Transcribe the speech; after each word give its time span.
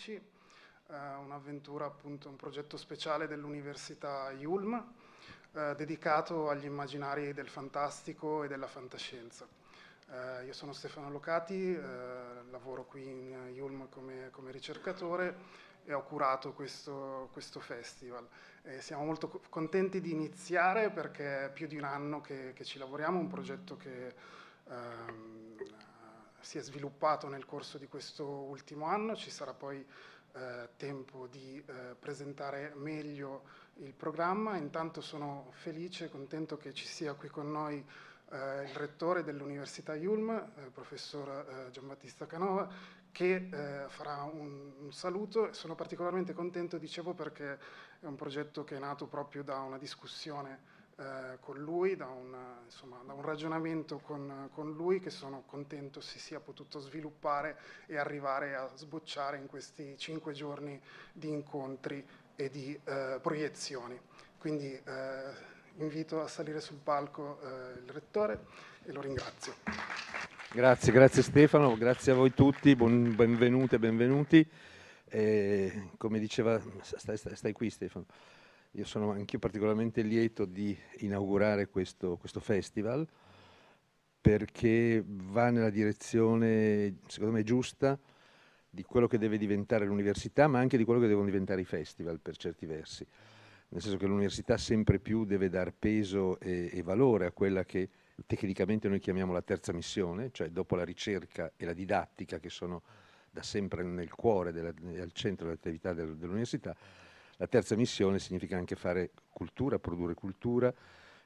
2016, 0.00 0.12
eh, 0.88 1.14
un'avventura, 1.22 1.84
appunto, 1.84 2.28
un 2.28 2.36
progetto 2.36 2.76
speciale 2.78 3.26
dell'Università 3.26 4.30
Yulm 4.30 4.82
eh, 5.52 5.74
dedicato 5.76 6.48
agli 6.48 6.64
immaginari 6.64 7.34
del 7.34 7.48
fantastico 7.48 8.42
e 8.42 8.48
della 8.48 8.66
fantascienza. 8.66 9.46
Eh, 10.10 10.46
io 10.46 10.52
sono 10.54 10.72
Stefano 10.72 11.10
Locati, 11.10 11.74
eh, 11.74 11.80
lavoro 12.50 12.84
qui 12.84 13.02
in 13.06 13.50
Yulm 13.52 13.88
come, 13.90 14.30
come 14.30 14.50
ricercatore 14.50 15.68
e 15.84 15.92
ho 15.92 16.02
curato 16.02 16.52
questo, 16.52 17.28
questo 17.32 17.60
festival. 17.60 18.26
E 18.62 18.80
siamo 18.80 19.04
molto 19.04 19.42
contenti 19.48 20.00
di 20.00 20.10
iniziare 20.10 20.90
perché 20.90 21.46
è 21.46 21.50
più 21.52 21.66
di 21.66 21.76
un 21.76 21.84
anno 21.84 22.20
che, 22.20 22.52
che 22.54 22.64
ci 22.64 22.78
lavoriamo, 22.78 23.18
un 23.18 23.28
progetto 23.28 23.76
che 23.76 24.14
ehm, 24.68 25.29
si 26.40 26.58
è 26.58 26.62
sviluppato 26.62 27.28
nel 27.28 27.44
corso 27.44 27.78
di 27.78 27.86
questo 27.86 28.24
ultimo 28.24 28.86
anno, 28.86 29.14
ci 29.14 29.30
sarà 29.30 29.52
poi 29.52 29.84
eh, 30.32 30.68
tempo 30.76 31.26
di 31.26 31.62
eh, 31.66 31.94
presentare 31.98 32.72
meglio 32.76 33.42
il 33.76 33.92
programma. 33.92 34.56
Intanto 34.56 35.00
sono 35.00 35.48
felice 35.52 36.06
e 36.06 36.10
contento 36.10 36.56
che 36.56 36.72
ci 36.72 36.86
sia 36.86 37.14
qui 37.14 37.28
con 37.28 37.50
noi 37.50 37.84
eh, 38.30 38.62
il 38.64 38.74
rettore 38.74 39.22
dell'Università 39.22 39.94
Yulm, 39.94 40.30
eh, 40.30 40.62
il 40.62 40.70
professor 40.70 41.28
eh, 41.28 41.70
Giambattista 41.70 42.26
Canova, 42.26 42.68
che 43.12 43.48
eh, 43.50 43.88
farà 43.88 44.22
un, 44.22 44.72
un 44.78 44.92
saluto 44.92 45.52
sono 45.52 45.74
particolarmente 45.74 46.32
contento, 46.32 46.78
dicevo, 46.78 47.12
perché 47.12 47.58
è 48.00 48.06
un 48.06 48.14
progetto 48.14 48.62
che 48.64 48.76
è 48.76 48.78
nato 48.78 49.06
proprio 49.06 49.42
da 49.42 49.58
una 49.58 49.78
discussione 49.78 50.78
eh, 51.00 51.38
con 51.40 51.56
lui, 51.58 51.96
da 51.96 52.08
un, 52.08 52.36
insomma, 52.66 53.00
da 53.06 53.14
un 53.14 53.22
ragionamento 53.22 53.98
con, 54.00 54.50
con 54.52 54.74
lui 54.74 55.00
che 55.00 55.08
sono 55.08 55.44
contento 55.46 56.02
si 56.02 56.18
sia 56.18 56.40
potuto 56.40 56.78
sviluppare 56.78 57.56
e 57.86 57.96
arrivare 57.96 58.54
a 58.54 58.70
sbocciare 58.74 59.38
in 59.38 59.46
questi 59.46 59.96
cinque 59.96 60.34
giorni 60.34 60.78
di 61.12 61.28
incontri 61.28 62.06
e 62.36 62.50
di 62.50 62.78
eh, 62.84 63.18
proiezioni. 63.22 63.98
Quindi 64.36 64.72
eh, 64.72 65.48
invito 65.76 66.20
a 66.20 66.28
salire 66.28 66.60
sul 66.60 66.78
palco 66.82 67.40
eh, 67.40 67.78
il 67.80 67.90
rettore 67.90 68.44
e 68.84 68.92
lo 68.92 69.00
ringrazio. 69.00 69.54
Grazie, 70.52 70.92
grazie 70.92 71.22
Stefano, 71.22 71.78
grazie 71.78 72.12
a 72.12 72.14
voi 72.14 72.34
tutti, 72.34 72.76
buon- 72.76 73.14
benvenute 73.14 73.76
e 73.76 73.78
benvenuti. 73.78 74.46
Eh, 75.12 75.90
come 75.96 76.18
diceva, 76.18 76.60
stai, 76.82 77.16
stai- 77.16 77.36
stai 77.36 77.52
qui 77.52 77.70
Stefano, 77.70 78.04
io 78.72 78.84
sono 78.84 79.10
anch'io 79.10 79.38
particolarmente 79.38 80.02
lieto 80.02 80.44
di 80.44 80.76
inaugurare 80.98 81.68
questo, 81.68 82.16
questo 82.16 82.40
festival 82.40 83.06
perché 84.20 85.02
va 85.04 85.50
nella 85.50 85.70
direzione, 85.70 86.98
secondo 87.06 87.34
me, 87.34 87.42
giusta 87.42 87.98
di 88.68 88.82
quello 88.84 89.06
che 89.06 89.18
deve 89.18 89.38
diventare 89.38 89.86
l'università, 89.86 90.46
ma 90.46 90.58
anche 90.58 90.76
di 90.76 90.84
quello 90.84 91.00
che 91.00 91.08
devono 91.08 91.26
diventare 91.26 91.62
i 91.62 91.64
festival 91.64 92.20
per 92.20 92.36
certi 92.36 92.66
versi. 92.66 93.04
Nel 93.68 93.80
senso 93.80 93.96
che 93.96 94.06
l'università 94.06 94.56
sempre 94.58 94.98
più 94.98 95.24
deve 95.24 95.48
dar 95.48 95.72
peso 95.72 96.38
e, 96.38 96.70
e 96.72 96.82
valore 96.82 97.26
a 97.26 97.32
quella 97.32 97.64
che 97.64 97.88
tecnicamente 98.26 98.88
noi 98.88 98.98
chiamiamo 98.98 99.32
la 99.32 99.42
terza 99.42 99.72
missione, 99.72 100.30
cioè 100.32 100.50
dopo 100.50 100.76
la 100.76 100.84
ricerca 100.84 101.52
e 101.56 101.64
la 101.64 101.72
didattica 101.72 102.38
che 102.38 102.50
sono 102.50 102.82
da 103.30 103.42
sempre 103.42 103.82
nel 103.82 104.12
cuore 104.12 104.52
e 104.52 105.00
al 105.00 105.12
centro 105.12 105.46
dell'attività 105.46 105.92
del- 105.94 106.16
dell'università, 106.16 106.76
la 107.40 107.46
terza 107.46 107.74
missione 107.74 108.18
significa 108.18 108.58
anche 108.58 108.76
fare 108.76 109.12
cultura, 109.32 109.78
produrre 109.78 110.12
cultura 110.12 110.72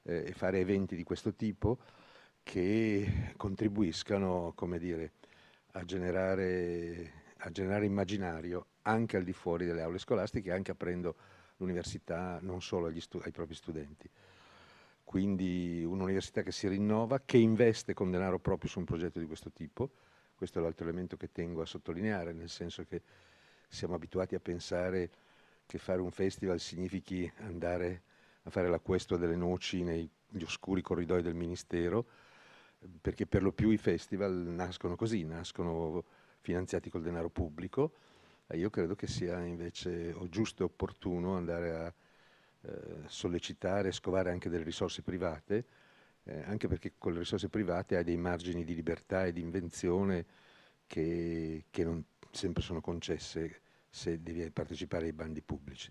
eh, 0.05 0.27
e 0.29 0.33
fare 0.33 0.61
eventi 0.61 0.95
di 0.95 1.03
questo 1.03 1.35
tipo 1.35 1.79
che 2.45 3.33
contribuiscano, 3.37 4.53
come 4.55 4.79
dire, 4.79 5.15
a 5.73 5.85
generare, 5.85 7.33
a 7.39 7.51
generare 7.51 7.85
immaginario 7.85 8.67
anche 8.83 9.17
al 9.17 9.25
di 9.25 9.33
fuori 9.33 9.67
delle 9.67 9.83
aule 9.83 9.99
scolastiche, 9.99 10.53
anche 10.53 10.71
aprendo 10.71 11.17
l'università 11.57 12.39
non 12.43 12.63
solo 12.63 12.87
ai 12.87 13.33
propri 13.33 13.55
studenti. 13.55 14.09
Quindi 15.03 15.83
un'università 15.85 16.43
che 16.43 16.53
si 16.53 16.69
rinnova, 16.69 17.23
che 17.25 17.39
investe 17.39 17.93
con 17.93 18.13
denaro 18.13 18.39
proprio 18.39 18.71
su 18.71 18.79
un 18.79 18.85
progetto 18.85 19.19
di 19.19 19.27
questo 19.27 19.51
tipo. 19.51 19.91
Questo 20.37 20.61
è 20.61 20.63
l'altro 20.63 20.85
elemento 20.87 21.17
che 21.17 21.33
tengo 21.33 21.61
a 21.61 21.67
sottolineare, 21.67 22.33
nel 22.33 22.49
senso 22.51 22.85
che 22.85 23.03
siamo 23.67 23.95
abituati 23.95 24.37
a 24.37 24.41
pensare 24.41 25.11
che 25.67 25.79
fare 25.79 26.01
un 26.01 26.11
festival 26.11 26.61
significhi 26.61 27.31
andare 27.39 28.03
a 28.43 28.51
fare 28.51 28.69
l'acquisto 28.69 29.17
delle 29.17 29.37
noci 29.37 29.83
negli 29.83 30.09
oscuri 30.43 30.83
corridoi 30.83 31.23
del 31.23 31.35
Ministero, 31.35 32.07
perché 33.01 33.27
per 33.27 33.43
lo 33.43 33.53
più 33.53 33.71
i 33.71 33.79
festival 33.79 34.33
nascono 34.33 34.97
così, 34.97 35.25
nascono 35.25 36.05
finanziati 36.41 36.91
col 36.91 37.03
denaro 37.03 37.31
pubblico. 37.31 37.93
E 38.47 38.59
io 38.59 38.69
credo 38.69 38.95
che 38.95 39.07
sia 39.07 39.41
invece 39.41 40.15
giusto 40.29 40.63
e 40.63 40.67
opportuno 40.67 41.35
andare 41.35 41.75
a 41.75 41.95
eh, 42.61 43.03
sollecitare 43.07 43.89
e 43.89 43.93
scovare 43.93 44.31
anche 44.31 44.51
delle 44.51 44.65
risorse 44.65 45.01
private, 45.01 45.65
eh, 46.25 46.43
anche 46.43 46.69
perché 46.69 46.93
con 46.99 47.13
le 47.13 47.21
risorse 47.21 47.49
private 47.49 47.97
hai 47.97 48.05
dei 48.05 48.19
margini 48.19 48.65
di 48.65 48.75
libertà 48.75 49.25
e 49.25 49.33
di 49.33 49.41
invenzione 49.41 50.27
che, 50.87 51.65
che 51.71 51.85
non 51.85 52.05
sempre 52.31 52.63
sono 52.63 52.83
concesse 52.83 53.61
se 53.95 54.21
devi 54.21 54.51
partecipare 54.51 55.07
ai 55.07 55.13
bandi 55.13 55.41
pubblici. 55.41 55.89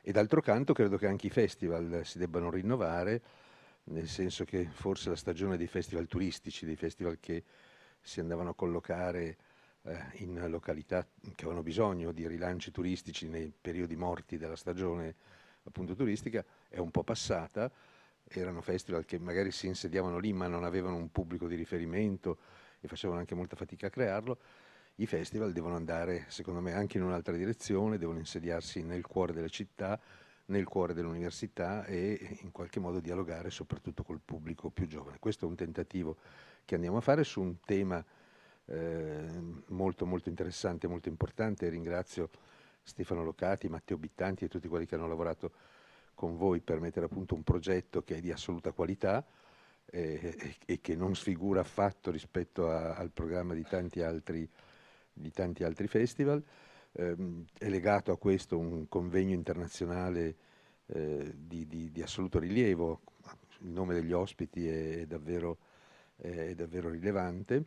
E 0.00 0.12
d'altro 0.12 0.40
canto 0.40 0.72
credo 0.72 0.96
che 0.96 1.08
anche 1.08 1.26
i 1.26 1.30
festival 1.30 2.02
si 2.04 2.18
debbano 2.18 2.50
rinnovare, 2.50 3.20
nel 3.84 4.08
senso 4.08 4.44
che 4.44 4.68
forse 4.70 5.08
la 5.08 5.16
stagione 5.16 5.56
dei 5.56 5.66
festival 5.66 6.06
turistici, 6.06 6.64
dei 6.64 6.76
festival 6.76 7.18
che 7.18 7.42
si 8.00 8.20
andavano 8.20 8.50
a 8.50 8.54
collocare 8.54 9.36
eh, 9.82 9.98
in 10.18 10.46
località 10.48 11.04
che 11.04 11.42
avevano 11.42 11.64
bisogno 11.64 12.12
di 12.12 12.28
rilanci 12.28 12.70
turistici 12.70 13.26
nei 13.28 13.52
periodi 13.60 13.96
morti 13.96 14.38
della 14.38 14.54
stagione 14.54 15.16
appunto 15.64 15.96
turistica, 15.96 16.44
è 16.68 16.78
un 16.78 16.92
po' 16.92 17.02
passata. 17.02 17.68
Erano 18.28 18.60
festival 18.60 19.04
che 19.04 19.18
magari 19.18 19.50
si 19.50 19.66
insediavano 19.66 20.18
lì 20.18 20.32
ma 20.32 20.46
non 20.46 20.62
avevano 20.62 20.94
un 20.94 21.10
pubblico 21.10 21.48
di 21.48 21.56
riferimento 21.56 22.38
e 22.80 22.86
facevano 22.86 23.18
anche 23.18 23.34
molta 23.34 23.56
fatica 23.56 23.88
a 23.88 23.90
crearlo 23.90 24.38
i 24.96 25.06
festival 25.06 25.52
devono 25.52 25.76
andare, 25.76 26.24
secondo 26.28 26.60
me, 26.60 26.72
anche 26.72 26.96
in 26.96 27.04
un'altra 27.04 27.34
direzione, 27.36 27.98
devono 27.98 28.18
insediarsi 28.18 28.82
nel 28.82 29.04
cuore 29.06 29.32
delle 29.32 29.50
città, 29.50 30.00
nel 30.46 30.64
cuore 30.64 30.94
dell'università 30.94 31.84
e 31.84 32.38
in 32.42 32.50
qualche 32.52 32.80
modo 32.80 33.00
dialogare 33.00 33.50
soprattutto 33.50 34.02
col 34.04 34.20
pubblico 34.24 34.70
più 34.70 34.86
giovane. 34.86 35.18
Questo 35.18 35.44
è 35.44 35.48
un 35.48 35.56
tentativo 35.56 36.16
che 36.64 36.76
andiamo 36.76 36.96
a 36.98 37.00
fare 37.00 37.24
su 37.24 37.40
un 37.40 37.60
tema 37.60 38.04
eh, 38.66 39.40
molto 39.66 40.06
molto 40.06 40.28
interessante, 40.28 40.86
molto 40.86 41.08
importante. 41.08 41.68
Ringrazio 41.68 42.30
Stefano 42.82 43.22
Locati, 43.22 43.68
Matteo 43.68 43.98
Bittanti 43.98 44.44
e 44.44 44.48
tutti 44.48 44.68
quelli 44.68 44.86
che 44.86 44.94
hanno 44.94 45.08
lavorato 45.08 45.52
con 46.14 46.36
voi 46.36 46.60
per 46.60 46.80
mettere 46.80 47.06
a 47.06 47.08
punto 47.08 47.34
un 47.34 47.42
progetto 47.42 48.02
che 48.02 48.16
è 48.16 48.20
di 48.20 48.32
assoluta 48.32 48.72
qualità 48.72 49.24
eh, 49.86 50.56
e, 50.64 50.80
che 50.80 50.96
non 50.96 51.14
sfigura 51.14 51.60
affatto 51.60 52.10
rispetto 52.10 52.70
a, 52.70 52.94
al 52.94 53.10
programma 53.10 53.54
di 53.54 53.64
tanti 53.64 54.00
altri 54.00 54.48
di 55.16 55.30
tanti 55.30 55.64
altri 55.64 55.88
festival. 55.88 56.42
Eh, 56.92 57.16
è 57.58 57.68
legato 57.68 58.12
a 58.12 58.18
questo 58.18 58.58
un 58.58 58.88
convegno 58.88 59.34
internazionale 59.34 60.36
eh, 60.86 61.32
di, 61.36 61.66
di, 61.66 61.90
di, 61.90 62.02
assoluto 62.02 62.38
rilievo, 62.38 63.00
il 63.60 63.70
nome 63.70 63.94
degli 63.94 64.12
ospiti 64.12 64.68
è, 64.68 65.00
è, 65.00 65.06
davvero, 65.06 65.58
è 66.16 66.54
davvero, 66.54 66.90
rilevante, 66.90 67.64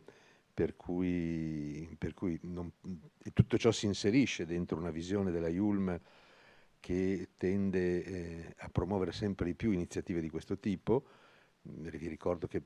per 0.52 0.76
cui, 0.76 1.94
per 1.98 2.14
cui 2.14 2.38
non, 2.42 2.70
tutto 3.32 3.58
ciò 3.58 3.70
si 3.70 3.86
inserisce 3.86 4.46
dentro 4.46 4.78
una 4.78 4.90
visione 4.90 5.30
della 5.30 5.48
IULM 5.48 6.00
che 6.80 7.28
tende 7.36 8.04
eh, 8.04 8.54
a 8.58 8.68
promuovere 8.70 9.12
sempre 9.12 9.46
di 9.46 9.54
più 9.54 9.70
iniziative 9.70 10.20
di 10.20 10.30
questo 10.30 10.58
tipo. 10.58 11.04
Vi 11.62 12.08
ricordo 12.08 12.46
che 12.46 12.62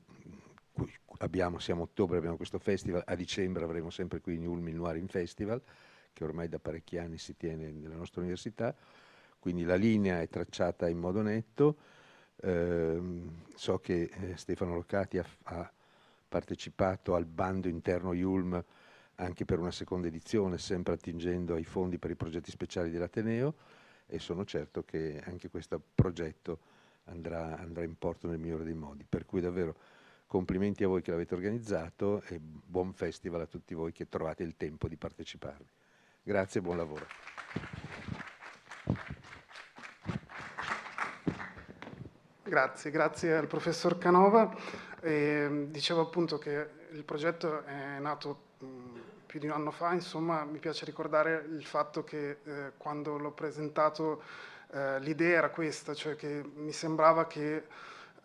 abbiamo, 1.19 1.59
siamo 1.59 1.81
a 1.81 1.83
ottobre, 1.85 2.17
abbiamo 2.17 2.37
questo 2.37 2.59
festival, 2.59 3.03
a 3.05 3.15
dicembre 3.15 3.63
avremo 3.63 3.89
sempre 3.89 4.21
qui 4.21 4.35
in 4.35 4.47
Ulm 4.47 4.67
il 4.67 4.75
Noirin 4.75 5.07
Festival, 5.07 5.61
che 6.13 6.23
ormai 6.23 6.47
da 6.47 6.59
parecchi 6.59 6.97
anni 6.97 7.17
si 7.17 7.35
tiene 7.35 7.71
nella 7.71 7.95
nostra 7.95 8.21
università, 8.21 8.75
quindi 9.39 9.63
la 9.63 9.75
linea 9.75 10.21
è 10.21 10.27
tracciata 10.27 10.87
in 10.87 10.97
modo 10.97 11.21
netto. 11.21 11.77
Eh, 12.37 12.99
so 13.55 13.79
che 13.79 14.09
eh, 14.11 14.37
Stefano 14.37 14.73
Locati 14.73 15.17
ha, 15.17 15.25
ha, 15.43 15.71
partecipato 16.27 17.15
al 17.15 17.25
bando 17.25 17.69
interno 17.69 18.11
IULM 18.11 18.61
anche 19.15 19.45
per 19.45 19.59
una 19.59 19.71
seconda 19.71 20.07
edizione, 20.07 20.57
sempre 20.57 20.95
attingendo 20.95 21.53
ai 21.53 21.63
fondi 21.63 21.97
per 21.97 22.11
i 22.11 22.15
progetti 22.15 22.51
speciali 22.51 22.89
dell'Ateneo 22.89 23.53
e 24.07 24.19
sono 24.19 24.43
certo 24.43 24.83
che 24.83 25.21
anche 25.25 25.49
questo 25.49 25.81
progetto 25.95 26.59
andrà, 27.05 27.57
andrà 27.57 27.83
in 27.83 27.97
porto 27.97 28.27
nel 28.27 28.39
migliore 28.39 28.63
dei 28.63 28.73
modi. 28.73 29.05
Per 29.07 29.25
cui 29.25 29.41
davvero 29.41 29.75
Complimenti 30.27 30.83
a 30.83 30.87
voi 30.87 31.01
che 31.01 31.11
l'avete 31.11 31.35
organizzato 31.35 32.21
e 32.27 32.39
buon 32.39 32.93
festival 32.93 33.41
a 33.41 33.45
tutti 33.45 33.73
voi 33.73 33.91
che 33.91 34.09
trovate 34.09 34.43
il 34.43 34.57
tempo 34.57 34.87
di 34.87 34.97
parteciparvi. 34.97 35.69
Grazie 36.23 36.59
e 36.59 36.63
buon 36.63 36.77
lavoro. 36.77 37.05
Grazie, 42.43 42.91
grazie 42.91 43.35
al 43.35 43.47
professor 43.47 43.97
Canova. 43.97 44.53
E, 45.01 45.67
dicevo 45.69 46.01
appunto 46.01 46.37
che 46.39 46.69
il 46.91 47.03
progetto 47.03 47.63
è 47.63 47.99
nato 47.99 48.39
mh, 48.59 48.65
più 49.27 49.39
di 49.39 49.45
un 49.45 49.51
anno 49.51 49.71
fa, 49.71 49.93
insomma 49.93 50.43
mi 50.43 50.57
piace 50.57 50.85
ricordare 50.85 51.45
il 51.51 51.65
fatto 51.65 52.03
che 52.03 52.37
eh, 52.43 52.71
quando 52.77 53.17
l'ho 53.17 53.31
presentato 53.31 54.23
eh, 54.71 54.99
l'idea 55.01 55.37
era 55.37 55.49
questa, 55.49 55.93
cioè 55.93 56.15
che 56.15 56.43
mi 56.55 56.71
sembrava 56.71 57.27
che 57.27 57.65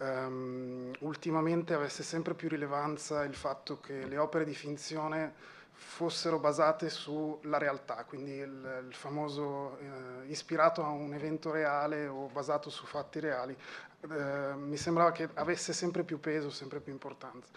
um, 0.00 0.93
ultimamente 1.00 1.75
avesse 1.75 2.02
sempre 2.02 2.35
più 2.35 2.49
rilevanza 2.49 3.25
il 3.25 3.35
fatto 3.35 3.81
che 3.81 4.06
le 4.06 4.19
opere 4.19 4.44
di 4.44 4.55
finzione 4.55 5.58
fossero 5.73 6.38
basate 6.38 6.91
sulla 6.91 7.56
realtà, 7.56 8.05
quindi 8.05 8.32
il, 8.32 8.85
il 8.87 8.94
famoso 8.94 9.79
eh, 9.79 10.26
ispirato 10.26 10.85
a 10.85 10.88
un 10.88 11.14
evento 11.14 11.50
reale 11.50 12.06
o 12.06 12.26
basato 12.26 12.69
su 12.69 12.85
fatti 12.85 13.19
reali, 13.19 13.56
eh, 14.02 14.55
mi 14.56 14.76
sembrava 14.76 15.11
che 15.11 15.29
avesse 15.35 15.73
sempre 15.73 16.05
più 16.05 16.20
peso, 16.20 16.50
sempre 16.50 16.81
più 16.81 16.93
importanza. 16.93 17.49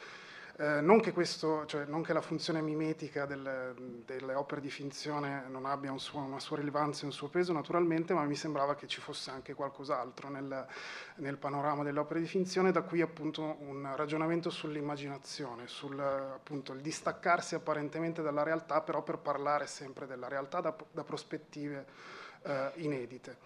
Eh, 0.55 0.81
non, 0.81 0.99
che 0.99 1.13
questo, 1.13 1.65
cioè, 1.65 1.85
non, 1.85 2.03
che 2.03 2.13
la 2.13 2.21
funzione 2.21 2.61
mimetica 2.61 3.25
del, 3.25 3.73
delle 4.05 4.35
opere 4.35 4.61
di 4.61 4.69
finzione 4.69 5.45
non 5.49 5.65
abbia 5.65 5.91
un 5.91 5.99
suo, 5.99 6.19
una 6.19 6.39
sua 6.39 6.57
rilevanza 6.57 7.03
e 7.03 7.05
un 7.07 7.11
suo 7.11 7.27
peso 7.27 7.53
naturalmente, 7.53 8.13
ma 8.13 8.23
mi 8.25 8.35
sembrava 8.35 8.75
che 8.75 8.85
ci 8.85 9.01
fosse 9.01 9.31
anche 9.31 9.55
qualcos'altro 9.55 10.29
nel, 10.29 10.67
nel 11.15 11.37
panorama 11.37 11.81
delle 11.81 11.97
opere 11.97 12.19
di 12.19 12.27
finzione, 12.27 12.71
da 12.71 12.83
qui 12.83 13.01
appunto 13.01 13.41
un 13.61 13.95
ragionamento 13.95 14.51
sull'immaginazione, 14.51 15.65
sul 15.65 15.99
appunto, 15.99 16.73
distaccarsi 16.75 17.55
apparentemente 17.55 18.21
dalla 18.21 18.43
realtà, 18.43 18.81
però 18.81 19.01
per 19.01 19.17
parlare 19.17 19.65
sempre 19.65 20.05
della 20.05 20.27
realtà 20.27 20.61
da, 20.61 20.75
da 20.91 21.03
prospettive 21.03 21.85
eh, 22.43 22.71
inedite. 22.75 23.37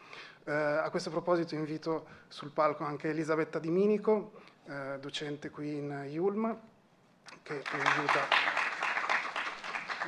Eh, 0.44 0.52
a 0.52 0.90
questo 0.90 1.10
proposito 1.10 1.56
invito 1.56 2.06
sul 2.28 2.52
palco 2.52 2.84
anche 2.84 3.10
Elisabetta 3.10 3.60
Di 3.60 3.70
Minico, 3.70 4.34
eh, 4.66 4.98
docente 5.00 5.50
qui 5.50 5.78
in 5.78 6.06
IULM, 6.10 6.76
che 7.44 7.64
mi 7.74 7.82
aiuta, 7.82 8.28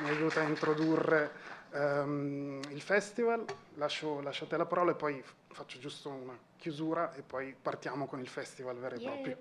mi 0.00 0.08
aiuta 0.08 0.40
a 0.40 0.44
introdurre 0.44 1.32
um, 1.72 2.60
il 2.70 2.80
festival. 2.80 3.44
Lascio, 3.74 4.20
lascio, 4.20 4.44
a 4.44 4.46
te 4.48 4.56
la 4.56 4.66
parola 4.66 4.92
e 4.92 4.94
poi 4.94 5.22
faccio 5.48 5.78
giusto 5.78 6.10
una 6.10 6.38
chiusura 6.56 7.14
e 7.14 7.22
poi 7.22 7.54
partiamo 7.60 8.06
con 8.06 8.20
il 8.20 8.28
festival 8.28 8.76
vero 8.78 8.96
e 8.96 8.98
yeah. 8.98 9.10
proprio. 9.12 9.36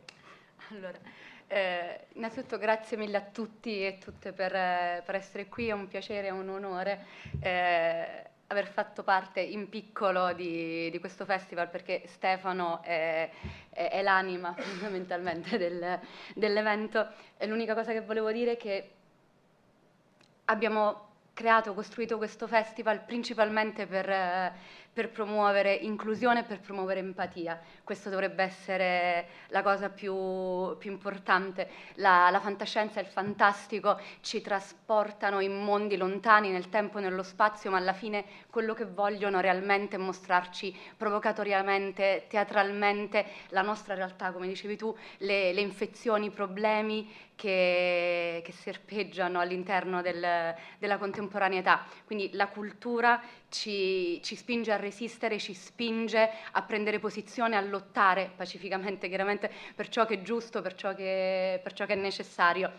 Allora, 0.69 0.97
eh, 1.47 2.05
innanzitutto 2.13 2.57
grazie 2.57 2.95
mille 2.95 3.17
a 3.17 3.21
tutti 3.21 3.85
e 3.85 3.97
tutte 3.97 4.31
per, 4.33 4.51
per 5.03 5.15
essere 5.15 5.47
qui, 5.47 5.67
è 5.67 5.71
un 5.71 5.87
piacere, 5.87 6.27
è 6.27 6.31
un 6.31 6.49
onore. 6.49 7.05
Eh, 7.39 8.28
aver 8.51 8.67
fatto 8.67 9.03
parte 9.03 9.41
in 9.41 9.69
piccolo 9.69 10.33
di, 10.33 10.89
di 10.89 10.99
questo 10.99 11.23
festival 11.25 11.69
perché 11.69 12.03
Stefano 12.07 12.81
è, 12.81 13.29
è, 13.69 13.89
è 13.89 14.01
l'anima 14.01 14.53
fondamentalmente 14.57 15.57
del, 15.57 15.99
dell'evento. 16.33 17.07
L'unica 17.41 17.75
cosa 17.75 17.91
che 17.91 18.01
volevo 18.01 18.31
dire 18.31 18.53
è 18.53 18.57
che 18.57 18.89
abbiamo 20.45 21.07
creato, 21.33 21.73
costruito 21.73 22.17
questo 22.17 22.47
festival 22.47 23.03
principalmente 23.05 23.85
per, 23.85 24.53
per 24.91 25.09
promuovere 25.09 25.73
inclusione 25.73 26.43
per 26.43 26.59
promuovere 26.59 26.99
empatia. 26.99 27.59
Questo 27.83 28.09
dovrebbe 28.09 28.43
essere 28.43 29.27
la 29.47 29.61
cosa 29.61 29.89
più, 29.89 30.77
più 30.77 30.91
importante. 30.91 31.69
La, 31.95 32.29
la, 32.29 32.39
fantascienza 32.39 32.99
e 32.99 33.03
il 33.03 33.09
fantastico 33.09 33.99
ci 34.21 34.41
trasportano 34.41 35.39
in 35.39 35.63
mondi 35.63 35.95
lontani 35.95 36.49
nel 36.49 36.69
tempo 36.69 36.97
e 36.97 37.01
nello 37.01 37.23
spazio, 37.23 37.71
ma 37.71 37.77
alla 37.77 37.93
fine 37.93 38.25
quello 38.49 38.73
che 38.73 38.85
vogliono 38.85 39.39
realmente 39.39 39.95
è 39.95 39.99
mostrarci 39.99 40.75
provocatoriamente, 40.97 42.25
teatralmente 42.27 43.25
la 43.49 43.61
nostra 43.61 43.93
realtà, 43.93 44.31
come 44.31 44.47
dicevi 44.47 44.75
tu, 44.75 44.95
le, 45.19 45.53
le 45.53 45.61
infezioni, 45.61 46.27
i 46.27 46.31
problemi 46.31 47.09
che, 47.39 48.41
che 48.43 48.51
serpeggiano 48.51 49.39
all'interno 49.39 50.01
del, 50.01 50.53
della 50.77 50.97
contemporaneità. 50.97 51.85
Quindi 52.05 52.31
la 52.33 52.47
cultura 52.47 53.21
ci, 53.49 54.21
ci, 54.23 54.35
spinge 54.35 54.71
a 54.71 54.77
resistere, 54.77 55.39
ci 55.39 55.53
spinge 55.53 56.29
a 56.51 56.61
prendere 56.61 56.99
posizione, 56.99 57.55
a 57.55 57.61
lottare 57.61 58.31
pacificamente, 58.35 59.07
chiaramente, 59.07 59.51
per 59.75 59.89
ciò 59.89 60.05
che 60.05 60.15
è 60.15 60.21
giusto, 60.21 60.61
per 60.61 60.75
ciò 60.75 60.95
che, 60.95 61.59
per 61.61 61.73
ciò 61.73 61.85
che 61.85 61.93
è 61.93 61.97
necessario. 61.97 62.71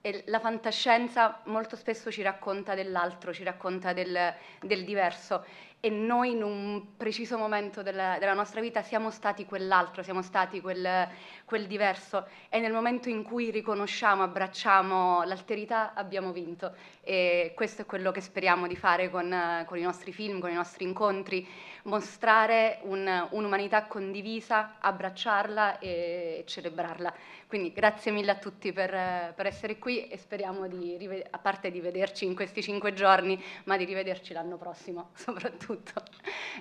E 0.00 0.22
la 0.26 0.38
fantascienza 0.38 1.40
molto 1.44 1.76
spesso 1.76 2.10
ci 2.10 2.22
racconta 2.22 2.74
dell'altro, 2.74 3.32
ci 3.32 3.42
racconta 3.42 3.92
del, 3.92 4.34
del 4.60 4.84
diverso. 4.84 5.44
E 5.80 5.90
noi 5.90 6.30
in 6.30 6.42
un 6.42 6.96
preciso 6.96 7.36
momento 7.36 7.82
della, 7.82 8.16
della, 8.18 8.32
nostra 8.32 8.62
vita 8.62 8.82
siamo 8.82 9.10
stati 9.10 9.44
quell'altro, 9.44 10.02
siamo 10.02 10.22
stati 10.22 10.60
quel, 10.60 11.08
quel, 11.44 11.66
diverso. 11.66 12.26
E 12.48 12.58
nel 12.58 12.72
momento 12.72 13.10
in 13.10 13.22
cui 13.22 13.50
riconosciamo, 13.50 14.22
abbracciamo 14.22 15.24
l'alterità 15.24 15.92
abbiamo 15.94 16.32
vinto 16.32 16.74
e 17.04 17.52
questo 17.54 17.82
è 17.82 17.86
quello 17.86 18.10
che 18.10 18.20
speriamo 18.20 18.66
di 18.66 18.76
fare 18.76 19.10
con, 19.10 19.64
con 19.66 19.78
i 19.78 19.82
nostri 19.82 20.12
film, 20.12 20.40
con 20.40 20.50
i 20.50 20.54
nostri 20.54 20.84
incontri, 20.84 21.46
mostrare 21.84 22.78
un, 22.82 23.28
un'umanità 23.30 23.84
condivisa, 23.84 24.76
abbracciarla 24.80 25.78
e, 25.78 25.88
e, 25.88 26.44
celebrarla. 26.46 27.14
Quindi 27.46 27.72
grazie 27.72 28.10
mille 28.10 28.30
a 28.32 28.36
tutti 28.36 28.72
per, 28.72 29.32
per 29.34 29.46
essere 29.46 29.78
qui 29.78 30.08
e 30.08 30.16
speriamo 30.16 30.66
di, 30.66 31.22
a 31.30 31.38
parte 31.38 31.70
di 31.70 31.80
vederci 31.80 32.24
in 32.24 32.34
questi 32.34 32.62
cinque 32.62 32.94
giorni, 32.94 33.42
ma 33.64 33.76
di 33.76 33.84
rivederci 33.84 34.32
l'anno 34.32 34.56
prossimo 34.56 35.10
soprattutto. 35.14 35.52
tutto. 35.64 36.02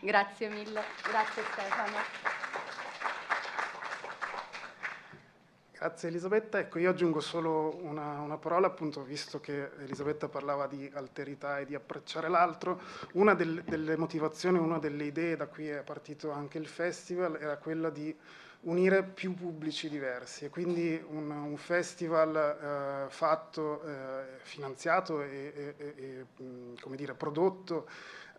Grazie 0.02 0.50
mille, 0.50 0.82
grazie 1.04 1.44
Stefano. 1.44 1.98
Grazie 5.84 6.08
Elisabetta. 6.08 6.60
Ecco, 6.60 6.80
io 6.80 6.92
aggiungo 6.92 7.20
solo 7.20 7.78
una, 7.82 8.22
una, 8.22 8.38
parola, 8.38 8.68
appunto, 8.68 9.04
visto 9.04 9.42
che 9.42 9.70
Elisabetta 9.80 10.30
parlava 10.30 10.66
di 10.66 10.90
alterità 10.94 11.60
e 11.60 11.66
di 11.66 11.75
approcciare 11.75 12.30
l'altro. 12.30 12.80
Una 13.16 13.34
del, 13.34 13.63
delle 13.66 13.98
motivazioni, 13.98 14.60
una 14.60 14.80
delle 14.80 15.04
idee 15.04 15.36
da 15.36 15.48
cui 15.48 15.68
è 15.68 15.84
partito 15.84 16.32
anche 16.32 16.58
il 16.58 16.68
festival 16.68 17.36
era 17.36 17.58
quella 17.58 17.90
di 17.90 18.18
unire 18.62 19.04
più 19.04 19.34
pubblici 19.34 19.90
diversi 19.90 20.46
e 20.46 20.50
quindi 20.50 21.04
un, 21.10 21.30
un 21.30 21.58
festival 21.58 22.34
eh, 22.34 23.10
fatto, 23.10 23.84
eh, 23.84 24.24
finanziato 24.44 25.22
e, 25.22 25.75
e, 25.78 25.94
e 25.98 26.25
dire, 26.96 27.13
prodotto 27.13 27.90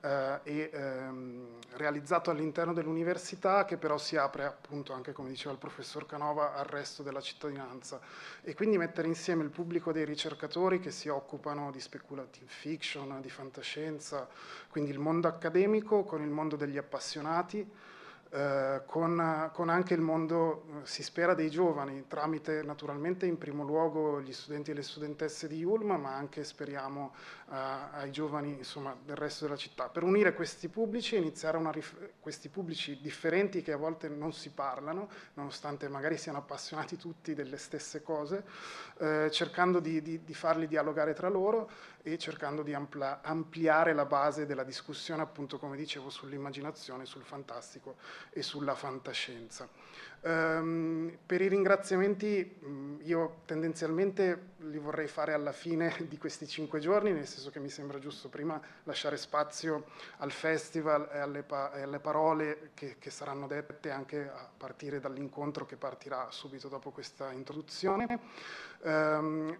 eh, 0.04 0.40
e 0.42 0.70
ehm, 0.70 1.46
realizzato 1.76 2.30
all'interno 2.30 2.74
dell'università 2.74 3.64
che 3.64 3.78
però 3.78 3.96
si 3.96 4.16
apre 4.16 4.44
appunto 4.44 4.92
anche 4.92 5.12
come 5.12 5.30
diceva 5.30 5.52
il 5.52 5.58
professor 5.58 6.04
Canova 6.04 6.54
al 6.54 6.66
resto 6.66 7.02
della 7.02 7.22
cittadinanza. 7.22 7.98
E 8.42 8.54
quindi 8.54 8.76
mettere 8.76 9.08
insieme 9.08 9.42
il 9.42 9.50
pubblico 9.50 9.92
dei 9.92 10.04
ricercatori 10.04 10.78
che 10.78 10.90
si 10.90 11.08
occupano 11.08 11.70
di 11.70 11.80
speculative 11.80 12.46
fiction, 12.46 13.20
di 13.22 13.30
fantascienza, 13.30 14.28
quindi 14.68 14.90
il 14.90 14.98
mondo 14.98 15.26
accademico 15.26 16.04
con 16.04 16.22
il 16.22 16.30
mondo 16.30 16.56
degli 16.56 16.76
appassionati 16.76 17.66
eh, 18.34 18.82
con, 18.86 19.48
con, 19.52 19.68
anche 19.68 19.94
il 19.94 20.00
mondo, 20.00 20.64
eh, 20.66 20.86
si 20.86 21.04
spera, 21.04 21.34
dei 21.34 21.50
giovani, 21.50 22.06
tramite 22.08 22.64
naturalmente 22.64 23.26
in 23.26 23.38
primo 23.38 23.62
luogo 23.62 24.20
gli 24.20 24.32
studenti 24.32 24.72
e 24.72 24.74
le 24.74 24.82
studentesse 24.82 25.46
di 25.46 25.62
Ulma, 25.62 25.96
ma 25.96 26.16
anche 26.16 26.42
speriamo 26.42 27.14
eh, 27.48 27.54
ai 27.54 28.10
giovani 28.10 28.54
insomma, 28.54 28.96
del 29.04 29.14
resto 29.14 29.44
della 29.44 29.56
città, 29.56 29.88
per 29.88 30.02
unire 30.02 30.34
questi 30.34 30.66
pubblici 30.66 31.14
e 31.14 31.18
iniziare 31.18 31.56
una 31.58 31.72
questi 32.18 32.48
pubblici 32.48 32.98
differenti 33.00 33.62
che 33.62 33.70
a 33.70 33.76
volte 33.76 34.08
non 34.08 34.32
si 34.32 34.50
parlano, 34.50 35.08
nonostante 35.34 35.86
magari 35.88 36.16
siano 36.16 36.38
appassionati 36.38 36.96
tutti 36.96 37.34
delle 37.34 37.56
stesse 37.56 38.02
cose, 38.02 38.44
eh, 38.98 39.28
cercando 39.30 39.78
di, 39.78 40.02
di, 40.02 40.24
di 40.24 40.34
farli 40.34 40.66
dialogare 40.66 41.12
tra 41.12 41.28
loro 41.28 41.70
e 42.06 42.18
cercando 42.18 42.62
di 42.62 42.74
ampliare 42.74 43.94
la 43.94 44.04
base 44.04 44.44
della 44.44 44.62
discussione, 44.62 45.22
appunto 45.22 45.58
come 45.58 45.74
dicevo, 45.74 46.10
sull'immaginazione, 46.10 47.06
sul 47.06 47.22
fantastico 47.22 47.96
e 48.30 48.42
sulla 48.42 48.74
fantascienza. 48.74 49.66
Um, 50.20 51.18
per 51.26 51.42
i 51.42 51.48
ringraziamenti 51.48 52.56
um, 52.62 52.98
io 53.02 53.42
tendenzialmente 53.44 54.52
li 54.70 54.78
vorrei 54.78 55.06
fare 55.06 55.34
alla 55.34 55.52
fine 55.52 55.94
di 56.08 56.16
questi 56.16 56.46
cinque 56.46 56.80
giorni, 56.80 57.12
nel 57.12 57.26
senso 57.26 57.50
che 57.50 57.60
mi 57.60 57.68
sembra 57.68 57.98
giusto 57.98 58.30
prima 58.30 58.58
lasciare 58.84 59.18
spazio 59.18 59.84
al 60.18 60.32
festival 60.32 61.10
e 61.12 61.18
alle, 61.18 61.42
pa 61.42 61.72
e 61.74 61.82
alle 61.82 61.98
parole 61.98 62.70
che, 62.72 62.96
che, 62.98 63.10
saranno 63.10 63.46
dette 63.46 63.90
anche 63.90 64.26
a 64.26 64.48
partire 64.56 64.98
dall'incontro 64.98 65.66
che 65.66 65.76
partirà 65.76 66.30
subito 66.30 66.68
dopo 66.68 66.90
questa 66.90 67.30
introduzione. 67.32 68.06
Um, 68.84 69.56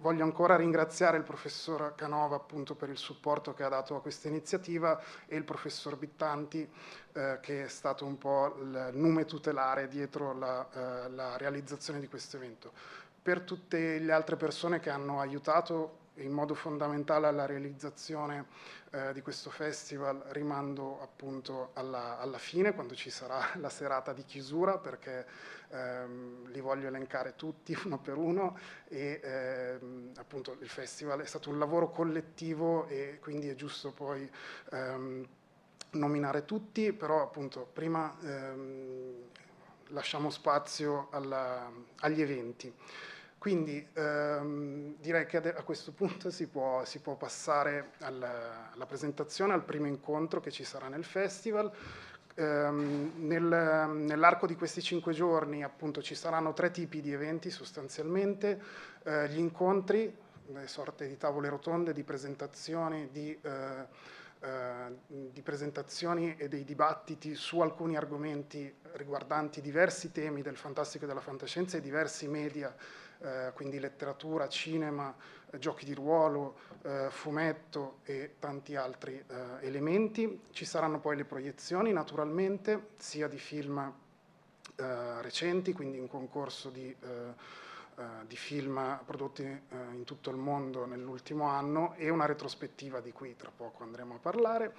voglio 0.00 0.24
ancora 0.24 0.56
ringraziare 0.56 1.18
il 1.18 1.22
professor 1.22 1.94
Canova 1.94 2.34
appunto 2.34 2.74
per 2.74 2.88
il 2.88 2.96
supporto 2.96 3.54
che 3.54 3.62
ha 3.62 3.68
dato 3.68 3.94
a 3.94 4.00
questa 4.00 4.26
iniziativa 4.26 5.00
e 5.26 5.36
il 5.36 5.44
professor 5.44 5.96
Bittanti 5.96 6.68
eh, 7.12 7.38
che 7.40 7.64
è 7.64 7.68
stato 7.68 8.04
un 8.04 8.18
po' 8.18 8.56
il 8.60 8.90
nume 8.94 9.24
tutelare 9.24 9.86
dietro 9.86 10.36
la, 10.36 10.68
eh, 10.72 11.10
la 11.10 11.36
realizzazione 11.36 12.00
di 12.00 12.08
questo 12.08 12.38
evento. 12.38 12.72
Per 13.22 13.42
tutte 13.42 14.00
le 14.00 14.12
altre 14.12 14.34
persone 14.34 14.80
che 14.80 14.90
hanno 14.90 15.20
aiutato 15.20 16.06
in 16.14 16.32
modo 16.32 16.54
fondamentale 16.54 17.28
alla 17.28 17.46
realizzazione 17.46 18.46
eh, 18.90 19.12
di 19.12 19.20
questo 19.20 19.50
festival 19.50 20.22
rimando 20.28 21.00
appunto 21.02 21.70
alla, 21.74 22.18
alla, 22.18 22.38
fine 22.38 22.74
quando 22.74 22.94
ci 22.94 23.10
sarà 23.10 23.50
la 23.60 23.68
serata 23.68 24.12
di 24.12 24.24
chiusura 24.24 24.78
perché 24.78 25.26
ehm, 25.68 26.50
li 26.50 26.60
voglio 26.60 26.86
elencare 26.86 27.34
tutti 27.36 27.76
uno 27.84 27.98
per 27.98 28.16
uno 28.16 28.58
e 28.88 29.20
ehm, 29.22 30.12
appunto 30.16 30.56
il 30.60 30.68
festival 30.68 31.20
è 31.20 31.26
stato 31.26 31.50
un 31.50 31.58
lavoro 31.58 31.90
collettivo 31.90 32.86
e 32.86 33.18
quindi 33.20 33.48
è 33.48 33.54
giusto 33.54 33.92
poi 33.92 34.30
ehm, 34.72 35.26
nominare 35.90 36.44
tutti, 36.44 36.92
però 36.92 37.22
appunto 37.22 37.68
prima 37.72 38.16
ehm, 38.22 39.14
lasciamo 39.88 40.30
spazio 40.30 41.08
alla, 41.10 41.70
agli 42.00 42.20
eventi. 42.20 42.74
Quindi 43.38 43.86
ehm, 43.92 44.96
direi 44.98 45.24
che 45.26 45.36
a 45.36 45.62
questo 45.62 45.92
punto 45.92 46.28
si 46.28 46.48
può, 46.48 46.84
si 46.84 46.98
può 46.98 47.14
passare 47.14 47.92
alla, 48.00 48.72
alla, 48.72 48.86
presentazione, 48.86 49.52
al 49.52 49.62
primo 49.62 49.86
incontro 49.86 50.40
che 50.40 50.50
ci 50.50 50.64
sarà 50.64 50.88
nel 50.88 51.04
festival. 51.04 51.70
Ehm, 52.34 53.12
nel, 53.16 53.90
nell'arco 53.94 54.46
di 54.46 54.56
questi 54.56 54.82
cinque 54.82 55.12
giorni 55.12 55.62
appunto 55.62 56.02
ci 56.02 56.16
saranno 56.16 56.52
tre 56.52 56.72
tipi 56.72 57.00
di 57.00 57.12
eventi 57.12 57.50
sostanzialmente, 57.50 58.60
eh, 59.04 59.28
gli 59.28 59.38
incontri, 59.38 60.12
le 60.46 60.66
sorte 60.66 61.06
di 61.06 61.16
tavole 61.16 61.48
rotonde, 61.48 61.92
di 61.92 62.02
presentazioni, 62.02 63.08
di... 63.12 63.38
Eh, 63.40 64.16
eh, 64.40 64.96
di 65.08 65.42
presentazioni 65.42 66.36
e 66.36 66.46
dei 66.46 66.62
dibattiti 66.62 67.34
su 67.34 67.58
alcuni 67.58 67.96
argomenti 67.96 68.72
riguardanti 68.92 69.60
diversi 69.60 70.12
temi 70.12 70.42
del 70.42 70.56
fantastico 70.56 71.02
e 71.02 71.08
della 71.08 71.18
fantascienza 71.18 71.76
e 71.76 71.80
diversi 71.80 72.28
media, 72.28 72.72
eh, 73.20 73.52
quindi 73.54 73.78
letteratura, 73.78 74.48
cinema, 74.48 75.14
eh, 75.50 75.58
giochi 75.58 75.84
di 75.84 75.94
ruolo, 75.94 76.58
eh, 76.82 77.08
fumetto 77.10 77.98
e 78.04 78.34
tanti 78.38 78.76
altri 78.76 79.22
eh, 79.26 79.66
elementi. 79.66 80.42
Ci 80.50 80.64
saranno 80.64 81.00
poi 81.00 81.16
le 81.16 81.24
proiezioni 81.24 81.92
naturalmente, 81.92 82.90
sia 82.96 83.28
di 83.28 83.38
film 83.38 83.92
recenti, 84.78 85.72
quindi 85.72 85.98
un 85.98 86.06
concorso 86.06 86.70
di 86.70 86.94
eh, 87.98 88.26
di 88.28 88.36
film 88.36 89.00
prodotti 89.04 89.42
eh, 89.42 89.60
in 89.92 90.04
tutto 90.04 90.30
il 90.30 90.36
mondo 90.36 90.86
nell'ultimo 90.86 91.46
anno 91.46 91.94
e 91.96 92.10
una 92.10 92.26
retrospettiva 92.26 93.00
di 93.00 93.10
cui 93.10 93.34
tra 93.34 93.50
poco 93.54 93.82
andremo 93.82 94.14
a 94.14 94.18
parlare. 94.18 94.74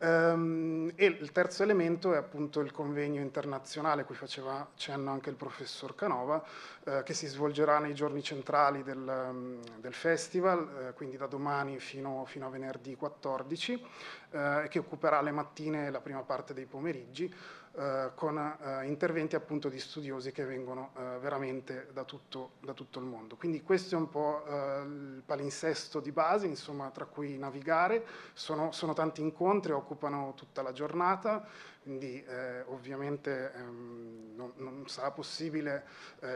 Um, 0.00 0.92
e 0.94 1.06
il 1.06 1.32
terzo 1.32 1.62
elemento 1.62 2.12
è 2.12 2.18
appunto 2.18 2.60
il 2.60 2.70
convegno 2.70 3.20
internazionale, 3.20 4.04
cui 4.04 4.14
faceva 4.14 4.68
cenno 4.76 5.10
anche 5.10 5.30
il 5.30 5.36
professor 5.36 5.94
Canova, 5.94 6.44
eh, 6.84 7.02
che 7.04 7.14
si 7.14 7.26
svolgerà 7.26 7.78
nei 7.78 7.94
giorni 7.94 8.22
centrali 8.22 8.82
del, 8.82 8.98
um, 8.98 9.60
del 9.80 9.94
festival, 9.94 10.92
quindi 10.94 11.16
da 11.16 11.26
domani 11.26 11.80
fino, 11.80 12.26
fino, 12.26 12.46
a 12.46 12.50
venerdì 12.50 12.94
14, 12.96 13.84
eh, 14.30 14.64
e 14.64 14.68
che 14.68 14.78
occuperà 14.78 15.22
le 15.22 15.32
mattine 15.32 15.86
e 15.86 15.90
la 15.90 16.00
prima 16.00 16.22
parte 16.22 16.52
dei 16.52 16.66
pomeriggi. 16.66 17.34
Eh, 17.78 18.10
con 18.16 18.36
eh, 18.36 18.86
interventi 18.86 19.36
appunto 19.36 19.68
di 19.68 19.78
studiosi 19.78 20.32
che 20.32 20.44
vengono 20.44 20.90
eh, 20.96 21.18
veramente 21.20 21.90
da 21.92 22.02
tutto, 22.02 22.54
da 22.60 22.72
tutto, 22.72 22.98
il 22.98 23.04
mondo. 23.04 23.36
Quindi 23.36 23.62
questo 23.62 23.94
è 23.94 23.98
un 23.98 24.10
po' 24.10 24.44
eh, 24.44 24.80
il 24.82 25.22
palinsesto 25.24 26.00
di 26.00 26.10
base, 26.10 26.48
insomma, 26.48 26.90
tra 26.90 27.04
cui 27.04 27.38
navigare. 27.38 28.04
Sono, 28.32 28.72
sono 28.72 28.94
tanti 28.94 29.20
incontri, 29.20 29.70
occupano 29.70 30.32
tutta 30.34 30.60
la 30.60 30.72
giornata, 30.72 31.46
quindi 31.80 32.20
eh, 32.24 32.62
ovviamente 32.62 33.52
ehm, 33.54 34.32
non, 34.34 34.52
non, 34.56 34.88
sarà 34.88 35.12
possibile 35.12 35.84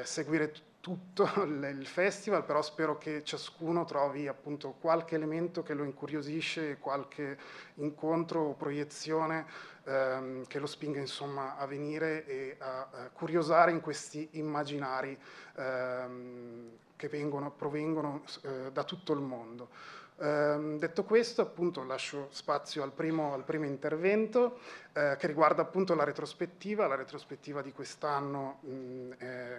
seguire 0.05 0.53
tutto 0.79 1.29
il 1.43 1.87
festival, 1.87 2.45
però 2.45 2.63
spero 2.63 2.99
che 2.99 3.25
ciascuno 3.25 3.85
trovi 3.85 4.29
appunto 4.29 4.77
qualche 4.79 5.17
elemento 5.17 5.63
che 5.63 5.75
lo 5.75 5.83
incuriosisce, 5.83 6.79
qualche 6.79 7.39
incontro 7.75 8.43
o 8.43 8.55
proiezione 8.55 9.47
ehm, 9.85 10.47
che 10.47 10.59
lo 10.59 10.67
spinga 10.67 11.01
insomma 11.01 11.57
a 11.57 11.67
venire 11.67 12.25
e 12.27 12.57
a, 12.59 12.89
a 12.91 13.11
curiosare 13.11 13.71
in 13.71 13.81
questi 13.81 14.29
immaginari 14.33 15.19
ehm, 15.57 16.71
che 17.03 17.09
vengono, 17.09 17.51
provengono 17.51 18.23
eh, 18.43 18.71
da 18.71 18.85
tutto 18.85 19.13
il 19.13 19.19
mondo. 19.19 19.71
Eh, 20.19 20.77
detto 20.79 21.03
questo, 21.03 21.43
appunto, 21.43 21.83
lascio 21.83 22.29
spazio 22.31 22.85
al 22.85 22.93
primo, 22.93 23.35
al 23.35 23.43
primo 23.43 23.65
intervento 23.65 24.61
eh, 24.93 25.17
che 25.19 25.27
riguarda 25.27 25.63
appunto 25.63 25.97
la 25.97 26.05
retrospettiva. 26.05 26.87
La 26.87 26.95
retrospettiva 26.95 27.61
di 27.61 27.73
quest'anno 27.73 28.61
mh, 28.61 29.11
è 29.19 29.59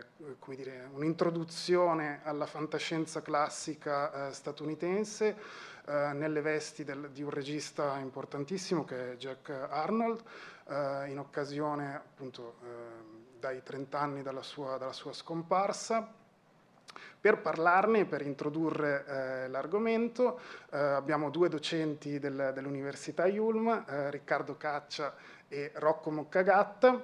un'introduzione 0.93 2.21
alla 2.23 2.45
fantascienza 2.45 3.21
classica 3.21 4.29
eh, 4.29 4.31
statunitense 4.31 5.35
eh, 5.85 6.13
nelle 6.13 6.39
vesti 6.39 6.85
del, 6.85 7.09
di 7.12 7.23
un 7.23 7.29
regista 7.29 7.97
importantissimo 7.97 8.85
che 8.85 9.12
è 9.12 9.15
Jack 9.17 9.50
Arnold, 9.50 10.23
eh, 10.69 11.09
in 11.09 11.19
occasione 11.19 11.93
appunto 11.93 12.55
eh, 12.62 12.67
dai 13.38 13.62
30 13.62 14.00
anni 14.00 14.21
dalla 14.21 14.43
sua, 14.43 14.77
dalla 14.77 14.93
sua 14.93 15.12
scomparsa. 15.12 16.21
Per 17.23 17.39
parlarne, 17.39 18.03
per 18.03 18.21
introdurre 18.21 19.05
eh, 19.07 19.47
l'argomento, 19.47 20.41
eh, 20.69 20.77
abbiamo 20.77 21.29
due 21.29 21.47
docenti 21.47 22.19
del, 22.19 22.51
dell'Università 22.53 23.27
Iulm, 23.27 23.69
eh, 23.69 24.11
Riccardo 24.11 24.57
Caccia 24.57 25.15
e 25.47 25.71
Rocco 25.75 26.11
Moccagatta. 26.11 27.01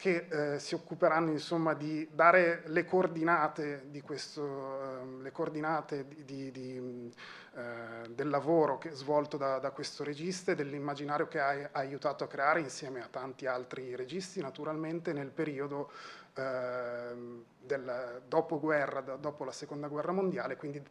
che 0.00 0.28
eh, 0.30 0.58
si 0.58 0.74
occuperanno 0.74 1.30
insomma 1.30 1.74
di 1.74 2.08
dare 2.10 2.62
le 2.68 2.86
coordinate, 2.86 3.84
di 3.90 4.00
questo, 4.00 5.02
eh, 5.02 5.22
le 5.22 5.30
coordinate 5.30 6.06
di, 6.24 6.50
di, 6.50 7.12
eh, 7.54 8.08
del 8.08 8.30
lavoro 8.30 8.78
che, 8.78 8.92
svolto 8.92 9.36
da, 9.36 9.58
da, 9.58 9.72
questo 9.72 10.02
regista 10.02 10.52
e 10.52 10.54
dell'immaginario 10.54 11.28
che 11.28 11.38
ha, 11.38 11.50
ha, 11.50 11.68
aiutato 11.72 12.24
a 12.24 12.28
creare 12.28 12.60
insieme 12.60 13.02
a 13.02 13.08
tanti 13.10 13.44
altri 13.44 13.94
registi 13.94 14.40
naturalmente 14.40 15.12
nel 15.12 15.30
periodo 15.30 15.90
del 16.32 18.22
dopoguerra, 18.26 19.00
dopo 19.00 19.44
la 19.44 19.52
seconda 19.52 19.88
guerra 19.88 20.12
mondiale, 20.12 20.56
quindi 20.56 20.82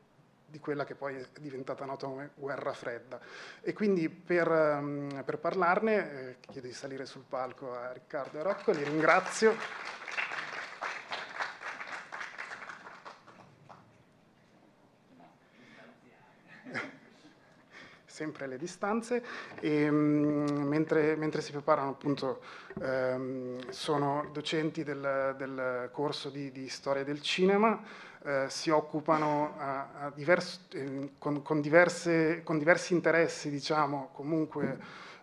di 0.49 0.59
quella 0.59 0.83
che 0.83 0.95
poi 0.95 1.15
è 1.15 1.25
diventata 1.39 1.85
nota 1.85 2.07
come 2.07 2.31
guerra 2.35 2.73
fredda. 2.73 3.19
E 3.61 3.73
quindi 3.73 4.09
per, 4.09 4.49
um, 4.49 5.21
per 5.23 5.37
parlarne 5.37 6.29
eh, 6.29 6.35
chiedo 6.49 6.67
di 6.67 6.73
salire 6.73 7.05
sul 7.05 7.23
palco 7.27 7.73
a 7.73 7.91
Riccardo 7.91 8.39
e 8.39 8.43
Rocco, 8.43 8.71
li 8.71 8.83
ringrazio. 8.83 9.55
Sempre 18.19 18.47
le 18.47 18.57
distanze 18.57 19.23
e 19.61 19.87
um, 19.87 20.45
mentre, 20.67 21.15
mentre, 21.15 21.41
si 21.41 21.51
preparano 21.51 21.91
appunto 21.91 22.41
um, 22.81 23.57
sono 23.69 24.29
docenti 24.33 24.83
del, 24.83 25.35
del 25.37 25.89
corso 25.93 26.29
di, 26.29 26.51
di 26.51 26.67
storia 26.67 27.05
del 27.05 27.21
cinema 27.21 27.81
eh, 28.21 28.47
si 28.49 28.69
occupano 28.69 29.55
a, 29.57 29.87
a 29.93 30.11
divers, 30.13 30.65
eh, 30.73 31.11
con, 31.17 31.41
con, 31.41 31.61
diverse, 31.61 32.43
con, 32.43 32.57
diversi 32.57 32.93
interessi, 32.93 33.49
diciamo, 33.49 34.09
comunque 34.11 34.77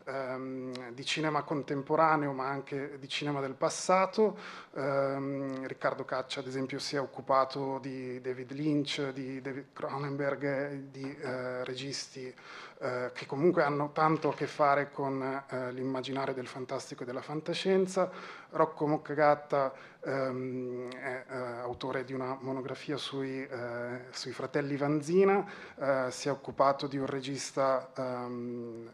ehm, 0.06 0.92
di 0.92 1.04
cinema 1.04 1.42
contemporaneo, 1.42 2.32
ma 2.32 2.46
anche 2.48 2.98
di 2.98 3.08
cinema 3.08 3.40
del 3.40 3.54
passato. 3.54 4.38
Eh, 4.74 5.66
Riccardo 5.66 6.04
Caccia, 6.04 6.40
ad 6.40 6.46
esempio, 6.46 6.78
si 6.78 6.96
è 6.96 7.00
occupato 7.00 7.78
di 7.80 8.20
David 8.20 8.52
Lynch, 8.52 9.10
di 9.10 9.40
David 9.40 9.66
Cronenberg, 9.72 10.72
di 10.90 11.16
eh, 11.16 11.64
registi 11.64 12.34
eh, 12.78 13.10
che 13.14 13.24
comunque 13.24 13.62
hanno 13.62 13.90
tanto 13.92 14.28
a 14.28 14.34
che 14.34 14.46
fare 14.46 14.90
con 14.90 15.22
eh, 15.22 15.72
l'immaginario 15.72 16.34
del 16.34 16.46
fantastico 16.46 17.02
e 17.02 17.06
della 17.06 17.22
fantascienza. 17.22 18.10
Rocco 18.50 18.86
Moccagatta 18.86 19.72
ehm, 20.04 20.90
è 20.90 21.24
eh, 21.26 21.36
autore 21.60 22.04
di 22.04 22.12
una 22.12 22.36
monografia 22.38 22.98
sui, 22.98 23.42
eh, 23.42 24.00
sui 24.10 24.32
fratelli 24.32 24.76
Vanzina, 24.76 25.42
eh, 25.78 26.10
si 26.10 26.28
è 26.28 26.30
occupato 26.30 26.86
di 26.86 26.98
un 26.98 27.06
regista 27.06 27.90
ehm, 27.96 28.90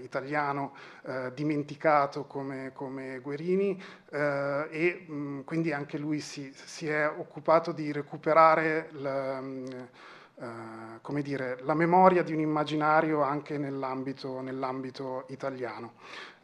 italiano 0.00 0.74
dimenticato 1.34 2.24
come, 2.24 2.72
come 2.72 3.18
Guerini 3.18 3.82
e 4.10 5.04
mh, 5.06 5.40
quindi 5.44 5.72
anche 5.72 5.98
lui 5.98 6.20
si, 6.20 6.52
si, 6.54 6.86
è 6.86 7.08
occupato 7.08 7.72
di 7.72 7.92
recuperare 7.92 8.88
la, 8.92 9.40
Uh, 10.40 11.00
come 11.02 11.20
dire, 11.22 11.58
la 11.62 11.74
memoria 11.74 12.22
di 12.22 12.32
un 12.32 12.38
immaginario 12.38 13.22
anche 13.22 13.58
nell'ambito, 13.58 14.40
nell'ambito 14.40 15.24
italiano. 15.30 15.94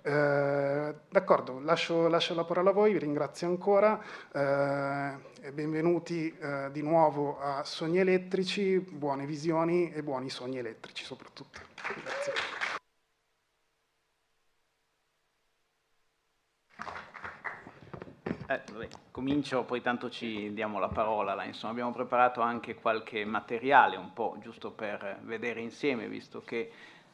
Uh, 0.03 0.93
d'accordo, 1.09 1.61
lascio, 1.61 2.09
lascio, 2.09 2.35
la 2.35 2.43
parola 2.43 2.71
a 2.71 2.73
voi, 2.73 2.93
vi 2.93 2.99
ringrazio 2.99 3.47
ancora 3.47 4.01
uh, 4.33 4.39
e 4.39 5.53
benvenuti 5.53 6.35
di 6.73 6.83
nuovo 6.83 7.39
a 7.39 7.63
Sogni 7.63 7.99
Elettrici, 7.99 8.81
buone 8.81 9.27
visioni 9.27 9.93
e 9.93 10.03
buoni 10.03 10.29
sogni 10.29 10.59
elettrici 10.59 11.05
soprattutto. 11.05 11.61
Grazie. 12.03 12.74
Eh, 18.47 18.61
comincio, 19.11 19.65
poi 19.65 19.81
tanto 19.81 20.11
ci 20.11 20.53
diamo 20.53 20.79
la 20.79 20.89
parola. 20.89 21.35
Là. 21.35 21.45
Insomma, 21.45 21.73
abbiamo 21.73 21.93
preparato 21.93 22.43
anche 22.43 22.75
qualche 22.75 23.25
materiale, 23.25 23.97
un 23.97 24.13
po' 24.13 24.37
giusto 24.41 24.71
per 24.71 25.21
vedere 25.23 25.61
insieme, 25.61 26.09
visto 26.09 26.43
che 26.43 26.71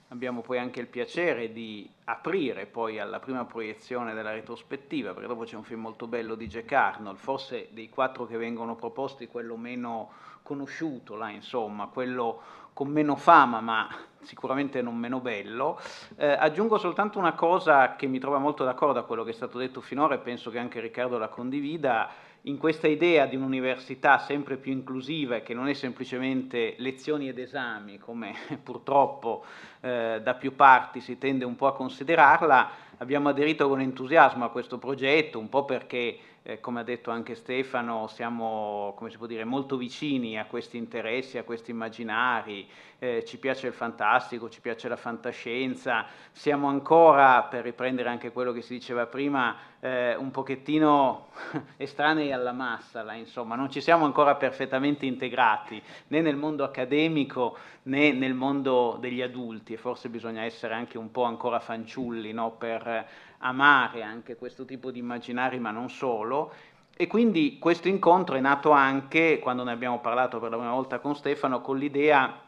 abbiamo 0.08 0.40
poi 0.40 0.58
anche 0.58 0.80
il 0.80 0.88
piacere 0.88 1.52
di 1.52 1.88
aprire 2.04 2.66
poi 2.66 2.98
alla 2.98 3.20
prima 3.20 3.44
proiezione 3.44 4.12
della 4.12 4.32
retrospettiva, 4.32 5.12
perché 5.12 5.28
dopo 5.28 5.44
c'è 5.44 5.54
un 5.54 5.62
film 5.62 5.82
molto 5.82 6.08
bello 6.08 6.34
di 6.34 6.48
Jack 6.48 6.72
Arnold, 6.72 7.16
forse 7.16 7.68
dei 7.70 7.88
quattro 7.88 8.26
che 8.26 8.36
vengono 8.36 8.74
proposti 8.74 9.28
quello 9.28 9.56
meno 9.56 10.10
conosciuto, 10.42 11.16
là, 11.16 11.30
insomma, 11.30 11.86
quello 11.86 12.40
con 12.72 12.88
meno 12.88 13.16
fama, 13.16 13.60
ma 13.60 13.88
sicuramente 14.22 14.82
non 14.82 14.96
meno 14.96 15.20
bello. 15.20 15.80
Eh, 16.16 16.26
aggiungo 16.26 16.78
soltanto 16.78 17.18
una 17.18 17.34
cosa 17.34 17.96
che 17.96 18.06
mi 18.06 18.18
trova 18.18 18.38
molto 18.38 18.64
d'accordo 18.64 18.98
a 18.98 19.04
quello 19.04 19.24
che 19.24 19.30
è 19.30 19.34
stato 19.34 19.58
detto 19.58 19.80
finora 19.80 20.14
e 20.14 20.18
penso 20.18 20.50
che 20.50 20.58
anche 20.58 20.80
Riccardo 20.80 21.18
la 21.18 21.28
condivida, 21.28 22.10
in 22.44 22.56
questa 22.56 22.88
idea 22.88 23.26
di 23.26 23.36
un'università 23.36 24.18
sempre 24.18 24.56
più 24.56 24.72
inclusiva 24.72 25.36
e 25.36 25.42
che 25.42 25.52
non 25.52 25.68
è 25.68 25.74
semplicemente 25.74 26.74
lezioni 26.78 27.28
ed 27.28 27.38
esami, 27.38 27.98
come 27.98 28.34
purtroppo 28.62 29.44
eh, 29.80 30.20
da 30.22 30.34
più 30.34 30.56
parti 30.56 31.00
si 31.00 31.18
tende 31.18 31.44
un 31.44 31.56
po' 31.56 31.66
a 31.66 31.74
considerarla, 31.74 32.70
abbiamo 32.98 33.28
aderito 33.28 33.68
con 33.68 33.80
entusiasmo 33.80 34.44
a 34.44 34.50
questo 34.50 34.78
progetto, 34.78 35.38
un 35.38 35.50
po' 35.50 35.66
perché 35.66 36.18
eh, 36.42 36.60
come 36.60 36.80
ha 36.80 36.82
detto 36.82 37.10
anche 37.10 37.34
Stefano, 37.34 38.06
siamo 38.06 38.96
si 39.08 39.18
dire, 39.26 39.44
molto 39.44 39.76
vicini 39.76 40.38
a 40.38 40.46
questi 40.46 40.76
interessi, 40.76 41.38
a 41.38 41.44
questi 41.44 41.70
immaginari, 41.70 42.66
eh, 42.98 43.24
ci 43.24 43.38
piace 43.38 43.66
il 43.66 43.72
fantastico, 43.72 44.48
ci 44.48 44.60
piace 44.60 44.88
la 44.88 44.96
fantascienza, 44.96 46.06
siamo 46.32 46.68
ancora, 46.68 47.42
per 47.42 47.64
riprendere 47.64 48.08
anche 48.08 48.32
quello 48.32 48.52
che 48.52 48.62
si 48.62 48.74
diceva 48.74 49.06
prima, 49.06 49.56
eh, 49.80 50.14
un 50.16 50.30
pochettino 50.30 51.28
estranei 51.76 52.32
alla 52.32 52.52
massa, 52.52 53.02
là, 53.02 53.14
insomma, 53.14 53.54
non 53.54 53.70
ci 53.70 53.80
siamo 53.80 54.04
ancora 54.04 54.34
perfettamente 54.34 55.06
integrati 55.06 55.82
né 56.08 56.20
nel 56.20 56.36
mondo 56.36 56.64
accademico 56.64 57.56
né 57.82 58.12
nel 58.12 58.34
mondo 58.34 58.98
degli 59.00 59.22
adulti. 59.22 59.74
E 59.74 59.76
forse 59.76 60.08
bisogna 60.08 60.42
essere 60.42 60.74
anche 60.74 60.98
un 60.98 61.10
po' 61.10 61.24
ancora 61.24 61.60
fanciulli 61.60 62.32
no? 62.32 62.52
per 62.52 63.08
amare 63.40 64.02
anche 64.02 64.36
questo 64.36 64.64
tipo 64.64 64.90
di 64.90 64.98
immaginari, 64.98 65.58
ma 65.58 65.70
non 65.70 65.90
solo. 65.90 66.52
E 66.96 67.06
quindi 67.06 67.58
questo 67.58 67.88
incontro 67.88 68.36
è 68.36 68.40
nato 68.40 68.70
anche, 68.70 69.38
quando 69.38 69.64
ne 69.64 69.72
abbiamo 69.72 70.00
parlato 70.00 70.38
per 70.38 70.50
la 70.50 70.56
prima 70.56 70.72
volta 70.72 70.98
con 70.98 71.14
Stefano, 71.14 71.60
con 71.60 71.78
l'idea 71.78 72.42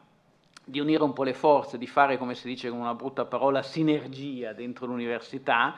di 0.64 0.78
unire 0.78 1.02
un 1.02 1.12
po' 1.12 1.24
le 1.24 1.35
forze, 1.35 1.78
di 1.78 1.87
fare, 1.87 2.18
come 2.18 2.35
si 2.35 2.46
dice 2.46 2.68
con 2.68 2.78
una 2.78 2.94
brutta 2.94 3.24
parola, 3.24 3.62
sinergia 3.62 4.52
dentro 4.52 4.87
l'università 4.87 5.74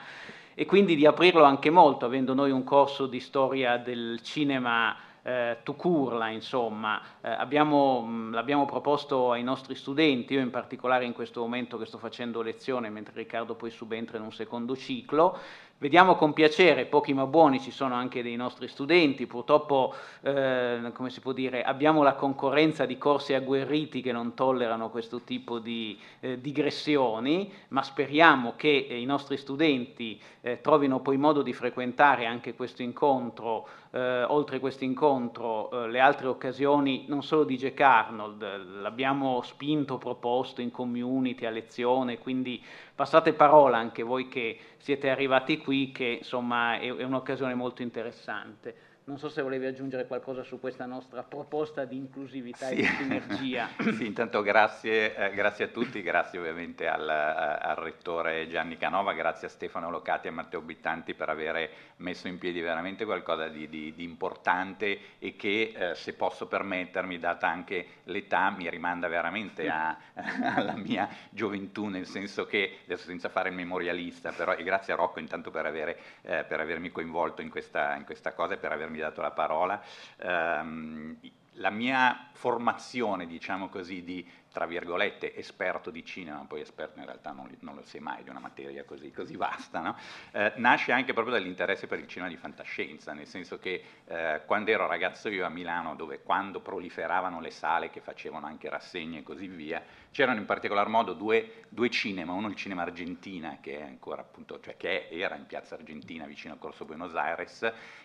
e 0.54 0.66
quindi 0.66 0.94
di 0.94 1.06
aprirlo 1.06 1.44
anche 1.44 1.70
molto, 1.70 2.04
avendo 2.04 2.34
noi 2.34 2.50
un 2.50 2.64
corso 2.64 3.06
di 3.06 3.20
storia 3.20 3.76
del 3.76 4.20
cinema 4.22 4.94
eh, 5.24 5.56
to 5.62 5.72
curla, 5.74 6.28
insomma, 6.28 7.00
eh, 7.22 7.30
abbiamo, 7.30 8.30
l'abbiamo 8.30 8.66
proposto 8.66 9.32
ai 9.32 9.42
nostri 9.42 9.74
studenti, 9.74 10.34
io 10.34 10.40
in 10.40 10.50
particolare 10.50 11.06
in 11.06 11.14
questo 11.14 11.40
momento 11.40 11.78
che 11.78 11.86
sto 11.86 11.96
facendo 11.96 12.42
lezione, 12.42 12.90
mentre 12.90 13.14
Riccardo 13.16 13.54
poi 13.54 13.70
subentra 13.70 14.18
in 14.18 14.24
un 14.24 14.32
secondo 14.32 14.76
ciclo, 14.76 15.38
Vediamo 15.76 16.14
con 16.14 16.32
piacere, 16.32 16.86
pochi 16.86 17.12
ma 17.12 17.26
buoni, 17.26 17.60
ci 17.60 17.72
sono 17.72 17.94
anche 17.94 18.22
dei 18.22 18.36
nostri 18.36 18.68
studenti, 18.68 19.26
purtroppo 19.26 19.92
eh, 20.22 20.90
come 20.94 21.10
si 21.10 21.20
può 21.20 21.32
dire, 21.32 21.62
abbiamo 21.62 22.04
la 22.04 22.14
concorrenza 22.14 22.86
di 22.86 22.96
corsi 22.96 23.34
agguerriti 23.34 24.00
che 24.00 24.12
non 24.12 24.34
tollerano 24.34 24.88
questo 24.88 25.22
tipo 25.22 25.58
di 25.58 25.98
eh, 26.20 26.40
digressioni, 26.40 27.52
ma 27.68 27.82
speriamo 27.82 28.54
che 28.56 28.86
eh, 28.88 29.00
i 29.00 29.04
nostri 29.04 29.36
studenti 29.36 30.18
eh, 30.42 30.60
trovino 30.60 31.00
poi 31.00 31.16
modo 31.16 31.42
di 31.42 31.52
frequentare 31.52 32.24
anche 32.24 32.54
questo 32.54 32.82
incontro, 32.82 33.66
eh, 33.90 34.22
oltre 34.22 34.60
questo 34.60 34.84
incontro, 34.84 35.70
eh, 35.70 35.88
le 35.88 35.98
altre 35.98 36.28
occasioni 36.28 37.04
non 37.08 37.24
solo 37.24 37.42
di 37.42 37.56
Jack 37.56 37.80
Arnold, 37.80 38.80
l'abbiamo 38.80 39.42
spinto, 39.42 39.98
proposto 39.98 40.60
in 40.60 40.70
community, 40.70 41.46
a 41.46 41.50
lezione, 41.50 42.18
quindi 42.18 42.62
passate 42.94 43.32
parola 43.32 43.78
anche 43.78 44.02
voi 44.02 44.28
che 44.28 44.58
siete 44.78 45.10
arrivati 45.10 45.58
qui, 45.58 45.90
che 45.90 46.18
insomma 46.18 46.78
è, 46.78 46.94
è 46.94 47.02
un'occasione 47.02 47.54
molto 47.54 47.82
interessante. 47.82 48.74
Non 49.06 49.18
so 49.18 49.28
se 49.28 49.42
volevi 49.42 49.66
aggiungere 49.66 50.06
qualcosa 50.06 50.42
su 50.42 50.58
questa 50.58 50.86
nostra 50.86 51.22
proposta 51.22 51.84
di 51.84 51.94
inclusività 51.94 52.68
sì. 52.68 52.76
e 52.76 52.76
di 52.76 52.86
sinergia. 52.86 53.68
sì, 53.98 54.06
intanto 54.06 54.40
grazie, 54.40 55.14
eh, 55.14 55.34
grazie, 55.34 55.66
a 55.66 55.68
tutti, 55.68 56.00
grazie 56.00 56.38
ovviamente 56.38 56.88
al, 56.88 57.06
al, 57.06 57.76
rettore 57.76 58.48
Gianni 58.48 58.78
Canova, 58.78 59.12
grazie 59.12 59.48
a 59.48 59.50
Stefano 59.50 59.90
Locati 59.90 60.28
e 60.28 60.30
a 60.30 60.32
Matteo 60.32 60.62
Bittanti 60.62 61.12
per 61.12 61.28
avere 61.28 61.70
messo 61.96 62.28
in 62.28 62.38
piedi 62.38 62.62
veramente 62.62 63.04
qualcosa 63.04 63.48
di, 63.48 63.68
di, 63.68 63.92
di 63.94 64.04
importante 64.04 64.98
e 65.18 65.36
che, 65.36 65.74
eh, 65.76 65.94
se 65.94 66.14
posso 66.14 66.46
permettermi, 66.46 67.18
data 67.18 67.46
anche 67.46 67.86
l'età, 68.04 68.48
mi 68.52 68.70
rimanda 68.70 69.06
veramente 69.08 69.68
a, 69.68 69.98
alla 70.56 70.76
mia 70.76 71.06
gioventù, 71.28 71.88
nel 71.88 72.06
senso 72.06 72.46
che, 72.46 72.78
adesso 72.84 73.04
senza 73.04 73.28
fare 73.28 73.50
il 73.50 73.54
memorialista, 73.54 74.32
però, 74.32 74.54
e 74.54 74.62
grazie 74.62 74.94
a 74.94 74.96
Rocco 74.96 75.20
intanto 75.20 75.50
per, 75.50 75.66
avere, 75.66 75.98
eh, 76.22 76.44
per 76.44 76.60
avermi 76.60 76.90
coinvolto 76.90 77.42
in 77.42 77.50
questa, 77.50 77.94
in 77.96 78.06
questa 78.06 78.32
cosa 78.32 78.54
e 78.54 78.56
per 78.56 78.72
avermi 78.72 78.92
avermi 78.94 78.98
dato 78.98 79.20
la 79.20 79.30
parola. 79.30 79.82
Um, 80.22 81.18
la 81.58 81.70
mia 81.70 82.28
formazione, 82.32 83.26
diciamo 83.26 83.68
così, 83.68 84.02
di 84.02 84.26
tra 84.54 84.66
virgolette, 84.66 85.34
esperto 85.34 85.90
di 85.90 86.04
cinema, 86.04 86.44
poi 86.46 86.60
esperto 86.60 87.00
in 87.00 87.06
realtà 87.06 87.32
non, 87.32 87.52
non 87.62 87.74
lo 87.74 87.82
sei 87.82 88.00
mai 88.00 88.22
di 88.22 88.30
una 88.30 88.38
materia 88.38 88.84
così, 88.84 89.10
così 89.10 89.34
vasta, 89.34 89.80
no? 89.80 89.96
eh, 90.30 90.52
nasce 90.58 90.92
anche 90.92 91.12
proprio 91.12 91.34
dall'interesse 91.34 91.88
per 91.88 91.98
il 91.98 92.06
cinema 92.06 92.30
di 92.30 92.36
fantascienza, 92.36 93.12
nel 93.14 93.26
senso 93.26 93.58
che 93.58 93.82
eh, 94.06 94.42
quando 94.46 94.70
ero 94.70 94.86
ragazzo 94.86 95.28
io 95.28 95.44
a 95.44 95.48
Milano, 95.48 95.96
dove 95.96 96.22
quando 96.22 96.60
proliferavano 96.60 97.40
le 97.40 97.50
sale 97.50 97.90
che 97.90 98.00
facevano 98.00 98.46
anche 98.46 98.68
rassegne 98.68 99.18
e 99.18 99.22
così 99.24 99.48
via, 99.48 99.82
c'erano 100.12 100.38
in 100.38 100.46
particolar 100.46 100.86
modo 100.86 101.14
due, 101.14 101.64
due 101.68 101.90
cinema, 101.90 102.32
uno 102.32 102.46
il 102.46 102.54
cinema 102.54 102.82
Argentina, 102.82 103.58
che, 103.60 103.80
è 103.80 103.82
ancora, 103.82 104.20
appunto, 104.20 104.60
cioè 104.60 104.76
che 104.76 105.08
era 105.10 105.34
in 105.34 105.46
piazza 105.46 105.74
Argentina 105.74 106.26
vicino 106.26 106.52
al 106.52 106.60
Corso 106.60 106.84
Buenos 106.84 107.16
Aires, 107.16 107.62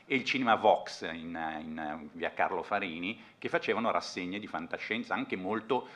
e 0.07 0.15
il 0.15 0.23
cinema 0.23 0.55
Vox 0.55 1.03
in, 1.03 1.39
in 1.62 2.09
via 2.13 2.33
Carlo 2.33 2.63
Farini, 2.63 3.35
che 3.38 3.49
facevano 3.49 3.91
rassegne 3.91 4.39
di 4.39 4.47
fantascienza 4.47 5.13
anche 5.13 5.35
molto 5.35 5.89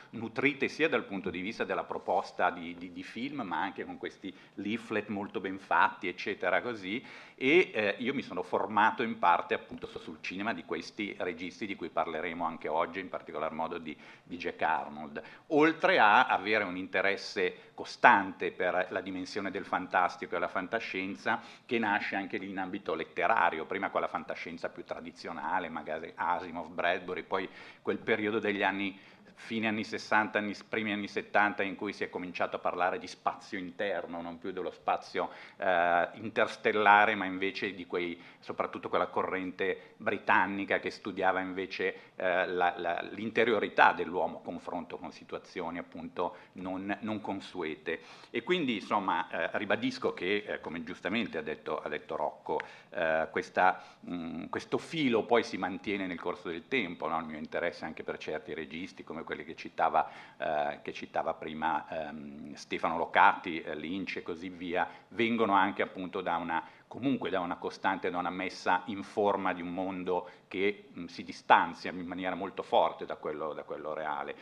nutrite 0.44 0.68
sia 0.68 0.90
dal 0.90 1.04
punto 1.04 1.30
di 1.30 1.40
vista 1.40 1.64
della 1.64 1.84
proposta 1.84 2.50
di, 2.50 2.76
di, 2.76 2.92
di 2.92 3.02
film, 3.02 3.40
ma 3.40 3.62
anche 3.62 3.82
con 3.86 3.96
questi 3.96 4.34
leaflet 4.56 5.08
molto 5.08 5.40
ben 5.40 5.58
fatti, 5.58 6.06
eccetera, 6.06 6.60
così, 6.60 7.02
e 7.34 7.70
eh, 7.72 7.94
io 7.98 8.12
mi 8.12 8.20
sono 8.20 8.42
formato 8.42 9.02
in 9.02 9.18
parte 9.18 9.54
appunto 9.54 9.86
sul 9.86 10.18
cinema 10.20 10.52
di 10.52 10.64
questi 10.64 11.14
registi 11.18 11.66
di 11.66 11.76
cui 11.76 11.88
parleremo 11.88 12.44
anche 12.44 12.68
oggi, 12.68 13.00
in 13.00 13.08
particolar 13.08 13.52
modo 13.52 13.78
di, 13.78 13.96
di 14.22 14.36
Jack 14.36 14.60
Arnold, 14.60 15.22
oltre 15.48 15.98
a 15.98 16.26
avere 16.26 16.64
un 16.64 16.76
interesse 16.76 17.72
costante 17.72 18.52
per 18.52 18.88
la 18.90 19.00
dimensione 19.00 19.50
del 19.50 19.64
fantastico 19.64 20.36
e 20.36 20.38
la 20.38 20.48
fantascienza 20.48 21.40
che 21.64 21.78
nasce 21.78 22.16
anche 22.16 22.36
lì 22.36 22.50
in 22.50 22.58
ambito 22.58 22.94
letterario, 22.94 23.64
prima 23.64 23.88
con 23.88 24.02
la 24.02 24.08
fantascienza 24.08 24.68
più 24.68 24.84
tradizionale, 24.84 25.70
magari 25.70 26.12
Asimov, 26.14 26.68
Bradbury, 26.68 27.22
poi 27.22 27.48
quel 27.80 27.98
periodo 27.98 28.38
degli 28.38 28.62
anni 28.62 28.96
fine 29.34 29.68
anni 29.68 29.84
60, 29.84 30.38
anni, 30.38 30.54
primi 30.68 30.92
anni 30.92 31.08
70 31.08 31.62
in 31.62 31.76
cui 31.76 31.92
si 31.92 32.04
è 32.04 32.10
cominciato 32.10 32.56
a 32.56 32.58
parlare 32.58 32.98
di 32.98 33.06
spazio 33.06 33.58
interno, 33.58 34.22
non 34.22 34.38
più 34.38 34.52
dello 34.52 34.70
spazio 34.70 35.30
eh, 35.56 36.08
interstellare, 36.14 37.14
ma 37.14 37.24
invece 37.24 37.74
di 37.74 37.86
quei, 37.86 38.20
soprattutto 38.38 38.88
quella 38.88 39.06
corrente 39.06 39.94
britannica 39.96 40.78
che 40.78 40.90
studiava 40.90 41.40
invece 41.40 42.12
eh, 42.16 42.46
la, 42.46 42.74
la, 42.76 43.00
l'interiorità 43.10 43.92
dell'uomo 43.92 44.40
confronto 44.40 44.96
con 44.96 45.12
situazioni 45.12 45.78
appunto 45.78 46.36
non, 46.52 46.96
non 47.00 47.20
consuete. 47.20 48.00
E 48.30 48.42
quindi 48.42 48.76
insomma 48.76 49.28
eh, 49.28 49.58
ribadisco 49.58 50.14
che, 50.14 50.44
eh, 50.46 50.60
come 50.60 50.82
giustamente 50.84 51.38
ha 51.38 51.42
detto, 51.42 51.80
ha 51.80 51.88
detto 51.88 52.16
Rocco, 52.16 52.60
eh, 52.90 53.28
questa, 53.30 53.82
mh, 54.00 54.46
questo 54.48 54.78
filo 54.78 55.24
poi 55.24 55.42
si 55.42 55.56
mantiene 55.56 56.06
nel 56.06 56.20
corso 56.20 56.48
del 56.48 56.68
tempo, 56.68 57.08
no? 57.08 57.18
il 57.18 57.26
mio 57.26 57.38
interesse 57.38 57.84
anche 57.84 58.02
per 58.02 58.18
certi 58.18 58.54
registi 58.54 59.02
come 59.04 59.23
quelli 59.24 59.44
che 59.44 59.54
citava, 59.56 60.08
eh, 60.36 60.80
che 60.82 60.92
citava 60.92 61.34
prima 61.34 61.86
ehm, 61.88 62.54
Stefano 62.54 62.96
Locati, 62.96 63.60
eh, 63.60 63.74
Lynch 63.74 64.18
e 64.18 64.22
così 64.22 64.48
via, 64.48 64.88
vengono 65.08 65.54
anche 65.54 65.82
appunto 65.82 66.20
da 66.20 66.36
una 66.36 66.62
comunque 66.94 67.28
da 67.28 67.40
una 67.40 67.56
costante, 67.56 68.08
da 68.08 68.18
una 68.18 68.30
messa 68.30 68.82
in 68.86 69.02
forma 69.02 69.52
di 69.52 69.60
un 69.60 69.74
mondo 69.74 70.30
che 70.54 70.84
mh, 70.92 71.06
si 71.06 71.24
distanzia 71.24 71.90
in 71.90 72.06
maniera 72.06 72.36
molto 72.36 72.62
forte 72.62 73.06
da 73.06 73.16
quello, 73.16 73.54
da 73.54 73.64
quello 73.64 73.92
reale. 73.92 74.36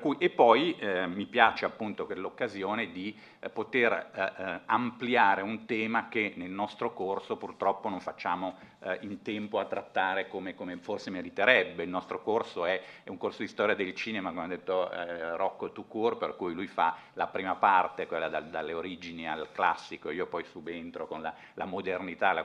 Cui, 0.00 0.16
e 0.18 0.30
poi 0.30 0.76
eh, 0.76 1.06
mi 1.06 1.26
piace 1.26 1.64
appunto 1.64 2.08
l'occasione 2.16 2.90
di 2.90 3.16
eh, 3.38 3.48
poter 3.48 3.92
eh, 3.92 4.42
eh, 4.42 4.60
ampliare 4.66 5.42
un 5.42 5.64
tema 5.64 6.08
che 6.08 6.32
nel 6.34 6.50
nostro 6.50 6.92
corso 6.92 7.36
purtroppo 7.36 7.88
non 7.88 8.00
facciamo 8.00 8.56
eh, 8.80 8.98
in 9.02 9.22
tempo 9.22 9.60
a 9.60 9.66
trattare 9.66 10.26
come, 10.26 10.56
come, 10.56 10.76
forse 10.78 11.10
meriterebbe. 11.10 11.84
Il 11.84 11.90
nostro 11.90 12.22
corso 12.22 12.64
è, 12.64 12.82
è, 13.04 13.08
un 13.08 13.16
corso 13.16 13.42
di 13.42 13.48
storia 13.48 13.76
del 13.76 13.94
cinema, 13.94 14.30
come 14.30 14.42
ha 14.42 14.48
detto 14.48 14.90
Rocco 15.36 15.70
Tucur, 15.70 16.16
per 16.16 16.34
cui 16.34 16.54
lui 16.54 16.66
fa 16.66 16.96
la 17.12 17.28
prima 17.28 17.54
parte, 17.54 18.08
quella 18.08 18.28
da, 18.28 18.40
dalle 18.40 18.72
origini 18.72 19.28
al 19.28 19.52
classico, 19.52 20.10
io 20.10 20.26
poi 20.26 20.44
subentro 20.44 21.06
con 21.06 21.22
la, 21.22 21.32
la 21.54 21.66
modernità, 21.66 22.32
la 22.32 22.44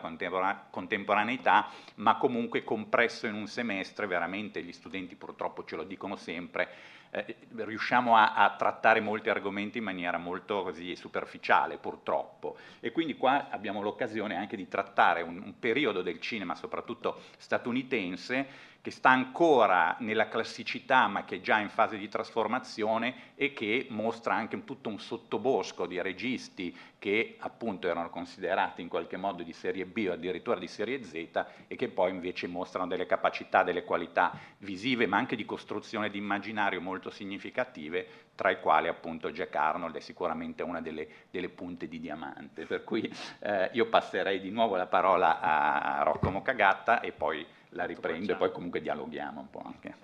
contemporaneità, 0.69 1.69
ma 1.95 2.17
comunque 2.17 2.63
compresso 3.07 3.27
in 3.27 3.35
un 3.35 3.47
semestre, 3.47 4.05
veramente 4.05 4.61
gli 4.61 4.73
studenti 4.73 5.15
purtroppo 5.15 5.63
ce 5.63 5.77
lo 5.77 5.83
dicono 5.83 6.17
sempre, 6.17 6.67
eh, 7.11 7.37
riusciamo 7.55 8.17
a, 8.17 8.33
a, 8.33 8.55
trattare 8.57 8.99
molti 8.99 9.29
argomenti 9.29 9.77
in 9.77 9.85
maniera 9.85 10.17
molto 10.17 10.63
così 10.63 10.93
superficiale, 10.97 11.77
purtroppo. 11.77 12.57
E 12.81 12.91
quindi 12.91 13.15
qua 13.15 13.49
abbiamo 13.49 13.81
l'occasione 13.81 14.35
anche 14.35 14.57
di 14.57 14.67
trattare 14.67 15.21
un, 15.21 15.41
un 15.41 15.57
periodo 15.57 16.01
del 16.01 16.19
cinema, 16.19 16.53
soprattutto 16.55 17.21
statunitense, 17.37 18.75
che 18.87 18.93
sta 18.93 19.09
ancora 19.09 19.97
nella 19.99 20.29
classicità 20.29 21.07
ma 21.07 21.25
che 21.25 21.35
è 21.35 21.41
già 21.41 21.59
in 21.59 21.67
fase 21.67 21.97
di 21.97 22.07
trasformazione 22.07 23.33
e 23.35 23.51
che 23.51 23.87
mostra 23.89 24.33
anche 24.33 24.63
tutto 24.63 24.87
un 24.87 24.97
sottobosco 24.97 25.85
di 25.85 26.01
registi 26.01 26.73
che 26.97 27.35
appunto 27.39 27.89
erano 27.89 28.09
considerati 28.09 28.81
in 28.81 28.87
qualche 28.87 29.17
modo 29.17 29.43
di 29.43 29.51
serie 29.51 29.85
B 29.85 30.07
o 30.09 30.13
addirittura 30.13 30.57
di 30.57 30.69
serie 30.69 31.03
Z 31.03 31.13
e 31.67 31.75
che 31.75 31.89
poi 31.89 32.11
invece 32.11 32.47
mostrano 32.47 32.87
delle 32.87 33.05
capacità, 33.05 33.61
delle 33.61 33.83
qualità 33.83 34.31
visive 34.59 35.05
ma 35.05 35.17
anche 35.17 35.35
di 35.35 35.43
costruzione 35.43 36.09
di 36.09 36.17
immaginario 36.17 36.79
molto 36.79 37.09
significative 37.09 38.27
tra 38.35 38.51
i 38.51 38.61
quali 38.61 38.87
appunto 38.87 39.31
Jack 39.31 39.53
Arnold 39.53 39.97
è 39.97 39.99
sicuramente 39.99 40.63
una 40.63 40.79
delle, 40.79 41.07
delle 41.29 41.49
punte 41.49 41.89
di 41.89 41.99
diamante. 41.99 42.65
Per 42.65 42.85
cui 42.85 43.13
eh, 43.39 43.69
io 43.73 43.87
passerei 43.87 44.39
di 44.39 44.49
nuovo 44.49 44.77
la 44.77 44.85
parola 44.85 45.41
a 45.41 46.03
Rocco 46.03 46.29
Mocagatta 46.29 47.01
e 47.01 47.11
poi 47.11 47.45
la 47.77 47.85
riprendo 47.85 48.33
e 48.33 48.35
poi 48.35 48.51
comunque 48.51 48.81
dialoghiamo 48.81 49.39
un 49.39 49.49
po' 49.49 49.61
anche. 49.63 49.95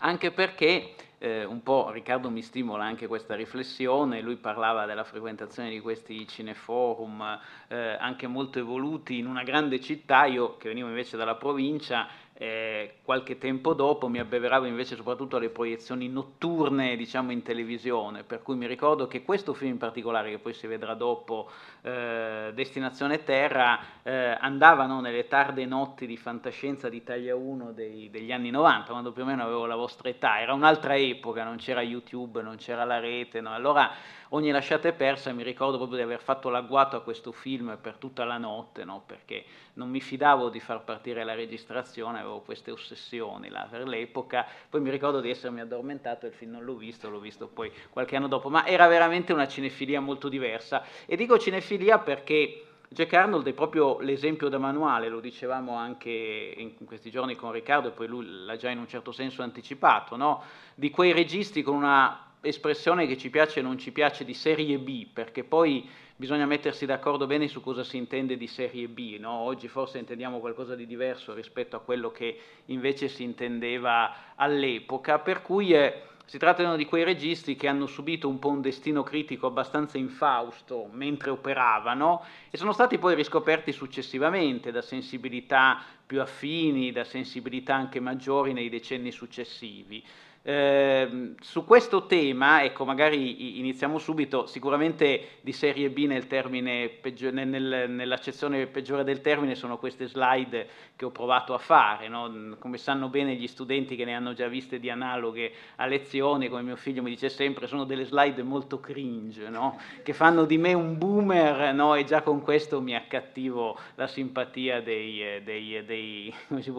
Anche 0.00 0.30
perché 0.30 0.94
eh, 1.18 1.44
un 1.44 1.62
po' 1.62 1.90
Riccardo 1.90 2.30
mi 2.30 2.42
stimola 2.42 2.84
anche 2.84 3.08
questa 3.08 3.34
riflessione, 3.34 4.20
lui 4.20 4.36
parlava 4.36 4.86
della 4.86 5.02
frequentazione 5.02 5.70
di 5.70 5.80
questi 5.80 6.28
cineforum 6.28 7.40
eh, 7.68 7.96
anche 7.98 8.28
molto 8.28 8.60
evoluti 8.60 9.18
in 9.18 9.26
una 9.26 9.42
grande 9.42 9.80
città, 9.80 10.26
io 10.26 10.56
che 10.56 10.68
venivo 10.68 10.88
invece 10.88 11.16
dalla 11.16 11.34
provincia 11.34 12.06
eh, 12.40 12.98
qualche 13.02 13.36
tempo 13.36 13.74
dopo 13.74 14.06
mi 14.06 14.20
abbeveravo 14.20 14.64
invece 14.64 14.94
soprattutto 14.94 15.38
alle 15.38 15.48
proiezioni 15.48 16.08
notturne 16.08 16.94
diciamo 16.94 17.32
in 17.32 17.42
televisione, 17.42 18.22
per 18.22 18.42
cui 18.42 18.54
mi 18.54 18.68
ricordo 18.68 19.08
che 19.08 19.24
questo 19.24 19.54
film 19.54 19.72
in 19.72 19.78
particolare, 19.78 20.30
che 20.30 20.38
poi 20.38 20.54
si 20.54 20.68
vedrà 20.68 20.94
dopo, 20.94 21.50
eh, 21.82 22.52
Destinazione 22.54 23.24
Terra, 23.24 23.80
eh, 24.04 24.36
andavano 24.38 25.00
nelle 25.00 25.26
tarde 25.26 25.66
notti 25.66 26.06
di 26.06 26.16
fantascienza 26.16 26.88
di 26.88 26.98
Italia 26.98 27.34
1 27.34 27.72
dei, 27.72 28.08
degli 28.08 28.30
anni 28.30 28.50
90, 28.50 28.92
quando 28.92 29.10
più 29.10 29.22
o 29.22 29.26
meno 29.26 29.42
avevo 29.42 29.66
la 29.66 29.74
vostra 29.74 30.08
età, 30.08 30.40
era 30.40 30.52
un'altra 30.52 30.96
epoca, 30.96 31.42
non 31.42 31.56
c'era 31.56 31.82
YouTube, 31.82 32.40
non 32.40 32.54
c'era 32.54 32.84
la 32.84 33.00
rete, 33.00 33.40
no? 33.40 33.52
allora 33.52 33.90
ogni 34.30 34.50
lasciata 34.50 34.88
è 34.88 34.92
persa, 34.92 35.32
mi 35.32 35.42
ricordo 35.42 35.76
proprio 35.76 35.98
di 35.98 36.04
aver 36.04 36.20
fatto 36.20 36.48
l'agguato 36.48 36.96
a 36.96 37.02
questo 37.02 37.32
film 37.32 37.78
per 37.80 37.96
tutta 37.96 38.24
la 38.24 38.38
notte, 38.38 38.84
no? 38.84 39.02
perché 39.06 39.44
non 39.74 39.88
mi 39.88 40.00
fidavo 40.00 40.48
di 40.48 40.60
far 40.60 40.82
partire 40.82 41.24
la 41.24 41.34
registrazione, 41.34 42.18
avevo 42.18 42.40
queste 42.40 42.70
ossessioni 42.70 43.48
là 43.48 43.66
per 43.70 43.86
l'epoca, 43.86 44.46
poi 44.68 44.80
mi 44.80 44.90
ricordo 44.90 45.20
di 45.20 45.30
essermi 45.30 45.60
addormentato 45.60 46.26
e 46.26 46.30
il 46.30 46.34
film 46.34 46.52
non 46.52 46.64
l'ho 46.64 46.76
visto, 46.76 47.08
l'ho 47.08 47.20
visto 47.20 47.46
poi 47.46 47.72
qualche 47.90 48.16
anno 48.16 48.28
dopo, 48.28 48.50
ma 48.50 48.66
era 48.66 48.86
veramente 48.86 49.32
una 49.32 49.48
cinefilia 49.48 50.00
molto 50.00 50.28
diversa. 50.28 50.84
E 51.06 51.16
dico 51.16 51.38
cinefilia 51.38 51.98
perché 51.98 52.64
Jack 52.90 53.12
Arnold 53.12 53.46
è 53.46 53.52
proprio 53.52 54.00
l'esempio 54.00 54.48
da 54.48 54.58
manuale, 54.58 55.08
lo 55.08 55.20
dicevamo 55.20 55.74
anche 55.74 56.54
in 56.56 56.84
questi 56.86 57.10
giorni 57.10 57.36
con 57.36 57.52
Riccardo 57.52 57.88
e 57.88 57.90
poi 57.90 58.06
lui 58.06 58.26
l'ha 58.26 58.56
già 58.56 58.70
in 58.70 58.78
un 58.78 58.88
certo 58.88 59.12
senso 59.12 59.42
anticipato, 59.42 60.16
no? 60.16 60.42
di 60.74 60.90
quei 60.90 61.12
registi 61.12 61.62
con 61.62 61.76
una 61.76 62.27
espressione 62.40 63.06
che 63.06 63.16
ci 63.16 63.30
piace 63.30 63.60
e 63.60 63.62
non 63.62 63.78
ci 63.78 63.92
piace 63.92 64.24
di 64.24 64.34
serie 64.34 64.78
B, 64.78 65.06
perché 65.12 65.44
poi 65.44 65.88
bisogna 66.16 66.46
mettersi 66.46 66.86
d'accordo 66.86 67.26
bene 67.26 67.46
su 67.46 67.60
cosa 67.60 67.84
si 67.84 67.96
intende 67.96 68.36
di 68.36 68.46
serie 68.46 68.88
B. 68.88 69.18
No? 69.18 69.30
Oggi 69.30 69.68
forse 69.68 69.98
intendiamo 69.98 70.40
qualcosa 70.40 70.74
di 70.74 70.86
diverso 70.86 71.34
rispetto 71.34 71.76
a 71.76 71.80
quello 71.80 72.10
che 72.10 72.38
invece 72.66 73.08
si 73.08 73.22
intendeva 73.22 74.34
all'epoca, 74.34 75.18
per 75.18 75.42
cui 75.42 75.72
eh, 75.72 76.02
si 76.28 76.36
trattano 76.36 76.76
di 76.76 76.84
quei 76.84 77.04
registi 77.04 77.56
che 77.56 77.68
hanno 77.68 77.86
subito 77.86 78.28
un 78.28 78.38
po' 78.38 78.50
un 78.50 78.60
destino 78.60 79.02
critico 79.02 79.46
abbastanza 79.46 79.96
infausto 79.96 80.90
mentre 80.92 81.30
operavano 81.30 82.22
e 82.50 82.58
sono 82.58 82.72
stati 82.72 82.98
poi 82.98 83.14
riscoperti 83.14 83.72
successivamente 83.72 84.70
da 84.70 84.82
sensibilità 84.82 85.80
più 86.04 86.20
affini, 86.20 86.92
da 86.92 87.04
sensibilità 87.04 87.74
anche 87.74 87.98
maggiori 88.00 88.52
nei 88.52 88.68
decenni 88.68 89.10
successivi. 89.10 90.04
Eh, 90.48 91.34
su 91.42 91.66
questo 91.66 92.06
tema, 92.06 92.64
ecco, 92.64 92.86
magari 92.86 93.58
iniziamo 93.58 93.98
subito, 93.98 94.46
sicuramente 94.46 95.40
di 95.42 95.52
serie 95.52 95.90
B 95.90 96.06
nel 96.06 96.24
peggio, 96.26 97.30
nel, 97.30 97.46
nel, 97.46 97.90
nell'accezione 97.90 98.66
peggiore 98.66 99.04
del 99.04 99.20
termine 99.20 99.54
sono 99.54 99.76
queste 99.76 100.08
slide 100.08 100.66
che 100.96 101.04
ho 101.04 101.10
provato 101.10 101.52
a 101.52 101.58
fare, 101.58 102.08
no? 102.08 102.56
come 102.58 102.78
sanno 102.78 103.08
bene 103.08 103.34
gli 103.34 103.46
studenti 103.46 103.94
che 103.94 104.06
ne 104.06 104.14
hanno 104.14 104.32
già 104.32 104.48
viste 104.48 104.80
di 104.80 104.88
analoghe 104.88 105.52
a 105.76 105.84
lezioni, 105.84 106.48
come 106.48 106.62
mio 106.62 106.76
figlio 106.76 107.02
mi 107.02 107.10
dice 107.10 107.28
sempre, 107.28 107.66
sono 107.66 107.84
delle 107.84 108.06
slide 108.06 108.42
molto 108.42 108.80
cringe, 108.80 109.50
no? 109.50 109.78
che 110.02 110.14
fanno 110.14 110.46
di 110.46 110.56
me 110.56 110.72
un 110.72 110.96
boomer 110.96 111.74
no? 111.74 111.94
e 111.94 112.04
già 112.04 112.22
con 112.22 112.40
questo 112.40 112.80
mi 112.80 112.96
accattivo 112.96 113.78
la 113.96 114.06
simpatia 114.06 114.80
dei, 114.80 115.42
dei, 115.44 115.84
dei, 115.84 116.34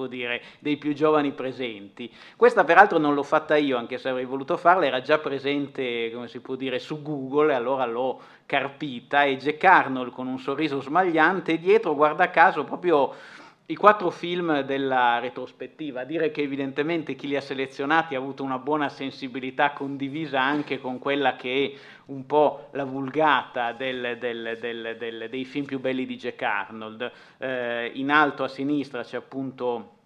dire, 0.09 0.41
dei 0.57 0.77
più 0.77 0.93
giovani 0.95 1.33
presenti. 1.33 2.11
Questa 2.35 2.63
peraltro 2.63 2.97
non 2.97 3.13
l'ho 3.13 3.21
fatta 3.21 3.57
io, 3.59 3.77
anche 3.77 3.97
se 3.97 4.09
avrei 4.09 4.25
voluto 4.25 4.57
farla, 4.57 4.85
era 4.85 5.01
già 5.01 5.19
presente, 5.19 6.11
come 6.11 6.27
si 6.27 6.39
può 6.39 6.55
dire, 6.55 6.79
su 6.79 7.01
Google, 7.01 7.51
e 7.53 7.55
allora 7.55 7.85
l'ho 7.85 8.19
carpita, 8.45 9.23
e 9.23 9.37
Jack 9.37 9.63
Arnold 9.63 10.11
con 10.11 10.27
un 10.27 10.39
sorriso 10.39 10.81
smagliante, 10.81 11.53
e 11.53 11.59
dietro, 11.59 11.93
guarda 11.95 12.29
caso, 12.29 12.63
proprio 12.63 13.13
i 13.69 13.75
quattro 13.75 14.09
film 14.09 14.61
della 14.61 15.19
retrospettiva, 15.19 16.03
dire 16.03 16.31
che 16.31 16.41
evidentemente 16.41 17.13
chi 17.13 17.27
li 17.27 17.35
ha 17.35 17.41
selezionati 17.41 18.15
ha 18.15 18.17
avuto 18.17 18.43
una 18.43 18.57
buona 18.57 18.89
sensibilità 18.89 19.73
condivisa 19.73 20.41
anche 20.41 20.79
con 20.79 20.97
quella 20.97 21.35
che 21.35 21.73
è 21.75 21.79
un 22.07 22.25
po' 22.25 22.69
la 22.71 22.83
vulgata 22.83 23.73
del, 23.73 24.17
del, 24.19 24.57
del, 24.59 25.27
dei 25.29 25.45
film 25.45 25.65
più 25.65 25.79
belli 25.79 26.07
di 26.07 26.17
Jack 26.17 26.41
Arnold. 26.41 27.11
Eh, 27.37 27.91
in 27.93 28.09
alto 28.09 28.43
a 28.43 28.47
sinistra 28.47 29.03
c'è 29.03 29.17
appunto 29.17 29.98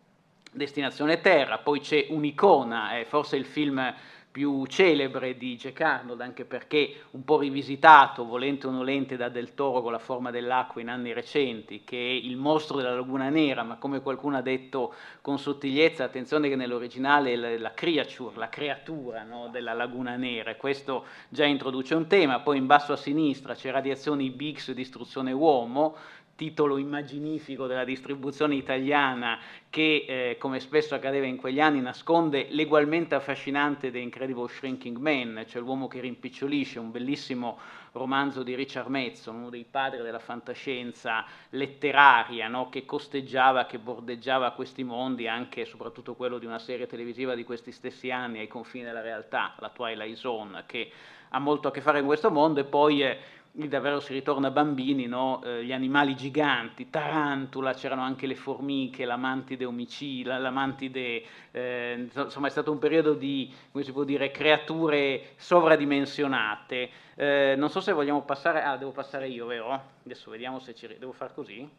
Destinazione 0.53 1.19
Terra, 1.19 1.57
poi 1.57 1.79
c'è 1.79 2.07
un'icona, 2.09 2.97
eh, 2.99 3.05
forse 3.05 3.35
il 3.35 3.45
film 3.45 3.93
più 4.33 4.65
celebre 4.65 5.37
di 5.37 5.55
Jack 5.55 5.79
Arnold, 5.81 6.19
anche 6.19 6.43
perché 6.43 7.01
un 7.11 7.23
po' 7.23 7.37
rivisitato, 7.37 8.25
volente 8.25 8.65
o 8.65 8.71
nolente, 8.71 9.15
da 9.15 9.29
Del 9.29 9.53
Toro 9.53 9.83
con 9.83 9.91
la 9.91 9.99
forma 9.99 10.31
dell'acqua 10.31 10.81
in 10.81 10.89
anni 10.89 11.13
recenti, 11.13 11.83
che 11.83 11.97
è 11.97 12.11
il 12.11 12.35
mostro 12.35 12.77
della 12.77 12.95
Laguna 12.95 13.29
Nera, 13.29 13.61
ma 13.61 13.77
come 13.77 14.01
qualcuno 14.01 14.35
ha 14.35 14.41
detto 14.41 14.95
con 15.21 15.37
sottigliezza, 15.37 16.03
attenzione 16.03 16.49
che 16.49 16.55
nell'originale 16.55 17.33
è 17.33 17.57
la 17.57 17.73
creature, 17.75 18.35
la 18.35 18.49
creatura 18.49 19.21
no, 19.21 19.49
della 19.51 19.73
Laguna 19.73 20.15
Nera, 20.15 20.49
e 20.49 20.57
questo 20.57 21.05
già 21.29 21.45
introduce 21.45 21.93
un 21.93 22.07
tema, 22.07 22.39
poi 22.39 22.57
in 22.57 22.65
basso 22.65 22.91
a 22.91 22.97
sinistra 22.97 23.53
c'è 23.53 23.69
Radiazioni 23.69 24.31
Bix, 24.31 24.71
Distruzione 24.71 25.31
Uomo, 25.31 25.95
titolo 26.35 26.77
immaginifico 26.77 27.67
della 27.67 27.83
distribuzione 27.83 28.55
italiana 28.55 29.39
che, 29.69 30.05
eh, 30.07 30.37
come 30.39 30.59
spesso 30.59 30.95
accadeva 30.95 31.25
in 31.25 31.37
quegli 31.37 31.59
anni, 31.59 31.79
nasconde 31.79 32.47
l'egualmente 32.49 33.15
affascinante 33.15 33.91
The 33.91 33.99
Incredible 33.99 34.47
Shrinking 34.47 34.97
Man, 34.97 35.45
cioè 35.47 35.61
l'uomo 35.61 35.87
che 35.87 35.99
rimpicciolisce, 35.99 36.79
un 36.79 36.91
bellissimo 36.91 37.59
romanzo 37.93 38.41
di 38.41 38.55
Richard 38.55 38.89
Mason, 38.89 39.35
uno 39.35 39.49
dei 39.49 39.65
padri 39.69 40.01
della 40.01 40.19
fantascienza 40.19 41.25
letteraria, 41.49 42.47
no? 42.47 42.69
che 42.69 42.85
costeggiava, 42.85 43.65
che 43.65 43.77
bordeggiava 43.77 44.51
questi 44.51 44.83
mondi, 44.83 45.27
anche 45.27 45.61
e 45.61 45.65
soprattutto 45.65 46.15
quello 46.15 46.39
di 46.39 46.45
una 46.45 46.59
serie 46.59 46.87
televisiva 46.87 47.35
di 47.35 47.43
questi 47.43 47.71
stessi 47.71 48.11
anni 48.11 48.39
ai 48.39 48.47
confini 48.47 48.85
della 48.85 49.01
realtà, 49.01 49.55
la 49.59 49.69
Twilight 49.69 50.17
Zone, 50.17 50.63
che 50.65 50.91
ha 51.29 51.39
molto 51.39 51.67
a 51.67 51.71
che 51.71 51.81
fare 51.81 51.99
con 51.99 52.07
questo 52.07 52.31
mondo 52.31 52.59
e 52.59 52.65
poi... 52.65 53.03
Eh, 53.03 53.41
lì 53.55 53.67
davvero 53.67 53.99
si 53.99 54.13
ritorna 54.13 54.49
bambini, 54.49 55.05
no? 55.05 55.41
eh, 55.43 55.63
gli 55.63 55.71
animali 55.71 56.15
giganti, 56.15 56.89
tarantula, 56.89 57.73
c'erano 57.73 58.01
anche 58.01 58.25
le 58.25 58.35
formiche, 58.35 59.05
la 59.05 59.17
mantide 59.17 59.65
omicida, 59.65 60.37
la 60.37 60.49
mantide, 60.49 61.23
eh, 61.51 62.09
insomma 62.13 62.47
è 62.47 62.49
stato 62.49 62.71
un 62.71 62.79
periodo 62.79 63.13
di, 63.13 63.53
come 63.71 63.83
si 63.83 63.91
può 63.91 64.03
dire, 64.03 64.31
creature 64.31 65.33
sovradimensionate. 65.35 66.89
Eh, 67.15 67.53
non 67.55 67.69
so 67.69 67.79
se 67.79 67.91
vogliamo 67.91 68.23
passare, 68.23 68.63
ah 68.63 68.75
devo 68.77 68.91
passare 68.91 69.27
io, 69.27 69.45
vero? 69.45 69.81
Adesso 70.03 70.31
vediamo 70.31 70.59
se 70.59 70.73
ci, 70.73 70.87
devo 70.87 71.11
far 71.11 71.33
così? 71.33 71.69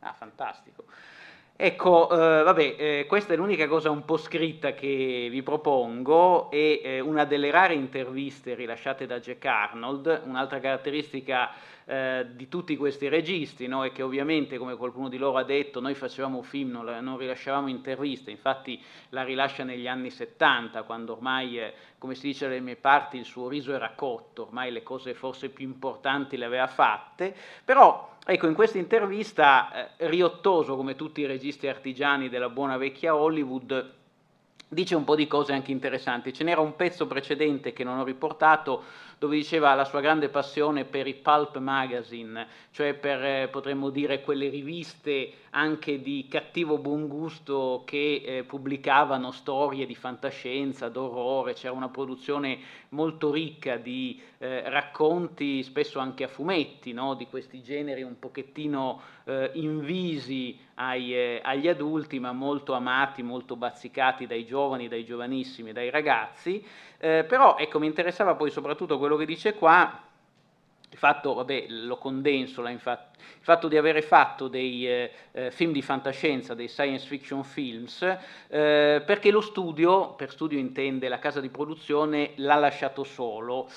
Ah, 0.00 0.12
fantastico. 0.12 0.84
Ecco, 1.60 2.08
eh, 2.12 2.44
vabbè, 2.44 2.76
eh, 2.78 3.06
questa 3.08 3.32
è 3.32 3.36
l'unica 3.36 3.66
cosa 3.66 3.90
un 3.90 4.04
po' 4.04 4.16
scritta 4.16 4.74
che 4.74 5.26
vi 5.28 5.42
propongo, 5.42 6.52
è 6.52 6.80
eh, 6.84 7.00
una 7.00 7.24
delle 7.24 7.50
rare 7.50 7.74
interviste 7.74 8.54
rilasciate 8.54 9.06
da 9.06 9.18
Jack 9.18 9.44
Arnold, 9.44 10.22
un'altra 10.26 10.60
caratteristica 10.60 11.50
eh, 11.90 12.26
di 12.34 12.48
tutti 12.48 12.76
questi 12.76 13.08
registi, 13.08 13.66
no? 13.66 13.82
e 13.82 13.92
che 13.92 14.02
ovviamente, 14.02 14.58
come 14.58 14.76
qualcuno 14.76 15.08
di 15.08 15.16
loro 15.16 15.38
ha 15.38 15.42
detto, 15.42 15.80
noi 15.80 15.94
facevamo 15.94 16.42
film, 16.42 16.70
non, 16.72 16.84
non 17.00 17.16
rilasciavamo 17.16 17.66
interviste, 17.66 18.30
infatti 18.30 18.78
la 19.08 19.24
rilascia 19.24 19.64
negli 19.64 19.88
anni 19.88 20.10
70, 20.10 20.82
quando 20.82 21.12
ormai, 21.12 21.58
eh, 21.58 21.72
come 21.96 22.14
si 22.14 22.26
dice 22.26 22.46
dalle 22.46 22.60
mie 22.60 22.76
parti, 22.76 23.16
il 23.16 23.24
suo 23.24 23.48
riso 23.48 23.72
era 23.72 23.92
cotto, 23.96 24.42
ormai 24.42 24.70
le 24.70 24.82
cose 24.82 25.14
forse 25.14 25.48
più 25.48 25.66
importanti 25.66 26.36
le 26.36 26.44
aveva 26.44 26.66
fatte, 26.66 27.34
però 27.64 28.16
Ecco, 28.30 28.46
in 28.46 28.52
questa 28.52 28.76
intervista 28.76 29.96
eh, 29.96 30.06
Riottoso, 30.06 30.76
come 30.76 30.96
tutti 30.96 31.22
i 31.22 31.26
registi 31.26 31.66
artigiani 31.66 32.28
della 32.28 32.50
buona 32.50 32.76
vecchia 32.76 33.16
Hollywood, 33.16 33.97
dice 34.68 34.94
un 34.94 35.04
po' 35.04 35.16
di 35.16 35.26
cose 35.26 35.52
anche 35.52 35.72
interessanti. 35.72 36.32
Ce 36.32 36.44
n'era 36.44 36.60
un 36.60 36.76
pezzo 36.76 37.06
precedente 37.06 37.72
che 37.72 37.84
non 37.84 37.98
ho 37.98 38.04
riportato 38.04 38.84
dove 39.18 39.34
diceva 39.36 39.74
la 39.74 39.84
sua 39.84 40.00
grande 40.00 40.28
passione 40.28 40.84
per 40.84 41.08
i 41.08 41.14
pulp 41.14 41.58
magazine, 41.58 42.46
cioè 42.70 42.94
per, 42.94 43.24
eh, 43.24 43.48
potremmo 43.48 43.90
dire, 43.90 44.20
quelle 44.20 44.48
riviste 44.48 45.32
anche 45.50 46.00
di 46.00 46.28
cattivo 46.30 46.78
buon 46.78 47.08
gusto 47.08 47.82
che 47.84 48.22
eh, 48.24 48.44
pubblicavano 48.44 49.32
storie 49.32 49.86
di 49.86 49.96
fantascienza, 49.96 50.88
d'orrore, 50.88 51.54
c'era 51.54 51.72
una 51.72 51.88
produzione 51.88 52.58
molto 52.90 53.32
ricca 53.32 53.76
di 53.76 54.22
eh, 54.38 54.68
racconti, 54.70 55.64
spesso 55.64 55.98
anche 55.98 56.22
a 56.22 56.28
fumetti, 56.28 56.92
no? 56.92 57.14
di 57.14 57.26
questi 57.26 57.60
generi 57.60 58.02
un 58.02 58.20
pochettino 58.20 59.00
eh, 59.24 59.50
invisi 59.54 60.66
ai, 60.78 61.14
eh, 61.14 61.40
agli 61.42 61.68
adulti, 61.68 62.18
ma 62.20 62.32
molto 62.32 62.72
amati, 62.72 63.22
molto 63.22 63.56
bazzicati 63.56 64.26
dai 64.26 64.46
giovani, 64.46 64.88
dai 64.88 65.04
giovanissimi, 65.04 65.72
dai 65.72 65.90
ragazzi. 65.90 66.64
Eh, 66.98 67.24
però 67.28 67.56
ecco, 67.58 67.78
mi 67.78 67.86
interessava 67.86 68.34
poi 68.34 68.50
soprattutto 68.50 68.98
quello 68.98 69.16
che 69.16 69.26
dice 69.26 69.54
qua, 69.54 70.06
il 70.90 70.96
fatto, 70.96 71.34
vabbè, 71.34 71.66
lo 71.68 71.98
condenso, 71.98 72.66
infatti, 72.66 73.18
il 73.18 73.44
fatto 73.44 73.68
di 73.68 73.76
avere 73.76 74.02
fatto 74.02 74.48
dei 74.48 74.88
eh, 74.88 75.12
eh, 75.32 75.50
film 75.50 75.72
di 75.72 75.82
fantascienza, 75.82 76.54
dei 76.54 76.68
science 76.68 77.06
fiction 77.06 77.44
films, 77.44 78.02
eh, 78.02 79.02
perché 79.04 79.30
lo 79.30 79.40
studio, 79.40 80.14
per 80.14 80.30
studio 80.30 80.58
intende 80.58 81.08
la 81.08 81.18
casa 81.18 81.40
di 81.40 81.50
produzione, 81.50 82.32
l'ha 82.36 82.54
lasciato 82.54 83.04
solo. 83.04 83.68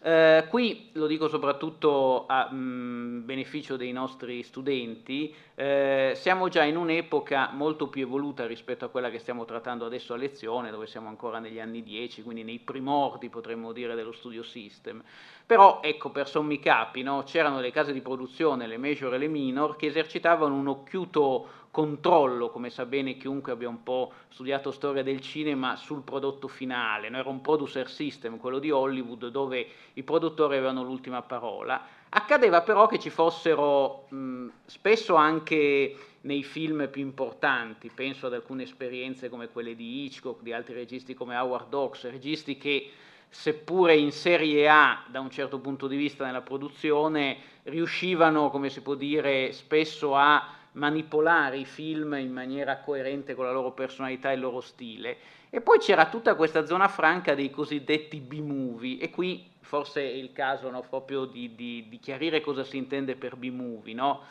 Eh, 0.00 0.46
qui 0.48 0.90
lo 0.92 1.06
dico 1.06 1.28
soprattutto 1.28 2.26
a 2.26 2.48
mh, 2.50 2.56
mm, 2.56 3.24
beneficio 3.24 3.76
dei 3.76 3.90
nostri 3.90 4.42
studenti, 4.44 5.34
eh, 5.56 6.12
siamo 6.14 6.48
già 6.48 6.62
in 6.62 6.76
un'epoca 6.76 7.50
molto 7.52 7.88
più 7.88 8.02
evoluta 8.02 8.46
rispetto 8.46 8.84
a 8.84 8.88
quella 8.88 9.10
che 9.10 9.18
stiamo 9.18 9.44
trattando 9.44 9.84
adesso 9.84 10.14
a 10.14 10.16
lezione, 10.16 10.70
dove 10.70 10.86
siamo 10.86 11.08
ancora 11.08 11.40
negli 11.40 11.58
anni 11.58 11.82
10, 11.82 12.22
quindi 12.22 12.44
nei 12.44 12.60
primordi 12.60 13.28
potremmo 13.28 13.72
dire 13.72 13.96
dello 13.96 14.12
studio 14.12 14.42
system. 14.44 15.02
Però 15.44 15.80
ecco, 15.82 16.10
per 16.10 16.28
sommi 16.28 16.60
capi, 16.60 17.02
no, 17.02 17.22
c'erano 17.24 17.58
le 17.58 17.72
case 17.72 17.92
di 17.92 18.00
produzione, 18.00 18.66
le 18.66 18.76
major 18.76 19.14
e 19.14 19.18
le 19.18 19.28
minor, 19.28 19.76
che 19.76 19.86
esercitavano 19.86 20.54
un 20.54 20.68
occhiuto 20.68 21.66
controllo, 21.70 22.50
come 22.50 22.70
sa 22.70 22.86
bene 22.86 23.16
chiunque 23.16 23.52
abbia 23.52 23.68
un 23.68 23.82
po' 23.82 24.12
studiato 24.28 24.70
storia 24.70 25.02
del 25.02 25.20
cinema, 25.20 25.76
sul 25.76 26.02
prodotto 26.02 26.48
finale. 26.48 27.08
No? 27.08 27.18
Era 27.18 27.28
un 27.28 27.40
producer 27.40 27.88
system, 27.88 28.38
quello 28.38 28.58
di 28.58 28.70
Hollywood, 28.70 29.28
dove 29.28 29.66
i 29.94 30.02
produttori 30.02 30.56
avevano 30.56 30.82
l'ultima 30.82 31.22
parola. 31.22 31.96
Accadeva 32.10 32.62
però 32.62 32.86
che 32.86 32.98
ci 32.98 33.10
fossero 33.10 34.06
mh, 34.08 34.46
spesso 34.64 35.14
anche 35.14 35.94
nei 36.22 36.42
film 36.42 36.88
più 36.88 37.02
importanti, 37.02 37.90
penso 37.94 38.26
ad 38.26 38.34
alcune 38.34 38.62
esperienze 38.64 39.28
come 39.28 39.48
quelle 39.48 39.74
di 39.76 40.04
Hitchcock, 40.04 40.42
di 40.42 40.52
altri 40.52 40.74
registi 40.74 41.14
come 41.14 41.36
Howard 41.36 41.72
Hawks, 41.72 42.10
registi 42.10 42.56
che 42.56 42.90
seppure 43.28 43.94
in 43.94 44.10
serie 44.10 44.68
A 44.68 45.04
da 45.08 45.20
un 45.20 45.30
certo 45.30 45.58
punto 45.58 45.86
di 45.86 45.96
vista 45.96 46.24
nella 46.24 46.40
produzione, 46.40 47.36
riuscivano, 47.64 48.50
come 48.50 48.70
si 48.70 48.80
può 48.80 48.94
dire, 48.94 49.52
spesso 49.52 50.16
a 50.16 50.56
manipolare 50.72 51.58
i 51.58 51.64
film 51.64 52.14
in 52.14 52.32
maniera 52.32 52.78
coerente 52.78 53.34
con 53.34 53.44
la 53.44 53.52
loro 53.52 53.72
personalità 53.72 54.30
e 54.30 54.34
il 54.34 54.40
loro 54.40 54.60
stile. 54.60 55.16
E 55.50 55.60
poi 55.60 55.78
c'era 55.78 56.08
tutta 56.08 56.34
questa 56.34 56.66
zona 56.66 56.88
franca 56.88 57.34
dei 57.34 57.50
cosiddetti 57.50 58.20
B-movie, 58.20 58.98
e 58.98 59.10
qui 59.10 59.50
forse 59.60 60.00
è 60.00 60.12
il 60.12 60.32
caso 60.32 60.70
no, 60.70 60.84
proprio 60.88 61.24
di, 61.24 61.54
di, 61.54 61.86
di, 61.88 61.98
chiarire 61.98 62.40
cosa 62.40 62.64
si 62.64 62.76
intende 62.76 63.16
per 63.16 63.36
B-movie. 63.36 63.94
No? 63.94 64.22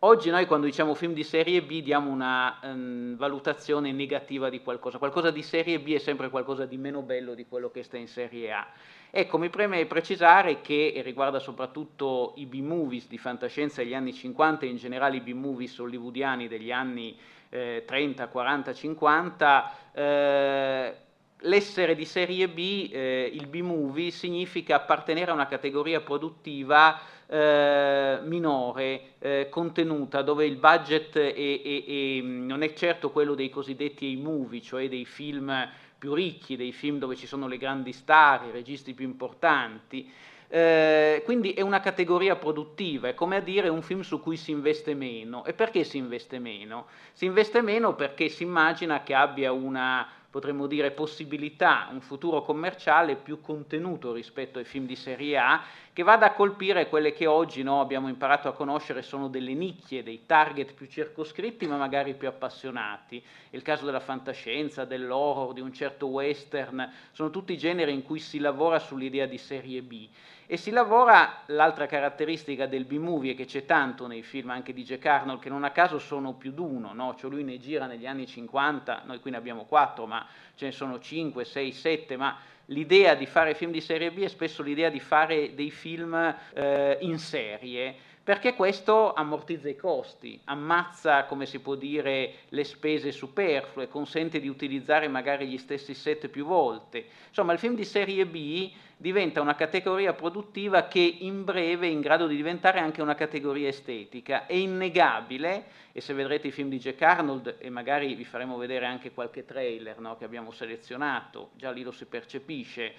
Oggi 0.00 0.30
noi 0.30 0.46
quando 0.46 0.64
diciamo 0.64 0.94
film 0.94 1.12
di 1.12 1.24
serie 1.24 1.62
B 1.62 1.82
diamo 1.82 2.10
una 2.10 2.58
um, 2.62 3.16
valutazione 3.16 3.92
negativa 3.92 4.48
di 4.48 4.62
qualcosa, 4.62 4.96
qualcosa 4.96 5.30
di 5.30 5.42
serie 5.42 5.78
B 5.78 5.92
è 5.92 5.98
sempre 5.98 6.30
qualcosa 6.30 6.64
di 6.64 6.78
meno 6.78 7.02
bello 7.02 7.34
di 7.34 7.46
quello 7.46 7.70
che 7.70 7.82
sta 7.82 7.98
in 7.98 8.08
serie 8.08 8.50
A. 8.52 8.66
Ecco, 9.12 9.38
mi 9.38 9.50
preme 9.50 9.86
precisare 9.86 10.60
che 10.60 10.92
e 10.94 11.02
riguarda 11.02 11.40
soprattutto 11.40 12.34
i 12.36 12.46
B-movies 12.46 13.08
di 13.08 13.18
fantascienza 13.18 13.82
degli 13.82 13.92
anni 13.92 14.12
50 14.12 14.64
e 14.64 14.68
in 14.68 14.76
generale 14.76 15.16
i 15.16 15.20
B-movies 15.20 15.76
hollywoodiani 15.78 16.46
degli 16.46 16.70
anni 16.70 17.18
eh, 17.48 17.82
30, 17.84 18.28
40, 18.28 18.72
50, 18.72 19.72
eh, 19.92 20.94
l'essere 21.38 21.96
di 21.96 22.04
serie 22.04 22.48
B, 22.48 22.88
eh, 22.92 23.28
il 23.32 23.48
B-movie, 23.48 24.12
significa 24.12 24.76
appartenere 24.76 25.32
a 25.32 25.34
una 25.34 25.48
categoria 25.48 26.00
produttiva 26.02 27.00
eh, 27.26 28.20
minore, 28.22 29.02
eh, 29.18 29.48
contenuta, 29.50 30.22
dove 30.22 30.46
il 30.46 30.56
budget 30.56 31.18
è, 31.18 31.34
è, 31.34 31.84
è, 31.84 32.20
non 32.22 32.62
è 32.62 32.72
certo 32.74 33.10
quello 33.10 33.34
dei 33.34 33.50
cosiddetti 33.50 34.16
A-movie, 34.16 34.60
cioè 34.60 34.88
dei 34.88 35.04
film 35.04 35.68
più 36.00 36.14
ricchi, 36.14 36.56
dei 36.56 36.72
film 36.72 36.98
dove 36.98 37.14
ci 37.14 37.26
sono 37.26 37.46
le 37.46 37.58
grandi 37.58 37.92
star, 37.92 38.46
i 38.46 38.50
registi 38.50 38.94
più 38.94 39.04
importanti. 39.04 40.10
Eh, 40.48 41.20
quindi 41.26 41.52
è 41.52 41.60
una 41.60 41.80
categoria 41.80 42.36
produttiva, 42.36 43.08
è 43.08 43.14
come 43.14 43.36
a 43.36 43.40
dire 43.40 43.68
un 43.68 43.82
film 43.82 44.00
su 44.00 44.18
cui 44.18 44.38
si 44.38 44.50
investe 44.50 44.94
meno. 44.94 45.44
E 45.44 45.52
perché 45.52 45.84
si 45.84 45.98
investe 45.98 46.38
meno? 46.38 46.86
Si 47.12 47.26
investe 47.26 47.60
meno 47.60 47.94
perché 47.94 48.30
si 48.30 48.44
immagina 48.44 49.02
che 49.02 49.14
abbia 49.14 49.52
una 49.52 50.08
potremmo 50.30 50.68
dire, 50.68 50.92
possibilità, 50.92 51.88
un 51.90 52.00
futuro 52.00 52.42
commerciale 52.42 53.16
più 53.16 53.40
contenuto 53.40 54.12
rispetto 54.12 54.60
ai 54.60 54.64
film 54.64 54.86
di 54.86 54.94
serie 54.94 55.36
A, 55.36 55.60
che 56.00 56.06
vada 56.06 56.24
a 56.24 56.32
colpire 56.32 56.88
quelle 56.88 57.12
che 57.12 57.26
oggi 57.26 57.62
no, 57.62 57.82
abbiamo 57.82 58.08
imparato 58.08 58.48
a 58.48 58.54
conoscere 58.54 59.02
sono 59.02 59.28
delle 59.28 59.52
nicchie, 59.52 60.02
dei 60.02 60.24
target 60.24 60.72
più 60.72 60.86
circoscritti 60.86 61.66
ma 61.66 61.76
magari 61.76 62.14
più 62.14 62.26
appassionati. 62.26 63.22
Il 63.50 63.60
caso 63.60 63.84
della 63.84 64.00
fantascienza, 64.00 64.86
dell'horror, 64.86 65.52
di 65.52 65.60
un 65.60 65.74
certo 65.74 66.06
western, 66.06 66.90
sono 67.12 67.28
tutti 67.28 67.58
generi 67.58 67.92
in 67.92 68.02
cui 68.02 68.18
si 68.18 68.38
lavora 68.38 68.78
sull'idea 68.78 69.26
di 69.26 69.36
serie 69.36 69.82
B. 69.82 70.08
E 70.52 70.56
si 70.56 70.72
lavora, 70.72 71.42
l'altra 71.46 71.86
caratteristica 71.86 72.66
del 72.66 72.84
B-movie, 72.84 73.36
che 73.36 73.44
c'è 73.44 73.64
tanto 73.64 74.08
nei 74.08 74.24
film 74.24 74.50
anche 74.50 74.72
di 74.72 74.82
Jack 74.82 75.06
Arnold, 75.06 75.38
che 75.38 75.48
non 75.48 75.62
a 75.62 75.70
caso 75.70 76.00
sono 76.00 76.32
più 76.32 76.50
d'uno, 76.50 76.92
no? 76.92 77.14
cioè 77.14 77.30
lui 77.30 77.44
ne 77.44 77.60
gira 77.60 77.86
negli 77.86 78.04
anni 78.04 78.26
50, 78.26 79.02
noi 79.04 79.20
qui 79.20 79.30
ne 79.30 79.36
abbiamo 79.36 79.64
quattro, 79.64 80.06
ma 80.06 80.26
ce 80.56 80.64
ne 80.64 80.72
sono 80.72 80.98
5, 80.98 81.44
6, 81.44 81.70
7, 81.70 82.16
ma 82.16 82.36
l'idea 82.64 83.14
di 83.14 83.26
fare 83.26 83.54
film 83.54 83.70
di 83.70 83.80
serie 83.80 84.10
B 84.10 84.22
è 84.22 84.28
spesso 84.28 84.64
l'idea 84.64 84.88
di 84.88 84.98
fare 84.98 85.54
dei 85.54 85.70
film 85.70 86.14
eh, 86.52 86.98
in 87.00 87.20
serie, 87.20 87.94
perché 88.24 88.54
questo 88.54 89.12
ammortizza 89.12 89.68
i 89.68 89.76
costi, 89.76 90.40
ammazza, 90.44 91.26
come 91.26 91.46
si 91.46 91.60
può 91.60 91.76
dire, 91.76 92.32
le 92.48 92.64
spese 92.64 93.12
superflue, 93.12 93.88
consente 93.88 94.40
di 94.40 94.48
utilizzare 94.48 95.06
magari 95.06 95.46
gli 95.46 95.58
stessi 95.58 95.94
set 95.94 96.26
più 96.26 96.44
volte. 96.44 97.06
Insomma, 97.28 97.52
il 97.52 97.60
film 97.60 97.76
di 97.76 97.84
serie 97.84 98.26
B 98.26 98.70
diventa 99.00 99.40
una 99.40 99.54
categoria 99.54 100.12
produttiva 100.12 100.86
che 100.86 101.00
in 101.00 101.42
breve 101.42 101.86
è 101.86 101.90
in 101.90 102.02
grado 102.02 102.26
di 102.26 102.36
diventare 102.36 102.80
anche 102.80 103.00
una 103.00 103.14
categoria 103.14 103.68
estetica. 103.68 104.44
È 104.44 104.52
innegabile, 104.52 105.64
e 105.92 106.02
se 106.02 106.12
vedrete 106.12 106.48
i 106.48 106.50
film 106.50 106.68
di 106.68 106.78
Jack 106.78 107.00
Arnold, 107.00 107.56
e 107.60 107.70
magari 107.70 108.14
vi 108.14 108.26
faremo 108.26 108.58
vedere 108.58 108.84
anche 108.84 109.12
qualche 109.12 109.46
trailer 109.46 110.00
no, 110.00 110.18
che 110.18 110.26
abbiamo 110.26 110.50
selezionato, 110.50 111.52
già 111.56 111.70
lì 111.70 111.82
lo 111.82 111.92
si 111.92 112.04
percepisce, 112.04 112.92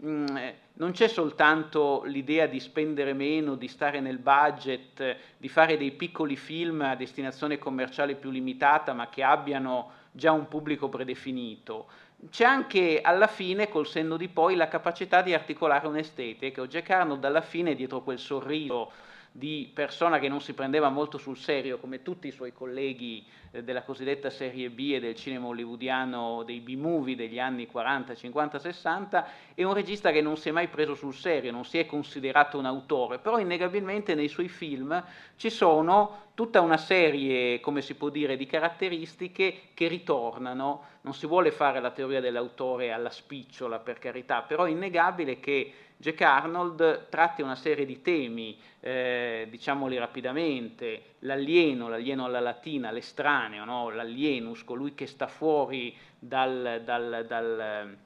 mm, 0.00 0.26
non 0.74 0.92
c'è 0.92 1.08
soltanto 1.08 2.04
l'idea 2.04 2.46
di 2.46 2.60
spendere 2.60 3.12
meno, 3.12 3.56
di 3.56 3.66
stare 3.66 3.98
nel 3.98 4.18
budget, 4.18 5.16
di 5.36 5.48
fare 5.48 5.76
dei 5.76 5.90
piccoli 5.90 6.36
film 6.36 6.82
a 6.82 6.94
destinazione 6.94 7.58
commerciale 7.58 8.14
più 8.14 8.30
limitata, 8.30 8.92
ma 8.92 9.08
che 9.08 9.24
abbiano 9.24 9.90
già 10.12 10.30
un 10.30 10.46
pubblico 10.46 10.88
predefinito 10.88 11.86
c'è 12.30 12.44
anche 12.44 13.00
alla 13.00 13.26
fine, 13.28 13.68
col 13.68 13.86
senno 13.86 14.16
di 14.16 14.28
poi, 14.28 14.56
la 14.56 14.68
capacità 14.68 15.22
di 15.22 15.34
articolare 15.34 15.86
un'estetica. 15.86 16.66
Jack 16.66 16.90
Arnold 16.90 17.24
alla 17.24 17.40
fine, 17.40 17.74
dietro 17.74 18.02
quel 18.02 18.18
sorriso 18.18 18.90
di 19.38 19.70
persona 19.72 20.18
che 20.18 20.28
non 20.28 20.40
si 20.40 20.52
prendeva 20.52 20.88
molto 20.88 21.16
sul 21.16 21.36
serio, 21.36 21.78
come 21.78 22.02
tutti 22.02 22.26
i 22.26 22.32
suoi 22.32 22.52
colleghi 22.52 23.24
eh, 23.52 23.62
della 23.62 23.82
cosiddetta 23.82 24.30
serie 24.30 24.68
B 24.68 24.90
e 24.94 25.00
del 25.00 25.14
cinema 25.14 25.46
hollywoodiano, 25.46 26.42
dei 26.42 26.58
B-movie 26.58 27.14
degli 27.14 27.38
anni 27.38 27.68
40, 27.68 28.16
50, 28.16 28.58
60, 28.58 29.28
è 29.54 29.62
un 29.62 29.74
regista 29.74 30.10
che 30.10 30.20
non 30.20 30.36
si 30.36 30.48
è 30.48 30.52
mai 30.52 30.66
preso 30.66 30.96
sul 30.96 31.14
serio, 31.14 31.52
non 31.52 31.64
si 31.64 31.78
è 31.78 31.86
considerato 31.86 32.58
un 32.58 32.66
autore, 32.66 33.20
però 33.20 33.38
innegabilmente 33.38 34.16
nei 34.16 34.26
suoi 34.26 34.48
film 34.48 35.02
ci 35.36 35.50
sono 35.50 36.26
tutta 36.34 36.60
una 36.60 36.76
serie, 36.76 37.60
come 37.60 37.80
si 37.80 37.94
può 37.94 38.08
dire, 38.08 38.36
di 38.36 38.46
caratteristiche 38.46 39.70
che 39.72 39.86
ritornano. 39.86 40.96
Non 41.02 41.14
si 41.14 41.26
vuole 41.26 41.52
fare 41.52 41.80
la 41.80 41.90
teoria 41.90 42.20
dell'autore 42.20 42.92
alla 42.92 43.10
spicciola, 43.10 43.78
per 43.78 43.98
carità, 43.98 44.42
però 44.42 44.64
è 44.64 44.70
innegabile 44.70 45.40
che 45.40 45.72
Jack 46.00 46.20
Arnold 46.20 47.08
tratti 47.08 47.42
una 47.42 47.56
serie 47.56 47.84
di 47.84 48.00
temi, 48.00 48.56
eh, 48.78 49.48
diciamoli 49.50 49.98
rapidamente, 49.98 51.16
l'alieno, 51.20 51.88
l'alieno 51.88 52.24
alla 52.24 52.38
latina, 52.38 52.92
l'estraneo, 52.92 53.64
no? 53.64 53.90
l'alienus, 53.90 54.62
colui 54.62 54.94
che 54.94 55.08
sta 55.08 55.26
fuori 55.26 55.92
dal, 56.16 56.82
dal, 56.84 57.24
dal, 57.26 57.96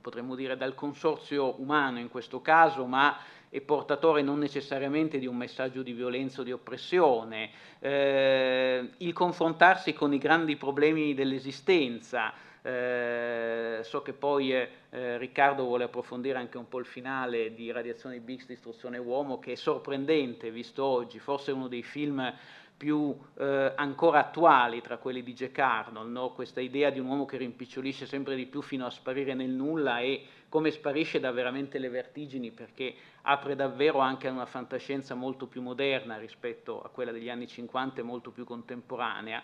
potremmo 0.00 0.36
dire 0.36 0.56
dal 0.56 0.76
consorzio 0.76 1.60
umano 1.60 1.98
in 1.98 2.08
questo 2.08 2.40
caso, 2.40 2.86
ma 2.86 3.18
è 3.48 3.60
portatore 3.60 4.22
non 4.22 4.38
necessariamente 4.38 5.18
di 5.18 5.26
un 5.26 5.36
messaggio 5.36 5.82
di 5.82 5.92
violenza 5.92 6.42
o 6.42 6.44
di 6.44 6.52
oppressione, 6.52 7.50
eh, 7.80 8.90
il 8.98 9.12
confrontarsi 9.12 9.92
con 9.94 10.12
i 10.12 10.18
grandi 10.18 10.54
problemi 10.54 11.12
dell'esistenza, 11.12 12.32
eh, 12.66 13.80
so 13.82 14.00
che 14.00 14.14
poi 14.14 14.52
eh, 14.54 15.18
Riccardo 15.18 15.64
vuole 15.64 15.84
approfondire 15.84 16.38
anche 16.38 16.56
un 16.56 16.66
po' 16.66 16.78
il 16.78 16.86
finale 16.86 17.52
di 17.52 17.70
Radiazione 17.70 18.20
Bix, 18.20 18.46
Distruzione 18.46 18.96
Uomo, 18.96 19.38
che 19.38 19.52
è 19.52 19.54
sorprendente 19.54 20.50
visto 20.50 20.82
oggi, 20.82 21.18
forse 21.18 21.52
uno 21.52 21.68
dei 21.68 21.82
film 21.82 22.32
più 22.76 23.14
eh, 23.38 23.72
ancora 23.76 24.20
attuali 24.20 24.80
tra 24.80 24.96
quelli 24.96 25.22
di 25.22 25.34
Jack 25.34 25.58
Arnold, 25.58 26.10
no? 26.10 26.30
questa 26.30 26.60
idea 26.60 26.88
di 26.88 26.98
un 26.98 27.06
uomo 27.06 27.26
che 27.26 27.36
rimpicciolisce 27.36 28.06
sempre 28.06 28.34
di 28.34 28.46
più 28.46 28.62
fino 28.62 28.86
a 28.86 28.90
sparire 28.90 29.34
nel 29.34 29.50
nulla 29.50 30.00
e 30.00 30.24
come 30.48 30.70
sparisce 30.70 31.20
da 31.20 31.30
veramente 31.32 31.78
le 31.78 31.90
vertigini 31.90 32.50
perché 32.50 32.94
apre 33.22 33.56
davvero 33.56 33.98
anche 33.98 34.26
a 34.28 34.32
una 34.32 34.46
fantascienza 34.46 35.14
molto 35.14 35.46
più 35.46 35.60
moderna 35.60 36.16
rispetto 36.16 36.82
a 36.82 36.88
quella 36.88 37.12
degli 37.12 37.28
anni 37.28 37.46
50 37.46 38.00
e 38.00 38.04
molto 38.04 38.30
più 38.30 38.44
contemporanea 38.44 39.42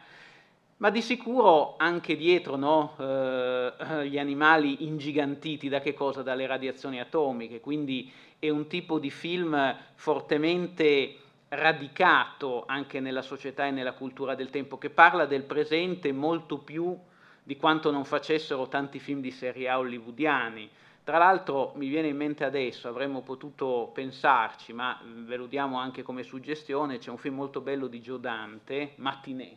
ma 0.80 0.88
di 0.88 1.02
sicuro 1.02 1.74
anche 1.76 2.16
dietro 2.16 2.56
no, 2.56 2.94
eh, 2.98 4.08
gli 4.08 4.18
animali 4.18 4.86
ingigantiti 4.86 5.68
da 5.68 5.80
che 5.80 5.92
cosa? 5.92 6.22
Dalle 6.22 6.46
radiazioni 6.46 6.98
atomiche, 6.98 7.60
quindi 7.60 8.10
è 8.38 8.48
un 8.48 8.66
tipo 8.66 8.98
di 8.98 9.10
film 9.10 9.76
fortemente 9.94 11.16
radicato 11.48 12.64
anche 12.66 12.98
nella 12.98 13.20
società 13.20 13.66
e 13.66 13.70
nella 13.70 13.92
cultura 13.92 14.34
del 14.34 14.48
tempo, 14.48 14.78
che 14.78 14.88
parla 14.88 15.26
del 15.26 15.42
presente 15.42 16.12
molto 16.12 16.58
più 16.58 16.96
di 17.42 17.56
quanto 17.58 17.90
non 17.90 18.06
facessero 18.06 18.68
tanti 18.68 18.98
film 18.98 19.20
di 19.20 19.30
serie 19.30 19.68
A 19.68 19.78
hollywoodiani. 19.78 20.70
Tra 21.04 21.18
l'altro 21.18 21.72
mi 21.76 21.88
viene 21.88 22.08
in 22.08 22.16
mente 22.16 22.44
adesso, 22.44 22.88
avremmo 22.88 23.20
potuto 23.20 23.90
pensarci, 23.92 24.72
ma 24.72 24.98
ve 25.04 25.36
lo 25.36 25.44
diamo 25.44 25.78
anche 25.78 26.02
come 26.02 26.22
suggestione, 26.22 26.96
c'è 26.96 27.10
un 27.10 27.18
film 27.18 27.34
molto 27.34 27.60
bello 27.60 27.86
di 27.86 28.00
Joe 28.00 28.20
Dante, 28.20 28.92
Matinée, 28.96 29.56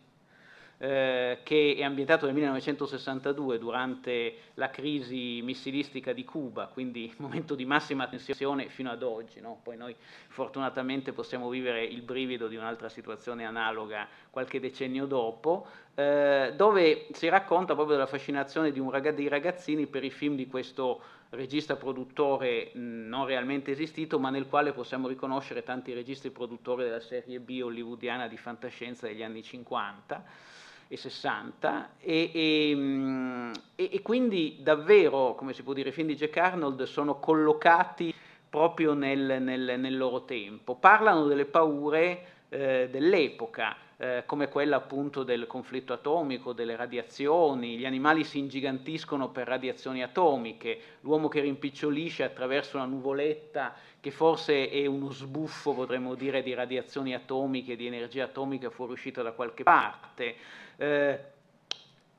eh, 0.83 1.39
che 1.43 1.75
è 1.77 1.83
ambientato 1.83 2.25
nel 2.25 2.33
1962 2.33 3.57
durante 3.57 4.35
la 4.55 4.69
crisi 4.69 5.39
missilistica 5.41 6.11
di 6.11 6.25
Cuba, 6.25 6.67
quindi 6.67 7.13
momento 7.19 7.55
di 7.55 7.63
massima 7.63 8.05
tensione 8.07 8.67
fino 8.67 8.91
ad 8.91 9.01
oggi. 9.01 9.39
No? 9.39 9.61
Poi 9.63 9.77
noi 9.77 9.95
fortunatamente 10.27 11.13
possiamo 11.13 11.47
vivere 11.47 11.85
il 11.85 12.01
brivido 12.01 12.49
di 12.49 12.57
un'altra 12.57 12.89
situazione 12.89 13.45
analoga 13.45 14.05
qualche 14.29 14.59
decennio 14.59 15.05
dopo, 15.05 15.67
eh, 15.95 16.51
dove 16.53 17.07
si 17.13 17.29
racconta 17.29 17.75
proprio 17.75 17.95
della 17.95 18.07
fascinazione 18.07 18.73
rag- 18.91 19.13
dei 19.13 19.29
ragazzini 19.29 19.87
per 19.87 20.03
i 20.03 20.11
film 20.11 20.35
di 20.35 20.47
questo 20.47 21.01
regista 21.29 21.77
produttore 21.77 22.71
non 22.73 23.25
realmente 23.25 23.71
esistito, 23.71 24.19
ma 24.19 24.29
nel 24.29 24.49
quale 24.49 24.73
possiamo 24.73 25.07
riconoscere 25.07 25.63
tanti 25.63 25.93
registi 25.93 26.29
produttori 26.29 26.83
della 26.83 26.99
serie 26.99 27.39
B 27.39 27.61
hollywoodiana 27.63 28.27
di 28.27 28.35
fantascienza 28.35 29.07
degli 29.07 29.23
anni 29.23 29.41
50 29.41 30.51
e 30.93 30.97
60 30.97 31.95
e, 31.99 32.29
e, 32.33 33.89
e, 33.91 34.01
quindi 34.03 34.59
davvero, 34.61 35.33
come 35.33 35.53
si 35.53 35.63
può 35.63 35.73
dire, 35.73 35.89
i 35.89 35.91
film 35.91 36.05
di 36.05 36.15
Jack 36.15 36.37
Arnold 36.37 36.83
sono 36.83 37.19
collocati 37.19 38.13
proprio 38.47 38.93
nel, 38.93 39.41
nel, 39.41 39.79
nel 39.79 39.97
loro 39.97 40.23
tempo, 40.23 40.75
parlano 40.75 41.25
delle 41.25 41.45
paure 41.45 42.25
eh, 42.49 42.89
dell'epoca, 42.91 43.75
eh, 44.03 44.23
come 44.25 44.49
quella 44.49 44.75
appunto 44.75 45.23
del 45.23 45.47
conflitto 45.47 45.93
atomico, 45.93 46.51
delle 46.51 46.75
radiazioni, 46.75 47.77
gli 47.77 47.85
animali 47.85 48.25
si 48.25 48.37
ingigantiscono 48.37 49.29
per 49.29 49.47
radiazioni 49.47 50.03
atomiche, 50.03 50.97
l'uomo 51.01 51.29
che 51.29 51.39
rimpicciolisce 51.39 52.23
attraverso 52.23 52.75
una 52.75 52.85
nuvoletta 52.85 53.73
che 54.01 54.11
forse 54.11 54.69
è 54.69 54.85
uno 54.87 55.09
sbuffo, 55.09 55.73
potremmo 55.73 56.15
dire, 56.15 56.43
di 56.43 56.53
radiazioni 56.53 57.13
atomiche, 57.13 57.77
di 57.77 57.87
energia 57.87 58.25
atomica 58.25 58.69
fuoriuscita 58.69 59.21
da 59.21 59.31
qualche 59.31 59.63
parte. 59.63 60.35
Eh, 60.75 61.19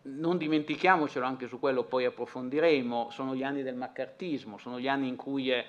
non 0.04 0.38
dimentichiamocelo, 0.38 1.26
anche 1.26 1.48
su 1.48 1.60
quello 1.60 1.82
poi 1.82 2.06
approfondiremo, 2.06 3.10
sono 3.10 3.34
gli 3.34 3.42
anni 3.42 3.62
del 3.62 3.74
maccartismo, 3.74 4.56
sono 4.56 4.80
gli 4.80 4.88
anni 4.88 5.08
in 5.08 5.16
cui 5.16 5.52
eh, 5.52 5.66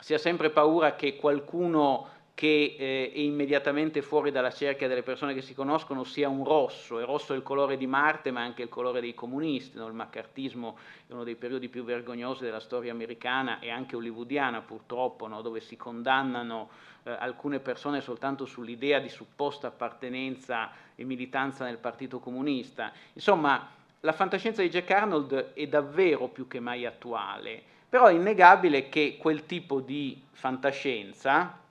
si 0.00 0.14
ha 0.14 0.18
sempre 0.18 0.48
paura 0.48 0.94
che 0.94 1.16
qualcuno 1.16 2.16
che 2.38 2.76
eh, 2.78 3.10
è 3.12 3.18
immediatamente 3.18 4.00
fuori 4.00 4.30
dalla 4.30 4.52
cerchia 4.52 4.86
delle 4.86 5.02
persone 5.02 5.34
che 5.34 5.42
si 5.42 5.54
conoscono 5.54 6.04
sia 6.04 6.28
un 6.28 6.44
rosso, 6.44 7.00
e 7.00 7.04
rosso 7.04 7.32
è 7.32 7.36
il 7.36 7.42
colore 7.42 7.76
di 7.76 7.88
Marte 7.88 8.30
ma 8.30 8.42
anche 8.42 8.62
il 8.62 8.68
colore 8.68 9.00
dei 9.00 9.12
comunisti, 9.12 9.76
no? 9.76 9.88
il 9.88 9.92
maccartismo 9.92 10.78
è 11.08 11.12
uno 11.14 11.24
dei 11.24 11.34
periodi 11.34 11.68
più 11.68 11.82
vergognosi 11.82 12.44
della 12.44 12.60
storia 12.60 12.92
americana 12.92 13.58
e 13.58 13.70
anche 13.70 13.96
hollywoodiana 13.96 14.60
purtroppo, 14.60 15.26
no? 15.26 15.42
dove 15.42 15.58
si 15.58 15.76
condannano 15.76 16.68
eh, 17.02 17.10
alcune 17.10 17.58
persone 17.58 18.00
soltanto 18.00 18.46
sull'idea 18.46 19.00
di 19.00 19.08
supposta 19.08 19.66
appartenenza 19.66 20.70
e 20.94 21.02
militanza 21.02 21.64
nel 21.64 21.78
Partito 21.78 22.20
Comunista. 22.20 22.92
Insomma, 23.14 23.68
la 23.98 24.12
fantascienza 24.12 24.62
di 24.62 24.70
Jack 24.70 24.88
Arnold 24.92 25.54
è 25.54 25.66
davvero 25.66 26.28
più 26.28 26.46
che 26.46 26.60
mai 26.60 26.86
attuale, 26.86 27.60
però 27.88 28.06
è 28.06 28.12
innegabile 28.12 28.88
che 28.88 29.16
quel 29.18 29.44
tipo 29.44 29.80
di 29.80 30.22
fantascienza, 30.30 31.66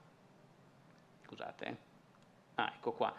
scusate, 1.28 1.78
ah, 2.56 2.72
ecco 2.76 2.92
qua, 2.94 3.14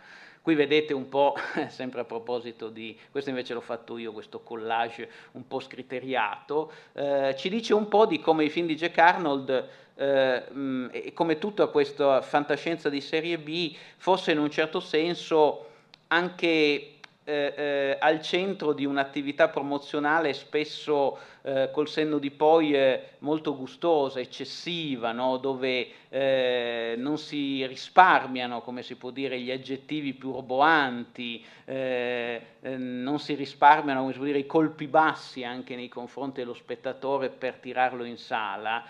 Qui 0.49 0.55
vedete 0.55 0.95
un 0.95 1.11
po', 1.11 1.35
sempre 1.69 2.01
a 2.01 2.05
proposito 2.05 2.71
di, 2.71 2.99
questo 3.11 3.29
invece 3.29 3.53
l'ho 3.53 3.61
fatto 3.61 3.99
io, 3.99 4.13
questo 4.13 4.41
collage 4.41 5.11
un 5.33 5.47
po' 5.47 5.61
scriteriato, 5.61 6.73
eh, 6.95 7.35
ci 7.37 7.51
dice 7.51 7.75
un 7.75 7.87
po' 7.87 8.07
di 8.07 8.19
come 8.19 8.45
i 8.45 8.49
film 8.49 8.67
di 8.67 8.75
Jack 8.75 8.97
Arnold 8.97 9.69
eh, 9.95 10.51
mh, 10.51 10.89
e 10.91 11.13
come 11.13 11.37
tutta 11.37 11.67
questa 11.67 12.23
fantascienza 12.23 12.89
di 12.89 13.03
serie 13.03 13.37
B 13.37 13.77
fosse 13.99 14.33
in 14.33 14.39
un 14.39 14.51
certo 14.51 14.81
senso 14.81 15.67
anche 16.07 16.98
eh, 17.29 17.53
eh, 17.55 17.97
al 18.01 18.23
centro 18.23 18.73
di 18.73 18.87
un'attività 18.87 19.49
promozionale 19.49 20.33
spesso 20.33 21.19
eh, 21.43 21.69
col 21.71 21.87
senno 21.87 22.17
di 22.17 22.31
poi 22.31 22.73
eh, 22.73 23.03
molto 23.19 23.55
gustosa, 23.55 24.19
eccessiva, 24.19 25.13
no? 25.13 25.37
dove 25.37 25.89
eh, 26.09 26.95
non 26.97 27.19
si 27.19 27.67
risparmiano, 27.67 28.63
come 28.63 28.83
si 28.83 28.97
può 28.97 29.11
dire, 29.11 29.39
gli 29.39 29.51
aggettivi 29.51 30.15
più 30.15 30.33
roboanti, 30.33 31.45
eh, 31.67 32.41
non 32.63 33.19
si 33.19 33.35
risparmiano 33.35 34.01
come 34.01 34.13
si 34.13 34.19
può 34.19 34.27
dire, 34.27 34.39
i 34.39 34.47
colpi 34.47 34.87
bassi 34.87 35.45
anche 35.45 35.77
nei 35.77 35.89
confronti 35.89 36.41
dello 36.41 36.55
spettatore 36.55 37.29
per 37.29 37.57
tirarlo 37.57 38.05
in 38.05 38.17
sala 38.17 38.83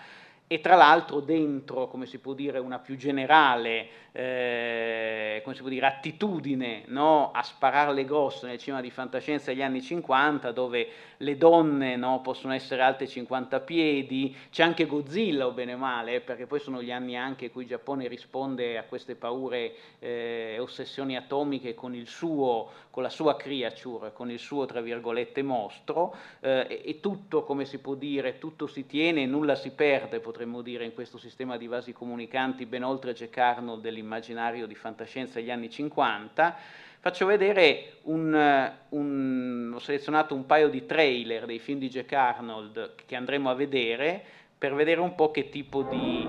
e 0.51 0.61
tra 0.61 0.75
l'altro 0.75 1.19
dentro, 1.19 1.87
come 1.87 2.07
si 2.07 2.17
può 2.17 2.33
dire, 2.33 2.57
una 2.57 2.79
più 2.79 2.97
generale 2.97 3.87
eh, 4.11 5.43
dire, 5.65 5.85
attitudine 5.85 6.85
no? 6.87 7.29
a 7.31 7.43
sparare 7.43 7.93
le 7.93 8.03
grosse 8.03 8.47
nel 8.47 8.57
cinema 8.57 8.81
di 8.81 8.89
fantascienza 8.89 9.51
degli 9.51 9.61
anni 9.61 9.79
50, 9.79 10.51
dove 10.51 10.87
le 11.17 11.37
donne 11.37 11.95
no? 11.97 12.21
possono 12.21 12.53
essere 12.53 12.81
alte 12.81 13.07
50 13.07 13.59
piedi, 13.59 14.35
c'è 14.49 14.63
anche 14.63 14.87
Godzilla 14.87 15.45
o 15.45 15.51
bene 15.51 15.75
o 15.75 15.77
male, 15.77 16.15
eh, 16.15 16.19
perché 16.21 16.47
poi 16.47 16.59
sono 16.59 16.81
gli 16.81 16.91
anni 16.91 17.15
anche 17.15 17.45
in 17.45 17.51
cui 17.51 17.61
il 17.61 17.67
Giappone 17.67 18.07
risponde 18.07 18.79
a 18.79 18.85
queste 18.85 19.13
paure 19.13 19.75
e 19.99 20.53
eh, 20.55 20.59
ossessioni 20.59 21.15
atomiche 21.15 21.75
con, 21.75 21.93
il 21.93 22.07
suo, 22.07 22.69
con 22.91 23.03
la 23.03 23.09
sua 23.09 23.35
creature, 23.35 24.11
con 24.13 24.31
il 24.31 24.39
suo, 24.39 24.65
tra 24.65 24.81
virgolette, 24.81 25.43
mostro, 25.43 26.15
eh, 26.39 26.81
e, 26.83 26.99
tutto, 26.99 27.43
come 27.43 27.65
si 27.65 27.79
può 27.79 27.93
dire, 27.93 28.39
tutto 28.39 28.67
si 28.67 28.85
tiene 28.85 29.23
e 29.23 29.25
nulla 29.25 29.55
si 29.55 29.71
perde, 29.71 30.19
potremmo 30.19 30.61
dire, 30.61 30.85
in 30.85 30.93
questo 30.93 31.17
sistema 31.17 31.57
di 31.57 31.67
vasi 31.67 31.93
comunicanti 31.93 32.65
ben 32.65 32.83
oltre 32.83 33.13
Jack 33.13 33.37
Arnold 33.37 33.81
dell'immaginario 33.81 34.65
di 34.65 34.75
fantascienza 34.75 35.39
degli 35.39 35.51
anni 35.51 35.69
50. 35.69 36.57
Faccio 37.01 37.25
vedere 37.25 37.99
un, 38.03 38.71
un, 38.89 39.71
ho 39.73 39.79
selezionato 39.79 40.35
un 40.35 40.45
paio 40.45 40.67
di 40.67 40.85
trailer 40.85 41.45
dei 41.45 41.59
film 41.59 41.79
di 41.79 41.87
Jack 41.87 42.11
Arnold 42.11 42.95
che 43.05 43.15
andremo 43.15 43.49
a 43.49 43.53
vedere 43.53 44.21
per 44.57 44.73
vedere 44.73 44.99
un 44.99 45.15
po' 45.15 45.31
che 45.31 45.47
tipo 45.47 45.83
di, 45.83 46.27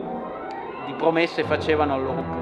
di 0.86 0.92
promesse 0.92 1.42
facevano 1.42 1.94
al 1.94 2.02
loro 2.02 2.22
pubblico. 2.22 2.39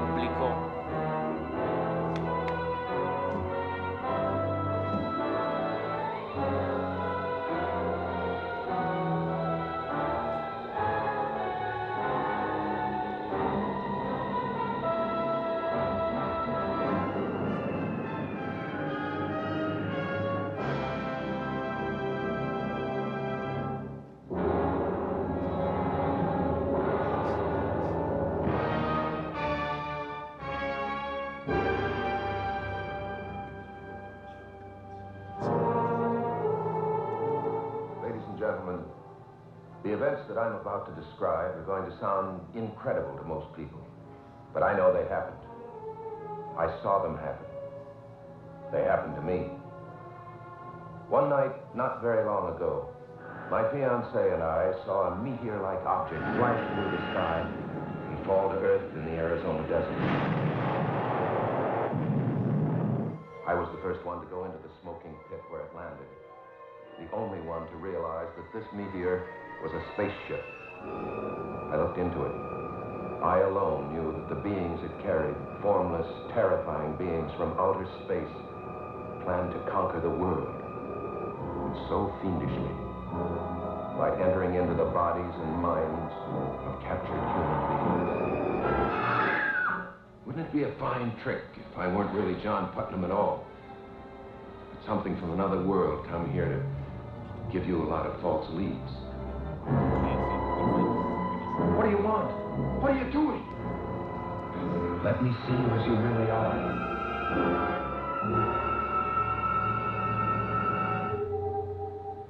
Incredible 42.55 43.17
to 43.17 43.23
most 43.23 43.47
people. 43.55 43.79
But 44.53 44.63
I 44.63 44.75
know 44.75 44.93
they 44.93 45.07
happened. 45.09 45.37
I 46.57 46.67
saw 46.81 47.03
them 47.03 47.17
happen. 47.17 47.45
They 48.71 48.83
happened 48.83 49.15
to 49.15 49.21
me. 49.21 49.49
One 51.09 51.29
night, 51.29 51.53
not 51.75 52.01
very 52.01 52.25
long 52.25 52.55
ago, 52.55 52.89
my 53.49 53.63
fiancée 53.73 54.33
and 54.33 54.43
I 54.43 54.73
saw 54.85 55.09
a 55.09 55.15
meteor-like 55.17 55.81
object 55.85 56.21
flash 56.37 56.61
through 56.75 56.91
the 56.91 57.01
sky 57.09 57.41
and 57.41 58.25
fall 58.25 58.49
to 58.49 58.57
Earth 58.61 58.93
in 58.93 59.05
the 59.05 59.17
Arizona 59.17 59.65
desert. 59.65 59.97
I 63.49 63.57
was 63.57 63.65
the 63.73 63.81
first 63.81 64.05
one 64.05 64.21
to 64.21 64.27
go 64.29 64.45
into 64.45 64.61
the 64.61 64.69
smoking 64.83 65.17
pit 65.29 65.41
where 65.49 65.61
it 65.61 65.73
landed. 65.73 66.05
The 67.01 67.09
only 67.15 67.41
one 67.41 67.65
to 67.73 67.75
realize 67.77 68.29
that 68.37 68.53
this 68.53 68.67
meteor 68.77 69.25
was 69.63 69.73
a 69.73 69.81
spaceship. 69.95 70.58
I 70.83 71.77
looked 71.77 71.97
into 71.97 72.25
it. 72.25 72.35
I 73.21 73.39
alone 73.41 73.91
knew 73.93 74.15
that 74.15 74.29
the 74.29 74.41
beings 74.41 74.79
it 74.83 75.03
carried, 75.03 75.35
formless, 75.61 76.07
terrifying 76.33 76.95
beings 76.95 77.31
from 77.35 77.51
outer 77.59 77.85
space, 78.05 78.35
planned 79.23 79.51
to 79.51 79.59
conquer 79.69 79.99
the 79.99 80.09
world. 80.09 80.47
And 80.47 81.75
so 81.91 82.15
fiendishly, 82.23 82.73
by 83.99 84.15
entering 84.23 84.55
into 84.55 84.73
the 84.73 84.89
bodies 84.95 85.35
and 85.35 85.51
minds 85.59 86.13
of 86.63 86.81
captured 86.81 87.19
human 87.19 88.07
beings. 88.07 88.39
Wouldn't 90.25 90.47
it 90.47 90.53
be 90.53 90.63
a 90.63 90.71
fine 90.79 91.11
trick 91.21 91.43
if 91.57 91.77
I 91.77 91.87
weren't 91.87 92.15
really 92.15 92.41
John 92.41 92.71
Putnam 92.73 93.03
at 93.03 93.11
all? 93.11 93.45
But 94.71 94.85
something 94.87 95.19
from 95.19 95.33
another 95.33 95.61
world 95.61 96.07
come 96.07 96.31
here 96.31 96.47
to 96.47 97.51
give 97.51 97.67
you 97.67 97.83
a 97.83 97.87
lot 97.89 98.05
of 98.05 98.21
false 98.21 98.49
leads. 98.51 99.08
What 101.79 101.85
do 101.85 101.91
you 101.91 102.03
want? 102.03 102.27
What 102.83 102.91
are 102.91 102.97
you 102.99 103.09
doing? 103.09 103.39
Let 105.01 105.23
me 105.23 105.31
see 105.47 105.53
you 105.55 105.69
as 105.79 105.87
you 105.87 105.95
really 105.95 106.29
are. 106.29 106.51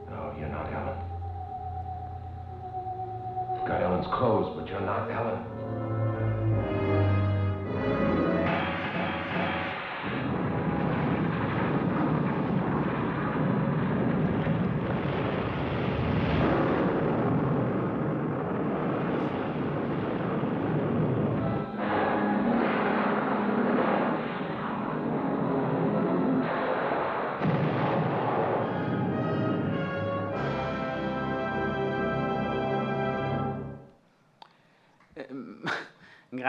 No, 0.06 0.38
you're 0.38 0.54
not 0.54 0.72
Ellen. 0.72 1.00
You've 3.58 3.68
got 3.68 3.82
Ellen's 3.82 4.06
clothes, 4.14 4.56
but 4.56 4.70
you're 4.70 4.86
not 4.86 5.10
Ellen. 5.10 5.59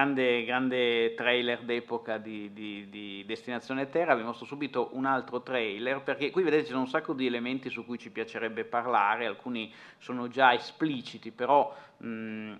Grande, 0.01 0.44
grande 0.44 1.14
trailer 1.14 1.62
d'epoca 1.62 2.16
di, 2.16 2.53
di, 2.55 2.88
di, 2.88 3.22
Destinazione 3.26 3.90
Terra, 3.90 4.14
vi 4.14 4.22
mostro 4.22 4.46
subito 4.46 4.90
un 4.92 5.05
altro 5.05 5.42
trailer, 5.42 6.01
perché 6.01 6.30
qui 6.30 6.42
vedete 6.42 6.64
ci 6.64 6.70
sono 6.70 6.80
un 6.80 6.88
sacco 6.88 7.12
di 7.12 7.26
elementi 7.26 7.68
su 7.68 7.84
cui 7.84 7.98
ci 7.98 8.11
piacerebbe 8.11 8.64
parlare, 8.64 9.26
alcuni 9.26 9.70
sono 9.98 10.28
già 10.28 10.55
espliciti, 10.55 11.30
però 11.30 11.74
mh, 11.98 12.55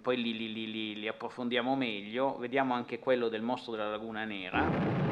poi 0.00 0.22
li, 0.22 0.36
li, 0.36 0.52
li, 0.52 0.94
li 0.94 1.08
approfondiamo 1.08 1.74
meglio, 1.74 2.36
vediamo 2.38 2.74
anche 2.74 3.00
quello 3.00 3.28
del 3.28 3.42
mostro 3.42 3.72
della 3.72 3.90
Laguna 3.90 4.24
Nera. 4.24 5.03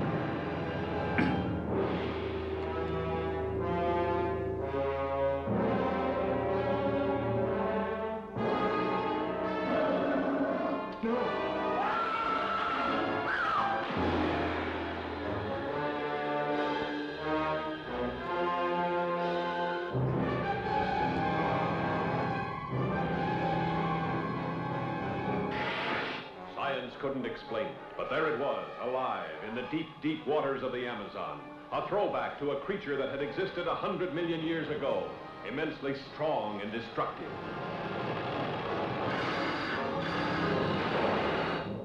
Deep, 30.02 30.26
waters 30.26 30.62
of 30.64 30.72
the 30.72 30.86
Amazon. 30.86 31.40
A 31.72 31.88
throwback 31.88 32.38
to 32.40 32.50
a 32.50 32.60
creature 32.60 32.96
that 32.96 33.10
had 33.10 33.22
existed 33.22 33.68
a 33.68 33.74
hundred 33.74 34.14
million 34.14 34.40
years 34.44 34.68
ago, 34.76 35.08
immensely 35.48 35.94
strong 36.12 36.60
and 36.60 36.72
destructive. 36.72 37.30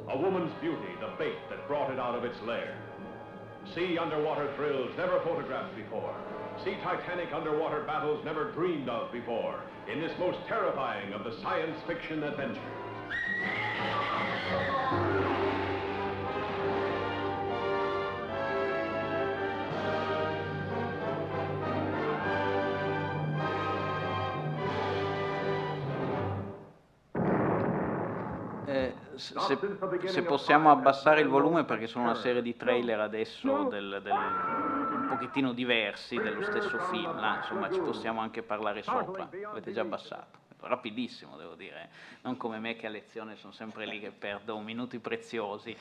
A 0.09 0.17
woman's 0.17 0.51
beauty, 0.61 0.91
the 0.99 1.13
bait 1.19 1.37
that 1.49 1.67
brought 1.67 1.91
it 1.91 1.99
out 1.99 2.15
of 2.15 2.23
its 2.23 2.37
lair. 2.45 2.75
See 3.75 3.97
underwater 3.97 4.51
thrills 4.55 4.89
never 4.97 5.19
photographed 5.21 5.75
before. 5.75 6.15
See 6.65 6.75
Titanic 6.83 7.31
underwater 7.33 7.83
battles 7.83 8.25
never 8.25 8.51
dreamed 8.51 8.89
of 8.89 9.11
before 9.11 9.61
in 9.91 10.01
this 10.01 10.11
most 10.17 10.39
terrifying 10.47 11.13
of 11.13 11.23
the 11.23 11.39
science 11.41 11.77
fiction 11.85 12.23
adventures. 12.23 12.57
Se, 29.35 29.57
se 30.07 30.23
possiamo 30.23 30.71
abbassare 30.71 31.21
il 31.21 31.27
volume 31.27 31.63
perché 31.63 31.87
sono 31.87 32.05
una 32.05 32.15
serie 32.15 32.41
di 32.41 32.55
trailer 32.55 32.99
adesso 32.99 33.63
del, 33.63 33.99
del, 34.03 34.13
un 34.13 35.07
pochettino 35.09 35.53
diversi 35.53 36.17
dello 36.17 36.43
stesso 36.43 36.79
film, 36.91 37.19
là, 37.19 37.37
insomma 37.37 37.71
ci 37.71 37.79
possiamo 37.79 38.21
anche 38.21 38.43
parlare 38.43 38.81
sopra, 38.83 39.29
avete 39.45 39.71
già 39.73 39.81
abbassato. 39.81 40.45
Rapidissimo 40.59 41.37
devo 41.37 41.53
dire, 41.53 41.89
non 42.21 42.35
come 42.35 42.59
me 42.59 42.75
che 42.75 42.87
a 42.87 42.89
lezione 42.89 43.35
sono 43.35 43.53
sempre 43.53 43.85
lì 43.85 43.99
che 43.99 44.11
perdo 44.11 44.57
minuti 44.59 44.99
preziosi. 44.99 45.75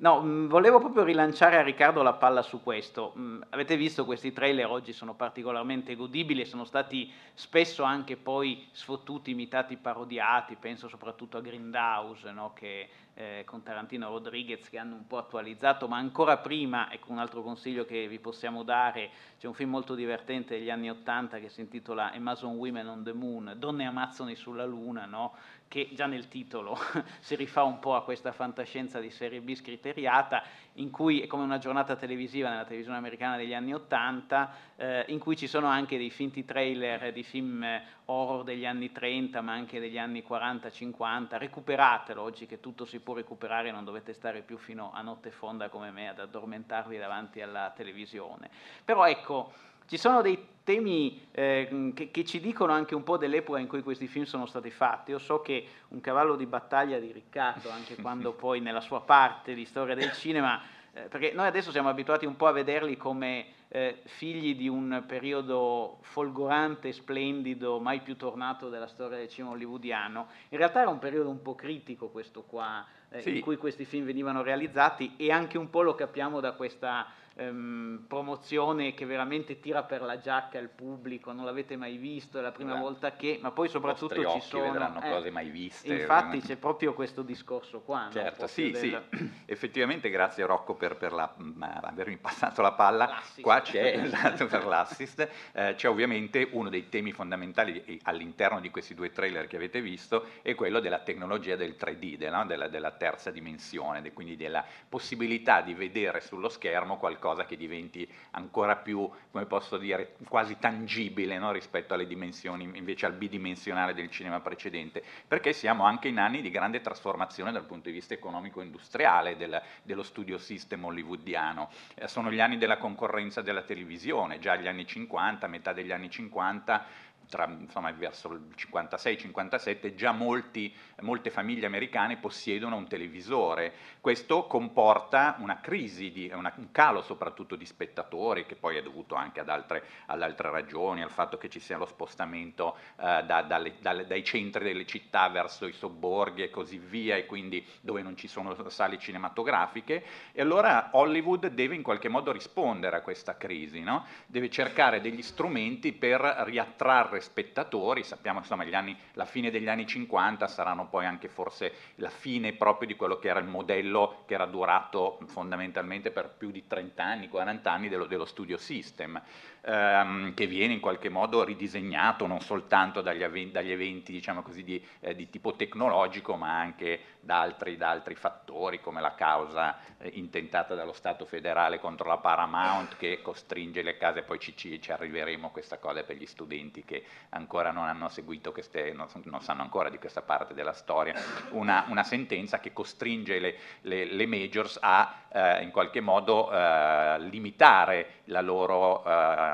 No, 0.00 0.20
mh, 0.20 0.46
volevo 0.46 0.78
proprio 0.78 1.02
rilanciare 1.02 1.56
a 1.56 1.62
Riccardo 1.62 2.02
la 2.02 2.12
palla 2.12 2.42
su 2.42 2.62
questo. 2.62 3.12
Mh, 3.16 3.46
avete 3.50 3.76
visto 3.76 4.04
questi 4.04 4.32
trailer 4.32 4.66
oggi 4.66 4.92
sono 4.92 5.14
particolarmente 5.14 5.96
godibili 5.96 6.42
e 6.42 6.44
sono 6.44 6.64
stati 6.64 7.10
spesso 7.34 7.82
anche 7.82 8.16
poi 8.16 8.68
sfottuti, 8.70 9.32
imitati, 9.32 9.76
parodiati, 9.76 10.54
penso 10.54 10.86
soprattutto 10.86 11.36
a 11.36 11.40
Grindhouse, 11.40 12.30
no? 12.30 12.52
che 12.52 12.88
eh, 13.14 13.42
con 13.44 13.64
Tarantino 13.64 14.08
Rodriguez 14.08 14.68
che 14.68 14.78
hanno 14.78 14.94
un 14.94 15.08
po' 15.08 15.18
attualizzato, 15.18 15.88
ma 15.88 15.96
ancora 15.96 16.36
prima, 16.38 16.92
ecco 16.92 17.10
un 17.10 17.18
altro 17.18 17.42
consiglio 17.42 17.84
che 17.84 18.06
vi 18.06 18.20
possiamo 18.20 18.62
dare, 18.62 19.10
c'è 19.40 19.48
un 19.48 19.54
film 19.54 19.70
molto 19.70 19.96
divertente 19.96 20.56
degli 20.56 20.70
anni 20.70 20.88
Ottanta 20.88 21.40
che 21.40 21.48
si 21.48 21.60
intitola 21.60 22.12
Amazon 22.12 22.54
Women 22.54 22.86
on 22.86 23.02
the 23.02 23.12
Moon, 23.12 23.54
Donne 23.56 23.86
Amazzoni 23.86 24.36
sulla 24.36 24.64
Luna, 24.64 25.06
no? 25.06 25.34
Che 25.68 25.90
già 25.92 26.06
nel 26.06 26.28
titolo 26.28 26.76
si 27.20 27.36
rifà 27.36 27.62
un 27.62 27.78
po' 27.78 27.94
a 27.94 28.02
questa 28.02 28.32
fantascienza 28.32 28.98
di 28.98 29.10
serie 29.10 29.40
B 29.40 29.54
scriteriata, 29.54 30.42
in 30.74 30.90
cui 30.90 31.20
è 31.20 31.26
come 31.26 31.44
una 31.44 31.58
giornata 31.58 31.94
televisiva 31.94 32.48
nella 32.48 32.64
televisione 32.64 32.96
americana 32.96 33.36
degli 33.36 33.52
anni 33.52 33.74
Ottanta, 33.74 34.52
eh, 34.76 35.04
in 35.08 35.18
cui 35.18 35.36
ci 35.36 35.46
sono 35.46 35.66
anche 35.66 35.98
dei 35.98 36.10
finti 36.10 36.44
trailer 36.44 37.12
di 37.12 37.22
film 37.22 37.62
eh, 37.62 37.82
horror 38.06 38.44
degli 38.44 38.64
anni 38.64 38.90
30, 38.90 39.40
ma 39.42 39.52
anche 39.52 39.78
degli 39.78 39.98
anni 39.98 40.24
40-50. 40.26 41.36
Recuperatelo 41.36 42.22
oggi 42.22 42.46
che 42.46 42.60
tutto 42.60 42.84
si 42.84 43.00
può 43.00 43.14
recuperare, 43.14 43.70
non 43.70 43.84
dovete 43.84 44.12
stare 44.12 44.40
più 44.40 44.56
fino 44.56 44.90
a 44.92 45.02
notte 45.02 45.30
fonda 45.30 45.68
come 45.68 45.90
me 45.90 46.08
ad 46.08 46.18
addormentarvi 46.18 46.96
davanti 46.96 47.42
alla 47.42 47.72
televisione. 47.76 48.48
Però 48.84 49.06
ecco, 49.06 49.52
ci 49.88 49.96
sono 49.96 50.20
dei 50.20 50.56
temi 50.64 51.26
eh, 51.30 51.92
che, 51.94 52.10
che, 52.10 52.24
ci 52.26 52.40
dicono 52.40 52.72
anche 52.72 52.94
un 52.94 53.02
po' 53.02 53.16
dell'epoca 53.16 53.58
in 53.58 53.66
cui 53.66 53.82
questi 53.82 54.06
film 54.06 54.26
sono 54.26 54.44
stati 54.44 54.70
fatti. 54.70 55.12
Io 55.12 55.18
so 55.18 55.40
che 55.40 55.66
un 55.88 56.02
cavallo 56.02 56.36
di 56.36 56.44
battaglia 56.44 56.98
di 56.98 57.10
Riccardo, 57.10 57.70
anche 57.70 57.96
quando 58.02 58.32
poi 58.32 58.60
nella 58.60 58.82
sua 58.82 59.00
parte 59.00 59.54
di 59.54 59.64
storia 59.64 59.94
del 59.94 60.12
cinema, 60.12 60.60
eh, 60.92 61.00
perché 61.08 61.32
noi 61.32 61.46
adesso 61.46 61.70
siamo 61.70 61.88
abituati 61.88 62.26
un 62.26 62.36
po' 62.36 62.48
a 62.48 62.52
vederli 62.52 62.98
come 62.98 63.46
eh, 63.68 64.02
figli 64.04 64.56
di 64.56 64.68
un 64.68 65.04
periodo 65.06 66.00
folgorante, 66.02 66.92
splendido, 66.92 67.80
mai 67.80 68.00
più 68.00 68.16
tornato 68.18 68.68
della 68.68 68.88
storia 68.88 69.16
del 69.16 69.28
cinema 69.30 69.54
hollywoodiano, 69.54 70.26
in 70.50 70.58
realtà 70.58 70.82
era 70.82 70.90
un 70.90 70.98
periodo 70.98 71.30
un 71.30 71.40
po' 71.40 71.54
critico 71.54 72.08
questo 72.08 72.42
qua, 72.42 72.84
eh, 73.08 73.22
sì. 73.22 73.36
in 73.36 73.40
cui 73.40 73.56
questi 73.56 73.86
film 73.86 74.04
venivano 74.04 74.42
realizzati 74.42 75.14
e 75.16 75.30
anche 75.32 75.56
un 75.56 75.70
po' 75.70 75.80
lo 75.80 75.94
capiamo 75.94 76.40
da 76.40 76.52
questa 76.52 77.06
ehm, 77.38 78.04
promozione 78.08 78.94
che 78.94 79.06
veramente 79.06 79.60
tira 79.60 79.84
per 79.84 80.02
la 80.02 80.18
giacca 80.18 80.58
il 80.58 80.68
pubblico, 80.68 81.32
non 81.32 81.44
l'avete 81.44 81.76
mai 81.76 81.96
visto, 81.96 82.38
è 82.38 82.42
la 82.42 82.50
prima 82.50 82.70
Esatto. 82.70 82.84
volta 82.84 83.12
che, 83.12 83.38
ma 83.40 83.52
poi 83.52 83.68
soprattutto 83.68 84.28
ci 84.30 84.40
sono... 84.40 84.64
vedranno 84.64 85.00
eh, 85.02 85.08
cose 85.08 85.30
mai 85.30 85.48
viste, 85.48 85.94
Infatti 85.94 86.40
c'è 86.40 86.56
proprio 86.56 86.94
questo 86.94 87.22
discorso 87.22 87.80
qua. 87.80 88.06
no? 88.06 88.10
Certo, 88.10 88.46
Proprio 88.46 88.48
sì, 88.48 88.70
del- 88.70 89.04
sì, 89.10 89.30
effettivamente 89.46 90.10
grazie 90.10 90.44
Rocco 90.44 90.74
per, 90.74 90.96
per 90.96 91.12
la- 91.12 91.32
mh, 91.36 91.62
avermi 91.82 92.16
passato 92.16 92.60
la 92.60 92.72
palla. 92.72 93.20
Qua 93.40 93.60
c'è, 93.60 94.00
esatto, 94.02 94.46
per 94.46 94.66
l'assist, 94.66 95.28
eh, 95.52 95.74
c'è 95.76 95.88
ovviamente 95.88 96.48
uno 96.52 96.68
dei 96.68 96.88
temi 96.88 97.12
fondamentali 97.12 97.72
di- 97.84 98.00
all'interno 98.04 98.60
di 98.60 98.70
questi 98.70 98.94
due 98.94 99.10
trailer 99.12 99.46
che 99.46 99.56
avete 99.56 99.80
visto, 99.80 100.26
è 100.42 100.54
quello 100.54 100.80
della 100.80 100.98
tecnologia 100.98 101.54
del 101.56 101.76
3D, 101.78 102.16
de- 102.16 102.30
no? 102.30 102.44
della, 102.46 102.66
della 102.68 102.90
terza 102.90 103.30
dimensione, 103.30 104.12
quindi 104.12 104.36
della 104.36 104.64
possibilità 104.88 105.60
di 105.60 105.74
vedere 105.74 106.20
sullo 106.20 106.48
schermo 106.48 106.96
qualcosa 106.96 107.26
che 107.44 107.56
diventi 107.56 108.08
ancora 108.32 108.76
più, 108.76 109.08
come 109.30 109.46
posso 109.46 109.76
dire, 109.76 110.16
quasi 110.28 110.58
tangibile 110.58 111.38
no? 111.38 111.52
rispetto 111.52 111.94
alle 111.94 112.06
dimensioni, 112.06 112.70
invece 112.74 113.06
al 113.06 113.12
bidimensionale 113.12 113.94
del 113.94 114.10
cinema 114.10 114.40
precedente, 114.40 115.02
perché 115.26 115.52
siamo 115.52 115.84
anche 115.84 116.08
in 116.08 116.18
anni 116.18 116.40
di 116.40 116.50
grande 116.50 116.80
trasformazione 116.80 117.52
dal 117.52 117.64
punto 117.64 117.88
di 117.88 117.94
vista 117.94 118.14
economico-industriale 118.14 119.36
del- 119.36 119.60
dello 119.82 120.02
studio 120.02 120.38
system 120.38 120.84
hollywoodiano. 120.84 121.70
Eh, 121.94 122.08
sono 122.08 122.30
gli 122.30 122.40
anni 122.40 122.58
della 122.58 122.78
concorrenza 122.78 123.42
della 123.42 123.62
televisione, 123.62 124.38
già 124.38 124.56
gli 124.56 124.66
anni 124.66 124.86
50, 124.86 125.46
metà 125.46 125.72
degli 125.72 125.92
anni 125.92 126.10
50, 126.10 126.84
tra, 127.28 127.46
insomma, 127.46 127.90
verso 127.92 128.32
il 128.32 128.54
56-57 128.56 129.94
già 129.94 130.12
molti, 130.12 130.74
molte 131.00 131.30
famiglie 131.30 131.66
americane 131.66 132.16
possiedono 132.16 132.76
un 132.76 132.88
televisore. 132.88 133.72
Questo 134.00 134.46
comporta 134.46 135.36
una 135.38 135.60
crisi, 135.60 136.10
di, 136.10 136.30
una- 136.34 136.52
un 136.56 136.70
calo 136.72 137.02
soprattutto 137.02 137.56
di 137.56 137.64
spettatori, 137.66 138.46
che 138.46 138.56
poi 138.56 138.76
è 138.76 138.82
dovuto 138.82 139.14
anche 139.14 139.40
ad 139.40 139.48
altre, 139.48 139.84
ad 140.06 140.22
altre 140.22 140.50
ragioni, 140.50 141.02
al 141.02 141.10
fatto 141.10 141.36
che 141.38 141.48
ci 141.48 141.60
sia 141.60 141.76
lo 141.78 141.86
spostamento 141.86 142.76
eh, 143.00 143.22
da- 143.24 143.42
dalle- 143.42 143.76
dalle- 143.80 144.06
dai 144.06 144.24
centri 144.24 144.64
delle 144.64 144.86
città 144.86 145.28
verso 145.28 145.66
i 145.66 145.72
sobborghi 145.72 146.42
e 146.42 146.50
così 146.50 146.78
via, 146.78 147.16
e 147.16 147.26
quindi 147.26 147.64
dove 147.80 148.02
non 148.02 148.16
ci 148.16 148.28
sono 148.28 148.56
sale 148.70 148.98
cinematografiche. 148.98 150.04
E 150.32 150.40
allora 150.40 150.90
Hollywood 150.92 151.48
deve 151.48 151.74
in 151.74 151.82
qualche 151.82 152.08
modo 152.08 152.32
rispondere 152.32 152.96
a 152.96 153.00
questa 153.02 153.36
crisi, 153.36 153.80
no? 153.80 154.04
deve 154.26 154.50
cercare 154.50 155.00
degli 155.00 155.22
strumenti 155.22 155.92
per 155.92 156.20
riattrarre 156.20 157.17
spettatori. 157.20 158.02
Sappiamo 158.02 158.38
insomma 158.40 158.64
anni, 158.72 158.96
la 159.12 159.24
fine 159.24 159.50
degli 159.50 159.68
anni 159.68 159.86
50 159.86 160.46
saranno 160.46 160.88
poi 160.88 161.06
anche 161.06 161.28
forse 161.28 161.72
la 161.96 162.10
fine 162.10 162.52
proprio 162.52 162.86
di 162.86 162.96
quello 162.96 163.18
che 163.18 163.28
era 163.28 163.40
il 163.40 163.46
modello 163.46 164.24
che 164.26 164.34
era 164.34 164.46
durato 164.46 165.18
fondamentalmente 165.26 166.10
per 166.10 166.30
più 166.36 166.50
di 166.50 166.66
30 166.66 167.02
anni, 167.02 167.28
40 167.28 167.70
anni 167.70 167.88
dello, 167.88 168.06
dello 168.06 168.24
studio 168.24 168.56
system, 168.56 169.20
ehm, 169.62 170.34
che 170.34 170.46
viene 170.46 170.74
in 170.74 170.80
qualche 170.80 171.08
modo 171.08 171.44
ridisegnato 171.44 172.26
non 172.26 172.40
soltanto 172.40 173.00
dagli, 173.00 173.22
aven- 173.22 173.52
dagli 173.52 173.70
eventi 173.70 174.12
diciamo 174.12 174.42
così, 174.42 174.62
di, 174.64 174.84
eh, 175.00 175.14
di 175.14 175.28
tipo 175.30 175.54
tecnologico, 175.54 176.36
ma 176.36 176.58
anche 176.58 177.00
da 177.20 177.40
altri, 177.40 177.76
da 177.76 177.90
altri 177.90 178.14
fattori 178.14 178.80
come 178.80 179.00
la 179.00 179.14
causa 179.14 179.76
eh, 179.98 180.10
intentata 180.14 180.74
dallo 180.74 180.92
Stato 180.92 181.24
federale 181.26 181.78
contro 181.78 182.08
la 182.08 182.18
Paramount 182.18 182.96
che 182.96 183.20
costringe 183.22 183.82
le 183.82 183.96
case, 183.96 184.22
poi 184.22 184.38
ci, 184.38 184.56
ci- 184.56 184.80
ci 184.80 184.92
arriveremo 184.92 185.48
a 185.48 185.50
questa 185.50 185.78
cosa 185.78 186.02
per 186.02 186.16
gli 186.16 186.26
studenti 186.26 186.84
che 186.84 187.04
ancora 187.30 187.70
non 187.70 187.84
hanno 187.84 188.08
seguito 188.08 188.52
queste, 188.52 188.92
non, 188.92 189.06
non 189.24 189.40
sanno 189.42 189.62
ancora 189.62 189.88
di 189.90 189.98
questa 189.98 190.22
parte 190.22 190.54
della 190.54 190.72
storia, 190.72 191.14
una, 191.50 191.84
una 191.88 192.02
sentenza 192.02 192.60
che 192.60 192.72
costringe 192.72 193.38
le, 193.38 193.56
le- 193.82 194.04
le 194.06 194.26
majors 194.26 194.78
a 194.80 195.14
eh, 195.30 195.62
in 195.62 195.70
qualche 195.70 196.00
modo 196.00 196.50
eh, 196.50 197.16
limitare 197.20 198.20
la 198.24 198.40
loro, 198.40 199.04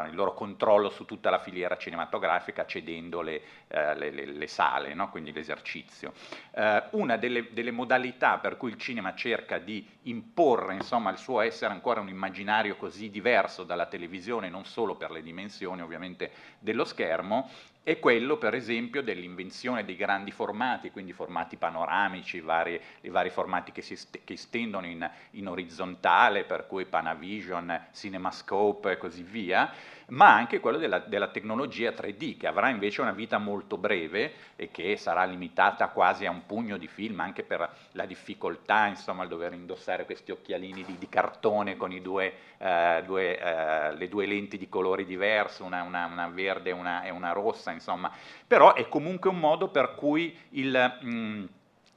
il 0.09 0.15
loro 0.15 0.35
controllo 0.35 0.91
su 0.91 1.05
tutta 1.05 1.31
la 1.31 1.39
filiera 1.39 1.77
cinematografica 1.77 2.67
cedendo 2.67 3.21
le, 3.21 3.41
eh, 3.69 3.95
le- 3.97 4.11
le- 4.11 4.27
le 4.27 4.47
sale, 4.47 4.95
no? 4.95 5.11
quindi 5.11 5.33
l'esercizio. 5.33 6.13
Eh, 6.53 6.83
una 6.91 7.17
delle, 7.17 7.53
delle 7.53 7.71
modalità 7.71 8.39
per 8.39 8.57
cui 8.57 8.71
il 8.71 8.79
cinema 8.79 9.15
cerca 9.15 9.59
di 9.59 9.87
imporre 10.03 10.75
insomma, 10.75 11.11
il 11.11 11.19
suo 11.19 11.41
essere 11.41 11.73
ancora 11.73 12.01
un 12.01 12.09
immaginario 12.09 12.77
così 12.77 13.11
diverso 13.11 13.65
dalla 13.65 13.87
televisione, 13.87 14.49
non 14.49 14.65
solo 14.65 14.95
per 14.97 15.11
le 15.11 15.23
dimensioni 15.23 15.83
ovviamente 15.83 16.31
dello 16.59 16.85
schermo, 16.85 17.49
è 17.85 17.99
quello 17.99 18.39
per 18.39 18.55
esempio 18.55 19.03
dell'invenzione 19.03 19.85
dei 19.85 19.95
grandi 19.95 20.31
formati, 20.31 20.91
quindi 20.91 21.13
formati 21.13 21.57
panoramici, 21.57 22.41
vari- 22.41 22.81
i 23.03 23.11
vari 23.11 23.29
formati 23.29 23.73
che 23.73 23.83
si 23.83 23.97
estendono 24.25 24.87
in, 24.87 25.09
in 25.33 25.47
orizzontale, 25.47 26.45
per 26.45 26.67
cui 26.67 26.87
Panavision, 26.87 27.89
CinemaScope 27.93 28.93
e 28.93 28.97
così 28.97 29.23
via, 29.23 29.71
ma 30.09 30.35
anche 30.35 30.61
quello 30.61 30.79
della, 30.79 30.99
della 30.99 31.29
tecnologia 31.29 31.91
3D, 31.93 32.37
che 32.37 32.47
avrà 32.47 32.69
invece 32.69 33.01
una 33.01 33.13
vita 33.13 33.39
molto 33.39 33.77
breve 33.77 34.33
e 34.57 34.71
che 34.71 34.97
sarà 34.97 35.25
limitata 35.25 35.89
quasi 35.89 36.27
a 36.27 36.31
un 36.31 36.47
pugno 36.47 36.77
di 36.77 36.87
film, 36.89 37.21
anche 37.21 37.43
per 37.43 37.69
la 37.93 38.07
difficoltà, 38.07 38.87
insomma, 38.87 39.23
il 39.23 39.29
dover 39.29 39.53
indossare 39.53 40.05
questi 40.05 40.31
occhialini 40.31 40.85
di, 40.85 40.99
di 40.99 41.09
cartone 41.09 41.77
con 41.77 41.97
due, 42.03 42.33
eh, 42.59 43.03
due, 43.07 43.39
eh, 43.39 43.95
le 43.97 44.09
due 44.09 44.27
lenti 44.27 44.59
di 44.59 44.69
colori 44.69 45.05
diversi, 45.05 45.63
una, 45.63 45.83
una- 45.83 46.07
una 46.07 46.29
verde 46.29 46.71
e 46.71 46.73
una, 46.73 47.03
una 47.13 47.33
rossa, 47.33 47.71
insomma. 47.73 48.11
Però 48.47 48.75
è 48.75 48.89
comunque 48.89 49.31
un 49.31 49.39
modo 49.39 49.69
per 49.69 49.95
cui 49.95 50.37
il... 50.51 50.99
mm, 51.05 51.45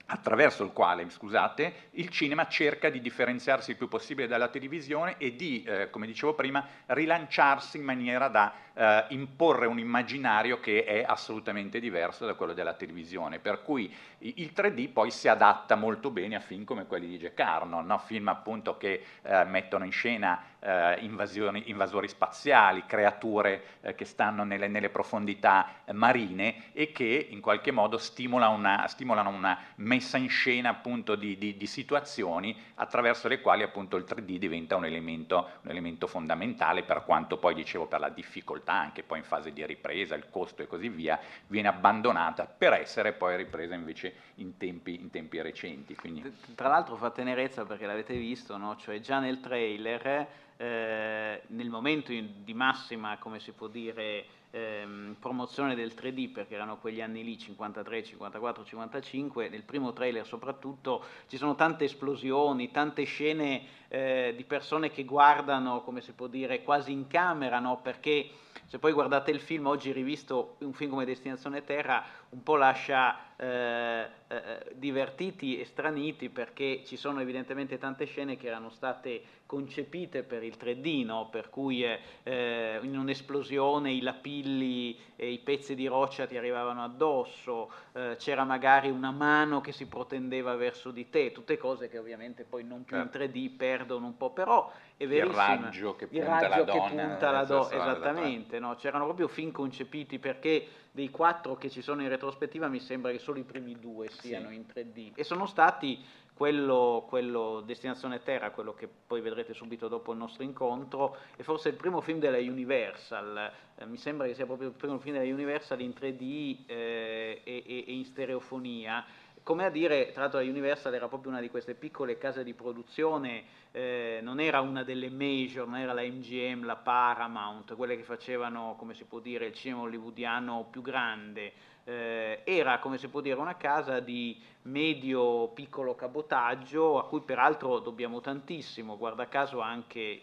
attraverso 0.08 0.64
il 0.64 0.72
quale, 0.72 1.10
scusate, 1.10 1.90
il 1.92 2.10
cinema 2.10 2.48
cerca 2.48 2.90
di 2.90 3.02
differenziarsi 3.02 3.72
il 3.72 3.78
più 3.78 3.88
possibile 3.88 4.28
dalla 4.28 4.48
televisione 4.48 5.16
e 5.18 5.36
di, 5.36 5.64
eh, 5.64 5.90
come 5.90 6.06
dicevo 6.06 6.34
prima, 6.34 6.66
rilanciarsi 6.88 7.78
in 7.78 7.84
maniera 7.84 8.28
da 8.28 8.54
eh, 8.74 9.06
imporre 9.10 9.66
un 9.66 9.80
immaginario 9.80 10.60
che 10.60 10.86
è 10.86 11.04
assolutamente 11.06 11.80
diverso 11.80 12.26
da 12.26 12.36
quello 12.36 12.54
della 12.54 12.74
televisione, 12.74 13.40
per 13.40 13.62
cui 13.64 13.94
il 14.20 14.52
3D 14.56 14.92
poi 14.92 15.12
si 15.12 15.28
adatta 15.28 15.76
molto 15.76 16.10
bene 16.10 16.36
a 16.36 16.40
film 16.40 16.64
come 16.64 16.86
quelli 16.86 17.08
di 17.08 17.18
Jack 17.18 17.40
Arnold, 17.40 17.88
no? 17.88 17.98
film 17.98 18.30
appunto 18.30 18.78
che 18.78 19.04
eh, 19.24 19.44
mettono 19.44 19.84
in 19.84 19.92
scena 19.92 20.42
eh, 20.60 20.98
invasori 21.02 22.08
spaziali, 22.08 22.86
creature 22.86 23.64
eh, 23.82 23.96
che 23.96 24.06
stanno 24.06 24.44
nelle, 24.44 24.68
nelle 24.68 24.90
profondità 24.90 25.82
marine 25.92 26.72
e 26.74 26.92
che 26.92 27.28
in 27.30 27.42
qualche 27.42 27.72
modo 27.72 27.98
stimola 27.98 28.48
una, 28.50 28.88
stimolano 28.88 29.30
una 29.30 29.58
messa 29.76 30.18
in 30.18 30.30
scena 30.30 30.70
appunto 30.70 31.16
di, 31.16 31.38
di, 31.38 31.58
di, 31.58 31.68
situazioni 31.68 32.56
attraverso 32.76 33.28
le 33.28 33.42
quali 33.42 33.64
appunto 33.64 33.98
il 33.98 34.06
3D 34.08 34.38
diventa 34.38 34.76
un 34.76 34.86
elemento, 34.86 35.50
un 35.62 35.70
elemento 35.70 36.08
fondamentale 36.08 36.84
per 36.84 37.04
quanto 37.04 37.38
poi 37.38 37.54
dicevo 37.54 37.86
per 37.86 38.00
la 38.00 38.10
difficoltà 38.10 38.74
anche 38.74 39.04
poi 39.04 39.20
in 39.20 39.24
fase 39.24 39.54
di 39.54 39.66
ripresa, 39.66 40.16
il 40.16 40.30
costo 40.30 40.64
e 40.64 40.68
così 40.68 40.90
via, 40.90 41.20
viene 41.48 41.68
abbandonata 41.68 42.46
per 42.46 42.74
essere 42.74 43.14
poi 43.14 43.38
ripresa 43.38 43.76
invece 43.76 44.14
in 44.36 44.58
tempi, 44.58 45.00
in 45.00 45.10
tempi 45.10 45.42
recenti. 45.42 45.96
Quindi... 45.96 46.36
Tra 46.56 46.68
l'altro 46.68 46.96
fa 46.96 47.12
tenerezza 47.12 47.66
perché 47.66 47.86
l'avete 47.86 48.16
visto, 48.16 48.58
no? 48.58 48.76
cioè 48.78 49.00
già 49.00 49.20
nel 49.20 49.40
trailer, 49.40 50.28
eh, 50.58 51.44
nel 51.48 51.70
momento 51.70 52.12
di 52.12 52.54
massima, 52.54 53.18
come 53.20 53.40
si 53.40 53.52
può 53.52 53.68
dire, 53.68 54.26
ehm, 54.52 55.16
promozione 55.20 55.76
del 55.76 55.94
3D, 55.96 56.32
perché 56.32 56.56
erano 56.56 56.78
quegli 56.78 57.02
anni 57.02 57.24
lì, 57.24 57.38
53, 57.38 58.04
54, 58.04 58.66
55, 58.66 59.50
nel 59.50 59.64
primo 59.64 59.94
trailer 59.94 60.26
soprattutto 60.26 61.04
ci 61.28 61.38
sono 61.38 61.56
tante 61.56 61.86
esplosioni, 61.86 62.72
tante 62.72 63.04
scene 63.04 63.86
eh, 63.90 64.34
di 64.36 64.44
persone 64.44 64.90
che 64.90 65.04
guardano, 65.04 65.82
come 65.82 66.02
si 66.02 66.14
può 66.14 66.28
dire, 66.28 66.64
quasi 66.64 66.92
in 66.92 67.08
camera, 67.08 67.60
no? 67.60 67.80
perché 67.82 68.30
se 68.68 68.80
poi 68.80 68.92
guardate 68.92 69.32
il 69.32 69.40
film, 69.40 69.68
oggi 69.68 69.94
rivisto 69.94 70.58
un 70.60 70.74
film 70.74 70.92
come 70.92 71.06
Destinazione 71.06 71.64
Terra, 71.64 72.04
un 72.32 72.44
po' 72.44 72.58
lascia 72.58 73.36
eh, 73.38 74.08
eh, 74.28 74.66
divertiti 74.74 75.58
e 75.58 75.64
straniti 75.64 76.28
perché 76.30 76.84
ci 76.84 76.98
sono 76.98 77.22
evidentemente 77.22 77.78
tante 77.78 78.04
scene 78.06 78.36
che 78.36 78.48
erano 78.48 78.70
state 78.70 79.22
concepite 79.46 80.24
per 80.24 80.44
il 80.44 80.58
3D, 80.60 81.06
no? 81.06 81.30
per 81.30 81.50
cui 81.50 81.86
eh, 81.86 82.80
in 82.82 82.98
un'esplosione 82.98 83.90
i 83.90 84.02
lapilli 84.02 85.00
e 85.20 85.32
i 85.32 85.40
pezzi 85.40 85.74
di 85.74 85.88
roccia 85.88 86.28
ti 86.28 86.38
arrivavano 86.38 86.84
addosso, 86.84 87.72
eh, 87.92 88.16
c'era 88.20 88.44
magari 88.44 88.92
una 88.92 89.10
mano 89.10 89.62
che 89.62 89.72
si 89.72 89.88
protendeva 89.88 90.56
verso 90.56 90.92
di 90.92 91.10
te, 91.10 91.32
tutte 91.32 91.58
cose 91.58 91.90
che 91.90 91.98
ovviamente 91.98 92.44
poi 92.44 92.64
non 92.64 92.86
più 92.86 92.98
in 92.98 93.10
3D 93.12 93.34
certo. 93.34 93.56
perdono 93.58 94.06
un 94.06 94.16
po', 94.16 94.30
però 94.30 94.72
è 94.96 95.08
verissimo. 95.08 95.42
Il 95.42 95.62
raggio 95.64 95.96
che 95.96 96.06
punta 96.06 96.48
raggio 96.48 96.48
la 96.48 96.64
donna. 96.64 97.08
Punta 97.08 97.32
la 97.32 97.44
do- 97.44 97.70
esattamente, 97.72 98.60
no? 98.60 98.76
c'erano 98.76 99.06
proprio 99.06 99.28
film 99.28 99.52
concepiti 99.52 100.20
perché 100.20 100.68
dei 100.92 101.10
quattro 101.10 101.56
che 101.58 101.70
ci 101.72 101.82
sono 101.82 102.04
in 102.04 102.10
retrospettiva 102.10 102.68
mi 102.68 102.80
sembra 102.80 103.12
che 103.12 103.20
solo 103.20 103.40
i 103.40 103.44
primi 103.44 103.76
due 103.80 104.10
siano 104.10 104.50
sì. 104.50 104.56
in 104.56 104.66
3D 104.72 105.12
e 105.16 105.24
sono 105.24 105.48
stati 105.48 106.00
quello, 106.38 107.04
quello, 107.10 107.62
Destinazione 107.66 108.22
Terra, 108.22 108.52
quello 108.52 108.76
che 108.76 108.88
poi 108.88 109.22
vedrete 109.22 109.56
subito 109.56 109.88
dopo 109.88 110.12
il 110.12 110.20
nostro 110.20 110.44
incontro, 110.44 111.18
è 111.36 111.42
forse 111.42 111.70
il 111.70 111.76
primo 111.76 112.00
film 112.00 112.20
della 112.20 112.38
Universal, 112.38 113.52
eh, 113.76 113.86
mi 113.88 113.98
sembra 113.98 114.28
che 114.28 114.36
sia 114.36 114.46
proprio 114.46 114.68
il 114.68 114.76
primo 114.76 115.00
film 115.00 115.18
della 115.18 115.34
Universal 115.34 115.82
in 115.82 115.90
3D 115.90 116.66
eh, 116.68 117.42
e, 117.44 117.64
e, 117.66 117.84
in 117.88 118.06
stereofonia, 118.06 119.04
come 119.42 119.66
a 119.66 119.70
dire, 119.70 120.12
tra 120.12 120.24
l'altro 120.24 120.40
la 120.40 120.46
Universal 120.46 120.94
era 120.94 121.08
proprio 121.08 121.32
una 121.32 121.42
di 121.42 121.50
queste 121.50 121.74
piccole 121.74 122.18
case 122.18 122.44
di 122.44 122.54
produzione, 122.54 123.46
eh, 123.72 124.20
non 124.22 124.40
era 124.40 124.62
una 124.62 124.84
delle 124.84 125.10
major, 125.10 125.66
non 125.68 125.80
era 125.80 125.94
la 125.94 126.04
MGM, 126.04 126.66
la 126.66 126.76
Paramount, 126.76 127.74
quelle 127.76 127.96
che 127.96 128.04
facevano, 128.04 128.76
come 128.78 128.94
si 128.94 129.06
può 129.06 129.20
dire, 129.20 129.48
il 129.48 129.54
cinema 129.54 129.82
hollywoodiano 129.82 130.68
più 130.70 130.82
grande, 130.82 131.54
eh, 131.88 132.42
era, 132.44 132.80
come 132.80 132.98
si 132.98 133.08
può 133.08 133.22
dire, 133.22 133.40
una 133.40 133.56
casa 133.56 134.02
di 134.02 134.38
medio-piccolo 134.64 135.96
cabotaggio, 135.96 137.00
a 137.00 137.06
cui 137.06 137.22
peraltro 137.22 137.80
dobbiamo 137.80 138.20
tantissimo, 138.20 138.98
guarda 138.98 139.30
caso 139.30 139.62
anche 139.62 140.22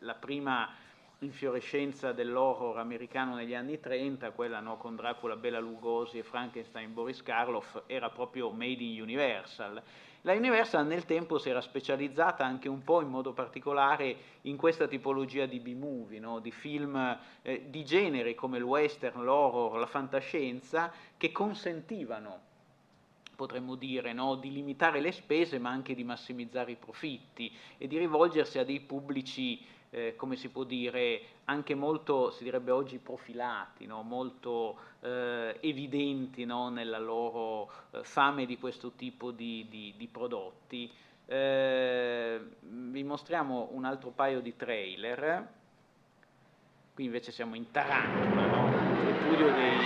la 0.00 0.14
prima 0.14 0.72
infiorescenza 1.18 2.12
dell'horror 2.12 2.78
americano 2.78 3.34
negli 3.34 3.54
anni 3.54 3.80
30, 3.80 4.30
quella 4.30 4.60
no, 4.60 4.76
con 4.76 4.94
Dracula, 4.94 5.34
Bela 5.34 5.58
Lugosi 5.58 6.18
e 6.18 6.22
Frankenstein, 6.22 6.94
Boris 6.94 7.22
Karloff, 7.24 7.82
era 7.86 8.08
proprio 8.10 8.50
made 8.50 8.84
in 8.84 9.02
Universal. 9.02 9.82
La 10.22 10.34
Universal 10.34 10.86
nel 10.86 11.06
tempo 11.06 11.38
si 11.38 11.48
era 11.48 11.62
specializzata 11.62 12.44
anche 12.44 12.68
un 12.68 12.84
po' 12.84 13.00
in 13.00 13.08
modo 13.08 13.32
particolare 13.32 14.16
in 14.42 14.56
questa 14.56 14.86
tipologia 14.86 15.46
di 15.46 15.60
B-movie, 15.60 16.18
no? 16.18 16.40
di 16.40 16.50
film 16.50 17.18
eh, 17.40 17.70
di 17.70 17.84
genere 17.86 18.34
come 18.34 18.58
il 18.58 18.64
western, 18.64 19.24
l'horror, 19.24 19.78
la 19.78 19.86
fantascienza, 19.86 20.92
che 21.16 21.32
consentivano 21.32 22.48
potremmo 23.34 23.74
dire, 23.74 24.12
no? 24.12 24.34
di 24.34 24.52
limitare 24.52 25.00
le 25.00 25.12
spese 25.12 25.58
ma 25.58 25.70
anche 25.70 25.94
di 25.94 26.04
massimizzare 26.04 26.72
i 26.72 26.76
profitti 26.76 27.50
e 27.78 27.86
di 27.86 27.96
rivolgersi 27.96 28.58
a 28.58 28.64
dei 28.64 28.80
pubblici 28.80 29.64
eh, 29.90 30.14
come 30.16 30.36
si 30.36 30.48
può 30.48 30.64
dire, 30.64 31.20
anche 31.44 31.74
molto, 31.74 32.30
si 32.30 32.44
direbbe 32.44 32.70
oggi, 32.70 32.98
profilati, 32.98 33.86
no? 33.86 34.02
molto 34.02 34.78
eh, 35.00 35.56
evidenti 35.60 36.44
no? 36.44 36.68
nella 36.68 36.98
loro 36.98 37.70
eh, 37.90 38.04
fame 38.04 38.46
di 38.46 38.56
questo 38.58 38.92
tipo 38.92 39.32
di, 39.32 39.66
di, 39.68 39.94
di 39.96 40.06
prodotti. 40.06 40.90
Eh, 41.26 42.40
vi 42.60 43.04
mostriamo 43.04 43.68
un 43.72 43.84
altro 43.84 44.10
paio 44.10 44.40
di 44.40 44.56
trailer, 44.56 45.48
qui 46.94 47.04
invece 47.04 47.32
siamo 47.32 47.54
in 47.54 47.70
Tarantula, 47.70 48.46
no? 48.46 49.04
repudio 49.04 49.52
dei, 49.52 49.78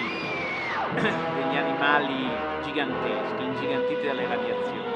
degli 1.00 1.56
animali 1.56 2.62
giganteschi, 2.62 3.42
ingigantiti 3.42 4.06
dalle 4.06 4.26
radiazioni. 4.26 4.93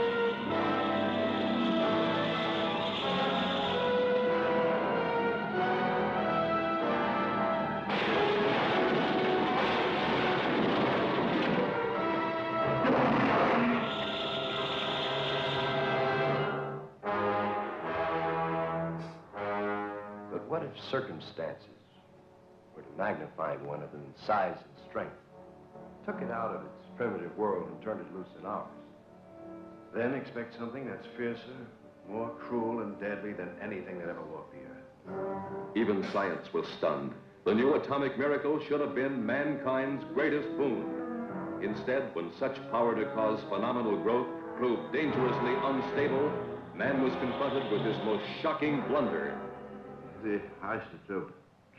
Circumstances 21.18 21.66
were 22.74 22.82
to 22.82 22.88
magnify 22.96 23.56
one 23.56 23.82
of 23.82 23.90
them 23.92 24.02
in 24.02 24.26
size 24.26 24.56
and 24.56 24.88
strength, 24.88 25.16
took 26.06 26.20
it 26.22 26.30
out 26.30 26.54
of 26.54 26.62
its 26.62 26.86
primitive 26.96 27.36
world 27.36 27.68
and 27.68 27.82
turned 27.82 28.00
it 28.00 28.14
loose 28.14 28.28
in 28.38 28.46
ours. 28.46 28.68
Then 29.94 30.14
expect 30.14 30.56
something 30.58 30.86
that's 30.86 31.06
fiercer, 31.16 31.40
more 32.08 32.30
cruel 32.38 32.82
and 32.82 32.98
deadly 33.00 33.32
than 33.32 33.50
anything 33.62 33.98
that 33.98 34.08
ever 34.08 34.22
walked 34.22 34.52
the 34.52 34.60
earth. 34.60 35.76
Even 35.76 36.06
science 36.12 36.52
was 36.52 36.66
stunned. 36.78 37.12
The 37.44 37.54
new 37.54 37.74
atomic 37.74 38.18
miracle 38.18 38.60
should 38.68 38.80
have 38.80 38.94
been 38.94 39.24
mankind's 39.24 40.04
greatest 40.14 40.48
boon. 40.56 40.94
Instead, 41.62 42.14
when 42.14 42.30
such 42.38 42.56
power 42.70 42.94
to 42.94 43.10
cause 43.14 43.40
phenomenal 43.48 43.96
growth 43.96 44.28
proved 44.56 44.92
dangerously 44.92 45.54
unstable, 45.64 46.32
man 46.76 47.02
was 47.02 47.12
confronted 47.14 47.72
with 47.72 47.82
his 47.82 47.96
most 48.04 48.24
shocking 48.42 48.82
blunder 48.88 49.36
the 50.28 50.40
isotope 50.62 51.30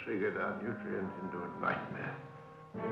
triggered 0.03 0.35
our 0.37 0.55
nutrient 0.57 1.09
into 1.21 1.37
a 1.37 1.61
nightmare. 1.61 2.15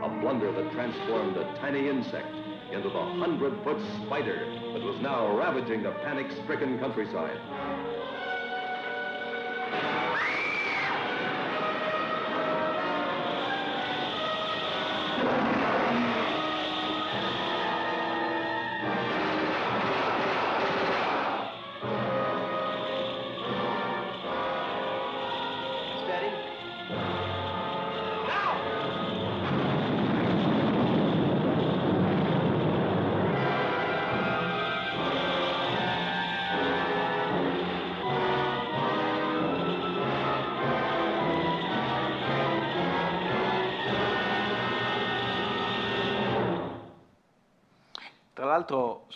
A 0.04 0.10
blunder 0.22 0.52
that 0.52 0.72
transformed 0.72 1.36
a 1.36 1.56
tiny 1.56 1.90
insect 1.90 2.28
into 2.72 2.90
the 2.90 3.06
hundred-foot 3.18 3.82
spider 4.06 4.38
that 4.74 4.82
was 4.84 5.00
now 5.02 5.36
ravaging 5.36 5.82
the 5.82 5.92
panic-stricken 6.04 6.78
countryside. 6.80 7.40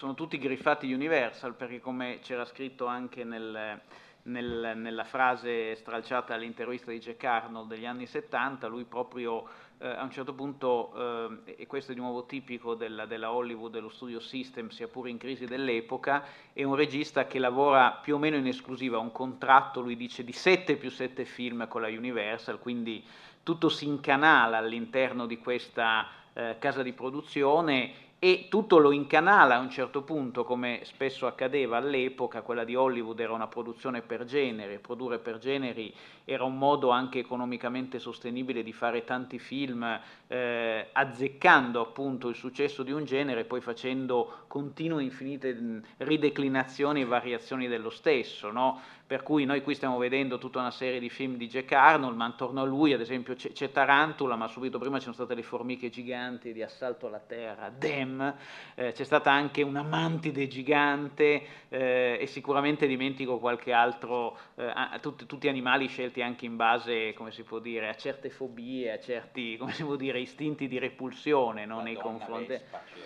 Sono 0.02 0.16
tutti 0.16 0.40
griffati 0.40 0.92
Universal, 0.92 1.54
perché 1.54 1.80
come 1.80 2.22
c'era 2.24 2.44
scritto 2.46 2.88
anche 2.88 3.24
nel, 3.24 3.80
nel, 4.24 4.74
nella 4.76 5.04
frase 5.04 5.76
stralciata 5.76 6.34
all'intervista 6.34 6.90
di 6.90 6.98
Jack 6.98 7.24
Arnold 7.24 7.70
degli 7.70 7.86
anni 7.86 8.08
70, 8.08 8.66
lui 8.66 8.86
proprio 8.86 9.48
eh, 9.78 9.88
a 9.88 10.02
un 10.02 10.10
certo 10.10 10.34
punto, 10.34 11.38
eh, 11.46 11.56
e 11.56 11.68
questo 11.68 11.92
è 11.92 11.94
di 11.94 12.02
nuovo 12.02 12.26
tipico 12.26 12.74
della, 12.74 13.06
della, 13.06 13.32
Hollywood, 13.32 13.74
dello 13.74 13.90
studio 13.90 14.20
system, 14.20 14.70
sia 14.70 14.88
pure 14.88 15.12
in 15.12 15.20
crisi 15.20 15.46
dell'epoca, 15.46 16.26
è 16.52 16.64
un 16.64 16.74
regista 16.74 17.28
che 17.28 17.38
lavora 17.38 17.92
più 17.92 18.16
o 18.16 18.18
meno 18.18 18.38
in 18.38 18.48
esclusiva, 18.48 18.98
ha 18.98 19.02
un 19.02 19.12
contratto, 19.12 19.82
lui 19.82 19.96
dice, 19.96 20.24
di 20.24 20.34
7 20.34 20.78
più 20.78 20.90
7 20.90 21.26
film 21.26 21.68
con 21.68 21.82
la 21.82 21.90
Universal, 21.90 22.58
quindi 22.58 23.06
tutto 23.44 23.70
si 23.70 23.86
incanala 23.86 24.58
all'interno 24.58 25.28
di 25.28 25.38
questa 25.38 26.08
eh, 26.34 26.56
casa 26.58 26.82
di 26.82 26.94
produzione 26.94 28.10
e 28.24 28.46
tutto 28.50 28.78
lo 28.78 28.92
incanala 28.92 29.56
a 29.56 29.60
un 29.60 29.72
certo 29.72 30.04
punto, 30.04 30.44
come 30.44 30.82
spesso 30.84 31.26
accadeva 31.26 31.78
all'epoca, 31.78 32.44
quella 32.44 32.64
di 32.64 32.76
Hollywood 32.76 33.20
era 33.20 33.34
una 33.34 33.48
produzione 33.48 34.04
per 34.04 34.26
genere, 34.26 34.78
produrre 34.78 35.18
per 35.18 35.40
generi 35.40 35.92
era 36.26 36.44
un 36.44 36.58
modo 36.58 36.90
anche 36.90 37.20
economicamente 37.20 38.00
sostenibile 38.00 38.64
di 38.64 38.74
fare 38.74 39.04
tanti 39.04 39.40
film, 39.40 40.00
eh, 40.28 40.88
azzeccando 40.92 41.82
appunto 41.82 42.30
il 42.30 42.36
successo 42.36 42.84
di 42.84 42.92
un 42.92 43.06
genere 43.06 43.42
e 43.42 43.46
poi 43.46 43.62
facendo 43.62 44.44
continue 44.48 45.04
infinite 45.04 45.82
rideclinazioni 45.98 47.02
e 47.02 47.06
variazioni 47.06 47.68
dello 47.68 47.90
stesso, 47.90 48.52
no? 48.52 48.82
per 49.12 49.24
cui 49.24 49.44
noi 49.44 49.62
qui 49.62 49.76
stiamo 49.76 49.98
vedendo 49.98 50.38
tutta 50.38 50.60
una 50.60 50.72
serie 50.72 50.98
di 50.98 51.10
film 51.10 51.36
di 51.36 51.50
Jack 51.50 51.74
Arnold, 51.74 52.16
ma 52.16 52.28
intorno 52.28 52.62
a 52.62 52.64
lui 52.64 52.94
ad 52.94 53.02
esempio 53.02 53.36
c'è, 53.36 53.70
Tarantula, 53.70 54.38
ma 54.38 54.48
subito 54.48 54.80
prima 54.80 55.00
ci 55.00 55.04
sono 55.04 55.16
state 55.16 55.36
le 55.36 55.44
formiche 55.44 55.90
giganti 55.90 56.54
di 56.54 56.64
Assalto 56.64 57.08
alla 57.08 57.20
Terra, 57.20 57.70
Dem, 57.70 58.36
eh, 58.76 58.94
c'è 58.94 59.04
stata 59.04 59.30
anche 59.30 59.64
una 59.64 59.84
mantide 59.84 60.48
gigante 60.48 61.46
eh, 61.68 62.20
e 62.22 62.26
sicuramente 62.26 62.88
dimentico 62.88 63.38
qualche 63.38 63.74
altro, 63.74 64.38
eh, 64.56 64.72
tutti, 65.02 65.26
tutti, 65.26 65.50
animali 65.50 65.88
scelti 65.88 66.11
anche 66.20 66.46
in 66.46 66.58
base, 66.58 67.14
come 67.14 67.32
si 67.32 67.44
può 67.44 67.60
dire, 67.60 67.88
a 67.88 67.96
certe 67.96 68.30
fobie, 68.30 68.92
a 68.92 69.00
certi, 69.00 69.56
come 69.56 69.72
si 69.72 69.84
può 69.84 69.96
dire, 69.96 70.20
istinti 70.20 70.68
di 70.68 70.78
repulsione 70.78 71.66
no, 71.66 71.80
nei 71.80 71.96
confronti. 71.96 72.60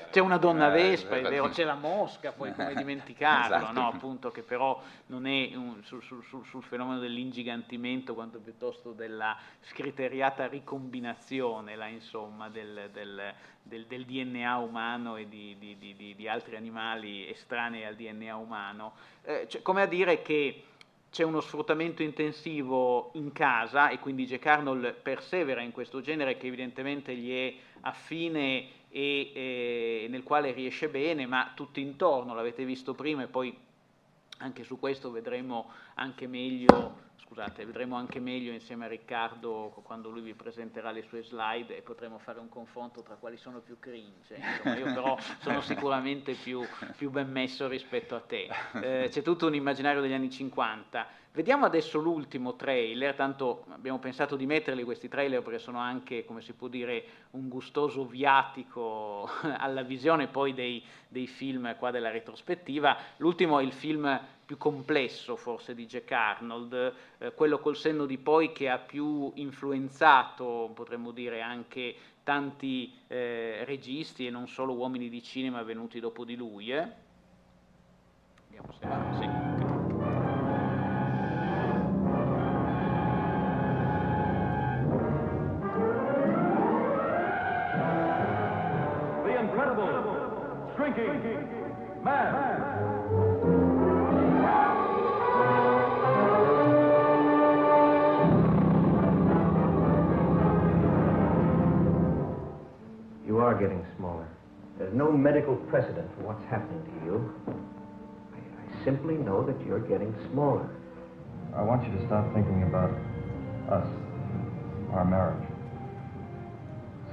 C'è 0.09 0.19
una 0.19 0.37
donna 0.37 0.69
eh, 0.69 0.71
Vespa, 0.71 1.17
è 1.17 1.21
vero, 1.21 1.49
c'è 1.49 1.63
la 1.63 1.75
mosca, 1.75 2.31
poi 2.31 2.53
come 2.53 2.73
dimenticarlo, 2.75 3.55
esatto. 3.57 3.79
no, 3.79 3.87
appunto 3.87 4.31
che 4.31 4.41
però 4.41 4.81
non 5.07 5.27
è 5.27 5.51
un, 5.55 5.83
sul, 5.83 6.01
sul, 6.01 6.23
sul, 6.23 6.63
fenomeno 6.63 6.99
dell'ingigantimento 6.99 8.13
quanto 8.15 8.39
piuttosto 8.39 8.93
della 8.93 9.37
scriteriata 9.61 10.47
ricombinazione 10.47 11.75
là, 11.75 11.87
insomma, 11.87 12.49
del, 12.49 12.89
del, 12.91 13.33
del, 13.61 13.85
del, 13.85 14.05
DNA 14.05 14.57
umano 14.57 15.17
e 15.17 15.27
di, 15.27 15.55
di, 15.59 15.77
di, 15.77 16.15
di, 16.15 16.27
altri 16.27 16.55
animali 16.55 17.29
estranei 17.29 17.85
al 17.85 17.95
DNA 17.95 18.35
umano, 18.35 18.93
eh, 19.23 19.45
cioè, 19.47 19.61
come 19.61 19.81
a 19.81 19.85
dire 19.85 20.21
che 20.21 20.63
c'è 21.15 21.23
uno 21.23 21.39
sfruttamento 21.39 22.03
intensivo 22.03 23.11
in 23.13 23.31
casa 23.31 23.87
e 23.87 23.99
quindi 23.99 24.25
Jack 24.25 24.47
Arnold 24.47 24.95
persevera 24.95 25.61
in 25.61 25.71
questo 25.71 26.01
genere 26.01 26.35
che 26.35 26.47
evidentemente 26.47 27.15
gli 27.15 27.31
è 27.31 27.53
affine 27.79 28.67
e, 28.89 29.31
e 29.33 30.07
nel 30.09 30.23
quale 30.23 30.51
riesce 30.51 30.89
bene, 30.89 31.25
ma 31.25 31.53
tutto 31.55 31.79
intorno, 31.79 32.33
l'avete 32.33 32.65
visto 32.65 32.93
prima 32.95 33.23
e 33.23 33.27
poi 33.27 33.57
anche 34.39 34.65
su 34.65 34.77
questo 34.77 35.09
vedremo 35.09 35.71
anche 35.93 36.27
meglio, 36.27 37.03
scusate, 37.17 37.65
vedremo 37.65 37.95
anche 37.95 38.19
meglio 38.19 38.51
insieme 38.51 38.85
a 38.85 38.87
Riccardo 38.87 39.81
quando 39.83 40.09
lui 40.09 40.21
vi 40.21 40.33
presenterà 40.33 40.91
le 40.91 41.03
sue 41.03 41.23
slide 41.23 41.77
e 41.77 41.81
potremo 41.81 42.17
fare 42.17 42.39
un 42.39 42.49
confronto 42.49 43.01
tra 43.01 43.15
quali 43.15 43.37
sono 43.37 43.59
più 43.59 43.77
cringe. 43.79 44.35
Insomma, 44.35 44.77
io 44.77 44.85
però 44.85 45.17
sono 45.39 45.61
sicuramente 45.63 46.33
più, 46.33 46.61
più 46.95 47.09
ben 47.09 47.29
messo 47.29 47.67
rispetto 47.67 48.15
a 48.15 48.21
te. 48.21 48.49
Eh, 48.81 49.09
c'è 49.09 49.21
tutto 49.21 49.47
un 49.47 49.55
immaginario 49.55 50.01
degli 50.01 50.13
anni 50.13 50.29
50 50.29 51.23
Vediamo 51.35 51.65
adesso 51.65 51.99
l'ultimo 51.99 52.55
trailer, 52.55 53.13
tanto 53.13 53.65
abbiamo 53.71 53.99
pensato 53.99 54.37
di 54.37 54.45
metterli 54.45 54.83
questi 54.83 55.09
trailer 55.09 55.41
perché 55.41 55.59
sono 55.59 55.79
anche, 55.79 56.23
come 56.23 56.39
si 56.39 56.53
può 56.53 56.69
dire, 56.69 57.03
un 57.31 57.49
gustoso 57.49 58.05
viatico 58.05 59.29
alla 59.57 59.81
visione 59.81 60.27
poi 60.27 60.53
dei, 60.53 60.81
dei 61.09 61.27
film 61.27 61.75
qua 61.75 61.91
della 61.91 62.09
retrospettiva. 62.09 62.95
L'ultimo 63.17 63.59
è 63.59 63.63
il 63.63 63.73
film 63.73 64.17
più 64.45 64.57
complesso 64.57 65.35
forse 65.35 65.73
di 65.73 65.85
Jack 65.85 66.11
Arnold, 66.11 66.93
eh, 67.17 67.33
quello 67.33 67.59
col 67.59 67.75
senno 67.75 68.05
di 68.05 68.17
poi 68.17 68.51
che 68.51 68.69
ha 68.69 68.77
più 68.77 69.31
influenzato, 69.35 70.71
potremmo 70.73 71.11
dire, 71.11 71.41
anche 71.41 71.95
tanti 72.23 72.93
eh, 73.07 73.63
registi 73.65 74.27
e 74.27 74.29
non 74.29 74.47
solo 74.47 74.73
uomini 74.73 75.09
di 75.09 75.21
cinema 75.23 75.63
venuti 75.63 75.99
dopo 75.99 76.23
di 76.23 76.35
lui. 76.35 76.71
Eh. 76.71 76.87
Vediamo 78.47 78.71
se 78.79 78.87
va. 78.87 79.17
Sì. 79.19 79.45
shrinking 90.75 92.03
man. 92.03 93.34
Are 103.45 103.53
getting 103.53 103.85
smaller. 103.95 104.27
There's 104.79 104.93
no 104.95 105.11
medical 105.11 105.55
precedent 105.69 106.09
for 106.17 106.23
what's 106.23 106.43
happening 106.49 106.81
to 106.81 107.05
you. 107.05 107.15
I, 107.45 108.41
I 108.41 108.83
simply 108.83 109.13
know 109.13 109.45
that 109.45 109.55
you're 109.67 109.85
getting 109.85 110.15
smaller. 110.31 110.67
I 111.55 111.61
want 111.61 111.85
you 111.85 111.93
to 111.95 112.05
stop 112.07 112.25
thinking 112.33 112.63
about 112.63 112.89
us, 113.69 113.85
our 114.93 115.05
marriage. 115.05 115.47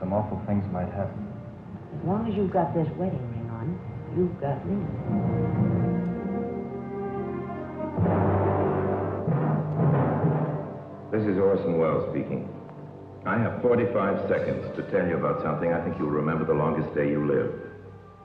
Some 0.01 0.14
awful 0.14 0.41
things 0.47 0.64
might 0.72 0.89
happen. 0.89 1.20
As 2.01 2.07
long 2.07 2.26
as 2.26 2.35
you've 2.35 2.51
got 2.51 2.72
this 2.72 2.89
wedding 2.97 3.20
ring 3.37 3.51
on, 3.53 3.76
you've 4.16 4.41
got 4.41 4.57
me. 4.64 4.80
This 11.12 11.28
is 11.28 11.37
Orson 11.37 11.76
Welles 11.76 12.09
speaking. 12.09 12.49
I 13.24 13.38
have 13.38 13.62
45 13.62 14.28
seconds 14.28 14.74
to 14.74 14.82
tell 14.90 15.06
you 15.06 15.16
about 15.16 15.42
something 15.42 15.72
I 15.72 15.80
think 15.84 15.96
you'll 15.96 16.10
remember 16.10 16.44
the 16.44 16.58
longest 16.58 16.92
day 16.92 17.08
you 17.08 17.24
live. 17.24 17.54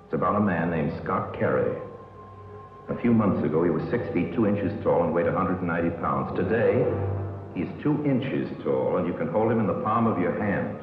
It's 0.05 0.13
about 0.13 0.35
a 0.35 0.39
man 0.39 0.71
named 0.71 0.91
Scott 1.03 1.37
Carey. 1.37 1.77
A 2.89 2.97
few 2.99 3.13
months 3.13 3.45
ago, 3.45 3.63
he 3.63 3.69
was 3.69 3.83
6 3.91 4.11
feet 4.11 4.33
2 4.33 4.47
inches 4.47 4.73
tall 4.83 5.03
and 5.03 5.13
weighed 5.13 5.27
190 5.27 6.01
pounds. 6.01 6.35
Today, 6.35 6.81
he's 7.53 7.67
2 7.83 8.05
inches 8.05 8.49
tall, 8.63 8.97
and 8.97 9.05
you 9.05 9.13
can 9.13 9.27
hold 9.27 9.51
him 9.51 9.59
in 9.59 9.67
the 9.67 9.81
palm 9.85 10.07
of 10.07 10.19
your 10.19 10.33
hand. 10.41 10.79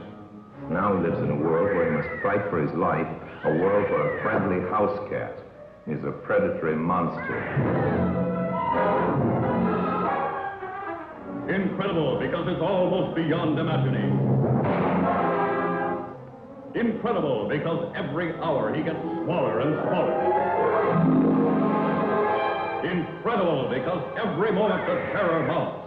Now 0.70 0.96
he 0.96 1.02
lives 1.02 1.18
in 1.18 1.30
a 1.32 1.36
world 1.36 1.74
where 1.74 1.90
he 1.90 1.96
must 1.96 2.22
fight 2.22 2.48
for 2.50 2.62
his 2.62 2.72
life, 2.78 3.08
a 3.42 3.50
world 3.58 3.90
where 3.90 4.16
a 4.16 4.22
friendly 4.22 4.60
house 4.70 4.96
cat 5.10 5.40
is 5.88 6.04
a 6.04 6.12
predatory 6.12 6.76
monster. 6.76 7.42
Incredible 11.49 12.18
because 12.20 12.49
it's 12.49 12.62
almost 12.62 13.14
beyond 13.14 13.59
imagining. 13.59 14.16
Incredible 16.74 17.49
because 17.51 17.92
every 17.95 18.32
hour 18.36 18.74
he 18.74 18.82
gets 18.82 18.97
smaller 18.97 19.61
and 19.61 19.74
smaller. 19.84 20.14
Incredible 22.90 23.68
because 23.68 24.03
every 24.16 24.53
moment 24.53 24.86
the 24.86 24.95
terror 25.12 25.47
mounts. 25.47 25.84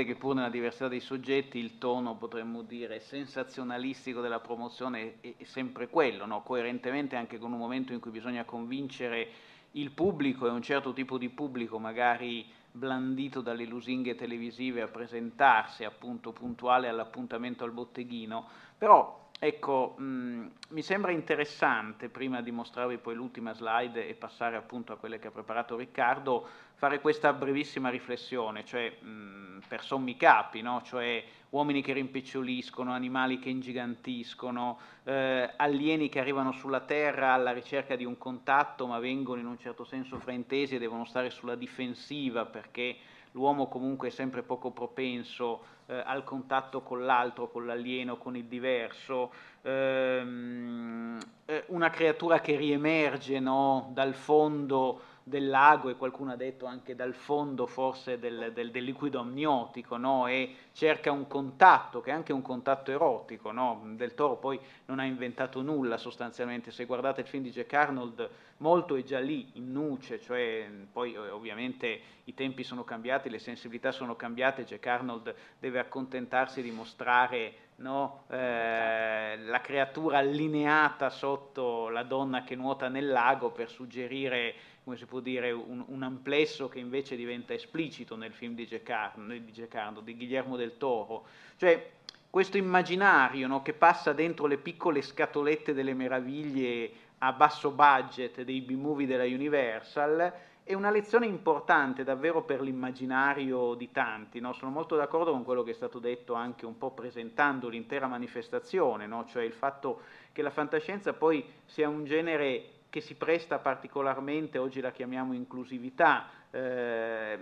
Vedete 0.00 0.14
che 0.14 0.18
pur 0.18 0.34
nella 0.34 0.48
diversità 0.48 0.88
dei 0.88 1.00
soggetti 1.00 1.58
il 1.58 1.76
tono, 1.76 2.16
potremmo 2.16 2.62
dire, 2.62 3.00
sensazionalistico 3.00 4.22
della 4.22 4.40
promozione 4.40 5.20
è, 5.20 5.34
è 5.36 5.44
sempre 5.44 5.88
quello, 5.88 6.24
no? 6.24 6.42
coerentemente 6.42 7.16
anche 7.16 7.38
con 7.38 7.52
un 7.52 7.58
momento 7.58 7.92
in 7.92 8.00
cui 8.00 8.10
bisogna 8.10 8.44
convincere 8.44 9.28
il 9.72 9.90
pubblico 9.90 10.46
e 10.46 10.50
un 10.50 10.62
certo 10.62 10.94
tipo 10.94 11.18
di 11.18 11.28
pubblico 11.28 11.78
magari 11.78 12.50
blandito 12.72 13.42
dalle 13.42 13.66
lusinghe 13.66 14.14
televisive 14.14 14.80
a 14.80 14.88
presentarsi 14.88 15.84
appunto 15.84 16.32
puntuale 16.32 16.88
all'appuntamento 16.88 17.64
al 17.64 17.72
botteghino, 17.72 18.48
però 18.78 19.29
ecco, 19.42 19.94
mh, 19.96 20.50
mi 20.68 20.82
sembra 20.82 21.10
interessante, 21.10 22.10
prima 22.10 22.42
di 22.42 22.50
mostrarvi 22.50 22.98
poi 22.98 23.14
l'ultima 23.14 23.54
slide 23.54 24.06
e 24.06 24.14
passare 24.14 24.56
appunto 24.56 24.92
a 24.92 24.96
quelle 24.96 25.18
che 25.18 25.28
ha 25.28 25.30
preparato 25.30 25.76
Riccardo, 25.76 26.46
fare 26.74 27.00
questa 27.00 27.32
brevissima 27.32 27.88
riflessione, 27.88 28.64
cioè 28.66 28.90
mh, 29.00 29.62
per 29.66 29.82
sommi 29.82 30.16
capi, 30.16 30.60
no? 30.60 30.82
cioè 30.84 31.24
uomini 31.50 31.80
che 31.82 31.94
rimpiccioliscono, 31.94 32.92
animali 32.92 33.38
che 33.38 33.48
ingigantiscono, 33.48 34.78
eh, 35.04 35.50
alieni 35.56 36.10
che 36.10 36.20
arrivano 36.20 36.52
sulla 36.52 36.80
Terra 36.80 37.32
alla 37.32 37.52
ricerca 37.52 37.96
di 37.96 38.04
un 38.04 38.18
contatto 38.18 38.86
ma 38.86 38.98
vengono 38.98 39.40
in 39.40 39.46
un 39.46 39.58
certo 39.58 39.84
senso 39.84 40.18
fraintesi 40.18 40.76
e 40.76 40.78
devono 40.78 41.06
stare 41.06 41.30
sulla 41.30 41.54
difensiva 41.54 42.44
perché 42.44 42.96
l'uomo 43.32 43.68
comunque 43.68 44.08
è 44.08 44.10
sempre 44.10 44.42
poco 44.42 44.70
propenso 44.70 45.60
eh, 45.86 46.02
al 46.04 46.24
contatto 46.24 46.82
con 46.82 47.04
l'altro, 47.04 47.48
con 47.48 47.66
l'alieno, 47.66 48.16
con 48.16 48.36
il 48.36 48.44
diverso, 48.44 49.32
ehm, 49.62 51.18
eh, 51.46 51.64
una 51.68 51.90
creatura 51.90 52.40
che 52.40 52.56
riemerge 52.56 53.40
no, 53.40 53.90
dal 53.92 54.14
fondo 54.14 55.00
del 55.30 55.48
lago 55.48 55.88
e 55.88 55.96
qualcuno 55.96 56.32
ha 56.32 56.36
detto 56.36 56.66
anche 56.66 56.94
dal 56.94 57.14
fondo 57.14 57.66
forse 57.66 58.18
del, 58.18 58.50
del, 58.52 58.70
del 58.70 58.84
liquido 58.84 59.20
amniotico 59.20 59.96
no? 59.96 60.26
e 60.26 60.54
cerca 60.72 61.10
un 61.10 61.26
contatto 61.26 62.02
che 62.02 62.10
è 62.10 62.12
anche 62.12 62.34
un 62.34 62.42
contatto 62.42 62.90
erotico 62.90 63.52
no? 63.52 63.80
del 63.94 64.14
Toro 64.14 64.36
poi 64.36 64.60
non 64.86 64.98
ha 64.98 65.04
inventato 65.04 65.62
nulla 65.62 65.96
sostanzialmente 65.96 66.70
se 66.70 66.84
guardate 66.84 67.22
il 67.22 67.28
film 67.28 67.44
di 67.44 67.50
Jack 67.50 67.72
Arnold 67.72 68.28
molto 68.58 68.96
è 68.96 69.02
già 69.02 69.20
lì 69.20 69.50
in 69.54 69.72
nuce 69.72 70.20
cioè 70.20 70.68
poi 70.92 71.16
ovviamente 71.16 72.00
i 72.24 72.34
tempi 72.34 72.62
sono 72.62 72.84
cambiati 72.84 73.30
le 73.30 73.38
sensibilità 73.38 73.92
sono 73.92 74.16
cambiate 74.16 74.64
Jack 74.64 74.86
Arnold 74.86 75.34
deve 75.58 75.78
accontentarsi 75.78 76.60
di 76.60 76.72
mostrare 76.72 77.68
no? 77.76 78.24
eh, 78.28 79.38
la 79.38 79.60
creatura 79.60 80.18
allineata 80.18 81.10
sotto 81.10 81.88
la 81.88 82.02
donna 82.02 82.44
che 82.44 82.56
nuota 82.56 82.88
nel 82.88 83.08
lago 83.08 83.50
per 83.50 83.68
suggerire 83.68 84.54
come 84.90 84.96
si 84.96 85.06
può 85.06 85.20
dire, 85.20 85.52
un, 85.52 85.84
un, 85.86 86.02
amplesso 86.02 86.68
che 86.68 86.80
invece 86.80 87.14
diventa 87.14 87.54
esplicito 87.54 88.16
nel 88.16 88.32
film 88.32 88.56
di 88.56 88.66
Gecardo, 88.66 89.24
di, 89.24 89.52
Gecardo, 89.52 90.00
di 90.00 90.16
Guillermo 90.16 90.56
del 90.56 90.78
Toro. 90.78 91.26
Cioè, 91.58 91.92
questo 92.28 92.56
immaginario 92.56 93.46
no, 93.46 93.62
che 93.62 93.72
passa 93.72 94.12
dentro 94.12 94.46
le 94.46 94.58
piccole 94.58 95.00
scatolette 95.00 95.74
delle 95.74 95.94
meraviglie 95.94 96.90
a 97.18 97.32
basso 97.32 97.70
budget 97.70 98.42
dei 98.42 98.62
B-movie 98.62 99.06
della 99.06 99.22
Universal 99.22 100.32
è 100.64 100.74
una 100.74 100.90
lezione 100.90 101.26
importante 101.26 102.02
davvero 102.02 102.42
per 102.42 102.60
l'immaginario 102.60 103.74
di 103.74 103.92
tanti. 103.92 104.40
No? 104.40 104.52
Sono 104.54 104.72
molto 104.72 104.96
d'accordo 104.96 105.30
con 105.30 105.44
quello 105.44 105.62
che 105.62 105.70
è 105.70 105.74
stato 105.74 106.00
detto 106.00 106.34
anche 106.34 106.66
un 106.66 106.76
po' 106.76 106.90
presentando 106.90 107.68
l'intera 107.68 108.08
manifestazione, 108.08 109.06
no? 109.06 109.24
cioè 109.26 109.44
il 109.44 109.52
fatto 109.52 110.00
che 110.32 110.42
la 110.42 110.50
fantascienza 110.50 111.12
poi 111.12 111.44
sia 111.64 111.88
un 111.88 112.04
genere 112.04 112.78
che 112.90 113.00
si 113.00 113.14
presta 113.14 113.58
particolarmente, 113.58 114.58
oggi 114.58 114.80
la 114.80 114.90
chiamiamo 114.90 115.32
inclusività, 115.32 116.28
eh, 116.50 117.38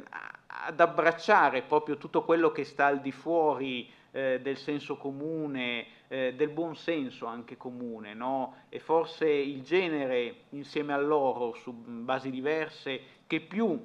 ad 0.46 0.78
abbracciare 0.78 1.62
proprio 1.62 1.96
tutto 1.96 2.22
quello 2.22 2.52
che 2.52 2.64
sta 2.64 2.86
al 2.86 3.00
di 3.00 3.10
fuori 3.10 3.90
eh, 4.10 4.40
del 4.42 4.58
senso 4.58 4.96
comune, 4.96 5.86
eh, 6.08 6.34
del 6.34 6.50
buon 6.50 6.76
senso 6.76 7.26
anche 7.26 7.56
comune, 7.56 8.14
no? 8.14 8.64
e 8.68 8.78
forse 8.78 9.28
il 9.28 9.62
genere 9.62 10.44
insieme 10.50 10.92
a 10.92 10.98
loro 10.98 11.54
su 11.54 11.72
basi 11.72 12.30
diverse 12.30 13.00
che 13.26 13.40
più 13.40 13.80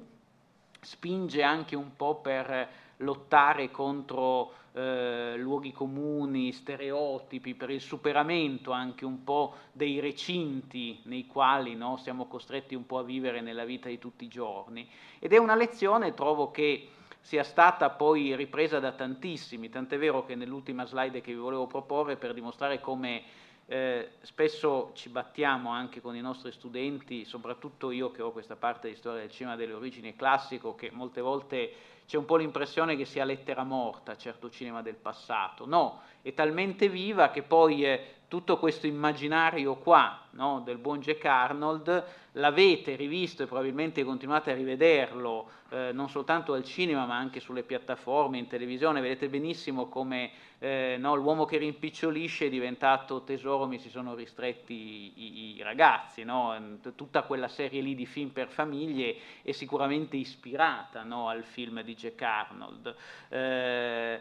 spinge 0.80 1.42
anche 1.42 1.76
un 1.76 1.96
po' 1.96 2.16
per 2.16 2.68
lottare 2.98 3.70
contro 3.70 4.52
eh, 4.76 5.34
luoghi 5.36 5.72
comuni, 5.72 6.52
stereotipi, 6.52 7.54
per 7.54 7.70
il 7.70 7.80
superamento 7.80 8.72
anche 8.72 9.04
un 9.04 9.22
po' 9.22 9.54
dei 9.70 10.00
recinti 10.00 11.00
nei 11.04 11.26
quali 11.26 11.76
no, 11.76 11.96
siamo 11.96 12.26
costretti 12.26 12.74
un 12.74 12.84
po' 12.84 12.98
a 12.98 13.04
vivere 13.04 13.40
nella 13.40 13.64
vita 13.64 13.88
di 13.88 13.98
tutti 13.98 14.24
i 14.24 14.28
giorni. 14.28 14.88
Ed 15.20 15.32
è 15.32 15.38
una 15.38 15.54
lezione, 15.54 16.12
trovo 16.12 16.50
che 16.50 16.88
sia 17.20 17.44
stata 17.44 17.88
poi 17.90 18.34
ripresa 18.34 18.80
da 18.80 18.92
tantissimi, 18.92 19.70
tant'è 19.70 19.96
vero 19.96 20.26
che 20.26 20.34
nell'ultima 20.34 20.84
slide 20.84 21.20
che 21.20 21.32
vi 21.32 21.38
volevo 21.38 21.66
proporre 21.66 22.16
per 22.16 22.34
dimostrare 22.34 22.80
come 22.80 23.22
eh, 23.66 24.10
spesso 24.20 24.90
ci 24.94 25.08
battiamo 25.08 25.70
anche 25.70 26.00
con 26.00 26.14
i 26.16 26.20
nostri 26.20 26.52
studenti, 26.52 27.24
soprattutto 27.24 27.90
io 27.90 28.10
che 28.10 28.20
ho 28.20 28.30
questa 28.30 28.56
parte 28.56 28.88
di 28.88 28.96
storia 28.96 29.20
del 29.20 29.30
cinema 29.30 29.56
delle 29.56 29.72
origini 29.72 30.14
classico, 30.16 30.74
che 30.74 30.90
molte 30.92 31.20
volte 31.20 31.72
c'è 32.06 32.16
un 32.16 32.24
po' 32.24 32.36
l'impressione 32.36 32.96
che 32.96 33.04
sia 33.04 33.24
lettera 33.24 33.64
morta 33.64 34.16
certo 34.16 34.50
cinema 34.50 34.82
del 34.82 34.96
passato. 34.96 35.66
No, 35.66 36.02
è 36.22 36.34
talmente 36.34 36.88
viva 36.88 37.30
che 37.30 37.42
poi 37.42 37.84
eh, 37.84 38.14
tutto 38.34 38.58
questo 38.58 38.88
immaginario 38.88 39.76
qua 39.76 40.26
no, 40.30 40.60
del 40.64 40.78
buon 40.78 40.98
Jack 40.98 41.24
Arnold 41.24 42.04
l'avete 42.32 42.96
rivisto 42.96 43.44
e 43.44 43.46
probabilmente 43.46 44.02
continuate 44.02 44.50
a 44.50 44.54
rivederlo 44.54 45.48
eh, 45.68 45.92
non 45.92 46.08
soltanto 46.08 46.52
al 46.52 46.64
cinema 46.64 47.06
ma 47.06 47.16
anche 47.16 47.38
sulle 47.38 47.62
piattaforme, 47.62 48.38
in 48.38 48.48
televisione, 48.48 49.00
vedete 49.00 49.28
benissimo 49.28 49.86
come 49.86 50.32
eh, 50.58 50.96
no, 50.98 51.14
l'uomo 51.14 51.44
che 51.44 51.58
rimpicciolisce 51.58 52.46
è 52.46 52.50
diventato 52.50 53.22
tesoro, 53.22 53.68
mi 53.68 53.78
si 53.78 53.88
sono 53.88 54.16
ristretti 54.16 55.12
i, 55.14 55.56
i 55.56 55.62
ragazzi, 55.62 56.24
no? 56.24 56.56
tutta 56.96 57.22
quella 57.22 57.46
serie 57.46 57.82
lì 57.82 57.94
di 57.94 58.04
film 58.04 58.30
per 58.30 58.48
famiglie 58.48 59.16
è 59.42 59.52
sicuramente 59.52 60.16
ispirata 60.16 61.06
al 61.08 61.44
film 61.44 61.82
di 61.82 61.94
Jack 61.94 62.20
Arnold. 62.20 62.96
Eh, 63.28 64.20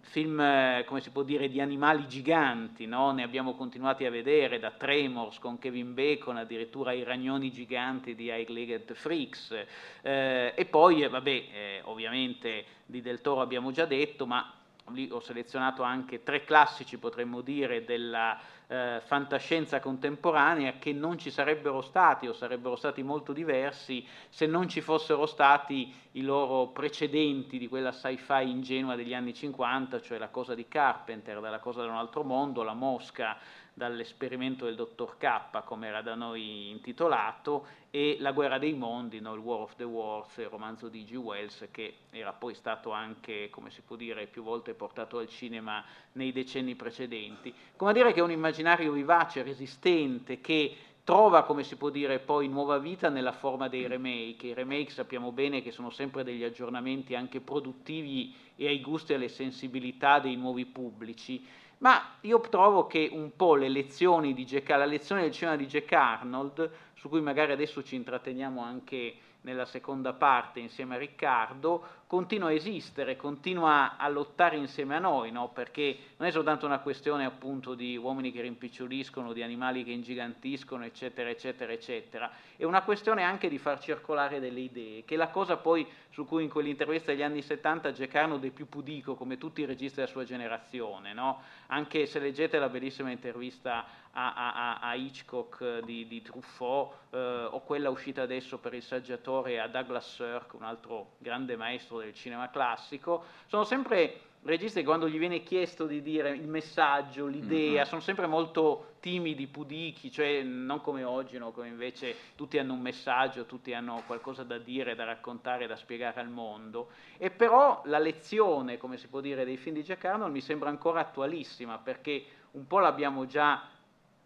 film, 0.00 0.84
come 0.84 1.00
si 1.00 1.10
può 1.10 1.22
dire, 1.22 1.48
di 1.48 1.60
animali 1.60 2.08
giganti, 2.08 2.86
no? 2.86 3.12
ne 3.12 3.22
abbiamo 3.22 3.54
continuati 3.54 4.04
a 4.04 4.10
vedere 4.10 4.58
da 4.58 4.72
Tremors 4.72 5.38
con 5.38 5.58
Kevin 5.58 5.94
Bacon, 5.94 6.38
addirittura 6.38 6.92
i 6.92 7.04
ragnoni 7.04 7.52
giganti 7.52 8.14
di 8.14 8.26
High-Legged 8.26 8.94
Freaks, 8.94 9.56
eh, 10.02 10.52
e 10.56 10.64
poi, 10.64 11.06
vabbè, 11.06 11.30
eh, 11.30 11.80
ovviamente 11.84 12.64
di 12.86 13.00
Del 13.00 13.20
Toro 13.20 13.40
abbiamo 13.40 13.70
già 13.70 13.84
detto, 13.84 14.26
ma 14.26 14.52
lì 14.88 15.08
ho 15.10 15.20
selezionato 15.20 15.82
anche 15.82 16.22
tre 16.22 16.44
classici, 16.44 16.98
potremmo 16.98 17.40
dire, 17.40 17.84
della 17.84 18.38
eh, 18.66 19.00
fantascienza 19.04 19.80
contemporanea 19.80 20.78
che 20.78 20.92
non 20.92 21.18
ci 21.18 21.30
sarebbero 21.30 21.80
stati 21.82 22.26
o 22.26 22.32
sarebbero 22.32 22.76
stati 22.76 23.02
molto 23.02 23.32
diversi 23.32 24.06
se 24.28 24.46
non 24.46 24.68
ci 24.68 24.80
fossero 24.80 25.26
stati 25.26 25.92
i 26.12 26.22
loro 26.22 26.68
precedenti 26.68 27.58
di 27.58 27.68
quella 27.68 27.92
sci-fi 27.92 28.48
ingenua 28.48 28.94
degli 28.94 29.14
anni 29.14 29.34
50, 29.34 30.00
cioè 30.00 30.18
la 30.18 30.28
cosa 30.28 30.54
di 30.54 30.66
Carpenter, 30.68 31.40
dalla 31.40 31.58
cosa 31.58 31.82
da 31.82 31.90
un 31.90 31.96
altro 31.96 32.22
mondo, 32.22 32.62
la 32.62 32.74
mosca 32.74 33.36
dall'esperimento 33.74 34.64
del 34.64 34.76
dottor 34.76 35.16
K, 35.18 35.62
come 35.64 35.88
era 35.88 36.00
da 36.00 36.14
noi 36.14 36.70
intitolato, 36.70 37.66
e 37.90 38.16
La 38.20 38.32
guerra 38.32 38.58
dei 38.58 38.72
mondi, 38.72 39.20
no? 39.20 39.34
il 39.34 39.40
War 39.40 39.60
of 39.60 39.76
the 39.76 39.84
Wars, 39.84 40.36
il 40.38 40.46
romanzo 40.46 40.88
di 40.88 41.04
G. 41.04 41.14
Wells, 41.14 41.68
che 41.70 41.94
era 42.10 42.32
poi 42.32 42.54
stato 42.54 42.90
anche, 42.90 43.50
come 43.50 43.70
si 43.70 43.82
può 43.82 43.96
dire, 43.96 44.26
più 44.26 44.42
volte 44.42 44.74
portato 44.74 45.18
al 45.18 45.28
cinema 45.28 45.84
nei 46.12 46.32
decenni 46.32 46.74
precedenti. 46.74 47.54
Come 47.76 47.90
a 47.90 47.94
dire 47.94 48.12
che 48.12 48.20
è 48.20 48.22
un 48.22 48.30
immaginario 48.30 48.92
vivace, 48.92 49.42
resistente, 49.42 50.40
che 50.40 50.76
trova, 51.04 51.44
come 51.44 51.62
si 51.62 51.76
può 51.76 51.90
dire, 51.90 52.18
poi 52.18 52.48
nuova 52.48 52.78
vita 52.78 53.08
nella 53.08 53.32
forma 53.32 53.68
dei 53.68 53.86
remake. 53.86 54.48
I 54.48 54.54
remake 54.54 54.90
sappiamo 54.90 55.30
bene 55.32 55.62
che 55.62 55.70
sono 55.70 55.90
sempre 55.90 56.24
degli 56.24 56.42
aggiornamenti 56.42 57.14
anche 57.14 57.40
produttivi 57.40 58.34
e 58.56 58.66
ai 58.66 58.80
gusti 58.80 59.12
e 59.12 59.16
alle 59.16 59.28
sensibilità 59.28 60.18
dei 60.18 60.36
nuovi 60.36 60.64
pubblici 60.64 61.46
ma 61.78 62.16
io 62.22 62.40
trovo 62.40 62.86
che 62.86 63.08
un 63.12 63.34
po' 63.36 63.54
le 63.54 63.68
lezioni 63.68 64.34
di 64.34 64.44
Jack, 64.44 64.68
la 64.70 64.84
lezione 64.84 65.22
del 65.22 65.32
cinema 65.32 65.56
di 65.56 65.66
Jack 65.66 65.92
Arnold, 65.92 66.70
su 66.94 67.08
cui 67.08 67.20
magari 67.20 67.52
adesso 67.52 67.82
ci 67.82 67.96
intratteniamo 67.96 68.62
anche 68.62 69.14
nella 69.44 69.66
seconda 69.66 70.12
parte 70.12 70.60
insieme 70.60 70.94
a 70.94 70.98
Riccardo, 70.98 72.02
continua 72.06 72.48
a 72.48 72.52
esistere, 72.52 73.16
continua 73.16 73.96
a 73.96 74.08
lottare 74.08 74.56
insieme 74.56 74.96
a 74.96 74.98
noi, 74.98 75.30
no? 75.30 75.48
perché 75.48 75.98
non 76.16 76.28
è 76.28 76.30
soltanto 76.30 76.64
una 76.64 76.78
questione 76.78 77.24
appunto 77.24 77.74
di 77.74 77.96
uomini 77.96 78.32
che 78.32 78.40
rimpiccioliscono, 78.40 79.32
di 79.32 79.42
animali 79.42 79.84
che 79.84 79.90
ingigantiscono, 79.90 80.84
eccetera, 80.84 81.28
eccetera, 81.28 81.72
eccetera, 81.72 82.30
è 82.56 82.64
una 82.64 82.82
questione 82.82 83.22
anche 83.22 83.48
di 83.48 83.58
far 83.58 83.80
circolare 83.80 84.40
delle 84.40 84.60
idee, 84.60 85.04
che 85.04 85.14
è 85.14 85.18
la 85.18 85.28
cosa 85.28 85.56
poi 85.56 85.86
su 86.10 86.24
cui 86.24 86.44
in 86.44 86.48
quell'intervista 86.48 87.12
degli 87.12 87.22
anni 87.22 87.42
70 87.42 87.92
Jack 87.92 88.14
Arnold 88.14 88.44
è 88.44 88.50
più 88.50 88.68
pudico, 88.68 89.14
come 89.14 89.36
tutti 89.36 89.60
i 89.60 89.66
registi 89.66 89.96
della 89.96 90.08
sua 90.08 90.24
generazione, 90.24 91.12
no? 91.12 91.42
anche 91.66 92.06
se 92.06 92.18
leggete 92.18 92.58
la 92.58 92.68
bellissima 92.68 93.10
intervista 93.10 93.84
a, 94.14 94.34
a, 94.34 94.78
a 94.78 94.94
Hitchcock 94.94 95.80
di, 95.80 96.06
di 96.06 96.22
Truffaut 96.22 96.92
eh, 97.10 97.48
o 97.50 97.60
quella 97.60 97.90
uscita 97.90 98.22
adesso 98.22 98.58
per 98.58 98.74
il 98.74 98.82
saggiatore 98.82 99.60
a 99.60 99.68
Douglas 99.68 100.14
Sirk, 100.14 100.54
un 100.54 100.62
altro 100.62 101.12
grande 101.18 101.56
maestro 101.56 101.98
del 101.98 102.14
cinema 102.14 102.48
classico, 102.48 103.24
sono 103.46 103.64
sempre 103.64 104.32
registi 104.44 104.80
che 104.80 104.84
quando 104.84 105.08
gli 105.08 105.18
viene 105.18 105.42
chiesto 105.42 105.86
di 105.86 106.02
dire 106.02 106.30
il 106.30 106.46
messaggio, 106.46 107.26
l'idea, 107.26 107.70
mm-hmm. 107.70 107.82
sono 107.84 108.00
sempre 108.00 108.26
molto 108.26 108.94
timidi, 109.00 109.46
pudichi, 109.46 110.10
cioè 110.10 110.42
non 110.42 110.80
come 110.80 111.02
oggi, 111.02 111.38
no? 111.38 111.50
come 111.50 111.68
invece 111.68 112.14
tutti 112.36 112.58
hanno 112.58 112.74
un 112.74 112.80
messaggio, 112.80 113.46
tutti 113.46 113.72
hanno 113.72 114.02
qualcosa 114.06 114.44
da 114.44 114.58
dire, 114.58 114.94
da 114.94 115.04
raccontare, 115.04 115.66
da 115.66 115.76
spiegare 115.76 116.20
al 116.20 116.28
mondo. 116.28 116.90
E 117.16 117.30
però 117.30 117.82
la 117.86 117.98
lezione, 117.98 118.76
come 118.76 118.96
si 118.96 119.08
può 119.08 119.20
dire, 119.20 119.44
dei 119.44 119.56
film 119.56 119.76
di 119.76 119.82
Jack 119.82 120.04
Arnold 120.04 120.32
mi 120.32 120.40
sembra 120.40 120.68
ancora 120.68 121.00
attualissima, 121.00 121.78
perché 121.78 122.24
un 122.52 122.66
po' 122.66 122.78
l'abbiamo 122.78 123.26
già 123.26 123.72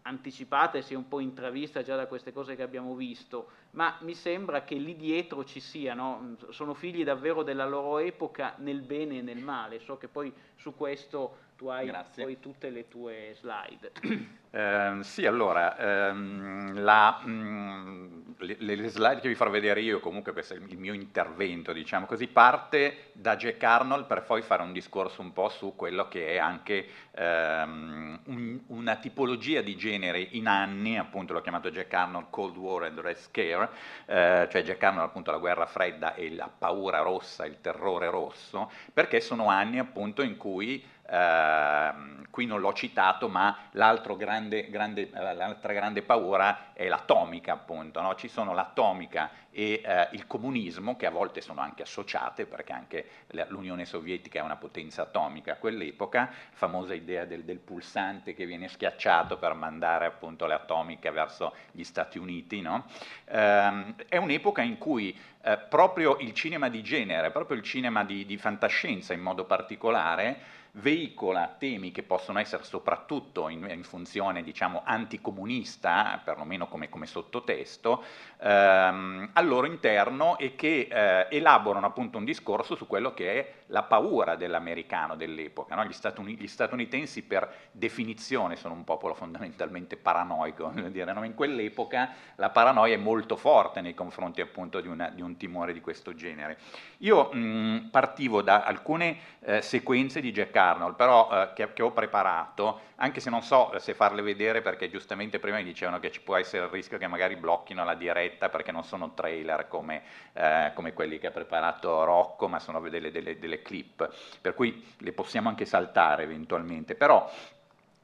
anticipata 0.08 0.78
e 0.78 0.82
si 0.82 0.94
è 0.94 0.96
un 0.96 1.06
po' 1.06 1.20
intravista 1.20 1.82
già 1.82 1.94
da 1.94 2.06
queste 2.06 2.32
cose 2.32 2.56
che 2.56 2.62
abbiamo 2.62 2.94
visto, 2.94 3.50
ma 3.72 3.96
mi 4.00 4.14
sembra 4.14 4.64
che 4.64 4.74
lì 4.74 4.96
dietro 4.96 5.44
ci 5.44 5.60
siano, 5.60 6.36
sono 6.48 6.74
figli 6.74 7.04
davvero 7.04 7.42
della 7.42 7.66
loro 7.66 7.98
epoca 7.98 8.54
nel 8.58 8.80
bene 8.80 9.18
e 9.18 9.22
nel 9.22 9.38
male, 9.38 9.80
so 9.80 9.96
che 9.98 10.08
poi 10.08 10.32
su 10.56 10.74
questo 10.74 11.46
tu 11.58 11.66
hai 11.66 11.86
Grazie. 11.86 12.22
poi 12.22 12.38
tutte 12.38 12.70
le 12.70 12.86
tue 12.88 13.34
slide. 13.34 13.92
Eh, 14.50 15.00
sì, 15.02 15.26
allora, 15.26 15.76
ehm, 16.08 16.80
la, 16.82 17.18
mh, 17.22 18.34
le, 18.38 18.56
le 18.76 18.88
slide 18.88 19.20
che 19.20 19.28
vi 19.28 19.34
farò 19.34 19.50
vedere 19.50 19.82
io, 19.82 20.00
comunque 20.00 20.32
questo 20.32 20.54
è 20.54 20.56
il 20.56 20.78
mio 20.78 20.94
intervento, 20.94 21.74
diciamo 21.74 22.06
così, 22.06 22.28
parte 22.28 23.10
da 23.12 23.36
Jack 23.36 23.62
Arnold 23.62 24.06
per 24.06 24.22
poi 24.22 24.40
fare 24.40 24.62
un 24.62 24.72
discorso 24.72 25.20
un 25.20 25.34
po' 25.34 25.50
su 25.50 25.74
quello 25.76 26.08
che 26.08 26.28
è 26.28 26.38
anche 26.38 26.88
ehm, 27.12 28.20
un- 28.24 28.60
una 28.68 28.96
tipologia 28.96 29.60
di 29.60 29.76
genere 29.76 30.18
in 30.30 30.46
anni, 30.46 30.96
appunto 30.96 31.34
l'ho 31.34 31.42
chiamato 31.42 31.70
Jack 31.70 31.92
Arnold 31.92 32.26
Cold 32.30 32.56
War 32.56 32.84
and 32.84 32.98
Red 33.00 33.16
Scare, 33.18 33.68
eh, 34.06 34.48
cioè 34.50 34.62
Jack 34.62 34.82
Arnold 34.82 35.08
appunto 35.08 35.30
la 35.30 35.38
guerra 35.38 35.66
fredda 35.66 36.14
e 36.14 36.34
la 36.34 36.48
paura 36.48 37.00
rossa, 37.00 37.44
il 37.44 37.60
terrore 37.60 38.08
rosso, 38.08 38.70
perché 38.94 39.20
sono 39.20 39.48
anni 39.50 39.78
appunto 39.78 40.22
in 40.22 40.38
cui 40.38 40.82
Ehm, 41.10 42.26
qui 42.30 42.46
non 42.46 42.60
l'ho 42.60 42.72
citato, 42.72 43.28
ma 43.28 43.56
grande, 43.72 44.70
grande, 44.70 45.10
l'altra 45.12 45.72
grande 45.72 46.02
paura 46.02 46.72
è 46.72 46.86
l'atomica, 46.86 47.52
appunto. 47.52 48.00
no? 48.00 48.14
Ci 48.14 48.28
sono 48.28 48.54
l'atomica 48.54 49.30
e 49.50 49.80
eh, 49.84 50.08
il 50.12 50.26
comunismo, 50.26 50.96
che 50.96 51.06
a 51.06 51.10
volte 51.10 51.40
sono 51.40 51.60
anche 51.60 51.82
associate, 51.82 52.46
perché 52.46 52.72
anche 52.72 53.08
l'Unione 53.48 53.84
Sovietica 53.84 54.38
è 54.38 54.42
una 54.42 54.56
potenza 54.56 55.02
atomica 55.02 55.52
a 55.52 55.56
quell'epoca, 55.56 56.30
famosa 56.52 56.94
idea 56.94 57.24
del, 57.24 57.42
del 57.42 57.58
pulsante 57.58 58.34
che 58.34 58.46
viene 58.46 58.68
schiacciato 58.68 59.38
per 59.38 59.54
mandare 59.54 60.06
appunto 60.06 60.46
le 60.46 60.54
atomiche 60.54 61.10
verso 61.10 61.54
gli 61.72 61.82
Stati 61.82 62.18
Uniti. 62.18 62.60
no? 62.60 62.84
Ehm, 63.24 63.94
è 64.08 64.16
un'epoca 64.16 64.62
in 64.62 64.78
cui 64.78 65.16
eh, 65.42 65.56
proprio 65.56 66.18
il 66.18 66.34
cinema 66.34 66.68
di 66.68 66.82
genere, 66.82 67.30
proprio 67.30 67.56
il 67.56 67.62
cinema 67.62 68.04
di, 68.04 68.26
di 68.26 68.36
fantascienza 68.36 69.12
in 69.12 69.20
modo 69.20 69.44
particolare, 69.44 70.56
veicola 70.80 71.54
temi 71.58 71.92
che 71.92 72.02
possono 72.02 72.38
essere 72.38 72.62
soprattutto 72.64 73.48
in, 73.48 73.68
in 73.70 73.84
funzione 73.84 74.42
diciamo 74.42 74.82
anticomunista, 74.84 76.20
perlomeno 76.24 76.68
come, 76.68 76.88
come 76.88 77.06
sottotesto, 77.06 78.02
ehm, 78.40 79.30
al 79.32 79.46
loro 79.46 79.66
interno 79.66 80.38
e 80.38 80.54
che 80.54 80.88
eh, 80.90 81.26
elaborano 81.36 81.86
appunto 81.86 82.18
un 82.18 82.24
discorso 82.24 82.76
su 82.76 82.86
quello 82.86 83.14
che 83.14 83.32
è 83.32 83.52
la 83.66 83.82
paura 83.82 84.36
dell'americano 84.36 85.16
dell'epoca. 85.16 85.74
no? 85.74 85.84
Gli, 85.84 85.92
Statuni- 85.92 86.36
gli 86.36 86.46
statunitensi 86.46 87.22
per 87.22 87.50
definizione 87.72 88.56
sono 88.56 88.74
un 88.74 88.84
popolo 88.84 89.14
fondamentalmente 89.14 89.96
paranoico, 89.96 90.72
dire, 90.90 91.12
no? 91.12 91.24
in 91.24 91.34
quell'epoca 91.34 92.10
la 92.36 92.50
paranoia 92.50 92.94
è 92.94 92.98
molto 92.98 93.36
forte 93.36 93.80
nei 93.80 93.94
confronti 93.94 94.40
appunto 94.40 94.80
di, 94.80 94.88
una- 94.88 95.10
di 95.10 95.22
un 95.22 95.36
timore 95.36 95.72
di 95.72 95.80
questo 95.80 96.14
genere. 96.14 96.58
Io 96.98 97.30
mh, 97.32 97.88
partivo 97.90 98.42
da 98.42 98.62
alcune 98.62 99.18
eh, 99.40 99.62
sequenze 99.62 100.20
di 100.20 100.32
Jack 100.32 100.56
Arnold, 100.68 100.94
però 100.94 101.28
eh, 101.30 101.52
che, 101.54 101.72
che 101.72 101.82
ho 101.82 101.92
preparato, 101.92 102.80
anche 102.96 103.20
se 103.20 103.30
non 103.30 103.42
so 103.42 103.72
se 103.78 103.94
farle 103.94 104.22
vedere 104.22 104.60
perché 104.62 104.90
giustamente 104.90 105.38
prima 105.38 105.56
mi 105.56 105.64
dicevano 105.64 105.98
che 106.00 106.10
ci 106.10 106.20
può 106.20 106.36
essere 106.36 106.64
il 106.64 106.70
rischio 106.70 106.98
che 106.98 107.06
magari 107.06 107.36
blocchino 107.36 107.84
la 107.84 107.94
diretta 107.94 108.48
perché 108.48 108.72
non 108.72 108.84
sono 108.84 109.14
trailer 109.14 109.68
come, 109.68 110.02
eh, 110.32 110.72
come 110.74 110.92
quelli 110.92 111.18
che 111.18 111.28
ha 111.28 111.32
preparato 111.32 112.04
Rocco, 112.04 112.48
ma 112.48 112.58
sono 112.58 112.80
delle, 112.88 113.10
delle- 113.10 113.38
delle 113.38 113.62
clip, 113.62 114.08
per 114.40 114.54
cui 114.54 114.84
le 114.98 115.12
possiamo 115.12 115.48
anche 115.48 115.64
saltare 115.64 116.22
eventualmente, 116.24 116.94
però 116.94 117.30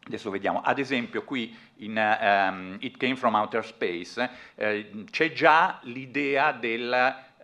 Adesso 0.06 0.28
vediamo, 0.28 0.60
ad 0.60 0.78
esempio 0.78 1.24
qui 1.24 1.56
in 1.76 1.96
ehm, 1.96 2.76
It 2.80 2.98
Came 2.98 3.16
From 3.16 3.34
Outer 3.36 3.64
Space 3.64 4.28
eh, 4.54 5.04
c'è 5.10 5.32
già 5.32 5.78
l'idea 5.84 6.52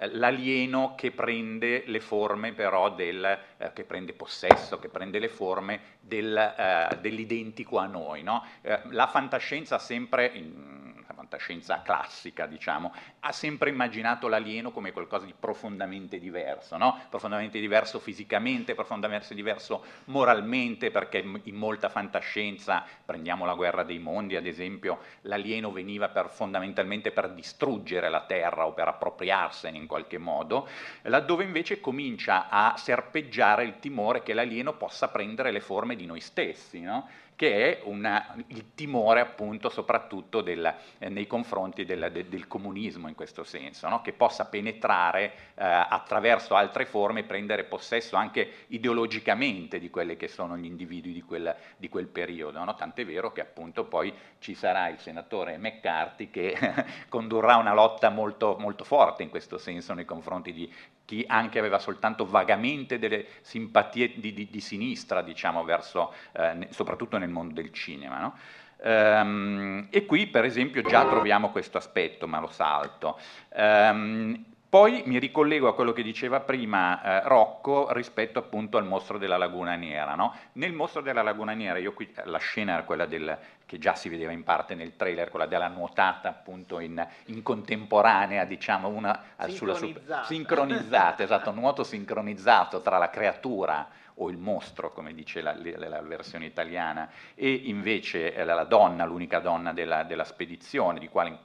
dell'alieno 0.09 0.95
che 0.97 1.11
prende 1.11 1.85
le 1.87 2.01
forme 2.01 2.53
però 2.53 2.91
del, 2.95 3.39
eh, 3.59 3.73
che 3.73 3.85
prende 3.85 4.13
possesso, 4.13 4.79
che 4.79 4.89
prende 4.89 5.19
le 5.19 5.29
forme 5.29 5.81
del, 6.01 6.37
eh, 6.37 6.99
dell'identico 7.01 7.79
a 7.79 7.87
noi. 7.87 8.23
no? 8.23 8.45
Eh, 8.63 8.81
la 8.91 9.07
fantascienza 9.07 9.77
ha 9.77 9.79
sempre, 9.79 10.31
in- 10.35 10.90
fantascienza 11.31 11.83
classica 11.83 12.47
diciamo, 12.47 12.93
ha 13.21 13.31
sempre 13.31 13.71
immaginato 13.71 14.27
l'alieno 14.27 14.73
come 14.73 14.91
qualcosa 14.91 15.27
di 15.27 15.35
profondamente 15.39 16.19
diverso, 16.19 16.77
no? 16.77 16.99
profondamente 17.09 17.61
diverso 17.61 18.01
fisicamente, 18.01 18.75
profondamente 18.75 19.33
diverso 19.35 19.85
moralmente, 20.07 20.91
perché 20.91 21.19
in 21.45 21.55
molta 21.55 21.89
fantascienza, 21.89 22.85
prendiamo 23.05 23.45
la 23.45 23.55
guerra 23.55 23.85
dei 23.85 24.01
mondi 24.01 24.35
ad 24.35 24.47
esempio, 24.47 24.99
l'alieno 25.23 25.71
veniva 25.71 26.09
per- 26.09 26.31
fondamentalmente 26.31 27.13
per 27.13 27.31
distruggere 27.31 28.09
la 28.09 28.23
Terra 28.23 28.67
o 28.67 28.73
per 28.73 28.89
appropriarsene 28.89 29.77
in 29.77 29.87
qualche 29.87 30.19
modo, 30.19 30.67
laddove 31.03 31.45
invece 31.45 31.81
comincia 31.81 32.49
a 32.49 32.75
serpeggiare 32.77 33.63
il 33.63 33.79
timore 33.79 34.23
che 34.23 34.35
l'alieno 34.35 34.73
possa 34.73 35.09
prendere 35.09 35.53
le 35.53 35.61
forme 35.61 35.95
di 35.95 36.07
noi 36.07 36.21
stessi, 36.21 36.81
no? 36.81 37.09
Che 37.41 37.79
è 37.79 37.83
una- 37.85 38.35
il 38.49 38.75
timore 38.75 39.21
appunto 39.21 39.71
soprattutto 39.71 40.43
del- 40.43 40.75
eh, 40.99 41.09
nei 41.09 41.27
confronti 41.27 41.87
del, 41.87 42.11
de- 42.13 42.29
del 42.29 42.47
comunismo 42.47 43.09
in 43.09 43.15
questo 43.15 43.45
senso, 43.45 43.89
no? 43.89 44.03
che 44.03 44.13
possa 44.13 44.45
penetrare 44.45 45.33
eh, 45.55 45.65
attraverso 45.65 46.55
altre 46.55 46.85
forme 46.85 47.23
prendere 47.25 47.65
possesso 47.65 48.17
anche 48.17 48.67
ideologicamente 48.67 49.79
di 49.79 49.89
quelli 49.89 50.19
che 50.19 50.29
sono 50.29 50.55
gli 50.59 50.67
individui 50.67 51.15
di 51.15 51.23
quel, 51.23 51.57
di 51.79 51.89
quel 51.89 52.09
periodo. 52.09 52.63
no? 52.63 52.75
Tant'è 52.75 53.07
vero 53.07 53.33
che 53.33 53.41
appunto 53.41 53.85
poi 53.85 54.13
ci 54.39 54.55
sarà 54.55 54.89
il 54.89 54.99
senatore 54.99 55.57
McCarthy 55.57 56.29
che 56.31 56.55
condurrà 57.09 57.57
una 57.57 57.73
lotta 57.73 58.11
molto, 58.11 58.57
molto 58.59 58.85
forte 58.85 59.23
in 59.23 59.31
questo 59.31 59.57
senso 59.57 59.95
nei 59.95 60.05
confronti 60.05 60.53
di 60.53 60.71
chi 61.11 61.25
anche 61.27 61.59
aveva 61.59 61.81
soltanto 61.81 62.25
vagamente 62.25 63.01
delle 63.01 63.27
simpatie 63.41 64.13
di, 64.15 64.33
di- 64.33 64.47
di 64.49 64.61
sinistra, 64.61 65.23
diciamo, 65.23 65.65
verso, 65.65 66.15
eh, 66.31 66.69
soprattutto 66.71 67.19
nel 67.19 67.29
mondo 67.29 67.55
del 67.55 67.73
cinema. 67.73 68.21
no? 68.21 68.39
Ehm, 68.83 69.89
e 69.91 70.07
qui, 70.07 70.29
per 70.29 70.45
esempio, 70.45 70.83
già 70.83 71.05
troviamo 71.07 71.51
questo 71.51 71.79
aspetto, 71.79 72.29
ma 72.29 72.39
lo 72.39 72.47
salto. 72.47 73.19
Ehm, 73.55 74.45
poi 74.71 75.03
mi 75.05 75.19
ricollego 75.19 75.67
a 75.67 75.75
quello 75.75 75.93
che 75.93 76.05
diceva 76.05 76.39
prima 76.39 77.03
eh, 77.03 77.29
Rocco 77.29 77.93
rispetto 77.93 78.39
appunto 78.39 78.77
al 78.79 78.87
mostro 78.87 79.19
della 79.19 79.37
Laguna 79.37 79.75
Nera. 79.75 80.15
no? 80.15 80.33
Nel 80.53 80.73
mostro 80.73 81.01
della 81.03 81.23
Laguna 81.23 81.55
Nera, 81.55 81.79
io 81.79 81.93
qui, 81.93 82.09
la 82.25 82.39
scena 82.39 82.75
era 82.75 82.85
quella 82.85 83.05
del, 83.05 83.37
che 83.67 83.79
già 83.79 83.97
si 83.97 84.09
vedeva 84.09 84.31
in 84.31 84.45
parte 84.45 84.77
nel 84.77 84.95
trailer, 84.95 85.29
quella 85.29 85.47
della 85.47 85.67
nuotata 85.67 86.29
appunto 86.29 86.79
in, 86.79 87.05
in 87.27 87.43
contemporanea, 87.43 88.45
diciamo, 88.45 88.87
una 88.87 89.21
eh, 89.41 89.49
sulla 89.51 89.75
Sincronizzata. 89.75 90.25
sincronizzata, 90.25 91.23
esatto, 91.25 91.51
nuoto 91.51 91.83
sincronizzato 91.83 92.81
tra 92.81 92.97
la 92.99 93.11
creatura 93.11 93.89
o 94.23 94.31
il 94.31 94.37
mostro, 94.39 94.93
come 94.93 95.15
dice 95.15 95.41
la, 95.41 95.53
la- 95.57 95.89
la 95.89 96.01
versione 96.03 96.47
italiana, 96.47 97.11
e 97.35 97.51
invece 97.65 98.33
eh, 98.35 98.45
la, 98.45 98.55
la 98.55 98.65
donna, 98.65 99.05
l'unica 99.05 99.41
donna 99.41 99.73
della, 99.73 100.05
della 100.05 100.25
spedizione, 100.25 101.01
di 101.01 101.09
quale- 101.09 101.39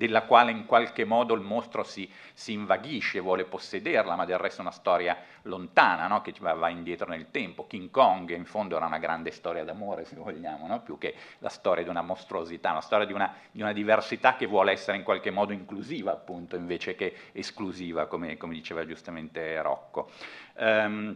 della 0.00 0.22
quale 0.22 0.50
in 0.50 0.64
qualche 0.64 1.04
modo 1.04 1.34
il 1.34 1.42
mostro 1.42 1.82
si, 1.82 2.10
si 2.32 2.52
invaghisce, 2.52 3.20
vuole 3.20 3.44
possederla, 3.44 4.16
ma 4.16 4.24
del 4.24 4.38
resto 4.38 4.60
è 4.60 4.62
una 4.62 4.70
storia 4.70 5.14
lontana, 5.42 6.06
no? 6.06 6.22
che 6.22 6.32
va, 6.40 6.70
indietro 6.70 7.06
nel 7.10 7.30
tempo. 7.30 7.66
King 7.66 7.90
Kong 7.90 8.30
in 8.30 8.46
fondo 8.46 8.78
era 8.78 8.86
una 8.86 8.96
grande 8.96 9.30
storia 9.30 9.62
d'amore, 9.62 10.06
se 10.06 10.16
vogliamo, 10.16 10.66
no? 10.66 10.80
più 10.80 10.96
che 10.96 11.14
la 11.40 11.50
storia 11.50 11.82
di 11.84 11.90
una 11.90 12.00
mostruosità, 12.00 12.70
una 12.70 12.80
storia 12.80 13.04
di 13.04 13.12
una, 13.12 13.30
di 13.50 13.60
una 13.60 13.74
diversità 13.74 14.36
che 14.36 14.46
vuole 14.46 14.72
essere 14.72 14.96
in 14.96 15.02
qualche 15.02 15.30
modo 15.30 15.52
inclusiva, 15.52 16.12
appunto, 16.12 16.56
invece 16.56 16.94
che 16.94 17.14
esclusiva, 17.32 18.06
come, 18.06 18.38
come 18.38 18.54
diceva 18.54 18.86
giustamente 18.86 19.60
Rocco. 19.60 20.10
Ehm, 20.56 21.14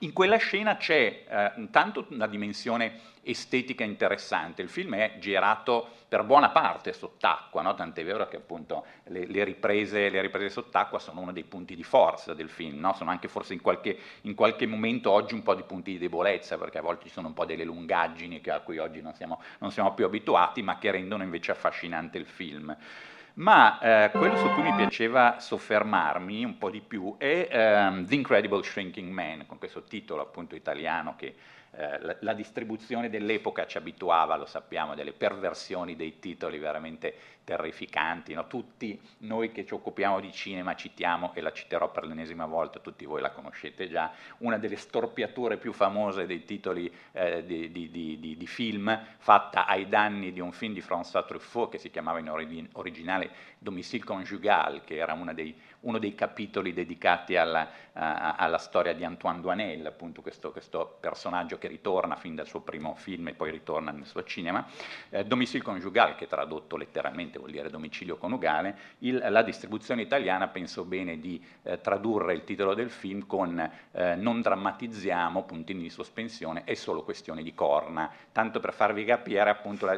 in 0.00 0.12
quella 0.12 0.38
scena 0.38 0.76
c'è 0.78 1.26
eh, 1.28 1.52
una 2.08 2.26
dimensione 2.26 3.09
estetica 3.22 3.84
interessante, 3.84 4.62
il 4.62 4.68
film 4.68 4.94
è 4.94 5.16
girato 5.18 5.88
per 6.08 6.24
buona 6.24 6.50
parte 6.50 6.92
sott'acqua, 6.92 7.62
no? 7.62 7.74
tant'è 7.74 8.04
vero 8.04 8.26
che 8.28 8.36
appunto 8.36 8.84
le, 9.04 9.26
le 9.26 9.44
riprese, 9.44 10.08
le 10.08 10.20
riprese 10.20 10.50
sott'acqua 10.50 10.98
sono 10.98 11.20
uno 11.20 11.32
dei 11.32 11.44
punti 11.44 11.76
di 11.76 11.84
forza 11.84 12.34
del 12.34 12.48
film, 12.48 12.80
no? 12.80 12.94
sono 12.94 13.10
anche 13.10 13.28
forse 13.28 13.52
in 13.52 13.60
qualche, 13.60 13.96
in 14.22 14.34
qualche 14.34 14.66
momento 14.66 15.10
oggi 15.10 15.34
un 15.34 15.42
po' 15.42 15.54
di 15.54 15.62
punti 15.62 15.92
di 15.92 15.98
debolezza, 15.98 16.58
perché 16.58 16.78
a 16.78 16.82
volte 16.82 17.06
ci 17.06 17.12
sono 17.12 17.28
un 17.28 17.34
po' 17.34 17.44
delle 17.44 17.64
lungaggini 17.64 18.40
a 18.46 18.60
cui 18.60 18.78
oggi 18.78 19.00
non 19.00 19.14
siamo, 19.14 19.40
non 19.58 19.70
siamo 19.70 19.94
più 19.94 20.04
abituati, 20.04 20.62
ma 20.62 20.78
che 20.78 20.90
rendono 20.90 21.22
invece 21.22 21.52
affascinante 21.52 22.18
il 22.18 22.26
film. 22.26 22.76
Ma 23.34 23.78
eh, 23.78 24.10
quello 24.10 24.36
su 24.36 24.48
cui 24.50 24.62
mi 24.62 24.74
piaceva 24.74 25.38
soffermarmi 25.38 26.44
un 26.44 26.58
po' 26.58 26.68
di 26.68 26.80
più 26.80 27.14
è 27.16 27.48
ehm, 27.50 28.06
The 28.06 28.14
Incredible 28.14 28.62
Shrinking 28.62 29.10
Man, 29.10 29.46
con 29.46 29.58
questo 29.58 29.84
titolo 29.84 30.22
appunto 30.22 30.56
italiano 30.56 31.14
che 31.16 31.34
la, 32.00 32.16
la, 32.20 32.32
distribuzione 32.34 33.08
dell'epoca 33.08 33.66
ci 33.66 33.78
abituava, 33.78 34.36
lo 34.36 34.46
sappiamo, 34.46 34.94
delle 34.94 35.12
perversioni 35.12 35.96
dei 35.96 36.18
titoli 36.18 36.58
veramente 36.58 37.14
terrificanti, 37.44 38.34
no? 38.34 38.46
tutti 38.46 39.00
noi 39.18 39.50
che 39.50 39.64
ci 39.64 39.74
occupiamo 39.74 40.20
di 40.20 40.30
cinema 40.30 40.74
citiamo, 40.74 41.32
e 41.34 41.40
la 41.40 41.52
citerò 41.52 41.90
per 41.90 42.04
l'ennesima 42.04 42.46
volta, 42.46 42.78
tutti 42.80 43.04
voi 43.04 43.20
la 43.20 43.30
conoscete 43.30 43.88
già, 43.88 44.12
una 44.38 44.58
delle 44.58 44.76
storpiature 44.76 45.56
più 45.56 45.72
famose 45.72 46.26
dei 46.26 46.44
titoli 46.44 46.92
eh, 47.12 47.44
di, 47.44 47.72
di, 47.72 47.90
di, 47.90 48.36
di, 48.36 48.46
film, 48.46 48.98
fatta 49.18 49.66
ai 49.66 49.88
danni 49.88 50.32
di 50.32 50.40
un 50.40 50.52
film 50.52 50.74
di 50.74 50.80
François 50.82 51.26
Truffaut 51.26 51.70
che 51.70 51.78
si 51.78 51.90
chiamava 51.90 52.18
in 52.18 52.68
originale 52.72 53.30
Domicile 53.58 54.04
Conjugal, 54.04 54.84
che 54.84 54.96
era 54.96 55.14
dei, 55.32 55.54
uno 55.80 55.98
dei 55.98 56.14
capitoli 56.14 56.72
dedicati 56.72 57.36
alla, 57.36 57.62
uh, 57.62 57.68
alla 57.92 58.58
storia 58.58 58.92
di 58.94 59.04
Antoine 59.04 59.40
Douanel, 59.40 59.86
appunto 59.86 60.20
questo, 60.22 60.52
questo, 60.52 60.98
personaggio 61.00 61.58
che 61.58 61.68
ritorna 61.68 62.16
fin 62.16 62.34
dal 62.34 62.46
suo 62.46 62.60
primo 62.60 62.94
film 62.94 63.28
e 63.28 63.34
poi 63.34 63.50
ritorna 63.50 63.90
nel 63.90 64.06
suo 64.06 64.22
cinema. 64.24 64.66
Eh, 65.08 65.24
Domicile 65.24 65.62
Conjugal, 65.62 66.16
che 66.16 66.26
tradotto 66.26 66.76
letteralmente 66.76 67.38
vuol 67.38 67.50
dire 67.50 67.70
domicilio 67.70 68.16
coniugale, 68.16 68.76
il, 68.98 69.24
la 69.28 69.42
distribuzione 69.42 70.02
italiana 70.02 70.48
pensò 70.48 70.82
bene 70.84 71.18
di 71.18 71.42
eh, 71.62 71.80
tradurre 71.80 72.34
il 72.34 72.44
titolo 72.44 72.74
del 72.74 72.90
film 72.90 73.26
con 73.26 73.58
eh, 73.92 74.14
non 74.16 74.40
drammatizziamo, 74.40 75.44
puntini 75.44 75.82
di 75.82 75.90
sospensione, 75.90 76.64
è 76.64 76.74
solo 76.74 77.02
questione 77.02 77.42
di 77.42 77.54
corna, 77.54 78.10
tanto 78.32 78.60
per 78.60 78.72
farvi 78.72 79.04
capire 79.04 79.48
appunto, 79.48 79.86
la, 79.86 79.96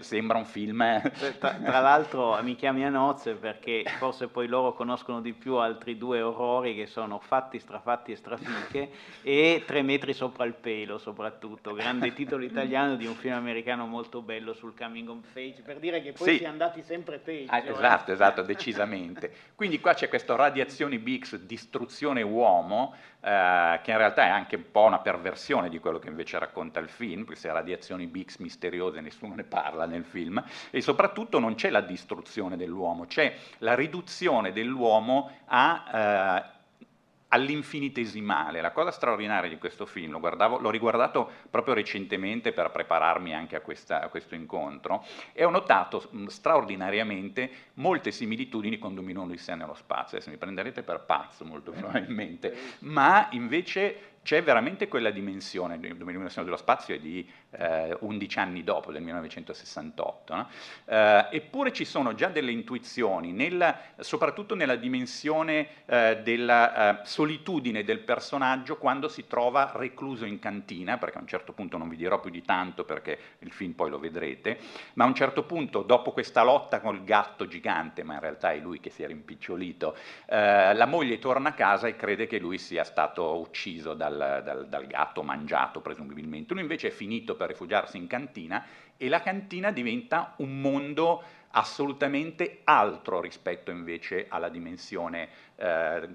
sembra 0.00 0.36
un 0.36 0.44
film... 0.44 1.00
Tra, 1.38 1.52
tra 1.54 1.80
l'altro 1.80 2.38
mi 2.42 2.54
chiami 2.54 2.84
a 2.84 2.88
nozze 2.88 3.34
perché 3.34 3.84
forse 3.98 4.28
poi 4.28 4.46
loro 4.46 4.74
conoscono 4.74 5.20
di 5.22 5.32
più 5.32 5.54
altri 5.54 5.96
due 5.96 6.20
orrori 6.20 6.74
che 6.74 6.86
sono 6.86 7.18
Fatti, 7.18 7.58
Strafatti 7.58 8.12
e 8.12 8.16
Strafiche 8.16 8.90
e 9.22 9.62
Tre 9.64 9.82
metri 9.82 10.12
sopra 10.12 10.44
il 10.44 10.52
pelo 10.52 10.98
soprattutto, 10.98 11.72
grande 11.72 12.12
titolo 12.12 12.44
italiano 12.44 12.96
di 12.96 13.06
un 13.06 13.14
film 13.14 13.34
americano 13.34 13.86
molto 13.86 14.20
bello 14.20 14.52
sul 14.52 14.74
coming 14.76 15.08
of 15.08 15.34
age, 15.34 15.62
per 15.64 15.78
dire 15.78 16.02
che 16.02 16.12
poi 16.12 16.32
sì. 16.32 16.36
si 16.38 16.44
è 16.44 16.46
andati 16.46 16.82
sempre 16.82 17.18
peggio. 17.18 17.50
Ah, 17.50 17.62
esatto, 17.64 18.10
eh. 18.10 18.14
esatto, 18.14 18.42
decisamente. 18.42 19.32
Quindi 19.54 19.80
qua 19.80 19.94
c'è 19.94 20.08
questo 20.08 20.36
radiazioni 20.36 20.98
Bix, 20.98 21.36
distruzione 21.36 22.22
uomo, 22.22 22.94
eh, 23.20 23.80
che 23.82 23.92
in 23.92 23.98
realtà 23.98 24.24
è 24.24 24.28
anche 24.28 24.56
un 24.56 24.70
po' 24.70 24.82
una 24.82 24.98
perversione 24.98 25.68
di 25.68 25.78
quello 25.78 25.98
che 25.98 26.08
invece 26.08 26.38
racconta 26.38 26.80
il 26.80 26.88
film, 26.88 27.24
queste 27.24 27.52
radiazioni 27.52 28.06
Bix 28.06 28.38
misteriose, 28.38 29.00
nessuno 29.00 29.34
ne 29.34 29.44
parla 29.44 29.86
nel 29.86 30.04
film, 30.04 30.42
e 30.70 30.80
soprattutto 30.80 31.38
non 31.38 31.54
c'è 31.54 31.70
la 31.70 31.80
distruzione 31.80 32.56
dell'uomo, 32.56 33.06
c'è 33.06 33.34
la 33.58 33.74
riduzione 33.74 34.52
dell'uomo 34.52 35.11
a... 35.46 36.44
Eh, 36.46 36.60
all'infinitesimale. 37.32 38.60
La 38.60 38.72
cosa 38.72 38.90
straordinaria 38.90 39.48
di 39.48 39.56
questo 39.56 39.86
film, 39.86 40.20
guardavo, 40.20 40.58
l'ho 40.58 40.68
riguardato 40.68 41.30
proprio 41.48 41.72
recentemente 41.72 42.52
per 42.52 42.70
prepararmi 42.70 43.34
anche 43.34 43.56
a, 43.56 43.62
questa, 43.62 44.02
a 44.02 44.08
questo 44.08 44.34
incontro, 44.34 45.02
e 45.32 45.42
ho 45.42 45.48
notato 45.48 46.06
mh, 46.10 46.26
straordinariamente 46.26 47.50
molte 47.76 48.10
similitudini 48.10 48.78
con 48.78 48.94
Domino 48.94 49.22
Odissea 49.22 49.54
nello 49.54 49.72
spazio. 49.72 50.18
Adesso 50.18 50.30
mi 50.30 50.36
prenderete 50.36 50.82
per 50.82 51.04
pazzo 51.06 51.46
molto 51.46 51.70
probabilmente, 51.70 52.54
ma 52.80 53.28
invece 53.30 54.11
c'è 54.22 54.42
veramente 54.42 54.86
quella 54.86 55.10
dimensione, 55.10 55.76
l'illuminazione 55.76 56.44
dello 56.44 56.56
spazio 56.56 56.94
è 56.94 56.98
di 57.00 57.28
eh, 57.50 57.96
11 58.00 58.38
anni 58.38 58.64
dopo, 58.64 58.92
del 58.92 59.02
1968, 59.02 60.34
no? 60.34 60.48
eh, 60.84 61.26
eppure 61.32 61.72
ci 61.72 61.84
sono 61.84 62.14
già 62.14 62.28
delle 62.28 62.52
intuizioni, 62.52 63.32
nella, 63.32 63.78
soprattutto 63.98 64.54
nella 64.54 64.76
dimensione 64.76 65.68
eh, 65.86 66.20
della 66.22 67.00
eh, 67.00 67.06
solitudine 67.06 67.82
del 67.82 67.98
personaggio 67.98 68.78
quando 68.78 69.08
si 69.08 69.26
trova 69.26 69.72
recluso 69.74 70.24
in 70.24 70.38
cantina, 70.38 70.98
perché 70.98 71.18
a 71.18 71.20
un 71.20 71.26
certo 71.26 71.52
punto 71.52 71.76
non 71.76 71.88
vi 71.88 71.96
dirò 71.96 72.20
più 72.20 72.30
di 72.30 72.42
tanto 72.42 72.84
perché 72.84 73.18
il 73.40 73.50
film 73.50 73.72
poi 73.72 73.90
lo 73.90 73.98
vedrete, 73.98 74.58
ma 74.94 75.04
a 75.04 75.08
un 75.08 75.14
certo 75.14 75.42
punto, 75.42 75.82
dopo 75.82 76.12
questa 76.12 76.44
lotta 76.44 76.80
con 76.80 76.94
il 76.94 77.04
gatto 77.04 77.48
gigante, 77.48 78.04
ma 78.04 78.14
in 78.14 78.20
realtà 78.20 78.52
è 78.52 78.58
lui 78.58 78.78
che 78.78 78.90
si 78.90 79.02
è 79.02 79.06
rimpicciolito, 79.08 79.96
eh, 80.26 80.74
la 80.74 80.86
moglie 80.86 81.18
torna 81.18 81.48
a 81.48 81.54
casa 81.54 81.88
e 81.88 81.96
crede 81.96 82.28
che 82.28 82.38
lui 82.38 82.58
sia 82.58 82.84
stato 82.84 83.38
ucciso 83.38 83.94
dal 83.94 84.11
dal, 84.16 84.42
dal, 84.42 84.68
dal 84.68 84.86
gatto 84.86 85.22
mangiato 85.22 85.80
presumibilmente. 85.80 86.52
Lui 86.52 86.62
invece 86.62 86.88
è 86.88 86.90
finito 86.90 87.36
per 87.36 87.48
rifugiarsi 87.48 87.96
in 87.96 88.06
cantina 88.06 88.64
e 88.96 89.08
la 89.08 89.20
cantina 89.20 89.70
diventa 89.70 90.34
un 90.38 90.60
mondo 90.60 91.22
assolutamente 91.52 92.60
altro 92.64 93.20
rispetto 93.20 93.70
invece 93.70 94.26
alla 94.28 94.48
dimensione 94.48 95.28
eh, 95.56 96.08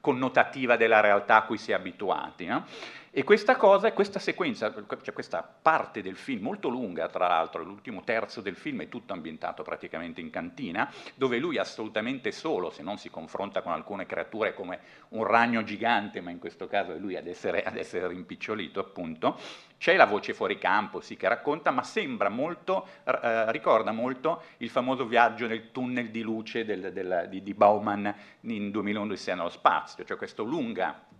connotativa 0.00 0.76
della 0.76 1.00
realtà 1.00 1.36
a 1.36 1.42
cui 1.44 1.58
si 1.58 1.70
è 1.72 1.74
abituati. 1.74 2.46
No? 2.46 2.66
E 3.14 3.24
questa 3.24 3.56
cosa, 3.56 3.92
questa 3.92 4.18
sequenza, 4.18 4.72
cioè 4.72 5.12
questa 5.12 5.42
parte 5.42 6.00
del 6.00 6.16
film, 6.16 6.44
molto 6.44 6.70
lunga 6.70 7.08
tra 7.08 7.28
l'altro, 7.28 7.62
l'ultimo 7.62 8.02
terzo 8.04 8.40
del 8.40 8.56
film 8.56 8.80
è 8.80 8.88
tutto 8.88 9.12
ambientato 9.12 9.62
praticamente 9.62 10.22
in 10.22 10.30
cantina, 10.30 10.90
dove 11.14 11.36
lui 11.36 11.58
assolutamente 11.58 12.32
solo, 12.32 12.70
se 12.70 12.82
non 12.82 12.96
si 12.96 13.10
confronta 13.10 13.60
con 13.60 13.72
alcune 13.72 14.06
creature 14.06 14.54
come 14.54 14.80
un 15.08 15.24
ragno 15.24 15.62
gigante, 15.62 16.22
ma 16.22 16.30
in 16.30 16.38
questo 16.38 16.66
caso 16.66 16.92
è 16.92 16.96
lui 16.96 17.14
ad 17.14 17.26
essere, 17.26 17.62
ad 17.62 17.76
essere 17.76 18.08
rimpicciolito 18.08 18.80
appunto, 18.80 19.38
c'è 19.76 19.94
la 19.94 20.06
voce 20.06 20.32
fuori 20.32 20.56
campo, 20.56 21.02
sì, 21.02 21.14
che 21.14 21.28
racconta, 21.28 21.70
ma 21.70 21.82
sembra 21.82 22.30
molto, 22.30 22.86
eh, 23.04 23.52
ricorda 23.52 23.92
molto 23.92 24.44
il 24.56 24.70
famoso 24.70 25.04
viaggio 25.04 25.46
nel 25.46 25.70
tunnel 25.70 26.08
di 26.08 26.22
luce 26.22 26.64
del, 26.64 26.90
del, 26.94 27.26
di, 27.28 27.42
di 27.42 27.52
Bauman 27.52 28.14
in 28.40 28.70
2011 28.70 29.34
nello 29.34 29.50
spazio, 29.50 30.02
cioè 30.02 30.16
questa 30.16 30.42
lunga 30.42 31.10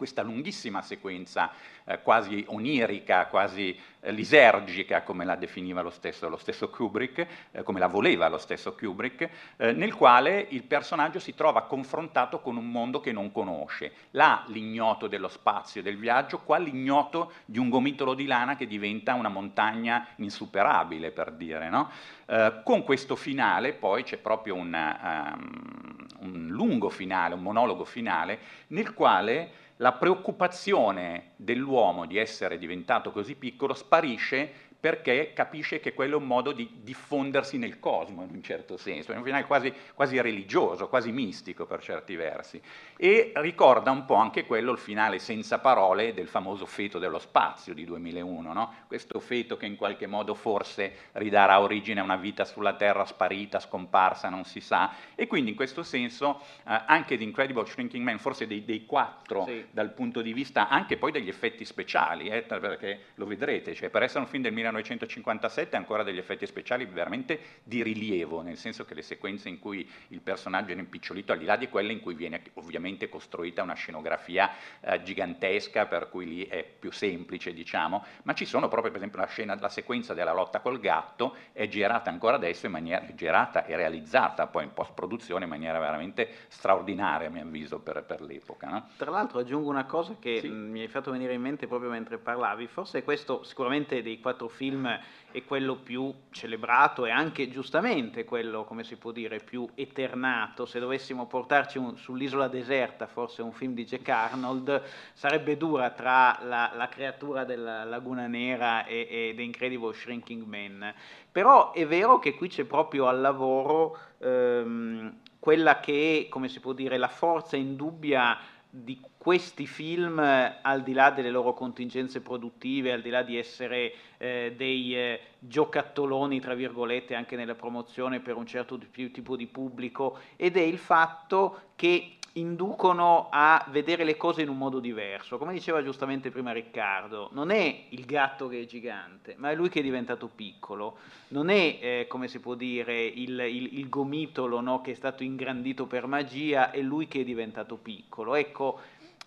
questa 0.00 0.22
lunghissima 0.22 0.80
sequenza 0.80 1.50
eh, 1.84 2.00
quasi 2.00 2.42
onirica, 2.48 3.26
quasi 3.26 3.78
eh, 4.00 4.12
lisergica, 4.12 5.02
come 5.02 5.26
la 5.26 5.36
definiva 5.36 5.82
lo 5.82 5.90
stesso, 5.90 6.26
lo 6.30 6.38
stesso 6.38 6.70
Kubrick, 6.70 7.26
eh, 7.50 7.62
come 7.62 7.78
la 7.78 7.86
voleva 7.86 8.30
lo 8.30 8.38
stesso 8.38 8.74
Kubrick, 8.74 9.28
eh, 9.58 9.72
nel 9.72 9.92
quale 9.92 10.46
il 10.48 10.62
personaggio 10.62 11.18
si 11.18 11.34
trova 11.34 11.64
confrontato 11.64 12.40
con 12.40 12.56
un 12.56 12.70
mondo 12.70 13.00
che 13.00 13.12
non 13.12 13.30
conosce. 13.30 13.92
Là 14.12 14.42
l'ignoto 14.46 15.06
dello 15.06 15.28
spazio 15.28 15.82
e 15.82 15.84
del 15.84 15.98
viaggio, 15.98 16.38
qua 16.38 16.56
l'ignoto 16.56 17.32
di 17.44 17.58
un 17.58 17.68
gomitolo 17.68 18.14
di 18.14 18.24
lana 18.24 18.56
che 18.56 18.66
diventa 18.66 19.12
una 19.12 19.28
montagna 19.28 20.06
insuperabile, 20.16 21.10
per 21.10 21.32
dire. 21.32 21.68
No? 21.68 21.90
Eh, 22.24 22.62
con 22.64 22.84
questo 22.84 23.16
finale 23.16 23.74
poi 23.74 24.02
c'è 24.02 24.16
proprio 24.16 24.54
una, 24.54 25.36
um, 25.36 26.06
un 26.20 26.46
lungo 26.48 26.88
finale, 26.88 27.34
un 27.34 27.42
monologo 27.42 27.84
finale, 27.84 28.38
nel 28.68 28.94
quale 28.94 29.68
la 29.80 29.92
preoccupazione 29.92 31.32
dell'uomo 31.36 32.04
di 32.06 32.18
essere 32.18 32.58
diventato 32.58 33.10
così 33.12 33.34
piccolo 33.34 33.72
sparisce 33.72 34.68
perché 34.80 35.32
capisce 35.34 35.78
che 35.78 35.92
quello 35.92 36.14
è 36.14 36.20
un 36.20 36.26
modo 36.26 36.52
di 36.52 36.78
diffondersi 36.82 37.58
nel 37.58 37.78
cosmo 37.78 38.22
in 38.22 38.30
un 38.32 38.42
certo 38.42 38.78
senso, 38.78 39.12
è 39.12 39.16
un 39.16 39.22
finale 39.22 39.44
quasi, 39.44 39.72
quasi, 39.94 40.18
religioso, 40.20 40.88
quasi 40.88 41.12
mistico 41.12 41.66
per 41.66 41.82
certi 41.82 42.16
versi, 42.16 42.60
e 42.96 43.32
ricorda 43.36 43.90
un 43.90 44.06
po' 44.06 44.14
anche 44.14 44.46
quello 44.46 44.72
il 44.72 44.78
finale 44.78 45.18
senza 45.18 45.58
parole 45.58 46.14
del 46.14 46.28
famoso 46.28 46.64
feto 46.64 46.98
dello 46.98 47.18
spazio 47.18 47.74
di 47.74 47.84
2001, 47.84 48.52
no? 48.54 48.74
questo 48.86 49.20
feto 49.20 49.58
che 49.58 49.66
in 49.66 49.76
qualche 49.76 50.06
modo 50.06 50.34
forse 50.34 51.10
ridarà 51.12 51.60
origine 51.60 52.00
a 52.00 52.02
una 52.02 52.16
vita 52.16 52.46
sulla 52.46 52.72
Terra 52.72 53.04
sparita, 53.04 53.60
scomparsa, 53.60 54.30
non 54.30 54.44
si 54.44 54.60
sa, 54.60 54.94
e 55.14 55.26
quindi 55.26 55.50
in 55.50 55.56
questo 55.56 55.82
senso 55.82 56.40
eh, 56.66 56.82
anche 56.86 57.18
The 57.18 57.24
Incredible 57.24 57.66
Shrinking 57.66 58.02
Man, 58.02 58.18
forse 58.18 58.46
dei, 58.46 58.64
dei 58.64 58.86
quattro 58.86 59.44
sì. 59.44 59.66
dal 59.70 59.92
punto 59.92 60.22
di 60.22 60.32
vista 60.32 60.68
anche 60.68 60.96
poi 60.96 61.12
degli 61.12 61.28
effetti 61.28 61.66
speciali, 61.66 62.28
eh, 62.28 62.40
perché 62.40 63.00
lo 63.16 63.26
vedrete, 63.26 63.74
cioè 63.74 63.90
per 63.90 64.04
essere 64.04 64.20
un 64.20 64.26
film 64.26 64.42
del 64.42 64.52
1900 64.52 64.69
1957 64.70 65.76
ancora 65.76 66.02
degli 66.02 66.18
effetti 66.18 66.46
speciali 66.46 66.84
veramente 66.84 67.40
di 67.62 67.82
rilievo, 67.82 68.42
nel 68.42 68.56
senso 68.56 68.84
che 68.84 68.94
le 68.94 69.02
sequenze 69.02 69.48
in 69.48 69.58
cui 69.58 69.88
il 70.08 70.20
personaggio 70.20 70.72
è 70.72 70.74
rimpicciolito, 70.74 71.32
al 71.32 71.38
di 71.38 71.44
là 71.44 71.56
di 71.56 71.68
quelle 71.68 71.92
in 71.92 72.00
cui 72.00 72.14
viene 72.14 72.42
ovviamente 72.54 73.08
costruita 73.08 73.62
una 73.62 73.74
scenografia 73.74 74.50
eh, 74.80 75.02
gigantesca, 75.02 75.86
per 75.86 76.08
cui 76.08 76.26
lì 76.26 76.46
è 76.46 76.64
più 76.64 76.90
semplice, 76.92 77.52
diciamo, 77.52 78.04
ma 78.22 78.34
ci 78.34 78.44
sono 78.44 78.68
proprio 78.68 78.90
per 78.90 79.00
esempio 79.00 79.20
la, 79.20 79.26
scena, 79.26 79.56
la 79.58 79.68
sequenza 79.68 80.14
della 80.14 80.32
lotta 80.32 80.60
col 80.60 80.80
gatto, 80.80 81.36
è 81.52 81.68
girata 81.68 82.10
ancora 82.10 82.36
adesso 82.36 82.66
in 82.66 82.72
maniera, 82.72 83.04
girata 83.14 83.64
e 83.64 83.76
realizzata 83.76 84.46
poi 84.46 84.64
in 84.64 84.72
post-produzione 84.72 85.44
in 85.44 85.50
maniera 85.50 85.78
veramente 85.78 86.28
straordinaria, 86.48 87.28
a 87.28 87.30
mio 87.30 87.42
avviso, 87.42 87.80
per, 87.80 88.04
per 88.04 88.20
l'epoca. 88.20 88.68
No? 88.68 88.88
Tra 88.96 89.10
l'altro 89.10 89.40
aggiungo 89.40 89.68
una 89.68 89.84
cosa 89.84 90.16
che 90.18 90.40
sì. 90.40 90.48
mi 90.48 90.80
hai 90.80 90.88
fatto 90.88 91.10
venire 91.10 91.32
in 91.34 91.40
mente 91.40 91.66
proprio 91.66 91.90
mentre 91.90 92.18
parlavi, 92.18 92.66
forse 92.66 93.02
questo 93.02 93.42
sicuramente 93.42 94.02
dei 94.02 94.20
quattro 94.20 94.48
film 94.48 94.59
film 94.60 95.00
è 95.32 95.42
quello 95.44 95.76
più 95.76 96.12
celebrato 96.30 97.06
e 97.06 97.10
anche 97.10 97.48
giustamente 97.48 98.24
quello, 98.24 98.64
come 98.64 98.84
si 98.84 98.96
può 98.96 99.10
dire, 99.10 99.38
più 99.38 99.66
eternato. 99.74 100.66
Se 100.66 100.78
dovessimo 100.78 101.26
portarci 101.26 101.78
un, 101.78 101.96
sull'isola 101.96 102.46
deserta, 102.46 103.06
forse 103.06 103.40
un 103.40 103.52
film 103.52 103.72
di 103.72 103.86
Jack 103.86 104.06
Arnold, 104.10 104.82
sarebbe 105.14 105.56
dura 105.56 105.90
tra 105.90 106.38
la, 106.42 106.72
la 106.74 106.88
creatura 106.88 107.44
della 107.44 107.84
Laguna 107.84 108.26
Nera 108.26 108.84
e, 108.84 109.06
e 109.08 109.32
The 109.34 109.42
Incredible 109.42 109.94
Shrinking 109.94 110.44
Man. 110.44 110.92
Però 111.32 111.72
è 111.72 111.86
vero 111.86 112.18
che 112.18 112.34
qui 112.34 112.48
c'è 112.48 112.64
proprio 112.64 113.06
al 113.06 113.20
lavoro 113.20 113.96
ehm, 114.18 115.20
quella 115.38 115.80
che 115.80 116.26
è, 116.26 116.28
come 116.28 116.48
si 116.48 116.60
può 116.60 116.74
dire, 116.74 116.98
la 116.98 117.08
forza 117.08 117.56
indubbia 117.56 118.36
di 118.68 119.00
questi 119.22 119.66
film, 119.66 120.18
al 120.18 120.82
di 120.82 120.94
là 120.94 121.10
delle 121.10 121.28
loro 121.28 121.52
contingenze 121.52 122.22
produttive, 122.22 122.90
al 122.90 123.02
di 123.02 123.10
là 123.10 123.22
di 123.22 123.36
essere 123.36 123.92
eh, 124.16 124.54
dei 124.56 124.96
eh, 124.96 125.20
giocattoloni, 125.38 126.40
tra 126.40 126.54
virgolette, 126.54 127.14
anche 127.14 127.36
nella 127.36 127.54
promozione 127.54 128.20
per 128.20 128.36
un 128.36 128.46
certo 128.46 128.78
tipo 128.90 129.36
di 129.36 129.46
pubblico, 129.46 130.20
ed 130.36 130.56
è 130.56 130.62
il 130.62 130.78
fatto 130.78 131.72
che 131.76 132.16
inducono 132.34 133.28
a 133.30 133.62
vedere 133.68 134.04
le 134.04 134.16
cose 134.16 134.40
in 134.40 134.48
un 134.48 134.56
modo 134.56 134.80
diverso. 134.80 135.36
Come 135.36 135.52
diceva 135.52 135.82
giustamente 135.82 136.30
prima 136.30 136.52
Riccardo, 136.52 137.28
non 137.32 137.50
è 137.50 137.84
il 137.90 138.06
gatto 138.06 138.48
che 138.48 138.62
è 138.62 138.64
gigante, 138.64 139.34
ma 139.36 139.50
è 139.50 139.54
lui 139.54 139.68
che 139.68 139.80
è 139.80 139.82
diventato 139.82 140.28
piccolo. 140.34 140.96
Non 141.28 141.50
è, 141.50 141.78
eh, 141.78 142.06
come 142.08 142.26
si 142.26 142.40
può 142.40 142.54
dire, 142.54 143.04
il, 143.04 143.38
il, 143.38 143.78
il 143.78 143.88
gomitolo 143.90 144.60
no, 144.60 144.80
che 144.80 144.92
è 144.92 144.94
stato 144.94 145.24
ingrandito 145.24 145.84
per 145.84 146.06
magia, 146.06 146.70
è 146.70 146.80
lui 146.80 147.06
che 147.06 147.20
è 147.20 147.24
diventato 147.24 147.76
piccolo. 147.76 148.34
Ecco, 148.34 148.80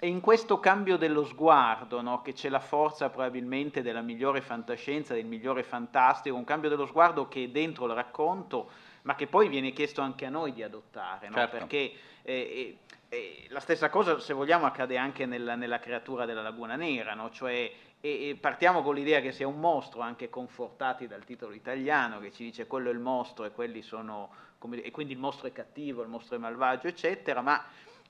è 0.04 0.06
in 0.06 0.20
questo 0.20 0.60
cambio 0.60 0.98
dello 0.98 1.24
sguardo 1.24 2.02
no, 2.02 2.22
che 2.22 2.34
c'è 2.34 2.50
la 2.50 2.60
forza 2.60 3.10
probabilmente 3.10 3.82
della 3.82 4.02
migliore 4.02 4.42
fantascienza, 4.42 5.14
del 5.14 5.24
migliore 5.24 5.64
fantastico, 5.64 6.36
un 6.36 6.44
cambio 6.44 6.68
dello 6.68 6.86
sguardo 6.86 7.30
che 7.30 7.46
è 7.46 7.48
dentro 7.48 7.86
il 7.86 7.94
racconto, 7.94 8.70
ma 9.04 9.16
che 9.16 9.28
poi 9.28 9.48
viene 9.48 9.72
chiesto 9.72 10.02
anche 10.02 10.26
a 10.26 10.30
noi 10.30 10.52
di 10.52 10.62
adottare, 10.62 11.30
no? 11.30 11.36
certo. 11.36 11.56
perché 11.56 11.94
eh, 12.22 12.80
eh, 13.08 13.48
la 13.48 13.62
stessa 13.62 13.90
cosa, 13.90 14.20
se 14.20 14.34
vogliamo, 14.34 14.66
accade 14.66 14.98
anche 14.98 15.26
nella, 15.26 15.56
nella 15.56 15.80
creatura 15.80 16.26
della 16.26 16.42
Laguna 16.42 16.76
Nera, 16.76 17.14
no? 17.14 17.30
cioè 17.30 17.72
e, 18.02 18.28
e, 18.28 18.36
partiamo 18.36 18.82
con 18.82 18.96
l'idea 18.96 19.22
che 19.22 19.32
sia 19.32 19.48
un 19.48 19.62
mostro, 19.62 20.02
anche 20.02 20.30
confortati 20.30 21.08
dal 21.08 21.24
titolo 21.24 21.54
italiano 21.54 22.20
che 22.20 22.30
ci 22.30 22.44
dice 22.44 22.68
quello 22.68 22.90
è 22.90 22.92
il 22.92 23.00
mostro 23.00 23.46
e 23.46 23.52
quelli 23.52 23.82
sono, 23.82 24.32
come, 24.58 24.82
e 24.82 24.92
quindi 24.92 25.14
il 25.14 25.20
mostro 25.20 25.48
è 25.48 25.54
cattivo, 25.54 26.02
il 26.02 26.10
mostro 26.10 26.36
è 26.36 26.40
malvagio, 26.40 26.88
eccetera, 26.88 27.40
ma 27.40 27.64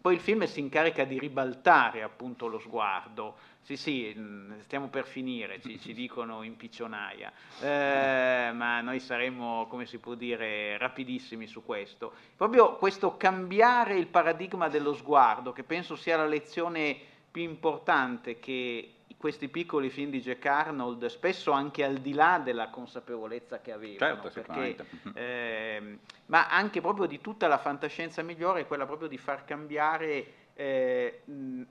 poi 0.03 0.15
il 0.15 0.19
film 0.19 0.43
si 0.43 0.59
incarica 0.59 1.05
di 1.05 1.17
ribaltare 1.17 2.03
appunto 2.03 2.47
lo 2.47 2.59
sguardo. 2.59 3.38
Sì, 3.61 3.77
sì, 3.77 4.13
mm, 4.13 4.59
stiamo 4.59 4.89
per 4.89 5.05
finire, 5.05 5.61
ci, 5.61 5.80
ci 5.80 5.93
dicono 5.93 6.43
in 6.43 6.57
piccionaia, 6.57 7.31
eh, 7.61 8.51
ma 8.53 8.81
noi 8.81 8.99
saremo, 8.99 9.65
come 9.69 9.85
si 9.85 9.99
può 9.99 10.15
dire, 10.15 10.77
rapidissimi 10.77 11.47
su 11.47 11.63
questo. 11.63 12.11
Proprio 12.35 12.75
questo 12.75 13.15
cambiare 13.15 13.95
il 13.95 14.07
paradigma 14.07 14.67
dello 14.67 14.93
sguardo, 14.93 15.53
che 15.53 15.63
penso 15.63 15.95
sia 15.95 16.17
la 16.17 16.27
lezione 16.27 16.97
più 17.31 17.43
importante 17.43 18.39
che 18.39 18.95
questi 19.23 19.47
piccoli 19.47 19.89
film 19.89 20.09
di 20.09 20.19
Jack 20.19 20.45
Arnold, 20.47 21.05
spesso 21.05 21.51
anche 21.51 21.85
al 21.85 21.99
di 21.99 22.13
là 22.13 22.41
della 22.43 22.67
consapevolezza 22.67 23.61
che 23.61 23.71
avevano, 23.71 24.29
certo, 24.29 24.41
perché, 24.41 24.85
eh, 25.13 25.97
ma 26.25 26.49
anche 26.49 26.81
proprio 26.81 27.05
di 27.05 27.21
tutta 27.21 27.47
la 27.47 27.57
fantascienza 27.57 28.21
migliore 28.21 28.67
quella 28.67 28.85
proprio 28.85 29.07
di 29.07 29.17
far 29.17 29.45
cambiare 29.45 30.25
eh, 30.55 31.21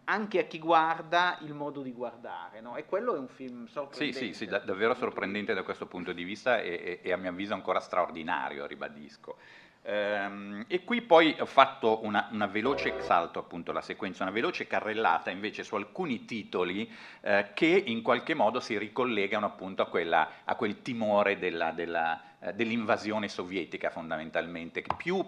anche 0.05 0.39
a 0.39 0.45
chi 0.45 0.59
guarda 0.59 1.37
il 1.43 1.53
modo 1.53 1.83
di 1.83 1.93
guardare, 1.93 2.63
no? 2.63 2.77
e 2.77 2.87
quello 2.87 3.17
è 3.17 3.19
un 3.19 3.29
film 3.29 3.67
sorprendente. 3.67 4.19
Sì, 4.19 4.27
sì, 4.29 4.33
sì 4.33 4.47
da, 4.47 4.61
davvero 4.61 4.95
sorprendente 4.95 5.53
da 5.53 5.63
questo 5.63 5.85
punto 5.85 6.15
di 6.15 6.25
vista 6.25 6.59
e, 6.59 7.01
e, 7.03 7.07
e 7.07 7.13
a 7.13 7.19
mio 7.19 7.29
avviso 7.29 7.53
ancora 7.53 7.81
straordinario, 7.81 8.65
ribadisco. 8.65 9.37
Ehm, 9.85 10.65
e 10.69 10.85
qui 10.85 11.03
poi 11.03 11.35
ho 11.41 11.47
fatto 11.47 12.05
una, 12.05 12.29
una, 12.31 12.47
veloce 12.47 12.95
salto, 12.99 13.41
appunto 13.41 13.73
la 13.73 13.81
sequenza, 13.81 14.23
una 14.23 14.33
veloce 14.33 14.67
carrellata 14.67 15.31
invece 15.31 15.65
su 15.65 15.75
alcuni 15.75 16.25
titoli 16.25 16.91
eh, 17.21 17.51
che 17.55 17.67
in 17.67 18.01
qualche 18.03 18.35
modo 18.35 18.61
si 18.61 18.79
ricollegano 18.79 19.47
appunto 19.47 19.83
a, 19.83 19.87
quella, 19.87 20.29
a 20.45 20.55
quel 20.55 20.83
timore 20.83 21.39
della, 21.39 21.73
della 21.73 22.32
dell'invasione 22.51 23.29
sovietica 23.29 23.91
fondamentalmente, 23.91 24.83
più, 24.97 25.25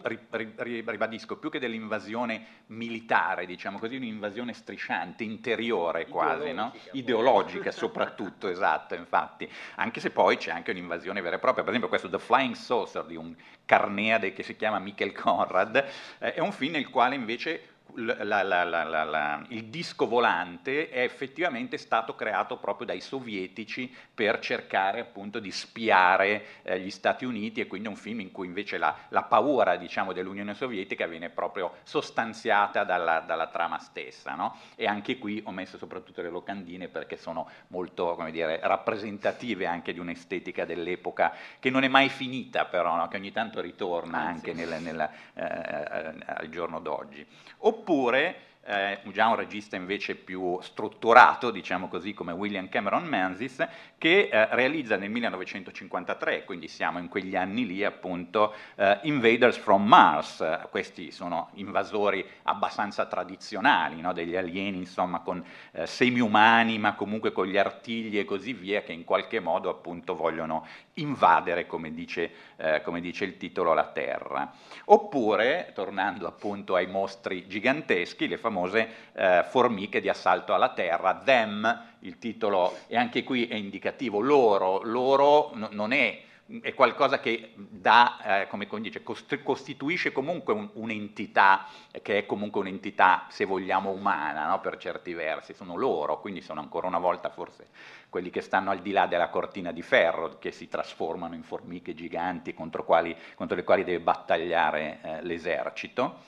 ribadisco, 0.56 1.36
più 1.36 1.48
che 1.48 1.60
dell'invasione 1.60 2.44
militare, 2.66 3.46
diciamo 3.46 3.78
così, 3.78 3.96
un'invasione 3.96 4.52
strisciante, 4.52 5.22
interiore 5.22 6.08
quasi, 6.08 6.48
ideologica, 6.48 6.62
no? 6.62 6.72
ideologica 6.92 7.70
soprattutto, 7.72 8.48
esatto, 8.48 8.94
infatti, 8.94 9.48
anche 9.76 10.00
se 10.00 10.10
poi 10.10 10.36
c'è 10.36 10.50
anche 10.50 10.72
un'invasione 10.72 11.20
vera 11.20 11.36
e 11.36 11.38
propria, 11.38 11.62
per 11.62 11.72
esempio 11.72 11.88
questo 11.88 12.08
The 12.08 12.18
Flying 12.18 12.54
Saucer 12.54 13.04
di 13.04 13.14
un 13.14 13.32
carneade 13.64 14.32
che 14.32 14.42
si 14.42 14.56
chiama 14.56 14.80
Michael 14.80 15.12
Conrad, 15.12 15.76
eh, 16.18 16.34
è 16.34 16.40
un 16.40 16.52
film 16.52 16.72
nel 16.72 16.90
quale 16.90 17.14
invece 17.14 17.73
la, 17.96 18.42
la, 18.42 18.64
la, 18.64 19.44
il 19.48 19.64
disco 19.66 20.06
volante 20.06 20.88
è 20.88 21.02
effettivamente 21.02 21.76
stato 21.76 22.14
creato 22.14 22.56
proprio 22.56 22.86
dai 22.86 23.00
sovietici 23.00 23.92
per 24.12 24.38
cercare 24.40 25.00
appunto 25.00 25.38
di 25.38 25.50
spiare 25.50 26.62
eh, 26.62 26.80
gli 26.80 26.90
Stati 26.90 27.24
Uniti 27.24 27.60
e 27.60 27.66
quindi 27.66 27.88
è 27.88 27.90
un 27.90 27.96
film 27.96 28.20
in 28.20 28.32
cui 28.32 28.46
invece 28.46 28.78
la, 28.78 28.96
paura 29.28 29.76
diciamo, 29.76 30.12
dell'Unione 30.12 30.54
Sovietica 30.54 31.06
viene 31.06 31.30
proprio 31.30 31.74
sostanziata 31.84 32.84
dalla, 32.84 33.20
dalla 33.20 33.48
trama 33.48 33.78
stessa. 33.78 34.34
No? 34.34 34.56
E 34.74 34.86
anche 34.86 35.18
qui 35.18 35.42
ho 35.44 35.52
messo 35.52 35.78
soprattutto 35.78 36.22
le 36.22 36.30
locandine 36.30 36.88
perché 36.88 37.16
sono 37.16 37.48
molto 37.68 38.16
dire, 38.30 38.60
rappresentative 38.62 39.66
anche 39.66 39.92
di 39.92 39.98
un'estetica 39.98 40.64
dell'epoca 40.64 41.32
che 41.60 41.70
non 41.70 41.84
è 41.84 41.88
mai 41.88 42.08
finita 42.08 42.64
però, 42.64 42.96
no? 42.96 43.08
che 43.08 43.16
ogni 43.18 43.32
tanto 43.32 43.60
ritorna 43.60 44.18
anche 44.18 44.52
nel, 44.52 44.80
nel, 44.80 45.00
eh, 45.34 45.42
eh, 45.44 46.14
al 46.26 46.48
giorno 46.48 46.80
d'oggi 46.80 47.26
oppure 47.74 48.44
eh, 48.66 48.98
già 49.12 49.28
un 49.28 49.36
regista 49.36 49.76
invece 49.76 50.14
più 50.14 50.58
strutturato, 50.62 51.50
diciamo 51.50 51.88
così, 51.88 52.14
come 52.14 52.32
William 52.32 52.68
Cameron 52.68 53.04
Menzies, 53.04 53.66
che 53.98 54.28
eh, 54.30 54.48
realizza 54.54 54.96
nel 54.96 55.10
1953, 55.10 56.44
quindi 56.44 56.68
siamo 56.68 56.98
in 56.98 57.08
quegli 57.08 57.36
anni 57.36 57.66
lì 57.66 57.84
appunto, 57.84 58.54
eh, 58.76 59.00
Invaders 59.02 59.58
from 59.58 59.86
Mars, 59.86 60.42
questi 60.70 61.10
sono 61.10 61.50
invasori 61.54 62.24
abbastanza 62.44 63.06
tradizionali, 63.06 64.00
no? 64.00 64.12
degli 64.12 64.36
alieni 64.36 64.78
insomma 64.78 65.20
con 65.20 65.44
eh, 65.72 65.86
semi-umani 65.86 66.78
ma 66.78 66.94
comunque 66.94 67.32
con 67.32 67.46
gli 67.46 67.58
artigli 67.58 68.18
e 68.18 68.24
così 68.24 68.54
via 68.54 68.82
che 68.82 68.92
in 68.92 69.04
qualche 69.04 69.40
modo 69.40 69.68
appunto 69.68 70.14
vogliono 70.14 70.66
invadere, 70.94 71.66
come 71.66 71.92
dice, 71.92 72.30
eh, 72.56 72.82
come 72.82 73.00
dice 73.00 73.24
il 73.24 73.36
titolo, 73.36 73.74
la 73.74 73.86
Terra. 73.86 74.52
Oppure, 74.86 75.72
tornando 75.74 76.26
appunto 76.26 76.74
ai 76.74 76.86
mostri 76.86 77.46
giganteschi, 77.46 78.28
le 78.28 78.38
famose 78.38 78.88
eh, 79.12 79.44
formiche 79.48 80.00
di 80.00 80.08
assalto 80.08 80.54
alla 80.54 80.72
terra, 80.72 81.14
them, 81.24 81.82
il 82.00 82.18
titolo, 82.18 82.76
e 82.86 82.96
anche 82.96 83.24
qui 83.24 83.46
è 83.46 83.54
indicativo, 83.54 84.20
loro, 84.20 84.82
loro 84.82 85.52
non 85.54 85.92
è 85.92 86.22
è 86.60 86.74
qualcosa 86.74 87.20
che 87.20 87.54
dà, 87.56 88.42
eh, 88.42 88.46
come 88.48 88.68
dice, 88.80 89.02
costituisce 89.02 90.12
comunque 90.12 90.52
un, 90.52 90.68
un'entità 90.74 91.66
che 92.02 92.18
è 92.18 92.26
comunque 92.26 92.60
un'entità, 92.60 93.26
se 93.30 93.44
vogliamo, 93.46 93.90
umana, 93.90 94.48
no? 94.48 94.60
per 94.60 94.76
certi 94.76 95.14
versi, 95.14 95.54
sono 95.54 95.74
loro, 95.76 96.20
quindi 96.20 96.42
sono 96.42 96.60
ancora 96.60 96.86
una 96.86 96.98
volta 96.98 97.30
forse 97.30 97.68
quelli 98.10 98.30
che 98.30 98.42
stanno 98.42 98.70
al 98.70 98.80
di 98.80 98.92
là 98.92 99.06
della 99.06 99.28
cortina 99.28 99.72
di 99.72 99.82
ferro, 99.82 100.38
che 100.38 100.52
si 100.52 100.68
trasformano 100.68 101.34
in 101.34 101.42
formiche 101.42 101.94
giganti 101.94 102.54
contro, 102.54 102.84
quali, 102.84 103.16
contro 103.34 103.56
le 103.56 103.64
quali 103.64 103.82
deve 103.82 104.00
battagliare 104.00 105.00
eh, 105.02 105.22
l'esercito. 105.22 106.20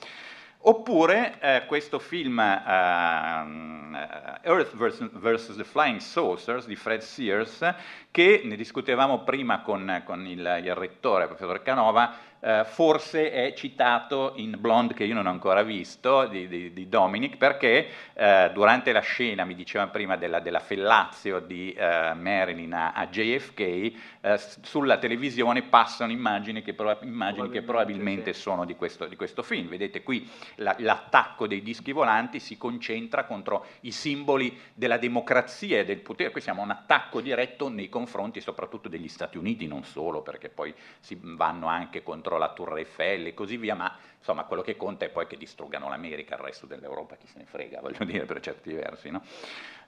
Oppure 0.68 1.38
eh, 1.38 1.64
questo 1.66 2.00
film 2.00 2.38
uh, 2.38 3.96
Earth 4.42 4.74
vs. 4.74 5.54
the 5.54 5.62
Flying 5.62 6.00
Saucers 6.00 6.66
di 6.66 6.74
Fred 6.74 7.02
Sears, 7.02 7.72
che 8.10 8.40
ne 8.42 8.56
discutevamo 8.56 9.22
prima 9.22 9.62
con, 9.62 10.02
con 10.04 10.26
il, 10.26 10.40
il 10.64 10.74
rettore, 10.74 11.22
il 11.22 11.28
professor 11.28 11.62
Canova, 11.62 12.16
eh, 12.40 12.64
forse 12.64 13.30
è 13.30 13.52
citato 13.54 14.32
in 14.36 14.56
Blonde 14.58 14.94
che 14.94 15.04
io 15.04 15.14
non 15.14 15.26
ho 15.26 15.30
ancora 15.30 15.62
visto 15.62 16.26
di, 16.26 16.46
di, 16.48 16.72
di 16.72 16.88
Dominic 16.88 17.36
perché 17.36 17.88
eh, 18.14 18.50
durante 18.52 18.92
la 18.92 19.00
scena, 19.00 19.44
mi 19.44 19.54
diceva 19.54 19.86
prima 19.88 20.16
della, 20.16 20.40
della 20.40 20.60
fellazio 20.60 21.40
di 21.40 21.72
eh, 21.72 22.12
Marilyn 22.14 22.72
a, 22.72 22.92
a 22.92 23.06
JFK, 23.06 23.60
eh, 23.60 24.40
sulla 24.62 24.98
televisione 24.98 25.62
passano 25.62 26.12
immagini 26.12 26.62
che, 26.62 26.74
proba- 26.74 26.98
immagini 27.02 27.50
che 27.50 27.62
probabilmente 27.62 28.32
sì. 28.32 28.40
sono 28.40 28.64
di 28.64 28.76
questo, 28.76 29.06
di 29.06 29.16
questo, 29.16 29.42
film. 29.42 29.68
Vedete 29.68 30.02
qui 30.02 30.28
la, 30.56 30.74
l'attacco 30.78 31.46
dei 31.46 31.62
dischi 31.62 31.92
volanti 31.92 32.40
si 32.40 32.56
concentra 32.56 33.24
contro 33.24 33.66
i 33.80 33.92
simboli 33.92 34.58
della 34.74 34.98
democrazia 34.98 35.78
e 35.78 35.84
del 35.84 36.00
potere, 36.00 36.30
qui 36.30 36.40
siamo 36.40 36.62
a 36.62 36.64
un 36.64 36.70
attacco 36.70 37.20
diretto 37.20 37.68
nei 37.68 37.88
confronti 37.88 38.40
soprattutto 38.40 38.88
degli 38.88 39.08
Stati 39.08 39.38
Uniti, 39.38 39.66
non 39.66 39.84
solo 39.84 40.22
perché 40.22 40.48
poi 40.48 40.74
si 41.00 41.18
vanno 41.20 41.66
anche 41.66 42.02
contro 42.02 42.25
contro 42.26 42.38
la 42.38 42.52
Tour 42.52 42.78
Eiffel 42.78 43.28
e 43.28 43.34
così 43.34 43.56
via, 43.56 43.76
ma 43.76 43.96
insomma 44.18 44.44
quello 44.44 44.62
che 44.62 44.76
conta 44.76 45.04
è 45.04 45.08
poi 45.08 45.28
che 45.28 45.36
distruggano 45.36 45.88
l'America, 45.88 46.34
il 46.34 46.40
resto 46.40 46.66
dell'Europa 46.66 47.14
chi 47.14 47.28
se 47.28 47.38
ne 47.38 47.44
frega, 47.46 47.80
voglio 47.82 48.04
dire, 48.04 48.24
per 48.24 48.40
certi 48.40 48.72
versi. 48.72 49.10
No? 49.10 49.22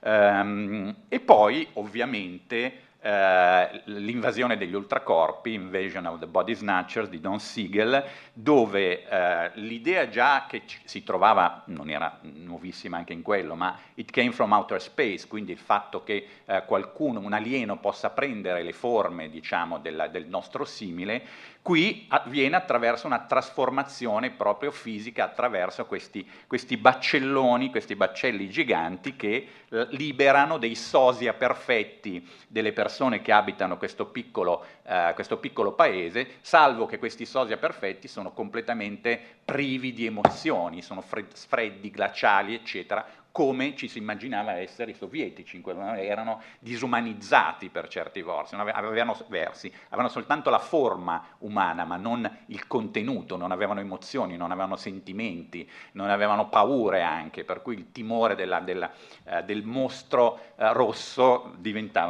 Ehm, 0.00 0.94
e 1.08 1.18
poi 1.18 1.68
ovviamente 1.74 2.86
eh, 3.00 3.82
l'invasione 3.84 4.56
degli 4.56 4.74
ultracorpi, 4.74 5.52
Invasion 5.52 6.06
of 6.06 6.18
the 6.18 6.26
Body 6.26 6.54
Snatchers 6.54 7.08
di 7.08 7.20
Don 7.20 7.38
Siegel, 7.38 8.04
dove 8.32 9.06
eh, 9.08 9.50
l'idea 9.54 10.08
già 10.08 10.46
che 10.48 10.62
si 10.84 11.04
trovava, 11.04 11.62
non 11.66 11.90
era 11.90 12.18
nuovissima 12.22 12.96
anche 12.96 13.12
in 13.12 13.22
quello, 13.22 13.54
ma 13.54 13.78
it 13.94 14.10
came 14.10 14.32
from 14.32 14.50
outer 14.50 14.82
space, 14.82 15.28
quindi 15.28 15.52
il 15.52 15.58
fatto 15.58 16.02
che 16.02 16.26
eh, 16.44 16.64
qualcuno, 16.66 17.20
un 17.20 17.32
alieno, 17.32 17.78
possa 17.78 18.10
prendere 18.10 18.64
le 18.64 18.72
forme 18.72 19.30
diciamo, 19.30 19.78
della, 19.78 20.08
del 20.08 20.26
nostro 20.26 20.64
simile, 20.64 21.24
qui 21.62 22.06
avviene 22.08 22.56
attraverso 22.56 23.06
una 23.06 23.20
trasformazione 23.20 24.30
proprio 24.30 24.70
fisica, 24.70 25.24
attraverso 25.24 25.86
questi, 25.86 26.28
questi 26.46 26.76
baccelloni, 26.76 27.70
questi 27.70 27.94
baccelli 27.94 28.48
giganti 28.48 29.14
che 29.16 29.48
eh, 29.68 29.86
liberano 29.90 30.58
dei 30.58 30.74
sosia 30.74 31.34
perfetti 31.34 32.26
delle 32.48 32.72
persone 32.72 32.86
persone 32.88 33.20
che 33.20 33.32
abitano 33.32 33.76
questo 33.76 34.06
piccolo, 34.06 34.64
eh, 34.84 35.12
questo 35.14 35.36
piccolo 35.36 35.72
paese, 35.72 36.38
salvo 36.40 36.86
che 36.86 36.98
questi 36.98 37.26
sosia 37.26 37.58
perfetti 37.58 38.08
sono 38.08 38.32
completamente 38.32 39.20
privi 39.44 39.92
di 39.92 40.06
emozioni, 40.06 40.80
sono 40.80 41.02
freddi, 41.02 41.90
glaciali, 41.90 42.54
eccetera, 42.54 43.04
come 43.38 43.76
ci 43.76 43.86
si 43.86 43.98
immaginava 43.98 44.54
essere 44.54 44.90
i 44.90 44.94
sovietici, 44.94 45.62
erano 45.96 46.42
disumanizzati 46.58 47.68
per 47.68 47.86
certi 47.86 48.20
versi, 48.20 48.56
avevano, 48.56 49.16
versi, 49.28 49.72
avevano 49.86 50.08
soltanto 50.08 50.50
la 50.50 50.58
forma 50.58 51.24
umana, 51.38 51.84
ma 51.84 51.94
non 51.94 52.28
il 52.46 52.66
contenuto, 52.66 53.36
non 53.36 53.52
avevano 53.52 53.78
emozioni, 53.78 54.36
non 54.36 54.50
avevano 54.50 54.74
sentimenti, 54.74 55.70
non 55.92 56.10
avevano 56.10 56.48
paure 56.48 57.02
anche, 57.02 57.44
per 57.44 57.62
cui 57.62 57.76
il 57.76 57.92
timore 57.92 58.34
della, 58.34 58.58
della, 58.58 58.90
eh, 59.22 59.44
del 59.44 59.62
mostro 59.62 60.40
eh, 60.56 60.72
rosso 60.72 61.54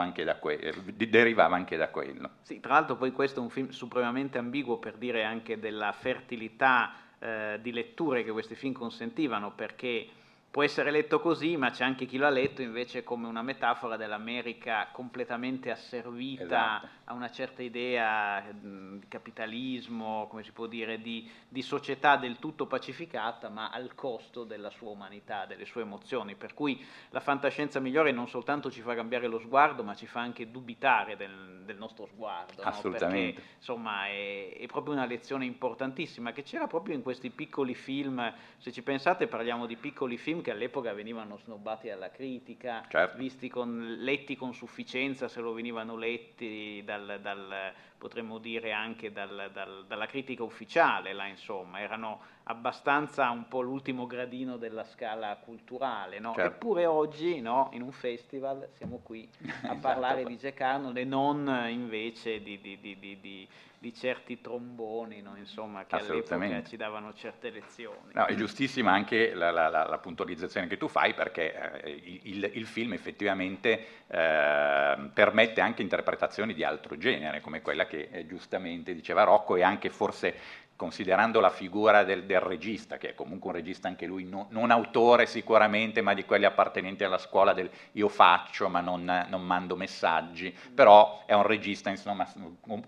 anche 0.00 0.24
que- 0.36 0.58
eh, 0.58 1.08
derivava 1.10 1.56
anche 1.56 1.76
da 1.76 1.90
quello. 1.90 2.30
Sì, 2.40 2.58
tra 2.58 2.72
l'altro 2.72 2.96
poi 2.96 3.12
questo 3.12 3.40
è 3.40 3.42
un 3.42 3.50
film 3.50 3.68
supremamente 3.68 4.38
ambiguo 4.38 4.78
per 4.78 4.96
dire 4.96 5.24
anche 5.24 5.58
della 5.58 5.92
fertilità 5.92 6.90
eh, 7.18 7.58
di 7.60 7.70
letture 7.70 8.24
che 8.24 8.30
questi 8.30 8.54
film 8.54 8.72
consentivano, 8.72 9.50
perché 9.50 10.08
può 10.50 10.62
essere 10.62 10.90
letto 10.90 11.20
così, 11.20 11.56
ma 11.56 11.70
c'è 11.70 11.84
anche 11.84 12.06
chi 12.06 12.16
l'ha 12.16 12.30
letto 12.30 12.62
invece 12.62 13.04
come 13.04 13.26
una 13.26 13.42
metafora 13.42 13.96
dell'America 13.96 14.88
completamente 14.92 15.70
asservita 15.70 16.44
esatto. 16.44 16.88
a 17.04 17.12
una 17.12 17.30
certa 17.30 17.62
idea 17.62 18.42
di 18.50 19.04
capitalismo, 19.08 20.26
come 20.28 20.42
si 20.42 20.52
può 20.52 20.66
dire, 20.66 21.00
di, 21.00 21.30
di, 21.48 21.60
società 21.60 22.16
del 22.16 22.38
tutto 22.38 22.66
pacificata, 22.66 23.50
ma 23.50 23.68
al 23.68 23.94
costo 23.94 24.44
della 24.44 24.70
sua 24.70 24.90
umanità, 24.90 25.44
delle 25.44 25.66
sue 25.66 25.82
emozioni. 25.82 26.34
Per 26.34 26.54
cui 26.54 26.82
la 27.10 27.20
fantascienza 27.20 27.78
migliore 27.78 28.10
non 28.10 28.26
soltanto 28.26 28.70
ci 28.70 28.80
fa 28.80 28.94
cambiare 28.94 29.26
lo 29.26 29.38
sguardo, 29.38 29.84
ma 29.84 29.94
ci 29.94 30.06
fa 30.06 30.20
anche 30.20 30.50
dubitare 30.50 31.16
del, 31.16 31.62
del 31.66 31.76
nostro 31.76 32.06
sguardo. 32.06 32.62
Assolutamente. 32.62 33.26
No? 33.26 33.34
Perché 33.34 33.56
insomma 33.58 34.06
è, 34.06 34.56
è 34.56 34.66
proprio 34.66 34.94
una 34.94 35.04
lezione 35.04 35.44
importantissima 35.44 36.32
che 36.32 36.42
c'era 36.42 36.66
proprio 36.66 36.94
in 36.94 37.02
questi 37.02 37.28
piccoli 37.28 37.74
film. 37.74 38.32
Se 38.56 38.72
ci 38.72 38.82
pensate, 38.82 39.26
parliamo 39.26 39.66
di 39.66 39.76
piccoli 39.76 40.16
film 40.16 40.37
film 40.38 40.42
che 40.42 40.50
all'epoca 40.50 40.92
venivano 40.92 41.36
snobbati 41.36 41.88
dalla 41.88 42.10
critica, 42.10 42.84
certo. 42.88 43.18
con, 43.50 43.96
letti 43.98 44.36
con 44.36 44.54
sufficienza 44.54 45.28
se 45.28 45.40
lo 45.40 45.52
venivano 45.52 45.96
letti 45.96 46.82
dal, 46.84 47.18
dal 47.20 47.72
potremmo 47.98 48.38
dire 48.38 48.72
anche 48.72 49.12
dal, 49.12 49.50
dal, 49.52 49.84
dalla 49.86 50.06
critica 50.06 50.42
ufficiale, 50.42 51.12
là, 51.12 51.26
insomma, 51.26 51.80
erano 51.80 52.20
abbastanza 52.44 53.28
un 53.30 53.46
po' 53.48 53.60
l'ultimo 53.60 54.06
gradino 54.06 54.56
della 54.56 54.84
scala 54.84 55.36
culturale, 55.36 56.18
no? 56.18 56.32
certo. 56.34 56.54
eppure 56.54 56.86
oggi 56.86 57.40
no, 57.40 57.68
in 57.72 57.82
un 57.82 57.92
festival 57.92 58.68
siamo 58.72 59.00
qui 59.02 59.28
a 59.64 59.74
parlare 59.80 60.20
esatto. 60.20 60.28
di 60.28 60.36
Jack 60.36 60.60
Arnold 60.60 60.96
e 60.96 61.04
non 61.04 61.66
invece 61.68 62.42
di, 62.42 62.60
di, 62.60 62.78
di, 62.80 62.98
di 63.20 63.48
certi 63.94 64.40
tromboni, 64.40 65.22
no? 65.22 65.36
insomma, 65.36 65.84
che 65.86 65.96
all'epoca 65.96 66.64
ci 66.64 66.76
davano 66.76 67.12
certe 67.14 67.50
lezioni. 67.50 68.12
No, 68.12 68.26
è 68.26 68.34
giustissima 68.34 68.92
anche 68.92 69.34
la, 69.34 69.50
la, 69.50 69.68
la, 69.68 69.86
la, 69.86 69.98
puntualizzazione 69.98 70.66
che 70.66 70.76
tu 70.76 70.88
fai 70.88 71.14
perché 71.14 71.82
eh, 71.82 72.20
il, 72.24 72.50
il, 72.54 72.66
film 72.66 72.92
effettivamente 72.92 74.04
eh, 74.06 75.10
permette 75.12 75.60
anche 75.60 75.82
interpretazioni 75.82 76.54
di 76.54 76.64
altro 76.64 76.96
genere, 76.96 77.40
come 77.40 77.62
quella 77.62 77.86
che 77.86 78.08
eh, 78.10 78.26
giustamente 78.26 78.94
diceva 78.94 79.22
Rocco 79.22 79.56
e 79.56 79.62
anche 79.62 79.90
forse 79.90 80.66
considerando 80.78 81.40
la 81.40 81.50
figura 81.50 82.04
del, 82.04 82.22
del, 82.22 82.38
regista, 82.38 82.98
che 82.98 83.10
è 83.10 83.14
comunque 83.16 83.50
un 83.50 83.56
regista 83.56 83.88
anche 83.88 84.06
lui, 84.06 84.22
no, 84.22 84.46
non 84.50 84.70
autore 84.70 85.26
sicuramente, 85.26 86.02
ma 86.02 86.14
di 86.14 86.24
quelli 86.24 86.44
appartenenti 86.44 87.02
alla 87.02 87.18
scuola 87.18 87.52
del 87.52 87.68
io 87.92 88.08
faccio 88.08 88.68
ma 88.68 88.80
non, 88.80 89.26
non 89.28 89.42
mando 89.42 89.74
messaggi, 89.74 90.56
però 90.72 91.24
è 91.26 91.34
un 91.34 91.42
regista 91.42 91.90
insomma 91.90 92.32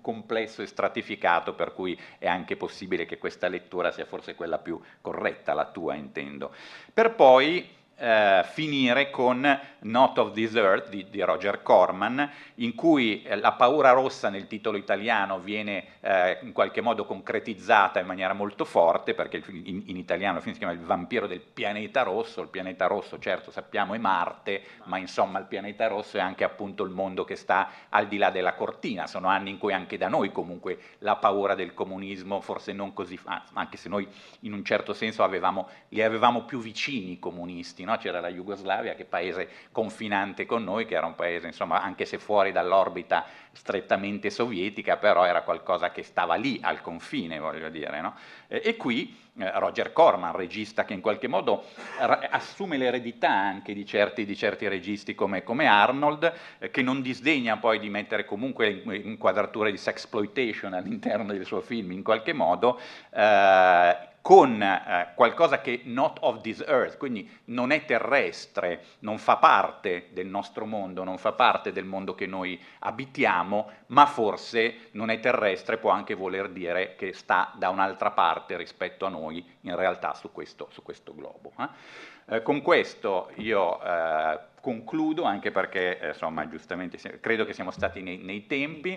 complesso 0.01 0.63
e 0.63 0.67
stratificato, 0.67 1.55
per 1.55 1.75
cui 1.75 2.01
è 2.19 2.29
anche 2.29 2.57
possibile 2.57 3.07
che 3.07 3.19
questa 3.19 3.49
lettura 3.49 3.91
sia 3.91 4.05
forse 4.05 4.37
quella 4.37 4.59
più 4.59 4.81
corretta, 5.01 5.53
la 5.53 5.67
tua 5.67 5.97
intendo. 5.97 6.55
Per 6.95 7.17
poi 7.17 7.79
eh, 8.01 8.45
finire 8.51 9.11
con 9.11 9.61
Not 9.81 10.19
of 10.19 10.33
This 10.33 10.89
di, 10.89 11.07
di, 11.11 11.21
Roger 11.21 11.63
Corman, 11.63 12.31
in 12.57 12.75
cui 12.75 13.23
eh, 13.23 13.37
la 13.37 13.53
paura 13.53 13.91
rossa 13.91 14.31
nel 14.31 14.47
titolo 14.47 14.79
italiano 14.79 15.39
viene 15.39 15.85
eh, 16.01 16.39
in 16.43 16.53
qualche 16.53 16.81
modo 16.81 17.05
concretizzata 17.05 18.01
in 18.01 18.07
maniera 18.07 18.33
molto 18.33 18.65
forte, 18.65 19.15
perché 19.15 19.43
in, 19.51 19.83
in, 19.87 19.97
italiano 19.97 20.39
il 20.39 20.43
film 20.43 20.55
si 20.55 20.61
chiama 20.61 20.75
Il 20.75 20.81
vampiro 20.81 21.27
del 21.27 21.41
pianeta 21.41 22.03
rosso, 22.03 22.41
il 22.41 22.49
pianeta 22.49 22.87
rosso 22.87 23.19
certo 23.19 23.51
sappiamo 23.51 23.95
è 23.95 23.99
Marte, 23.99 24.63
ma 24.85 24.97
insomma 24.97 25.39
il 25.39 25.45
pianeta 25.45 25.87
rosso 25.87 26.17
è 26.17 26.21
anche 26.21 26.45
appunto 26.45 26.85
il 26.85 26.91
mondo 26.91 27.25
che 27.25 27.37
sta 27.37 27.69
al 27.91 28.09
di 28.09 28.17
là 28.17 28.31
della 28.31 28.55
cortina, 28.55 29.07
sono 29.07 29.29
anni 29.29 29.51
in 29.51 29.59
cui 29.59 29.73
anche 29.73 29.99
da 29.99 30.09
noi 30.09 30.33
comunque 30.33 30.79
la 30.99 31.17
paura 31.17 31.55
del 31.55 31.75
comunismo 31.75 32.41
forse 32.41 32.73
non 32.73 32.95
così, 32.95 33.19
anche 33.53 33.77
se 33.77 33.89
noi 33.89 34.09
in 34.41 34.55
un 34.55 34.65
certo 34.65 34.95
senso 34.95 35.23
avevamo, 35.23 35.69
li 35.89 36.03
avevamo 36.03 36.45
più 36.45 36.61
vicini 36.61 37.13
i 37.13 37.19
comunisti, 37.19 37.85
no? 37.85 37.90
C'era 37.99 38.21
la 38.21 38.31
Jugoslavia 38.31 38.95
che 38.95 39.03
è 39.03 39.07
paese 39.07 39.49
confinante 39.73 40.47
con 40.47 40.65
noi, 40.65 40.87
che 40.87 40.95
era 40.95 41.07
un 41.07 41.15
paese 41.15 41.47
insomma 41.47 41.83
anche 41.83 42.05
se 42.05 42.19
fuori 42.19 42.53
dall'orbita 42.53 43.25
strettamente 43.53 44.31
sovietica, 44.31 44.97
però 44.97 45.25
era 45.25 45.43
qualcosa 45.43 45.91
che 45.91 46.03
stava 46.03 46.35
lì 46.35 46.59
al 46.63 46.81
confine, 46.81 47.39
voglio 47.39 47.69
dire. 47.69 48.01
No? 48.01 48.15
E, 48.49 48.63
e, 48.65 48.77
qui 48.77 49.17
eh, 49.39 49.59
Roger 49.59 49.93
Corman, 49.93 50.33
regista 50.33 50.85
che 50.85 50.95
in 50.95 51.01
qualche 51.01 51.27
modo 51.27 51.65
ra- 51.99 52.29
assume 52.31 52.77
l'eredità 52.77 53.31
anche 53.31 53.75
di 53.75 53.85
certi, 53.85 54.25
di 54.25 54.37
certi 54.37 54.69
registi 54.69 55.15
come, 55.15 55.43
come 55.43 55.67
Arnold, 55.67 56.33
eh, 56.59 56.71
che 56.71 56.83
non 56.83 57.03
disdegna 57.03 57.57
poi 57.57 57.79
di 57.79 57.89
mettere 57.89 58.25
comunque 58.25 58.69
inquadrature 58.69 59.71
di 59.71 59.77
sexploitation 59.77 60.73
all'interno 60.73 61.33
del 61.33 61.45
suo 61.45 61.61
film 61.61 61.93
in 61.93 62.03
qualche 62.03 62.33
modo, 62.33 62.79
eh, 63.13 64.09
con 64.21 64.63
eh, 64.63 65.13
qualcosa 65.15 65.61
che 65.61 65.83
not 65.85 66.19
of 66.21 66.41
this 66.41 66.63
earth, 66.67 66.97
quindi 66.99 67.29
non 67.47 67.71
è 67.71 67.85
terrestre, 67.85 68.85
non 69.01 69.19
fa 69.19 69.37
parte 69.37 70.09
del 70.13 70.27
nostro 70.27 70.67
mondo, 70.67 71.05
non 71.05 71.19
fa 71.19 71.33
parte 71.33 71.73
del 71.73 71.85
mondo 71.85 72.15
che 72.15 72.27
noi 72.27 72.61
abitiamo, 72.81 73.71
ma 73.87 74.07
forse 74.07 74.89
non 74.93 75.11
è 75.11 75.21
terrestre, 75.21 75.79
può 75.79 75.91
anche 75.91 76.15
voler 76.15 76.51
dire 76.51 76.95
che 76.97 77.13
sta 77.13 77.53
da 77.57 77.71
un'altra 77.71 78.11
parte 78.11 78.57
rispetto 78.57 79.07
a 79.07 79.09
noi, 79.09 79.45
in 79.63 79.75
realtà 79.75 80.15
su 80.15 80.31
questo, 80.33 80.69
su 80.71 80.83
questo 80.83 81.15
globo. 81.15 81.53
Eh? 81.59 82.37
Eh, 82.37 82.43
con 82.43 82.63
questo 82.63 83.31
io 83.37 83.83
eh, 83.83 84.39
concludo, 84.61 85.25
anche 85.25 85.51
perché 85.51 85.99
eh, 85.99 86.09
insomma, 86.09 86.47
giustamente 86.49 86.99
credo 87.21 87.45
che 87.45 87.53
siamo 87.53 87.71
stati 87.71 88.03
nei, 88.03 88.19
nei 88.19 88.47
tempi. 88.47 88.97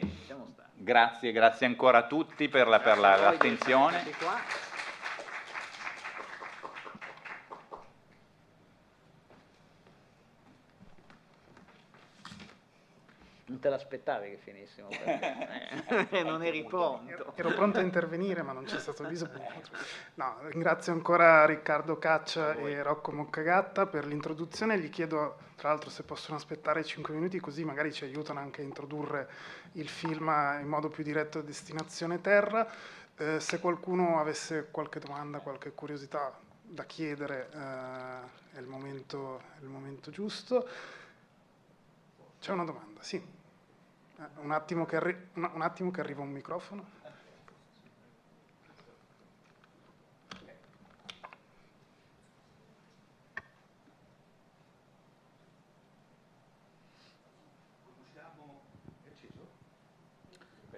Grazie, 0.76 1.32
grazie 1.32 1.66
ancora 1.66 2.00
a 2.00 2.08
tutti 2.08 2.50
per, 2.50 2.68
la, 2.68 2.80
per 2.80 2.98
la, 2.98 3.16
l'attenzione. 3.16 4.04
Non 13.46 13.60
te 13.60 13.70
l'aspettavi 13.70 14.30
che 14.30 14.38
finissimo, 14.38 14.88
perché 14.88 16.10
eh, 16.10 16.24
non 16.24 16.42
eri 16.44 16.64
pronto. 16.64 17.34
Ero 17.36 17.52
pronto 17.52 17.80
a 17.80 17.82
intervenire, 17.82 18.42
ma 18.42 18.54
non 18.54 18.64
c'è 18.64 18.80
stato 18.80 19.04
bisogno. 19.04 19.62
No, 20.16 20.38
ringrazio 20.44 20.94
ancora 20.94 21.46
Riccardo 21.46 21.98
Caccia 21.98 22.54
e 22.56 22.82
Rocco 22.82 23.12
Moccagatta 23.12 23.86
per 23.86 24.06
l'introduzione. 24.06 24.80
Gli 24.80 24.90
chiedo, 24.90 25.38
tra 25.56 25.70
l'altro, 25.70 25.90
se 25.90 26.04
possono 26.04 26.38
aspettare 26.38 26.84
5 26.84 27.14
minuti, 27.14 27.40
così 27.40 27.66
magari 27.66 27.92
ci 27.92 28.06
aiutano 28.06 28.40
anche 28.40 28.62
a 28.62 28.64
introdurre 28.64 29.30
il 29.74 29.90
film 29.90 30.30
in 30.62 30.68
modo 30.68 30.88
più 30.88 31.04
diretto 31.04 31.40
a 31.40 31.42
destinazione 31.42 32.22
Terra. 32.22 32.66
Eh, 33.18 33.40
se 33.42 33.60
qualcuno 33.60 34.20
avesse 34.20 34.70
qualche 34.72 35.00
domanda, 35.00 35.40
qualche 35.40 35.74
curiosità 35.74 36.34
da 36.62 36.86
chiedere, 36.86 37.50
eh, 37.54 38.58
è, 38.58 38.60
il 38.60 38.68
momento, 38.68 39.42
è 39.60 39.64
il 39.64 39.68
momento 39.68 40.12
giusto. 40.12 40.68
C'è 42.44 42.52
una 42.52 42.66
domanda, 42.66 43.02
sì. 43.02 43.16
Eh, 43.16 44.24
un 44.42 44.52
attimo, 44.52 44.86
arri- 44.86 45.30
un 45.36 45.62
attimo 45.62 45.92
che 45.92 46.02
arriva 46.02 46.24
un 46.24 46.30
microfono. 46.30 46.86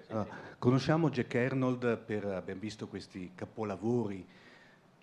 Uh, 0.06 0.24
conosciamo 0.60 1.10
Jack 1.10 1.34
Arnold 1.34 1.96
per, 1.98 2.26
abbiamo 2.26 2.60
visto 2.60 2.86
questi 2.86 3.32
capolavori, 3.34 4.24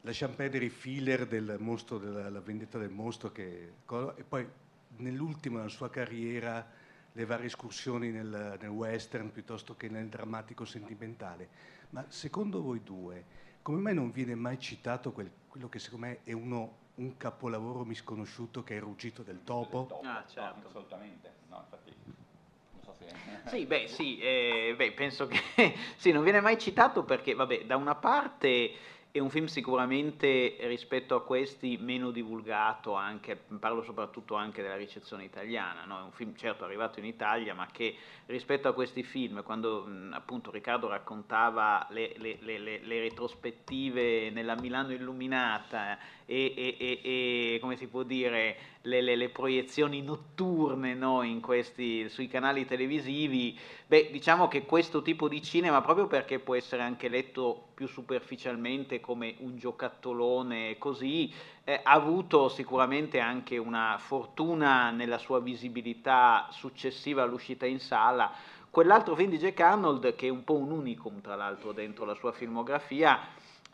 lasciamo 0.04 0.36
perdere 0.36 0.64
i 0.64 0.70
filler 0.70 1.28
del 1.28 1.58
mostro, 1.60 1.98
della 1.98 2.30
la 2.30 2.40
vendetta 2.40 2.78
del 2.78 2.90
mostro, 2.90 3.34
che, 3.34 3.74
e 4.16 4.24
poi 4.24 4.48
nell'ultimo 4.98 5.58
della 5.58 5.70
sua 5.70 5.90
carriera 5.90 6.82
le 7.12 7.26
varie 7.26 7.46
escursioni 7.46 8.10
nel, 8.10 8.58
nel, 8.60 8.70
western 8.70 9.32
piuttosto 9.32 9.76
che 9.76 9.88
nel 9.88 10.08
drammatico 10.08 10.66
sentimentale. 10.66 11.50
Ma 11.90 12.06
secondo 12.08 12.62
voi 12.62 12.82
due, 12.84 13.24
come 13.62 13.80
mai 13.80 13.94
non 13.94 14.12
viene 14.12 14.36
mai 14.36 14.60
citato 14.60 15.12
quel, 15.12 15.32
quello 15.48 15.70
che 15.70 15.80
secondo 15.80 16.08
me 16.08 16.20
è 16.24 16.32
uno, 16.32 16.78
un 16.96 17.16
capolavoro 17.18 17.84
misconosciuto 17.86 18.64
che 18.64 18.74
è 18.74 18.78
il 18.78 18.84
ruggito 18.84 19.22
del 19.22 19.44
topo? 19.44 20.02
Ah, 20.04 20.24
certo. 20.28 20.60
No, 20.60 20.68
assolutamente. 20.68 21.32
No, 21.50 21.64
infatti, 21.64 21.94
non 22.06 22.84
so 22.84 22.94
se... 22.94 23.12
Sì, 23.50 23.66
beh, 23.66 23.88
sì, 23.88 24.18
eh, 24.20 24.74
beh, 24.76 24.94
penso 24.94 25.28
che 25.28 25.40
sì, 25.96 26.12
non 26.12 26.24
viene 26.24 26.42
mai 26.42 26.58
citato 26.58 27.04
perché, 27.04 27.36
vabbè, 27.36 27.66
da 27.66 27.76
una 27.76 27.96
parte 27.96 28.72
è 29.16 29.20
un 29.20 29.30
film 29.30 29.46
sicuramente 29.46 30.56
rispetto 30.62 31.14
a 31.14 31.22
questi 31.22 31.78
meno 31.80 32.10
divulgato, 32.10 32.96
anche, 32.96 33.36
parlo 33.60 33.84
soprattutto 33.84 34.34
anche 34.34 34.64
della 34.64 34.76
ricezione 34.76 35.24
italiana, 35.24 35.86
no? 35.86 36.00
è 36.00 36.02
un 36.02 36.12
film 36.12 36.36
certo 36.36 36.66
arrivato 36.66 36.98
in 36.98 37.06
Italia 37.06 37.54
ma 37.54 37.68
che 37.72 37.96
rispetto 38.26 38.68
a 38.68 38.74
questi 38.74 39.04
film, 39.04 39.44
quando 39.44 39.88
appunto 40.14 40.50
Riccardo 40.50 40.88
raccontava 40.88 41.86
le, 41.92 42.16
le, 42.18 42.40
le, 42.42 42.58
le, 42.58 43.00
retrospettive 43.02 44.32
nella 44.32 44.56
Milano 44.60 44.92
illuminata 44.92 46.00
e, 46.26 46.54
e, 46.56 47.00
e, 47.04 47.60
come 47.60 47.76
si 47.78 47.88
può 47.88 48.04
dire, 48.04 48.58
le, 48.84 49.30
proiezioni 49.30 50.02
notturne 50.02 50.94
no? 50.94 51.22
questi, 51.42 52.10
sui 52.10 52.28
canali 52.28 52.66
televisivi, 52.66 53.58
beh 53.88 54.10
diciamo 54.12 54.48
che 54.48 54.66
questo 54.66 55.02
tipo 55.02 55.28
di 55.28 55.42
cinema, 55.42 55.82
proprio 55.82 56.08
perché 56.08 56.40
può 56.40 56.56
essere 56.56 56.82
anche 56.82 57.08
letto 57.08 57.68
più 57.74 57.88
superficialmente 57.88 59.00
come 59.00 59.36
un 59.40 59.58
giocattolone 59.58 60.78
così, 60.78 61.32
eh, 61.64 61.80
ha 61.82 61.92
avuto 61.92 62.50
sicuramente 62.50 63.20
anche 63.20 63.58
una 63.58 63.98
fortuna 63.98 64.92
nella 64.92 65.18
sua 65.18 65.40
visibilità 65.40 66.48
successiva 66.52 67.24
all'uscita 67.24 67.66
in 67.66 67.80
sala. 67.80 68.32
Quell'altro 68.70 69.16
film 69.16 69.30
di 69.30 69.38
Jack 69.38 69.60
Arnold, 69.60 70.16
che 70.16 70.28
è 70.28 70.32
un 70.32 70.44
po' 70.44 70.56
un 70.56 70.72
unicum 70.72 71.22
tra 71.22 71.36
l'altro 71.36 71.74
dentro 71.74 72.06
la 72.06 72.16
sua 72.16 72.32
filmografia, 72.32 73.20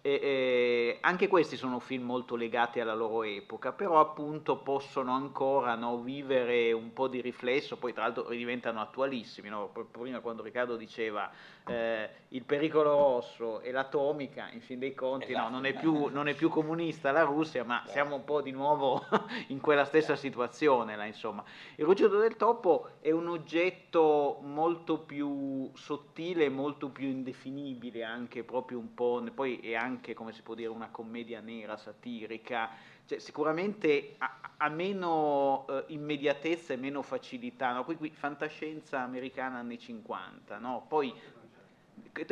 e, 0.02 0.12
e 0.12 0.98
anche 1.02 1.28
questi 1.28 1.58
sono 1.58 1.80
film 1.80 2.06
molto 2.06 2.36
legati 2.36 2.80
alla 2.80 2.94
loro 2.94 3.24
epoca, 3.24 3.72
però 3.72 4.00
appunto 4.00 4.58
possono 4.58 5.12
ancora 5.14 5.76
no, 5.76 6.02
vivere 6.02 6.72
un 6.72 6.94
po' 6.94 7.08
di 7.08 7.22
riflesso, 7.22 7.78
poi 7.78 7.94
tra 7.94 8.04
l'altro 8.04 8.30
diventano 8.30 8.80
attualissimi. 8.82 9.50
No? 9.50 9.72
Prima 9.92 10.20
quando 10.20 10.44
Riccardo 10.44 10.76
diceva 10.76 11.30
eh, 11.68 12.10
il 12.30 12.44
pericolo 12.44 12.96
rosso 12.96 13.60
e 13.62 13.72
l'atomica, 13.72 14.50
in 14.52 14.62
fin 14.62 14.80
dei 14.80 14.94
conti 14.94 15.32
esatto. 15.32 15.50
no, 15.50 15.56
non, 15.56 15.66
è 15.66 15.74
più, 15.74 16.08
non, 16.08 16.28
è 16.28 16.34
più, 16.34 16.50
comunista 16.50 17.12
la 17.12 17.24
Russia, 17.24 17.64
ma 17.64 17.78
esatto. 17.78 17.92
siamo 17.92 18.16
un 18.16 18.24
po' 18.24 18.42
di 18.42 18.52
nuovo 18.52 19.06
in 19.50 19.60
quella 19.60 19.86
stessa 19.86 20.16
situazione. 20.16 20.96
Là, 20.96 21.06
insomma. 21.06 21.44
Il 21.76 21.86
ruggito 21.86 22.18
del 22.18 22.36
topo 22.36 22.90
è 23.02 23.12
un 23.12 23.28
oggetto 23.28 24.40
molto 24.42 25.00
più 25.00 25.70
sottile, 25.76 26.50
molto 26.50 26.90
più 26.90 27.08
indefinibile, 27.08 28.04
anche 28.04 28.44
proprio 28.44 28.80
un 28.80 28.94
po', 28.94 29.24
poi 29.34 29.60
è 29.60 29.76
anche 29.76 30.10
anche, 30.10 30.14
come 30.14 30.32
si 30.32 30.42
può 30.42 30.56
dire, 30.56 30.70
una 30.70 30.90
commedia 30.90 31.42
nera, 31.42 31.78
satirica, 31.78 32.70
cioè, 33.06 33.20
sicuramente 33.20 34.16
ha, 34.20 34.40
ha 34.58 34.70
meno 34.70 35.66
eh, 35.68 35.86
immediatezza 35.88 36.74
e 36.74 36.78
meno 36.78 37.02
facilità, 37.02 37.74
no? 37.74 37.84
qui, 37.84 37.96
qui, 37.96 38.12
fantascienza 38.12 39.02
americana 39.02 39.58
anni 39.58 39.78
50, 39.78 40.58
no? 40.60 40.86
poi 40.88 41.14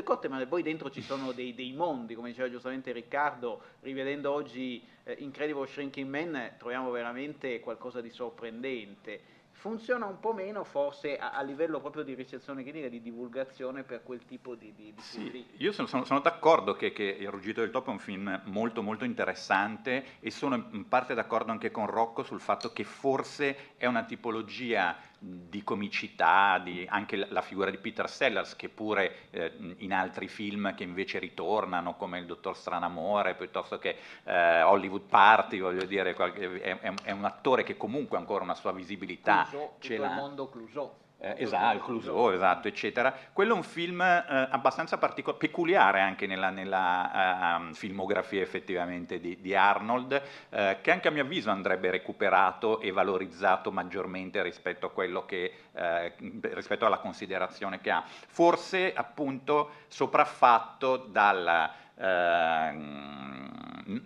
Cotte, 0.04 0.28
ma 0.28 0.46
poi 0.46 0.64
dentro 0.64 0.90
ci 0.90 1.02
sono 1.02 1.32
dei, 1.32 1.54
dei, 1.54 1.74
mondi, 1.74 2.16
come 2.16 2.30
diceva 2.30 2.50
giustamente 2.50 2.92
Riccardo, 2.92 3.62
rivedendo 3.82 4.32
oggi 4.32 4.82
eh, 5.04 5.16
Incredible 5.20 5.68
Shrinking 5.68 6.10
Man 6.10 6.56
troviamo 6.58 6.92
veramente 6.92 7.60
qualcosa 7.60 8.02
di 8.02 8.10
sorprendente 8.10 9.36
funziona 9.58 10.06
un 10.06 10.20
po' 10.20 10.34
meno 10.34 10.64
forse 10.64 11.18
a, 11.18 11.32
a, 11.32 11.42
livello 11.42 11.80
proprio 11.80 12.04
di 12.04 12.14
ricezione 12.14 12.62
clinica, 12.62 12.88
di 12.90 13.02
divulgazione 13.02 13.84
per 13.84 14.04
quel 14.04 14.24
tipo 14.26 14.54
di, 14.54 14.72
di, 14.76 14.94
di 14.94 15.02
sì, 15.02 15.30
film. 15.30 15.44
Io 15.58 15.72
sono, 15.72 15.88
sono, 15.88 16.06
sono 16.06 16.20
d'accordo 16.20 16.76
che, 16.76 16.94
che, 16.94 17.04
Il 17.04 17.30
ruggito 17.30 17.62
del 17.62 17.72
topo 17.72 17.90
è 17.90 17.94
un 17.94 18.00
film 18.00 18.42
molto 18.46 18.84
molto 18.84 19.04
interessante 19.04 20.18
e 20.20 20.30
sono 20.30 20.68
in 20.72 20.88
parte 20.88 21.16
d'accordo 21.16 21.52
anche 21.52 21.72
con 21.72 21.88
Rocco 21.88 22.24
sul 22.24 22.40
fatto 22.40 22.72
che 22.72 22.84
forse 22.84 23.74
è 23.78 23.88
una 23.88 24.04
tipologia 24.04 24.96
di 25.20 25.64
comicità, 25.64 26.60
di, 26.64 26.86
anche 26.88 27.16
la 27.16 27.42
figura 27.42 27.72
di 27.72 27.78
Peter 27.78 28.10
Sellers 28.10 28.56
che 28.56 28.70
pure 28.70 29.30
eh, 29.32 29.52
in 29.78 29.92
altri 29.92 30.28
film 30.28 30.76
che 30.76 30.84
invece 30.84 31.18
ritornano 31.18 31.96
come 31.96 32.20
Il 32.20 32.26
Dottor 32.26 32.56
Stranamore 32.56 33.36
piuttosto 33.36 33.80
che 33.80 33.98
eh, 34.24 34.62
Hollywood 34.62 35.04
Party, 35.10 35.60
voglio 35.60 35.86
dire, 35.86 36.14
è, 36.14 36.78
è, 36.80 37.12
un 37.12 37.26
attore 37.26 37.64
che 37.64 37.78
comunque 37.78 38.18
ha 38.18 38.20
ancora 38.20 38.44
una 38.44 38.56
sua 38.56 38.72
visibilità. 38.72 39.48
Clouseau, 39.50 39.74
ce 39.80 39.98
l'ha. 39.98 40.10
il 40.10 40.16
mondo 40.16 40.50
Clouseau 40.50 40.94
eh, 41.20 41.36
esatto, 41.38 41.80
Clouseau, 41.80 42.30
esatto, 42.30 42.68
eccetera. 42.68 43.14
Quello 43.34 43.54
è 43.54 43.56
un 43.56 43.64
film 43.64 44.02
eh, 44.02 44.24
abbastanza 44.52 44.98
particol- 45.00 45.36
peculiare 45.36 46.00
anche 46.00 46.28
nella, 46.28 46.52
nella 46.52 47.58
uh, 47.60 47.74
filmografia 47.74 48.42
effettivamente 48.42 49.20
di, 49.20 49.42
di 49.42 49.56
Arnold, 49.56 50.22
eh, 50.50 50.78
che 50.82 50.92
anche 50.92 51.08
a 51.08 51.12
mio 51.12 51.24
avviso 51.24 51.50
andrebbe 51.50 51.90
recuperato 51.90 52.80
e 52.82 52.92
valorizzato 52.92 53.72
maggiormente 53.72 54.44
rispetto, 54.44 54.94
che, 55.26 55.54
eh, 55.74 56.14
rispetto 56.54 56.86
alla 56.86 57.00
considerazione 57.00 57.82
che 57.82 57.90
ha. 57.90 58.04
Forse 58.06 58.94
appunto 58.94 59.72
sopraffatto 59.88 60.98
dalla 60.98 61.86
Ehm, 62.00 63.48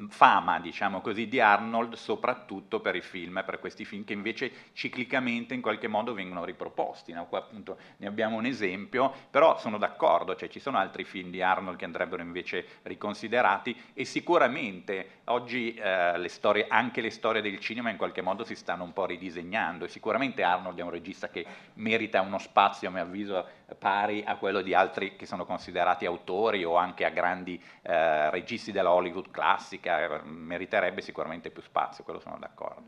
fama, 0.10 0.60
diciamo 0.60 1.02
così, 1.02 1.28
di 1.28 1.40
Arnold, 1.40 1.96
soprattutto 1.96 2.80
per 2.80 2.96
i 2.96 3.02
film, 3.02 3.42
per 3.46 3.60
questi 3.60 3.86
film 3.86 4.04
che 4.04 4.14
invece 4.14 4.52
ciclicamente 4.74 5.54
in 5.54 5.62
qualche 5.62 5.88
modo 5.88 6.14
vengono 6.14 6.46
riproposti. 6.46 7.14
No? 7.14 7.26
Qua 7.26 7.40
appunto 7.40 7.78
ne 7.98 8.08
abbiamo 8.08 8.38
un 8.38 8.46
esempio, 8.46 9.12
però 9.30 9.58
sono 9.58 9.78
d'accordo, 9.78 10.36
cioè 10.36 10.50
ci 10.50 10.60
sono 10.60 10.78
altri 10.78 11.04
film 11.04 11.32
di 11.32 11.42
Arnold 11.42 11.78
che 11.78 11.86
andrebbero 11.86 12.22
invece 12.22 12.66
riconsiderati 12.84 13.76
e 13.94 14.06
sicuramente 14.06 15.22
oggi 15.26 15.74
eh, 15.74 16.18
le 16.18 16.30
storie, 16.30 16.68
anche 16.68 17.02
le 17.02 17.10
storie 17.10 17.42
del 17.42 17.60
cinema 17.60 17.90
in 17.90 17.98
qualche 17.98 18.22
modo 18.22 18.44
si 18.44 18.56
stanno 18.56 18.84
un 18.84 18.94
po' 18.94 19.06
ridisegnando 19.06 19.86
e 19.86 19.88
sicuramente 19.88 20.44
Arnold 20.44 20.78
è 20.78 20.84
un 20.84 20.92
regista 20.92 21.30
che 21.30 21.46
merita 21.76 22.22
uno 22.22 22.38
spazio, 22.38 22.90
a 22.90 22.92
mio 22.92 23.02
avviso, 23.02 23.48
pari 23.76 24.24
a 24.26 24.38
quello 24.38 24.62
di 24.62 24.74
altri 24.74 25.16
che 25.16 25.26
sono 25.26 25.46
considerati 25.46 26.06
autori 26.06 26.64
o 26.64 26.76
anche 26.76 27.06
a 27.06 27.10
grandi 27.10 27.62
eh, 27.82 28.30
registi 28.30 28.72
della 28.72 28.92
Hollywood 28.92 29.32
classica, 29.32 30.22
meriterebbe 30.24 31.02
sicuramente 31.02 31.50
più 31.50 31.62
spazio, 31.62 32.04
quello 32.04 32.20
sono 32.20 32.38
d'accordo. 32.40 32.84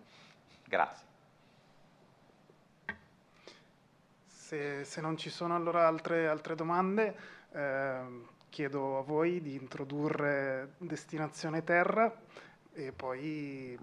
Grazie. 0.66 1.08
Se, 4.26 4.84
se 4.84 5.02
non 5.02 5.18
ci 5.18 5.30
sono 5.30 5.56
allora 5.56 5.88
altre, 5.88 6.28
altre 6.28 6.56
domande, 6.56 7.16
eh, 7.52 8.02
chiedo 8.50 9.00
a 9.00 9.02
voi 9.02 9.42
di 9.42 9.56
introdurre 9.56 10.74
Destinazione 10.78 11.64
Terra 11.64 12.14
e 12.74 12.92
poi 12.92 13.78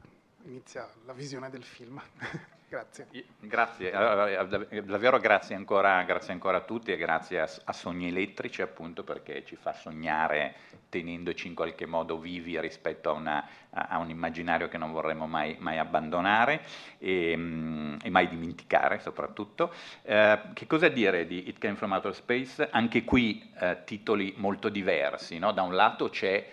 inizia 0.44 0.88
la 1.04 1.12
visione 1.12 1.50
del 1.50 1.64
film. 1.64 2.00
Grazie. 2.70 3.08
Grazie, 3.40 3.90
davvero 3.90 5.18
grazie 5.18 5.56
ancora, 5.56 6.00
grazie 6.04 6.32
ancora, 6.32 6.58
a 6.58 6.60
tutti 6.60 6.92
e 6.92 6.96
grazie 6.96 7.40
a, 7.40 7.50
a, 7.64 7.72
Sogni 7.72 8.06
Elettrici 8.06 8.62
appunto 8.62 9.02
perché 9.02 9.44
ci 9.44 9.56
fa 9.56 9.72
sognare 9.72 10.54
tenendoci 10.88 11.48
in 11.48 11.56
qualche 11.56 11.84
modo 11.84 12.20
vivi 12.20 12.60
rispetto 12.60 13.10
a, 13.10 13.14
una, 13.14 13.44
a 13.70 13.98
un 13.98 14.08
immaginario 14.08 14.68
che 14.68 14.78
non 14.78 14.92
vorremmo 14.92 15.26
mai, 15.26 15.56
mai 15.58 15.78
abbandonare 15.78 16.60
e, 16.98 17.34
mm, 17.36 17.96
e, 18.04 18.10
mai 18.10 18.28
dimenticare 18.28 19.00
soprattutto. 19.00 19.74
Eh, 20.02 20.38
che 20.54 20.68
cosa 20.68 20.86
dire 20.86 21.26
di 21.26 21.48
It 21.48 21.58
Came 21.58 21.74
From 21.74 21.90
Outer 21.90 22.14
Space? 22.14 22.68
Anche 22.70 23.02
qui 23.02 23.50
eh, 23.58 23.78
titoli 23.84 24.34
molto 24.36 24.68
diversi, 24.68 25.40
no? 25.40 25.50
da 25.50 25.62
un 25.62 25.74
lato 25.74 26.08
c'è 26.08 26.46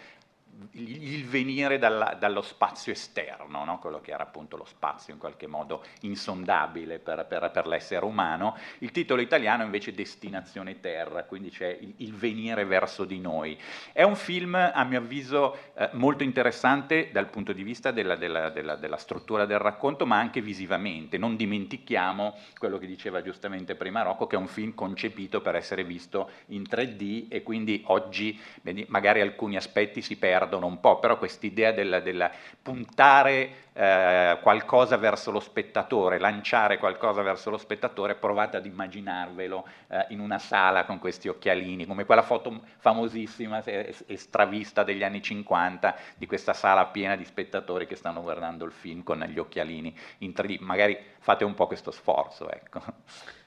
il 0.72 1.26
venire 1.26 1.78
dalla, 1.78 2.16
dallo 2.20 2.42
spazio 2.42 2.92
esterno, 2.92 3.64
no? 3.64 3.80
quello 3.80 4.02
che 4.02 4.12
era 4.12 4.24
appunto 4.24 4.58
lo 4.58 4.66
spazio 4.66 5.14
in 5.14 5.20
qualche 5.20 5.48
modo 5.48 5.84
insondabile 6.02 7.00
per, 7.00 7.26
per, 7.28 7.52
per, 7.52 7.68
l'essere 7.68 8.06
umano, 8.06 8.58
il 8.80 8.92
titolo 8.92 9.22
italiano 9.22 9.64
invece 9.64 9.94
Destinazione 9.94 10.80
Terra, 10.80 11.24
quindi 11.24 11.50
c'è 11.50 11.78
il, 11.80 11.94
il 11.98 12.14
venire 12.14 12.66
verso 12.66 13.06
di 13.06 13.20
noi. 13.20 13.58
È 13.92 14.04
un 14.04 14.16
film 14.16 14.56
a 14.56 14.84
mio 14.84 15.00
avviso 15.00 15.58
eh, 15.76 15.90
molto 15.94 16.24
interessante 16.24 17.10
dal 17.12 17.30
punto 17.30 17.54
di 17.54 17.64
vista 17.64 17.92
della, 17.92 18.16
della, 18.16 18.50
della, 18.50 18.76
della, 18.76 18.98
struttura 18.98 19.46
del 19.46 19.60
racconto, 19.60 20.06
ma 20.06 20.18
anche 20.18 20.42
visivamente. 20.42 21.18
Non 21.18 21.36
dimentichiamo 21.36 22.36
quello 22.58 22.78
che 22.78 22.88
diceva 22.88 23.22
giustamente 23.22 23.76
prima 23.76 24.02
Rocco, 24.02 24.28
che 24.28 24.36
è 24.36 24.40
un 24.40 24.48
film 24.48 24.74
concepito 24.74 25.42
per 25.42 25.56
essere 25.56 25.84
visto 25.84 26.30
in 26.48 26.64
3D 26.64 27.26
e 27.30 27.44
quindi 27.44 27.84
oggi 27.88 28.40
magari 28.88 29.22
alcuni 29.22 29.56
aspetti 29.56 30.02
si 30.02 30.18
perdono 30.18 30.47
perdono 30.48 30.66
un 30.66 30.80
po', 30.80 31.00
però 31.00 31.18
quest'idea 31.18 31.74
del, 31.74 32.00
del 32.04 32.32
puntare 32.62 33.66
eh, 33.74 34.40
qualcosa 34.42 34.96
verso 34.96 35.30
lo 35.30 35.42
spettatore, 35.42 36.18
lanciare 36.18 36.78
qualcosa 36.78 37.22
verso 37.22 37.50
lo 37.50 37.58
spettatore, 37.58 38.16
provate 38.16 38.56
ad 38.56 38.66
immaginarvelo 38.66 39.68
eh, 39.90 40.06
in 40.10 40.22
una 40.22 40.40
sala 40.40 40.86
con 40.86 41.00
questi 41.00 41.28
occhialini, 41.28 41.86
come 41.86 42.06
quella 42.06 42.22
foto 42.22 42.62
famosissima 42.78 43.62
e 43.64 43.94
stravista 44.16 44.84
degli 44.84 45.04
anni 45.04 45.22
50 45.22 45.96
di 46.16 46.26
questa 46.26 46.54
sala 46.54 46.86
piena 46.86 47.18
di 47.18 47.26
spettatori 47.26 47.86
che 47.86 47.96
stanno 47.96 48.22
guardando 48.22 48.64
il 48.64 48.72
film 48.72 49.04
con 49.04 49.20
gli 49.20 49.38
occhialini 49.38 49.96
in 50.20 50.32
3D. 50.32 50.58
Magari 50.62 50.98
fate 51.20 51.44
un 51.44 51.54
po' 51.54 51.68
questo 51.68 51.92
sforzo. 51.92 52.50
Ecco. 52.50 52.82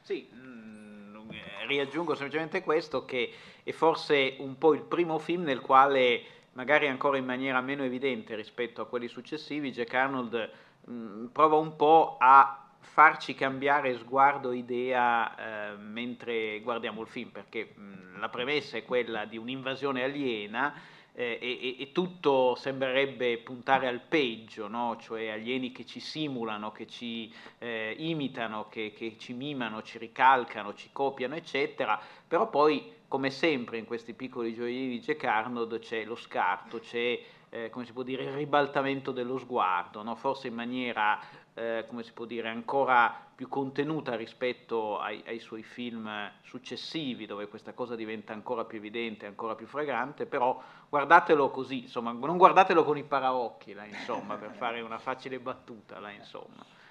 Sì, 0.02 0.28
mm, 0.32 1.30
riaggiungo 1.66 2.14
semplicemente 2.14 2.62
questo 2.62 3.04
che 3.04 3.32
è 3.62 3.72
forse 3.72 4.36
un 4.38 4.58
po' 4.58 4.74
il 4.74 4.82
primo 4.82 5.18
film 5.18 5.44
nel 5.44 5.60
quale 5.60 6.22
magari 6.52 6.88
ancora 6.88 7.16
in 7.16 7.24
maniera 7.24 7.60
meno 7.60 7.84
evidente 7.84 8.34
rispetto 8.34 8.80
a 8.80 8.86
quelli 8.86 9.08
successivi, 9.08 9.72
Jack 9.72 9.94
Arnold 9.94 10.50
mh, 10.86 10.92
mm, 10.92 11.26
prova 11.26 11.56
un 11.56 11.76
po' 11.76 12.16
a 12.18 12.70
farci 12.80 13.34
cambiare 13.34 13.96
sguardo, 13.96 14.52
idea 14.52 15.72
eh, 15.72 15.76
mentre 15.76 16.60
guardiamo 16.60 17.02
il 17.02 17.08
film, 17.08 17.30
perché 17.30 17.72
mh, 17.74 17.82
mm, 17.82 18.20
la 18.20 18.28
premessa 18.28 18.76
è 18.76 18.84
quella 18.84 19.24
di 19.24 19.36
un'invasione 19.36 20.02
aliena 20.02 20.74
eh, 21.12 21.38
e, 21.40 21.76
e, 21.78 21.92
tutto 21.92 22.54
sembrerebbe 22.54 23.38
puntare 23.38 23.86
al 23.86 24.00
peggio, 24.00 24.68
no? 24.68 24.96
cioè 25.00 25.28
alieni 25.28 25.72
che 25.72 25.84
ci 25.84 26.00
simulano, 26.00 26.72
che 26.72 26.86
ci 26.86 27.32
eh, 27.58 27.94
imitano, 27.98 28.68
che, 28.68 28.92
che 28.94 29.16
ci 29.18 29.32
mimano, 29.32 29.82
ci 29.82 29.98
ricalcano, 29.98 30.74
ci 30.74 30.90
copiano, 30.92 31.34
eccetera, 31.34 32.00
però 32.26 32.48
poi 32.48 32.98
come 33.10 33.30
sempre 33.30 33.76
in 33.76 33.86
questi 33.86 34.14
piccoli 34.14 34.54
gioielli 34.54 34.88
di 34.88 35.00
Jack 35.00 35.24
Arnold 35.24 35.80
c'è 35.80 36.04
lo 36.04 36.14
scarto, 36.14 36.78
c'è 36.78 37.20
eh, 37.48 37.72
dire, 38.04 38.22
il 38.22 38.30
ribaltamento 38.30 39.10
dello 39.10 39.36
sguardo, 39.36 40.04
no? 40.04 40.14
forse 40.14 40.46
in 40.46 40.54
maniera 40.54 41.18
eh, 41.54 41.84
dire, 42.28 42.48
ancora 42.48 43.12
più 43.34 43.48
contenuta 43.48 44.14
rispetto 44.14 45.00
ai, 45.00 45.24
ai, 45.26 45.40
suoi 45.40 45.64
film 45.64 46.08
successivi, 46.42 47.26
dove 47.26 47.48
questa 47.48 47.72
cosa 47.72 47.96
diventa 47.96 48.32
ancora 48.32 48.64
più 48.64 48.78
evidente, 48.78 49.26
ancora 49.26 49.56
più 49.56 49.66
fragrante, 49.66 50.26
però 50.26 50.62
guardatelo 50.88 51.50
così, 51.50 51.80
insomma, 51.80 52.12
non 52.12 52.36
guardatelo 52.36 52.84
con 52.84 52.96
i 52.96 53.02
paraocchi, 53.02 53.72
là, 53.72 53.86
insomma, 53.86 54.36
per 54.36 54.52
fare 54.52 54.82
una 54.82 54.98
facile 54.98 55.40
battuta, 55.40 55.98
là, 55.98 56.12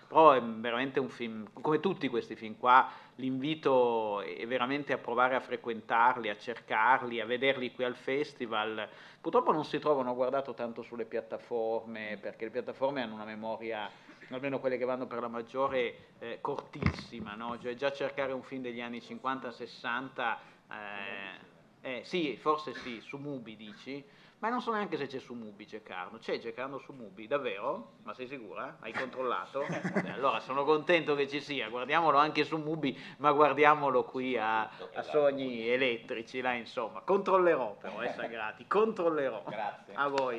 però 0.10 0.32
è 0.32 0.42
veramente 0.42 1.00
un 1.00 1.10
film, 1.10 1.48
come 1.54 1.80
tutti 1.80 2.08
questi 2.08 2.36
film 2.36 2.58
qua, 2.58 2.90
l'invito 3.18 4.22
è 4.22 4.48
veramente 4.48 4.92
a 4.92 4.98
provare 4.98 5.36
a 5.36 5.40
frequentarli, 5.40 6.30
a 6.30 6.36
cercarli, 6.36 7.20
a 7.20 7.28
vederli 7.28 7.72
qui 7.72 7.84
al 7.84 7.96
festival. 7.96 8.90
Purtroppo 9.22 9.52
non 9.52 9.64
si 9.66 9.78
trovano, 9.78 10.10
ho 10.10 10.16
guardato 10.16 10.56
tanto 10.56 10.82
sulle 10.82 11.06
piattaforme, 11.06 12.18
perché 12.20 12.46
le 12.46 12.50
piattaforme 12.50 13.04
hanno 13.04 13.14
una 13.14 13.24
memoria, 13.24 13.88
almeno 14.32 14.60
quelle 14.60 14.80
che 14.80 14.86
vanno 14.86 15.06
per 15.06 15.20
la 15.20 15.28
maggiore, 15.28 16.14
eh, 16.18 16.40
cortissima, 16.42 17.36
no? 17.36 17.60
cioè, 17.62 17.76
già 17.76 17.92
cercare 17.92 18.32
un 18.32 18.42
film 18.42 18.64
degli 18.64 18.82
anni 18.82 18.98
50-60, 18.98 20.38
eh, 20.72 21.98
eh, 21.98 22.02
sì, 22.04 22.36
forse 22.36 22.74
sì, 22.74 23.00
su 23.02 23.18
Mubi 23.18 23.56
dici, 23.56 24.04
ma 24.40 24.48
non 24.48 24.62
so 24.62 24.72
neanche 24.72 24.96
se 24.96 25.08
c'è 25.08 25.20
su 25.20 25.34
Mubi 25.34 25.66
Geccarno. 25.66 26.18
C'è 26.18 26.40
Geccarno 26.40 26.78
su 26.78 26.94
Mubi, 26.94 27.28
davvero? 27.28 27.98
Ma 28.04 28.14
sei 28.14 28.28
sicura? 28.28 28.78
Hai 28.80 28.94
controllato? 28.94 29.66
Eh, 30.00 30.12
allora 30.12 30.40
sono 30.40 30.64
contento 30.64 31.16
che 31.16 31.28
ci 31.28 31.42
sia, 31.42 31.68
guardiamolo 31.68 32.18
anche 32.18 32.44
su 32.44 32.58
Mubi, 32.58 32.98
ma 33.18 33.32
guardiamolo 33.32 34.04
qui 34.04 34.38
a, 34.38 34.62
a 34.62 35.02
Sogni 35.02 35.68
Elettrici, 35.68 36.42
là 36.42 36.54
insomma. 36.54 37.02
Controllerò 37.02 37.76
però, 37.76 38.02
eh, 38.02 38.12
Sagrati, 38.16 38.66
controllerò. 38.68 39.44
Grazie. 39.48 39.94
A 39.94 40.08
voi. 40.08 40.38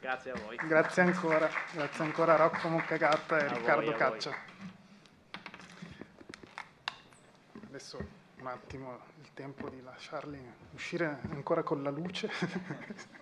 Grazie 0.00 0.32
a 0.32 0.40
voi. 0.44 0.56
Grazie 0.56 1.02
ancora, 1.02 1.48
grazie 1.72 2.04
ancora 2.04 2.34
a 2.34 2.36
Rocco 2.36 2.68
Moccagatta 2.68 3.38
e 3.38 3.44
a 3.44 3.52
Riccardo 3.52 3.84
voi, 3.84 3.94
Caccia. 3.94 4.34
Adesso 7.66 7.98
un 8.38 8.46
attimo 8.46 9.00
il 9.20 9.28
tempo 9.34 9.68
di 9.68 9.82
lasciarli 9.82 10.40
uscire 10.72 11.20
ancora 11.30 11.62
con 11.62 11.82
la 11.82 11.90
luce. 11.90 12.30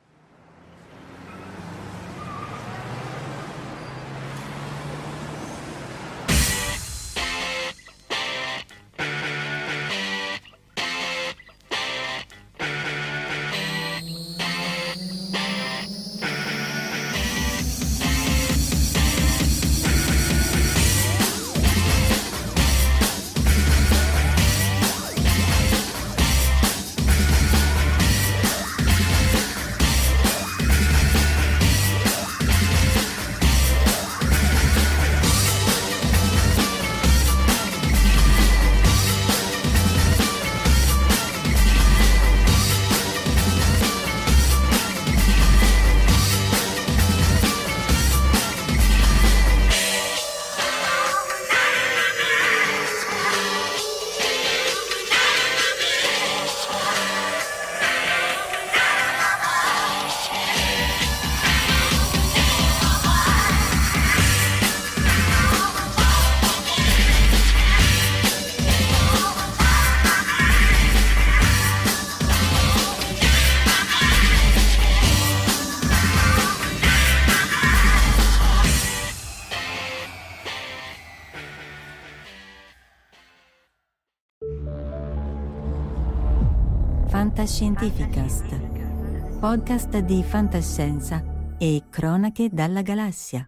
Fantascientificast, 87.61 89.39
podcast 89.39 89.97
di 89.99 90.23
fantascienza 90.23 91.23
e 91.59 91.83
cronache 91.91 92.49
dalla 92.51 92.81
galassia. 92.81 93.47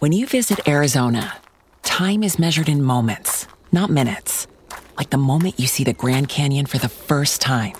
When 0.00 0.10
you 0.10 0.26
visit 0.26 0.66
Arizona, 0.66 1.34
time 1.82 2.24
is 2.24 2.40
measured 2.40 2.68
in 2.68 2.82
moments, 2.82 3.46
not 3.70 3.88
minutes. 3.88 4.48
Like 4.98 5.10
the 5.10 5.16
moment 5.16 5.60
you 5.60 5.68
see 5.68 5.84
the 5.84 5.92
Grand 5.92 6.28
Canyon 6.28 6.66
for 6.66 6.78
the 6.78 6.88
first 6.88 7.40
time. 7.40 7.74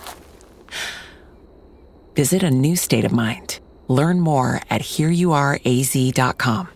Visit 2.15 2.44
a 2.44 2.51
new 2.51 2.77
state 2.77 3.05
of 3.05 3.11
mind. 3.11 3.59
Learn 3.89 4.20
more 4.20 4.61
at 4.70 4.82
hereyouareaz.com. 4.82 6.69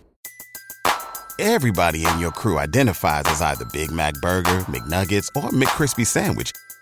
Everybody 1.39 2.05
in 2.05 2.19
your 2.19 2.33
crew 2.33 2.59
identifies 2.59 3.25
as 3.27 3.41
either 3.41 3.67
Big 3.73 3.93
Mac 3.93 4.15
Burger, 4.15 4.65
McNuggets, 4.67 5.29
or 5.37 5.51
McCrispy 5.51 6.05
Sandwich. 6.05 6.51